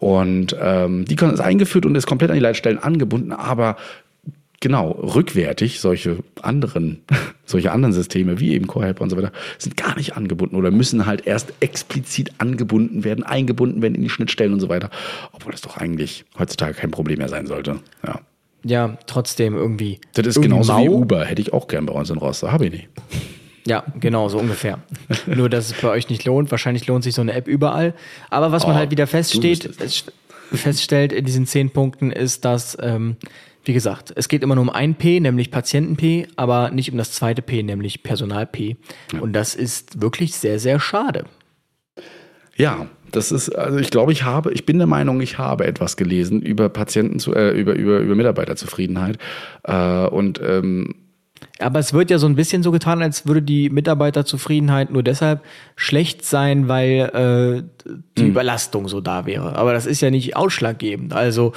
Und 0.00 0.54
ähm, 0.60 1.06
die 1.06 1.14
ist 1.14 1.40
eingeführt 1.40 1.86
und 1.86 1.94
ist 1.94 2.06
komplett 2.06 2.30
an 2.30 2.36
die 2.36 2.42
Leitstellen 2.42 2.78
angebunden, 2.78 3.32
aber 3.32 3.76
genau, 4.60 4.90
rückwärtig 4.90 5.80
solche 5.80 6.18
anderen, 6.42 7.00
solche 7.46 7.72
anderen 7.72 7.94
Systeme 7.94 8.38
wie 8.38 8.52
eben 8.52 8.66
CoreHelp 8.66 9.00
und 9.00 9.08
so 9.08 9.16
weiter 9.16 9.32
sind 9.56 9.78
gar 9.78 9.96
nicht 9.96 10.14
angebunden 10.14 10.56
oder 10.56 10.70
müssen 10.70 11.06
halt 11.06 11.26
erst 11.26 11.54
explizit 11.60 12.32
angebunden 12.36 13.04
werden, 13.04 13.24
eingebunden 13.24 13.80
werden 13.80 13.94
in 13.94 14.02
die 14.02 14.10
Schnittstellen 14.10 14.52
und 14.52 14.60
so 14.60 14.68
weiter, 14.68 14.90
obwohl 15.32 15.52
das 15.52 15.62
doch 15.62 15.78
eigentlich 15.78 16.26
heutzutage 16.38 16.74
kein 16.74 16.90
Problem 16.90 17.16
mehr 17.18 17.30
sein 17.30 17.46
sollte. 17.46 17.80
Ja. 18.06 18.20
Ja, 18.64 18.98
trotzdem 19.06 19.54
irgendwie. 19.56 20.00
Das 20.14 20.26
ist 20.26 20.36
irgendwie 20.36 20.50
genauso 20.50 20.72
mau. 20.72 20.82
wie 20.82 20.88
Uber, 20.88 21.24
hätte 21.24 21.40
ich 21.42 21.52
auch 21.52 21.68
gern 21.68 21.86
bei 21.86 21.92
uns 21.92 22.10
in 22.10 22.18
Rostock, 22.18 22.50
habe 22.50 22.66
ich 22.66 22.72
nicht. 22.72 22.88
Ja, 23.66 23.84
genau, 24.00 24.28
so 24.28 24.38
ungefähr. 24.38 24.78
Nur, 25.26 25.48
dass 25.48 25.70
es 25.70 25.80
bei 25.80 25.88
euch 25.88 26.08
nicht 26.08 26.24
lohnt. 26.24 26.50
Wahrscheinlich 26.50 26.86
lohnt 26.86 27.04
sich 27.04 27.14
so 27.14 27.20
eine 27.20 27.34
App 27.34 27.46
überall. 27.48 27.94
Aber 28.30 28.50
was 28.50 28.64
man 28.66 28.74
Oh, 28.76 28.78
halt 28.78 28.90
wieder 28.90 29.06
feststeht, 29.06 29.70
feststellt 30.52 31.12
in 31.12 31.24
diesen 31.24 31.46
zehn 31.46 31.70
Punkten 31.70 32.10
ist, 32.10 32.44
dass, 32.46 32.76
ähm, 32.80 33.16
wie 33.64 33.74
gesagt, 33.74 34.12
es 34.16 34.28
geht 34.28 34.42
immer 34.42 34.54
nur 34.54 34.62
um 34.62 34.70
ein 34.70 34.94
P, 34.94 35.20
nämlich 35.20 35.50
Patienten-P, 35.50 36.28
aber 36.36 36.70
nicht 36.70 36.90
um 36.90 36.96
das 36.96 37.12
zweite 37.12 37.42
P, 37.42 37.62
nämlich 37.62 38.02
Personal-P. 38.02 38.76
Und 39.20 39.34
das 39.34 39.54
ist 39.54 40.00
wirklich 40.00 40.34
sehr, 40.34 40.58
sehr 40.58 40.80
schade. 40.80 41.26
Ja, 42.56 42.86
das 43.12 43.32
ist, 43.32 43.50
also 43.50 43.78
ich 43.78 43.90
glaube, 43.90 44.12
ich 44.12 44.24
habe, 44.24 44.52
ich 44.52 44.66
bin 44.66 44.78
der 44.78 44.86
Meinung, 44.86 45.20
ich 45.20 45.38
habe 45.38 45.66
etwas 45.66 45.96
gelesen 45.96 46.42
über 46.42 46.68
Patienten 46.68 47.18
zu, 47.18 47.34
äh, 47.34 47.50
über, 47.50 47.74
über, 47.74 47.98
über 47.98 48.14
Mitarbeiterzufriedenheit. 48.14 49.18
Äh, 49.64 50.06
und 50.06 50.40
ähm, 50.44 50.94
Aber 51.58 51.78
es 51.78 51.92
wird 51.92 52.10
ja 52.10 52.18
so 52.18 52.26
ein 52.26 52.34
bisschen 52.34 52.62
so 52.62 52.70
getan, 52.70 53.02
als 53.02 53.26
würde 53.26 53.42
die 53.42 53.70
Mitarbeiterzufriedenheit 53.70 54.90
nur 54.90 55.02
deshalb 55.02 55.42
schlecht 55.76 56.24
sein, 56.24 56.68
weil 56.68 57.62
äh, 57.86 57.92
die 58.16 58.22
Hm. 58.22 58.30
Überlastung 58.30 58.88
so 58.88 59.00
da 59.00 59.26
wäre. 59.26 59.56
Aber 59.56 59.72
das 59.72 59.86
ist 59.86 60.00
ja 60.00 60.10
nicht 60.10 60.36
ausschlaggebend. 60.36 61.12
Also 61.12 61.52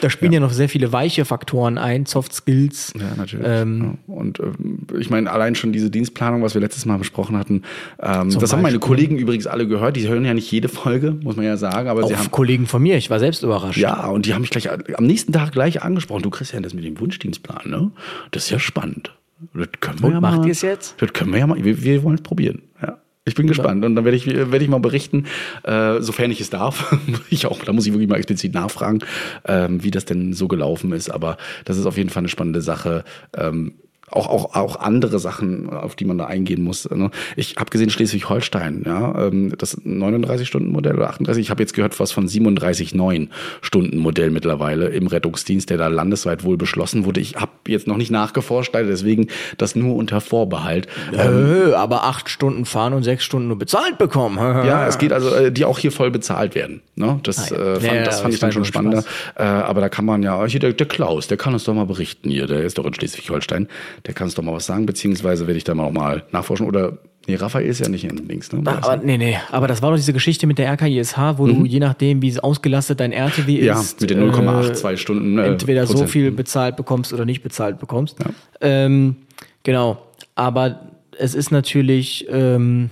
da 0.00 0.10
spielen 0.10 0.32
ja. 0.32 0.40
noch 0.40 0.52
sehr 0.52 0.68
viele 0.68 0.92
weiche 0.92 1.24
Faktoren 1.24 1.78
ein, 1.78 2.06
Soft 2.06 2.32
Skills. 2.32 2.92
Ja, 2.98 3.14
natürlich. 3.16 3.46
Ähm, 3.48 3.98
ja. 4.08 4.14
Und 4.14 4.40
ähm, 4.40 4.86
ich 4.98 5.10
meine, 5.10 5.30
allein 5.30 5.54
schon 5.54 5.72
diese 5.72 5.90
Dienstplanung, 5.90 6.42
was 6.42 6.54
wir 6.54 6.60
letztes 6.60 6.86
Mal 6.86 6.98
besprochen 6.98 7.36
hatten, 7.36 7.62
ähm, 8.00 8.30
das 8.30 8.52
haben 8.52 8.62
meine 8.62 8.78
Beispiel. 8.78 8.80
Kollegen 8.80 9.18
übrigens 9.18 9.46
alle 9.46 9.66
gehört. 9.66 9.96
Die 9.96 10.08
hören 10.08 10.24
ja 10.24 10.34
nicht 10.34 10.50
jede 10.50 10.68
Folge, 10.68 11.12
muss 11.22 11.36
man 11.36 11.44
ja 11.44 11.56
sagen, 11.56 11.88
aber 11.88 12.06
sie 12.06 12.14
Auch 12.14 12.18
haben. 12.18 12.30
Kollegen 12.30 12.66
von 12.66 12.82
mir, 12.82 12.96
ich 12.96 13.10
war 13.10 13.18
selbst 13.18 13.42
überrascht. 13.42 13.78
Ja, 13.78 14.06
und 14.06 14.26
die 14.26 14.34
haben 14.34 14.42
mich 14.42 14.50
gleich 14.50 14.68
am 14.70 15.04
nächsten 15.04 15.32
Tag 15.32 15.52
gleich 15.52 15.82
angesprochen. 15.82 16.22
Du 16.22 16.30
Christian, 16.30 16.62
das 16.62 16.74
mit 16.74 16.84
dem 16.84 16.98
Wunschdienstplan, 16.98 17.70
ne? 17.70 17.90
Das 18.30 18.44
ist 18.44 18.50
ja 18.50 18.58
spannend. 18.58 19.12
Das 19.54 19.68
können 19.80 20.00
wir 20.00 20.06
Und 20.06 20.12
ja 20.14 20.20
macht 20.20 20.38
mal, 20.38 20.48
ihr's 20.48 20.62
jetzt? 20.62 20.94
Das 20.98 21.12
können 21.12 21.32
wir 21.32 21.40
ja 21.40 21.46
mal. 21.46 21.62
Wir, 21.62 21.82
wir 21.82 22.02
wollen 22.02 22.16
es 22.16 22.22
probieren. 22.22 22.62
Ja. 22.80 22.98
Ich 23.24 23.36
bin 23.36 23.46
gespannt 23.46 23.84
und 23.84 23.94
dann 23.94 24.04
werde 24.04 24.16
ich, 24.16 24.26
werde 24.26 24.64
ich 24.64 24.68
mal 24.68 24.80
berichten, 24.80 25.26
äh, 25.62 26.00
sofern 26.00 26.32
ich 26.32 26.40
es 26.40 26.50
darf. 26.50 26.96
ich 27.30 27.46
auch, 27.46 27.62
da 27.64 27.72
muss 27.72 27.86
ich 27.86 27.92
wirklich 27.92 28.08
mal 28.08 28.16
explizit 28.16 28.52
nachfragen, 28.52 28.98
ähm, 29.46 29.84
wie 29.84 29.92
das 29.92 30.04
denn 30.04 30.32
so 30.32 30.48
gelaufen 30.48 30.92
ist. 30.92 31.08
Aber 31.08 31.36
das 31.64 31.78
ist 31.78 31.86
auf 31.86 31.96
jeden 31.96 32.10
Fall 32.10 32.22
eine 32.22 32.28
spannende 32.28 32.62
Sache. 32.62 33.04
Ähm, 33.36 33.74
auch, 34.12 34.28
auch, 34.28 34.54
auch 34.54 34.76
andere 34.80 35.18
Sachen, 35.18 35.70
auf 35.70 35.96
die 35.96 36.04
man 36.04 36.18
da 36.18 36.26
eingehen 36.26 36.62
muss. 36.62 36.88
ne? 36.90 37.10
Ich 37.36 37.56
habe 37.56 37.70
gesehen, 37.70 37.90
Schleswig-Holstein, 37.90 38.82
ja, 38.86 39.26
ähm, 39.26 39.52
das 39.58 39.80
39-Stunden-Modell 39.82 40.96
oder 40.96 41.08
38. 41.10 41.42
Ich 41.42 41.50
habe 41.50 41.62
jetzt 41.62 41.74
gehört, 41.74 41.98
was 41.98 42.12
von 42.12 42.28
37-9-Stunden-Modell 42.28 44.30
mittlerweile 44.30 44.86
im 44.88 45.06
Rettungsdienst, 45.06 45.70
der 45.70 45.78
da 45.78 45.88
landesweit 45.88 46.44
wohl 46.44 46.56
beschlossen 46.56 47.04
wurde. 47.04 47.20
Ich 47.20 47.36
habe 47.36 47.52
jetzt 47.68 47.86
noch 47.86 47.96
nicht 47.96 48.10
nachgeforscht, 48.10 48.74
deswegen 48.74 49.28
das 49.58 49.74
nur 49.76 49.96
unter 49.96 50.20
Vorbehalt. 50.20 50.86
Äh, 51.12 51.72
aber 51.74 52.04
acht 52.04 52.28
Stunden 52.28 52.64
fahren 52.64 52.92
und 52.92 53.02
sechs 53.02 53.24
Stunden 53.24 53.48
nur 53.48 53.58
bezahlt 53.58 53.98
bekommen. 53.98 54.38
Ja, 54.62 54.86
es 54.86 54.98
geht 54.98 55.12
also, 55.12 55.34
äh, 55.34 55.50
die 55.50 55.64
auch 55.64 55.78
hier 55.78 55.90
voll 55.92 56.10
bezahlt 56.10 56.54
werden. 56.54 56.82
Ne? 56.94 57.18
Das, 57.22 57.52
Ah, 57.52 57.56
ja. 57.56 57.62
äh, 57.62 57.74
fand, 57.74 57.84
Ja, 57.84 57.94
ja, 57.94 58.02
das 58.04 58.20
fand 58.20 58.34
ich 58.34 58.40
dann 58.40 58.52
schon 58.52 58.64
spannender. 58.64 59.02
Spaß. 59.02 59.32
Äh, 59.36 59.42
aber 59.42 59.80
da 59.80 59.88
kann 59.88 60.04
man 60.04 60.22
ja, 60.22 60.44
hier 60.46 60.60
der, 60.60 60.72
der 60.72 60.86
Klaus, 60.86 61.26
der 61.26 61.36
kann 61.36 61.52
uns 61.54 61.64
doch 61.64 61.74
mal 61.74 61.86
berichten 61.86 62.30
hier, 62.30 62.46
der 62.46 62.62
ist 62.62 62.78
doch 62.78 62.84
in 62.84 62.94
Schleswig-Holstein, 62.94 63.68
der 64.06 64.14
kann 64.14 64.26
uns 64.26 64.34
doch 64.34 64.42
mal 64.42 64.52
was 64.54 64.66
sagen, 64.66 64.86
beziehungsweise 64.86 65.46
werde 65.46 65.58
ich 65.58 65.64
da 65.64 65.74
mal 65.74 65.84
auch 65.84 65.92
mal 65.92 66.24
nachforschen. 66.32 66.66
Oder, 66.66 66.98
nee, 67.26 67.36
Raphael 67.36 67.66
ist 67.66 67.80
ja 67.80 67.88
nicht 67.88 68.04
in 68.04 68.16
links, 68.28 68.52
ne? 68.52 68.62
Aber, 68.66 68.96
nee, 68.96 69.16
nee, 69.16 69.36
aber 69.50 69.68
das 69.68 69.80
war 69.82 69.90
doch 69.90 69.96
diese 69.96 70.12
Geschichte 70.12 70.46
mit 70.46 70.58
der 70.58 70.72
RKISH, 70.72 71.14
wo 71.36 71.46
du 71.46 71.64
je 71.64 71.78
nachdem, 71.78 72.20
wie 72.22 72.28
es 72.28 72.38
ausgelastet 72.38 73.00
dein 73.00 73.12
RTW 73.12 73.58
Mhm. 73.60 73.64
ja, 73.64 73.78
ist, 73.80 74.00
mit 74.00 74.10
den 74.10 74.20
0,82 74.20 74.96
Stunden. 74.96 75.38
Äh, 75.38 75.46
entweder 75.46 75.86
so 75.86 75.92
Prozent. 75.94 76.10
viel 76.10 76.30
bezahlt 76.32 76.76
bekommst 76.76 77.12
oder 77.12 77.24
nicht 77.24 77.42
bezahlt 77.42 77.78
bekommst. 77.78 78.16
Ähm, 78.60 79.16
genau. 79.62 79.98
Aber 80.34 80.88
es 81.18 81.34
ist 81.34 81.50
natürlich 81.52 82.26
ähm, 82.30 82.90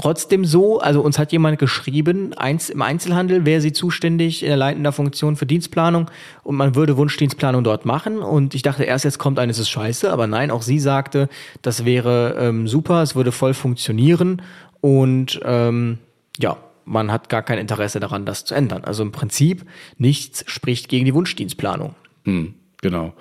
trotzdem 0.00 0.44
so, 0.44 0.80
also 0.80 1.02
uns 1.02 1.18
hat 1.18 1.30
jemand 1.30 1.58
geschrieben, 1.58 2.32
eins, 2.34 2.70
im 2.70 2.82
Einzelhandel 2.82 3.44
wäre 3.44 3.60
sie 3.60 3.72
zuständig 3.72 4.42
in 4.42 4.48
der 4.48 4.56
leitender 4.56 4.92
Funktion 4.92 5.36
für 5.36 5.46
Dienstplanung 5.46 6.10
und 6.42 6.56
man 6.56 6.74
würde 6.74 6.96
Wunschdienstplanung 6.96 7.64
dort 7.64 7.84
machen. 7.84 8.18
Und 8.18 8.54
ich 8.54 8.62
dachte 8.62 8.84
erst, 8.84 9.04
jetzt 9.04 9.18
kommt 9.18 9.38
eines 9.38 9.58
ist 9.58 9.68
scheiße, 9.68 10.10
aber 10.10 10.26
nein, 10.26 10.50
auch 10.50 10.62
sie 10.62 10.78
sagte, 10.78 11.28
das 11.62 11.84
wäre 11.84 12.36
ähm, 12.38 12.66
super, 12.66 13.02
es 13.02 13.14
würde 13.14 13.32
voll 13.32 13.54
funktionieren 13.54 14.42
und 14.80 15.40
ähm, 15.44 15.98
ja, 16.38 16.56
man 16.86 17.12
hat 17.12 17.28
gar 17.28 17.42
kein 17.42 17.58
Interesse 17.58 18.00
daran, 18.00 18.24
das 18.24 18.44
zu 18.44 18.54
ändern. 18.54 18.84
Also 18.84 19.02
im 19.02 19.12
Prinzip 19.12 19.66
nichts 19.98 20.44
spricht 20.46 20.88
gegen 20.88 21.04
die 21.04 21.14
Wunschdienstplanung. 21.14 21.94
Hm, 22.24 22.54
genau. 22.82 23.12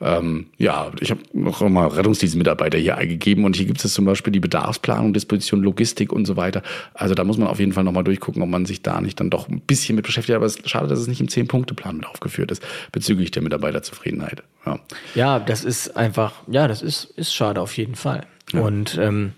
Ähm, 0.00 0.46
ja, 0.58 0.90
ich 1.00 1.10
habe 1.10 1.20
noch 1.32 1.60
mal 1.68 1.88
Rettungsdienstmitarbeiter 1.88 2.78
hier 2.78 2.96
eingegeben 2.96 3.44
und 3.44 3.56
hier 3.56 3.66
gibt 3.66 3.84
es 3.84 3.92
zum 3.92 4.04
Beispiel 4.04 4.32
die 4.32 4.40
Bedarfsplanung, 4.40 5.12
Disposition, 5.12 5.62
Logistik 5.62 6.12
und 6.12 6.26
so 6.26 6.36
weiter. 6.36 6.62
Also 6.94 7.14
da 7.14 7.24
muss 7.24 7.38
man 7.38 7.48
auf 7.48 7.58
jeden 7.58 7.72
Fall 7.72 7.84
noch 7.84 7.92
mal 7.92 8.02
durchgucken, 8.02 8.42
ob 8.42 8.48
man 8.48 8.66
sich 8.66 8.82
da 8.82 9.00
nicht 9.00 9.20
dann 9.20 9.30
doch 9.30 9.48
ein 9.48 9.60
bisschen 9.60 9.96
mit 9.96 10.06
beschäftigt. 10.06 10.36
Aber 10.36 10.46
es 10.46 10.56
ist 10.56 10.68
schade, 10.68 10.88
dass 10.88 10.98
es 10.98 11.08
nicht 11.08 11.20
im 11.20 11.28
Zehn-Punkte-Plan 11.28 11.96
mit 11.96 12.06
aufgeführt 12.06 12.50
ist 12.50 12.62
bezüglich 12.92 13.30
der 13.30 13.42
Mitarbeiterzufriedenheit. 13.42 14.42
Ja. 14.66 14.78
Ja, 15.14 15.38
das 15.38 15.64
ist 15.64 15.96
einfach, 15.96 16.34
ja, 16.46 16.68
das 16.68 16.82
ist, 16.82 17.04
ist 17.16 17.34
schade 17.34 17.60
auf 17.60 17.76
jeden 17.76 17.94
Fall. 17.94 18.26
Und 18.52 18.98
ähm, 18.98 19.32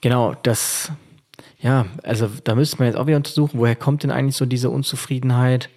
genau, 0.00 0.34
das, 0.42 0.92
ja, 1.58 1.86
also 2.02 2.30
da 2.44 2.54
müsste 2.54 2.78
man 2.78 2.86
jetzt 2.86 2.96
auch 2.96 3.06
wieder 3.06 3.16
untersuchen, 3.16 3.58
woher 3.58 3.76
kommt 3.76 4.02
denn 4.02 4.10
eigentlich 4.10 4.36
so 4.36 4.46
diese 4.46 4.70
Unzufriedenheit? 4.70 5.68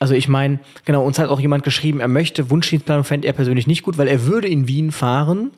Also 0.00 0.14
ich 0.14 0.28
meine, 0.28 0.58
genau, 0.86 1.04
uns 1.04 1.18
hat 1.18 1.28
auch 1.28 1.40
jemand 1.40 1.62
geschrieben, 1.62 2.00
er 2.00 2.08
möchte 2.08 2.48
Wunschdienstplanung 2.48 3.04
fände 3.04 3.28
er 3.28 3.34
persönlich 3.34 3.66
nicht 3.66 3.82
gut, 3.82 3.98
weil 3.98 4.08
er 4.08 4.24
würde 4.24 4.48
in 4.48 4.66
Wien 4.66 4.92
fahren 4.92 5.50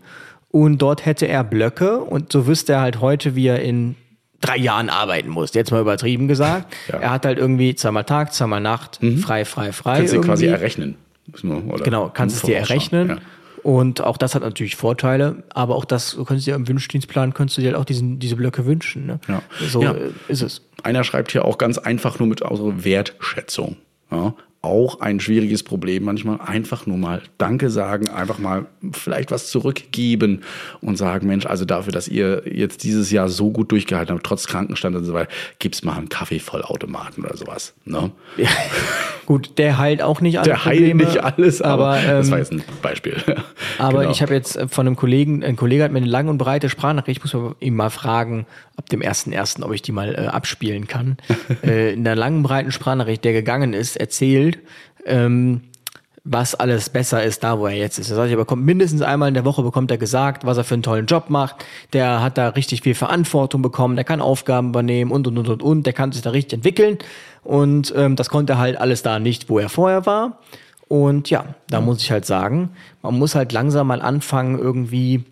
und 0.50 0.82
dort 0.82 1.06
hätte 1.06 1.28
er 1.28 1.44
Blöcke 1.44 1.98
und 1.98 2.32
so 2.32 2.48
wüsste 2.48 2.72
er 2.72 2.80
halt 2.80 3.00
heute, 3.00 3.36
wie 3.36 3.46
er 3.46 3.62
in 3.62 3.94
drei 4.40 4.56
Jahren 4.56 4.90
arbeiten 4.90 5.30
muss. 5.30 5.54
Jetzt 5.54 5.70
mal 5.70 5.80
übertrieben 5.80 6.26
gesagt. 6.26 6.74
Ja. 6.92 6.98
Er 6.98 7.10
hat 7.12 7.24
halt 7.24 7.38
irgendwie 7.38 7.76
zweimal 7.76 8.02
Tag, 8.02 8.34
zweimal 8.34 8.60
Nacht, 8.60 8.98
frei, 9.22 9.44
frei, 9.44 9.72
frei. 9.72 9.98
Kannst 9.98 10.14
du 10.14 10.20
quasi 10.20 10.46
errechnen. 10.46 10.96
Oder 11.44 11.84
Genau, 11.84 12.10
kannst 12.12 12.36
es 12.36 12.42
dir 12.42 12.56
errechnen. 12.56 13.08
Ja. 13.08 13.18
Und 13.62 14.00
auch 14.00 14.16
das 14.16 14.34
hat 14.34 14.42
natürlich 14.42 14.74
Vorteile, 14.74 15.44
aber 15.54 15.76
auch 15.76 15.84
das, 15.84 16.16
du 16.16 16.24
könntest 16.24 16.48
dir 16.48 16.56
im 16.56 16.66
Wünschdienstplan, 16.66 17.32
könntest 17.32 17.58
du 17.58 17.62
dir 17.62 17.68
halt 17.68 17.76
auch 17.76 17.84
diesen, 17.84 18.18
diese 18.18 18.34
Blöcke 18.34 18.66
wünschen. 18.66 19.06
Ne? 19.06 19.20
Ja. 19.28 19.42
So 19.68 19.86
ist 20.26 20.42
es. 20.42 20.62
Einer 20.82 21.04
schreibt 21.04 21.30
hier 21.30 21.44
auch 21.44 21.58
ganz 21.58 21.78
einfach 21.78 22.18
nur 22.18 22.26
mit 22.26 22.42
also 22.42 22.84
Wertschätzung. 22.84 23.76
Ja, 24.12 24.34
auch 24.62 25.00
ein 25.00 25.18
schwieriges 25.18 25.64
Problem 25.64 26.04
manchmal. 26.04 26.40
Einfach 26.40 26.86
nur 26.86 26.96
mal 26.96 27.20
Danke 27.36 27.68
sagen, 27.68 28.08
einfach 28.08 28.38
mal 28.38 28.66
vielleicht 28.92 29.32
was 29.32 29.50
zurückgeben 29.50 30.42
und 30.80 30.96
sagen, 30.96 31.26
Mensch, 31.26 31.46
also 31.46 31.64
dafür, 31.64 31.92
dass 31.92 32.06
ihr 32.06 32.44
jetzt 32.46 32.84
dieses 32.84 33.10
Jahr 33.10 33.28
so 33.28 33.50
gut 33.50 33.72
durchgehalten 33.72 34.14
habt, 34.14 34.24
trotz 34.24 34.46
Krankenstand 34.46 34.94
und 34.94 35.04
so 35.04 35.14
weiter, 35.14 35.30
gibt's 35.58 35.82
mal 35.82 35.96
einen 35.96 36.08
Kaffeevollautomaten 36.08 37.24
oder 37.24 37.36
sowas. 37.36 37.74
Ne? 37.84 38.12
Gut, 39.26 39.58
der 39.58 39.78
heilt 39.78 40.02
auch 40.02 40.20
nicht 40.20 40.38
alle 40.38 40.46
Der 40.46 40.64
heilt 40.64 40.78
Probleme, 40.78 41.04
nicht 41.04 41.22
alles, 41.22 41.60
aber, 41.62 41.94
aber, 41.94 42.02
das 42.02 42.26
ähm, 42.26 42.32
war 42.32 42.38
jetzt 42.38 42.52
ein 42.52 42.62
Beispiel. 42.82 43.16
Aber 43.78 44.00
Genau. 44.00 44.10
ich 44.10 44.22
habe 44.22 44.34
jetzt 44.34 44.56
äh, 44.56 44.68
von 44.68 44.86
einem 44.86 44.96
Kollegen, 44.96 45.44
ein 45.44 45.56
Kollege 45.56 45.82
hat 45.84 45.92
mir 45.92 45.98
eine 45.98 46.06
lange 46.06 46.30
und 46.30 46.38
breite 46.38 46.68
Sprachnachricht, 46.68 47.24
ich 47.24 47.32
muss 47.32 47.54
ihm 47.60 47.76
mal 47.76 47.90
fragen, 47.90 48.46
ab 48.76 48.88
dem 48.88 49.00
ersten 49.00 49.32
ersten, 49.32 49.62
ob 49.62 49.72
ich 49.72 49.82
die 49.82 49.92
mal 49.92 50.14
äh, 50.14 50.26
abspielen 50.26 50.86
kann. 50.86 51.16
äh, 51.62 51.92
in 51.92 52.00
einer 52.00 52.16
langen, 52.16 52.42
breiten 52.42 52.72
Sprachnachricht, 52.72 53.24
der 53.24 53.32
gegangen 53.32 53.72
ist, 53.74 53.96
erzählt, 53.96 54.51
ähm, 55.04 55.62
was 56.24 56.54
alles 56.54 56.88
besser 56.88 57.22
ist 57.24 57.42
da, 57.42 57.58
wo 57.58 57.66
er 57.66 57.74
jetzt 57.74 57.98
ist. 57.98 58.10
Er 58.10 58.16
sagt, 58.16 58.30
er 58.30 58.36
bekommt 58.36 58.64
mindestens 58.64 59.02
einmal 59.02 59.28
in 59.28 59.34
der 59.34 59.44
Woche 59.44 59.62
bekommt 59.62 59.90
er 59.90 59.98
gesagt, 59.98 60.46
was 60.46 60.56
er 60.56 60.64
für 60.64 60.74
einen 60.74 60.84
tollen 60.84 61.06
Job 61.06 61.30
macht. 61.30 61.56
Der 61.92 62.22
hat 62.22 62.38
da 62.38 62.50
richtig 62.50 62.82
viel 62.82 62.94
Verantwortung 62.94 63.60
bekommen, 63.60 63.96
der 63.96 64.04
kann 64.04 64.20
Aufgaben 64.20 64.68
übernehmen 64.68 65.10
und 65.10 65.26
und 65.26 65.38
und 65.38 65.48
und 65.48 65.62
und, 65.62 65.86
der 65.86 65.92
kann 65.92 66.12
sich 66.12 66.22
da 66.22 66.30
richtig 66.30 66.58
entwickeln. 66.58 66.98
Und 67.42 67.92
ähm, 67.96 68.14
das 68.14 68.28
konnte 68.28 68.54
er 68.54 68.58
halt 68.58 68.76
alles 68.76 69.02
da 69.02 69.18
nicht, 69.18 69.48
wo 69.48 69.58
er 69.58 69.68
vorher 69.68 70.06
war. 70.06 70.38
Und 70.86 71.30
ja, 71.30 71.54
da 71.68 71.80
muss 71.80 72.02
ich 72.02 72.12
halt 72.12 72.26
sagen, 72.26 72.70
man 73.00 73.18
muss 73.18 73.34
halt 73.34 73.52
langsam 73.52 73.86
mal 73.88 74.02
anfangen, 74.02 74.58
irgendwie 74.58 75.24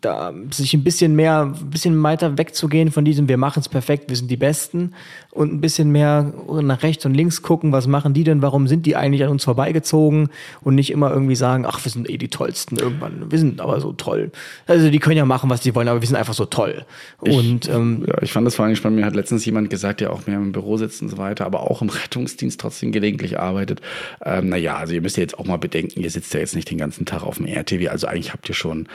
da 0.00 0.32
sich 0.50 0.74
ein 0.74 0.84
bisschen 0.84 1.14
mehr, 1.14 1.42
ein 1.42 1.70
bisschen 1.70 2.02
weiter 2.02 2.38
wegzugehen 2.38 2.90
von 2.90 3.04
diesem, 3.04 3.28
wir 3.28 3.36
machen 3.36 3.60
es 3.60 3.68
perfekt, 3.68 4.08
wir 4.08 4.16
sind 4.16 4.30
die 4.30 4.36
Besten 4.36 4.94
und 5.30 5.52
ein 5.52 5.60
bisschen 5.60 5.90
mehr 5.90 6.32
nach 6.62 6.82
rechts 6.82 7.04
und 7.04 7.14
links 7.14 7.42
gucken, 7.42 7.72
was 7.72 7.86
machen 7.86 8.14
die 8.14 8.24
denn, 8.24 8.40
warum 8.40 8.66
sind 8.66 8.86
die 8.86 8.96
eigentlich 8.96 9.24
an 9.24 9.30
uns 9.30 9.44
vorbeigezogen 9.44 10.28
und 10.62 10.74
nicht 10.74 10.90
immer 10.90 11.10
irgendwie 11.10 11.36
sagen, 11.36 11.66
ach, 11.66 11.84
wir 11.84 11.90
sind 11.90 12.08
eh 12.08 12.16
die 12.16 12.28
Tollsten 12.28 12.76
irgendwann, 12.76 13.30
wir 13.30 13.38
sind 13.38 13.60
aber 13.60 13.80
so 13.80 13.92
toll. 13.92 14.30
Also 14.66 14.90
die 14.90 14.98
können 14.98 15.16
ja 15.16 15.24
machen, 15.24 15.50
was 15.50 15.62
sie 15.62 15.74
wollen, 15.74 15.88
aber 15.88 16.00
wir 16.00 16.08
sind 16.08 16.16
einfach 16.16 16.34
so 16.34 16.46
toll. 16.46 16.84
Und 17.18 17.68
ähm, 17.68 18.04
Ja, 18.06 18.22
ich 18.22 18.32
fand 18.32 18.46
das 18.46 18.54
vor 18.54 18.64
allem 18.64 18.76
spannend. 18.76 19.00
Mir 19.00 19.06
hat 19.06 19.14
letztens 19.14 19.44
jemand 19.44 19.70
gesagt, 19.70 20.00
der 20.00 20.12
auch 20.12 20.26
mehr 20.26 20.36
im 20.36 20.52
Büro 20.52 20.76
sitzt 20.76 21.02
und 21.02 21.08
so 21.08 21.18
weiter, 21.18 21.44
aber 21.44 21.70
auch 21.70 21.82
im 21.82 21.88
Rettungsdienst 21.90 22.60
trotzdem 22.60 22.92
gelegentlich 22.92 23.38
arbeitet. 23.38 23.80
Ähm, 24.24 24.48
naja, 24.48 24.76
also 24.76 24.94
ihr 24.94 25.02
müsst 25.02 25.16
ja 25.16 25.22
jetzt 25.22 25.38
auch 25.38 25.44
mal 25.44 25.58
bedenken, 25.58 26.00
ihr 26.00 26.10
sitzt 26.10 26.32
ja 26.34 26.40
jetzt 26.40 26.54
nicht 26.54 26.70
den 26.70 26.78
ganzen 26.78 27.04
Tag 27.04 27.22
auf 27.22 27.36
dem 27.36 27.46
RTW. 27.46 27.88
Also 27.88 28.06
eigentlich 28.06 28.32
habt 28.32 28.48
ihr 28.48 28.54
schon, 28.54 28.88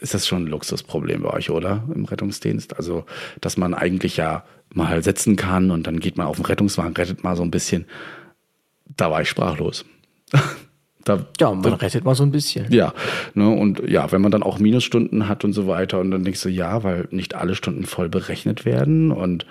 ist 0.00 0.14
das 0.14 0.21
schon 0.26 0.44
ein 0.44 0.48
Luxusproblem 0.48 1.22
bei 1.22 1.30
euch, 1.30 1.50
oder? 1.50 1.84
Im 1.94 2.04
Rettungsdienst. 2.04 2.76
Also, 2.76 3.04
dass 3.40 3.56
man 3.56 3.74
eigentlich 3.74 4.16
ja 4.16 4.44
mal 4.74 5.02
setzen 5.02 5.36
kann 5.36 5.70
und 5.70 5.86
dann 5.86 6.00
geht 6.00 6.16
man 6.16 6.26
auf 6.26 6.36
den 6.36 6.46
Rettungswagen, 6.46 6.94
rettet 6.94 7.24
mal 7.24 7.36
so 7.36 7.42
ein 7.42 7.50
bisschen. 7.50 7.86
Da 8.96 9.10
war 9.10 9.22
ich 9.22 9.28
sprachlos. 9.28 9.84
da, 11.04 11.26
ja, 11.40 11.52
man 11.52 11.74
rettet 11.74 12.04
mal 12.04 12.14
so 12.14 12.22
ein 12.22 12.30
bisschen. 12.30 12.70
ja, 12.72 12.92
ne, 13.34 13.48
und 13.48 13.82
ja, 13.88 14.10
wenn 14.12 14.22
man 14.22 14.30
dann 14.30 14.42
auch 14.42 14.58
Minusstunden 14.58 15.28
hat 15.28 15.44
und 15.44 15.52
so 15.52 15.66
weiter 15.66 15.98
und 16.00 16.10
dann 16.10 16.24
denkst 16.24 16.42
du, 16.42 16.48
ja, 16.48 16.82
weil 16.82 17.08
nicht 17.10 17.34
alle 17.34 17.54
Stunden 17.54 17.84
voll 17.84 18.08
berechnet 18.08 18.64
werden 18.64 19.10
und 19.10 19.46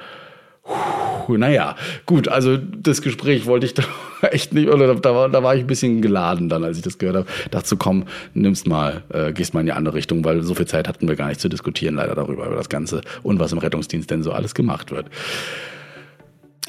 puh, 0.63 1.37
naja, 1.37 1.75
gut, 2.05 2.27
also 2.27 2.57
das 2.57 3.01
Gespräch 3.01 3.45
wollte 3.45 3.65
ich 3.65 3.73
da 3.73 3.83
echt 4.29 4.53
nicht, 4.53 4.69
oder 4.69 4.93
da 4.95 5.15
war, 5.15 5.29
da 5.29 5.43
war 5.43 5.55
ich 5.55 5.61
ein 5.61 5.67
bisschen 5.67 6.01
geladen 6.01 6.49
dann, 6.49 6.63
als 6.63 6.77
ich 6.77 6.83
das 6.83 6.97
gehört 6.97 7.27
habe. 7.51 7.65
So, 7.65 7.77
komm, 7.77 8.05
nimmst 8.33 8.67
mal, 8.67 9.03
äh, 9.09 9.31
gehst 9.33 9.53
mal 9.53 9.61
in 9.61 9.67
die 9.67 9.71
andere 9.71 9.95
Richtung, 9.95 10.23
weil 10.25 10.41
so 10.43 10.55
viel 10.55 10.67
Zeit 10.67 10.87
hatten 10.87 11.07
wir 11.07 11.15
gar 11.15 11.27
nicht 11.27 11.41
zu 11.41 11.49
diskutieren, 11.49 11.95
leider 11.95 12.15
darüber, 12.15 12.45
über 12.45 12.55
das 12.55 12.69
Ganze 12.69 13.01
und 13.23 13.39
was 13.39 13.51
im 13.51 13.57
Rettungsdienst 13.57 14.09
denn 14.09 14.23
so 14.23 14.31
alles 14.31 14.53
gemacht 14.53 14.91
wird. 14.91 15.07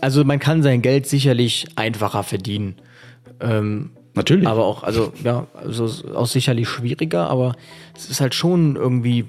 Also 0.01 0.24
man 0.24 0.38
kann 0.38 0.62
sein 0.62 0.82
Geld 0.82 1.07
sicherlich 1.07 1.66
einfacher 1.76 2.22
verdienen. 2.22 2.74
Ähm, 3.40 3.90
Natürlich. 4.14 4.46
aber 4.46 4.64
auch, 4.66 4.82
also 4.82 5.12
ja, 5.24 5.46
also 5.54 5.88
auch 6.14 6.26
sicherlich 6.26 6.68
schwieriger, 6.68 7.30
aber 7.30 7.54
es 7.96 8.10
ist 8.10 8.20
halt 8.20 8.34
schon 8.34 8.76
irgendwie, 8.76 9.24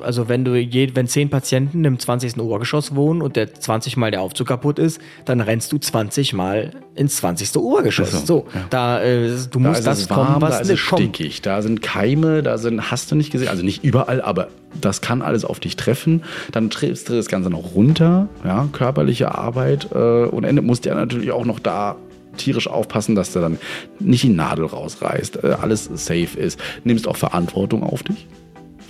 also 0.00 0.28
wenn 0.28 0.44
du 0.44 0.54
je, 0.54 0.90
wenn 0.94 1.06
zehn 1.06 1.28
Patienten 1.28 1.84
im 1.84 1.98
20. 1.98 2.38
Obergeschoss 2.38 2.94
wohnen 2.94 3.20
und 3.20 3.36
der 3.36 3.52
20 3.52 3.98
Mal 3.98 4.10
der 4.10 4.22
Aufzug 4.22 4.48
kaputt 4.48 4.78
ist, 4.78 5.00
dann 5.26 5.42
rennst 5.42 5.70
du 5.72 5.78
20 5.78 6.32
Mal 6.32 6.70
ins 6.94 7.16
20. 7.16 7.54
Obergeschoss. 7.56 8.14
Also, 8.14 8.26
so, 8.26 8.46
da 8.70 9.02
äh, 9.02 9.28
du 9.50 9.58
Da 9.60 9.68
musst 9.68 9.86
das 9.86 10.08
warm, 10.08 10.26
kommen, 10.26 10.42
was 10.42 10.56
da 10.56 10.60
ist 10.60 10.70
es 10.70 10.86
kommt. 10.86 11.02
stickig, 11.02 11.42
da 11.42 11.60
sind 11.60 11.82
Keime, 11.82 12.42
da 12.42 12.56
sind, 12.56 12.90
hast 12.90 13.10
du 13.10 13.16
nicht 13.16 13.32
gesehen, 13.32 13.48
also 13.48 13.62
nicht 13.62 13.84
überall, 13.84 14.22
aber 14.22 14.48
das 14.80 15.02
kann 15.02 15.20
alles 15.20 15.44
auf 15.44 15.60
dich 15.60 15.76
treffen. 15.76 16.22
Dann 16.52 16.70
triffst 16.70 17.10
du 17.10 17.14
das 17.14 17.26
Ganze 17.26 17.50
noch 17.50 17.74
runter, 17.74 18.28
ja, 18.44 18.66
körperliche 18.72 19.34
Arbeit 19.34 19.88
äh, 19.94 20.24
und 20.24 20.44
Ende 20.44 20.62
musst 20.62 20.86
du 20.86 20.88
ja 20.88 20.94
natürlich 20.94 21.32
auch 21.32 21.44
noch 21.44 21.58
da 21.58 21.96
tierisch 22.36 22.68
aufpassen, 22.68 23.14
dass 23.14 23.32
du 23.32 23.40
dann 23.40 23.58
nicht 23.98 24.24
die 24.24 24.28
Nadel 24.28 24.66
rausreißt, 24.66 25.44
äh, 25.44 25.56
alles 25.60 25.84
safe 25.84 26.38
ist, 26.38 26.58
nimmst 26.84 27.08
auch 27.08 27.16
Verantwortung 27.16 27.82
auf 27.82 28.02
dich 28.02 28.26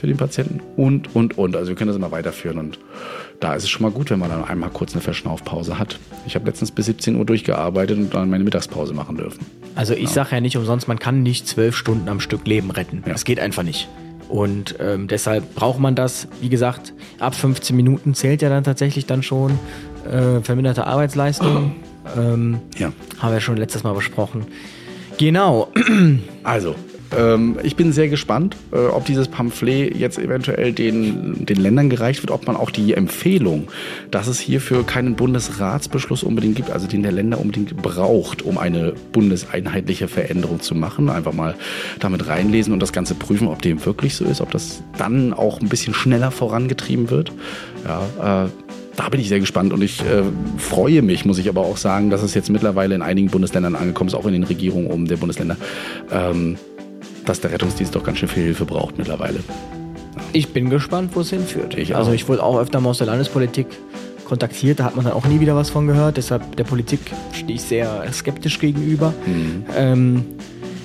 für 0.02 0.08
den 0.08 0.16
Patienten 0.16 0.60
und, 0.76 1.14
und, 1.14 1.38
und. 1.38 1.54
Also 1.54 1.68
wir 1.68 1.76
können 1.76 1.88
das 1.88 1.96
immer 1.96 2.10
weiterführen 2.10 2.58
und 2.58 2.80
da 3.38 3.54
ist 3.54 3.62
es 3.62 3.70
schon 3.70 3.82
mal 3.82 3.92
gut, 3.92 4.10
wenn 4.10 4.18
man 4.18 4.30
dann 4.30 4.44
einmal 4.44 4.70
kurz 4.70 4.94
eine 4.94 5.00
Verschnaufpause 5.00 5.78
hat. 5.78 5.98
Ich 6.26 6.34
habe 6.34 6.46
letztens 6.46 6.72
bis 6.72 6.86
17 6.86 7.16
Uhr 7.16 7.24
durchgearbeitet 7.24 7.98
und 7.98 8.14
dann 8.14 8.28
meine 8.28 8.42
Mittagspause 8.42 8.94
machen 8.94 9.16
dürfen. 9.16 9.46
Also 9.76 9.94
ich 9.94 10.10
sage 10.10 10.30
ja 10.32 10.40
nicht 10.40 10.56
umsonst, 10.56 10.88
man 10.88 10.98
kann 10.98 11.22
nicht 11.22 11.46
zwölf 11.46 11.76
Stunden 11.76 12.08
am 12.08 12.18
Stück 12.18 12.46
Leben 12.46 12.70
retten. 12.72 13.04
Ja. 13.06 13.12
Das 13.12 13.24
geht 13.24 13.38
einfach 13.38 13.62
nicht. 13.62 13.88
Und 14.28 14.76
ähm, 14.80 15.08
deshalb 15.08 15.54
braucht 15.54 15.78
man 15.78 15.94
das, 15.94 16.26
wie 16.40 16.48
gesagt, 16.48 16.94
ab 17.20 17.34
15 17.34 17.76
Minuten 17.76 18.14
zählt 18.14 18.42
ja 18.42 18.48
dann 18.48 18.64
tatsächlich 18.64 19.06
dann 19.06 19.22
schon 19.22 19.58
äh, 20.04 20.40
verminderte 20.40 20.86
Arbeitsleistung. 20.86 21.76
Ähm, 22.16 22.58
Ja. 22.78 22.92
haben 23.18 23.32
wir 23.32 23.40
schon 23.40 23.56
letztes 23.56 23.84
Mal 23.84 23.94
besprochen. 23.94 24.46
Genau. 25.18 25.68
Also, 26.44 26.74
ähm, 27.16 27.56
ich 27.62 27.76
bin 27.76 27.92
sehr 27.92 28.08
gespannt, 28.08 28.56
äh, 28.72 28.78
ob 28.78 29.04
dieses 29.04 29.28
Pamphlet 29.28 29.94
jetzt 29.96 30.18
eventuell 30.18 30.72
den, 30.72 31.46
den 31.46 31.56
Ländern 31.60 31.88
gereicht 31.88 32.20
wird, 32.22 32.32
ob 32.32 32.48
man 32.48 32.56
auch 32.56 32.70
die 32.70 32.94
Empfehlung, 32.94 33.68
dass 34.10 34.26
es 34.26 34.40
hierfür 34.40 34.84
keinen 34.84 35.14
Bundesratsbeschluss 35.14 36.24
unbedingt 36.24 36.56
gibt, 36.56 36.70
also 36.70 36.88
den 36.88 37.04
der 37.04 37.12
Länder 37.12 37.38
unbedingt 37.38 37.76
braucht, 37.76 38.42
um 38.42 38.58
eine 38.58 38.94
bundeseinheitliche 39.12 40.08
Veränderung 40.08 40.60
zu 40.60 40.74
machen, 40.74 41.10
einfach 41.10 41.32
mal 41.32 41.54
damit 42.00 42.26
reinlesen 42.26 42.72
und 42.72 42.80
das 42.80 42.92
Ganze 42.92 43.14
prüfen, 43.14 43.46
ob 43.46 43.62
dem 43.62 43.84
wirklich 43.84 44.16
so 44.16 44.24
ist, 44.24 44.40
ob 44.40 44.50
das 44.50 44.82
dann 44.98 45.32
auch 45.32 45.60
ein 45.60 45.68
bisschen 45.68 45.94
schneller 45.94 46.32
vorangetrieben 46.32 47.10
wird. 47.10 47.30
Ja, 47.86 48.46
äh, 48.46 48.48
da 48.96 49.08
bin 49.08 49.20
ich 49.20 49.28
sehr 49.28 49.40
gespannt 49.40 49.72
und 49.72 49.82
ich 49.82 50.00
äh, 50.00 50.22
freue 50.58 51.02
mich, 51.02 51.24
muss 51.24 51.38
ich 51.38 51.48
aber 51.48 51.62
auch 51.62 51.76
sagen, 51.76 52.10
dass 52.10 52.22
es 52.22 52.34
jetzt 52.34 52.50
mittlerweile 52.50 52.94
in 52.94 53.02
einigen 53.02 53.28
Bundesländern 53.28 53.74
angekommen 53.74 54.08
ist, 54.08 54.14
auch 54.14 54.26
in 54.26 54.32
den 54.32 54.44
Regierungen 54.44 54.88
um 54.88 55.06
der 55.06 55.16
Bundesländer, 55.16 55.56
ähm, 56.10 56.56
dass 57.24 57.40
der 57.40 57.52
Rettungsdienst 57.52 57.94
doch 57.94 58.04
ganz 58.04 58.18
schön 58.18 58.28
viel 58.28 58.44
Hilfe 58.44 58.64
braucht 58.64 58.98
mittlerweile. 58.98 59.40
Ich 60.32 60.52
bin 60.52 60.70
gespannt, 60.70 61.10
wo 61.14 61.20
es 61.20 61.30
hinführt. 61.30 61.76
Ich 61.76 61.96
also 61.96 62.12
ich 62.12 62.28
wurde 62.28 62.42
auch 62.42 62.58
öfter 62.58 62.80
mal 62.80 62.90
aus 62.90 62.98
der 62.98 63.06
Landespolitik 63.06 63.66
kontaktiert, 64.24 64.80
da 64.80 64.84
hat 64.84 64.96
man 64.96 65.04
dann 65.04 65.14
auch 65.14 65.26
nie 65.26 65.40
wieder 65.40 65.56
was 65.56 65.70
von 65.70 65.86
gehört. 65.86 66.16
Deshalb 66.16 66.56
der 66.56 66.64
Politik 66.64 67.00
stehe 67.32 67.54
ich 67.54 67.62
sehr 67.62 68.10
skeptisch 68.12 68.58
gegenüber. 68.58 69.12
Mhm. 69.26 69.64
Ähm, 69.76 70.24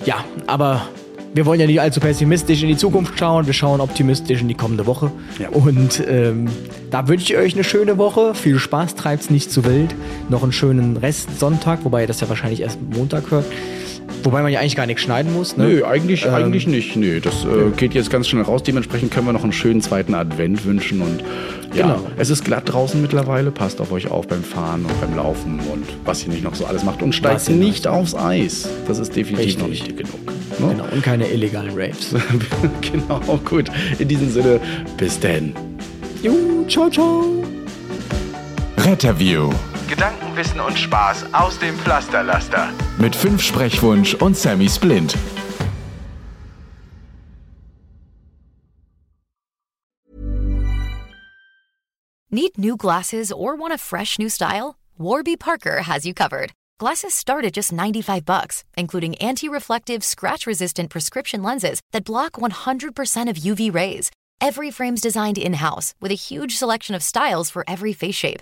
ja, 0.05 0.23
aber 0.47 0.87
wir 1.37 1.45
wollen 1.45 1.59
ja 1.59 1.67
nicht 1.67 1.79
allzu 1.79 1.99
pessimistisch 1.99 2.63
in 2.63 2.67
die 2.67 2.77
Zukunft 2.77 3.19
schauen. 3.19 3.45
Wir 3.45 3.53
schauen 3.53 3.79
optimistisch 3.79 4.41
in 4.41 4.47
die 4.47 4.55
kommende 4.55 4.87
Woche. 4.87 5.11
Ja. 5.37 5.49
Und 5.49 6.03
ähm, 6.07 6.47
da 6.89 7.07
wünsche 7.07 7.31
ich 7.31 7.37
euch 7.37 7.53
eine 7.53 7.63
schöne 7.63 7.99
Woche. 7.99 8.33
Viel 8.33 8.57
Spaß, 8.57 8.95
treibt's 8.95 9.29
nicht 9.29 9.51
zu 9.51 9.63
wild. 9.63 9.93
Noch 10.29 10.41
einen 10.41 10.51
schönen 10.51 10.97
Rest 10.97 11.39
Sonntag, 11.39 11.85
wobei 11.85 12.01
ihr 12.01 12.07
das 12.07 12.21
ja 12.21 12.29
wahrscheinlich 12.29 12.61
erst 12.61 12.79
Montag 12.81 13.29
hört. 13.29 13.45
Wobei 14.27 14.41
man 14.41 14.51
ja 14.51 14.59
eigentlich 14.59 14.75
gar 14.75 14.85
nichts 14.85 15.03
schneiden 15.03 15.31
muss. 15.31 15.55
Ne? 15.55 15.63
Nö, 15.69 15.85
eigentlich, 15.85 16.25
Ähm, 16.25 16.33
eigentlich 16.33 16.67
nicht. 16.67 16.97
Nö, 16.97 17.21
das 17.21 17.45
äh, 17.45 17.71
geht 17.77 17.93
jetzt 17.93 18.09
ganz 18.09 18.27
schnell 18.27 18.43
raus. 18.43 18.61
Dementsprechend 18.61 19.09
können 19.09 19.25
wir 19.25 19.31
noch 19.31 19.43
einen 19.43 19.53
schönen 19.53 19.79
zweiten 19.79 20.13
Advent 20.13 20.65
wünschen. 20.65 20.99
Und 21.01 21.23
ja, 21.73 21.93
Genau. 21.95 22.07
es 22.17 22.29
ist 22.29 22.43
glatt 22.43 22.63
draußen 22.65 23.01
mittlerweile. 23.01 23.51
Passt 23.51 23.79
auf 23.79 23.89
euch 23.93 24.11
auf 24.11 24.27
beim 24.27 24.43
Fahren 24.43 24.83
und 24.83 24.99
beim 24.99 25.15
Laufen 25.15 25.61
und 25.71 25.85
was 26.03 26.23
ihr 26.25 26.29
nicht 26.33 26.43
noch 26.43 26.55
so 26.55 26.65
alles 26.65 26.83
macht. 26.83 27.01
Und 27.01 27.15
steigt 27.15 27.47
nicht 27.49 27.85
noch- 27.85 27.93
aufs 27.93 28.15
Eis. 28.15 28.67
Das 28.85 28.99
ist 28.99 29.15
definitiv 29.15 29.59
noch 29.59 29.69
Richtig. 29.69 29.95
nicht 29.95 29.97
genug. 29.97 30.19
Ne? 30.59 30.75
Genau, 30.75 30.85
und 30.91 31.01
keine 31.03 31.25
illegalen 31.29 31.71
Raves. 31.73 32.13
genau, 32.81 33.21
gut. 33.45 33.67
In 33.97 34.09
diesem 34.09 34.29
Sinne, 34.29 34.59
bis 34.97 35.21
denn. 35.21 35.53
jo, 36.21 36.33
ciao, 36.67 36.89
ciao. 36.89 37.23
Retterview 38.79 39.51
Gedanken, 39.87 40.35
Wissen 40.35 40.59
und 40.59 40.77
Spaß 40.77 41.33
aus 41.33 41.57
dem 41.59 41.77
Pflasterlaster. 41.77 42.69
mit 42.97 43.15
fünf 43.15 43.41
Sprechwunsch 43.41 44.13
und 44.15 44.35
Sammy 44.35 44.67
Splint. 44.69 45.15
Need 52.29 52.57
new 52.57 52.75
glasses 52.75 53.31
or 53.31 53.55
want 53.55 53.73
a 53.73 53.77
fresh 53.77 54.19
new 54.19 54.29
style? 54.29 54.75
Warby 54.97 55.37
Parker 55.37 55.83
has 55.83 56.05
you 56.05 56.13
covered. 56.13 56.51
Glasses 56.79 57.13
start 57.13 57.45
at 57.45 57.53
just 57.53 57.71
95 57.71 58.25
bucks, 58.25 58.63
including 58.77 59.15
anti-reflective, 59.15 60.03
scratch-resistant 60.03 60.89
prescription 60.89 61.41
lenses 61.41 61.79
that 61.91 62.03
block 62.03 62.33
100% 62.33 63.29
of 63.29 63.37
UV 63.37 63.73
rays. 63.73 64.11
Every 64.39 64.69
frame's 64.69 65.01
designed 65.01 65.37
in-house 65.37 65.95
with 65.99 66.11
a 66.11 66.15
huge 66.15 66.55
selection 66.57 66.93
of 66.93 67.01
styles 67.01 67.49
for 67.49 67.63
every 67.67 67.93
face 67.93 68.15
shape. 68.15 68.41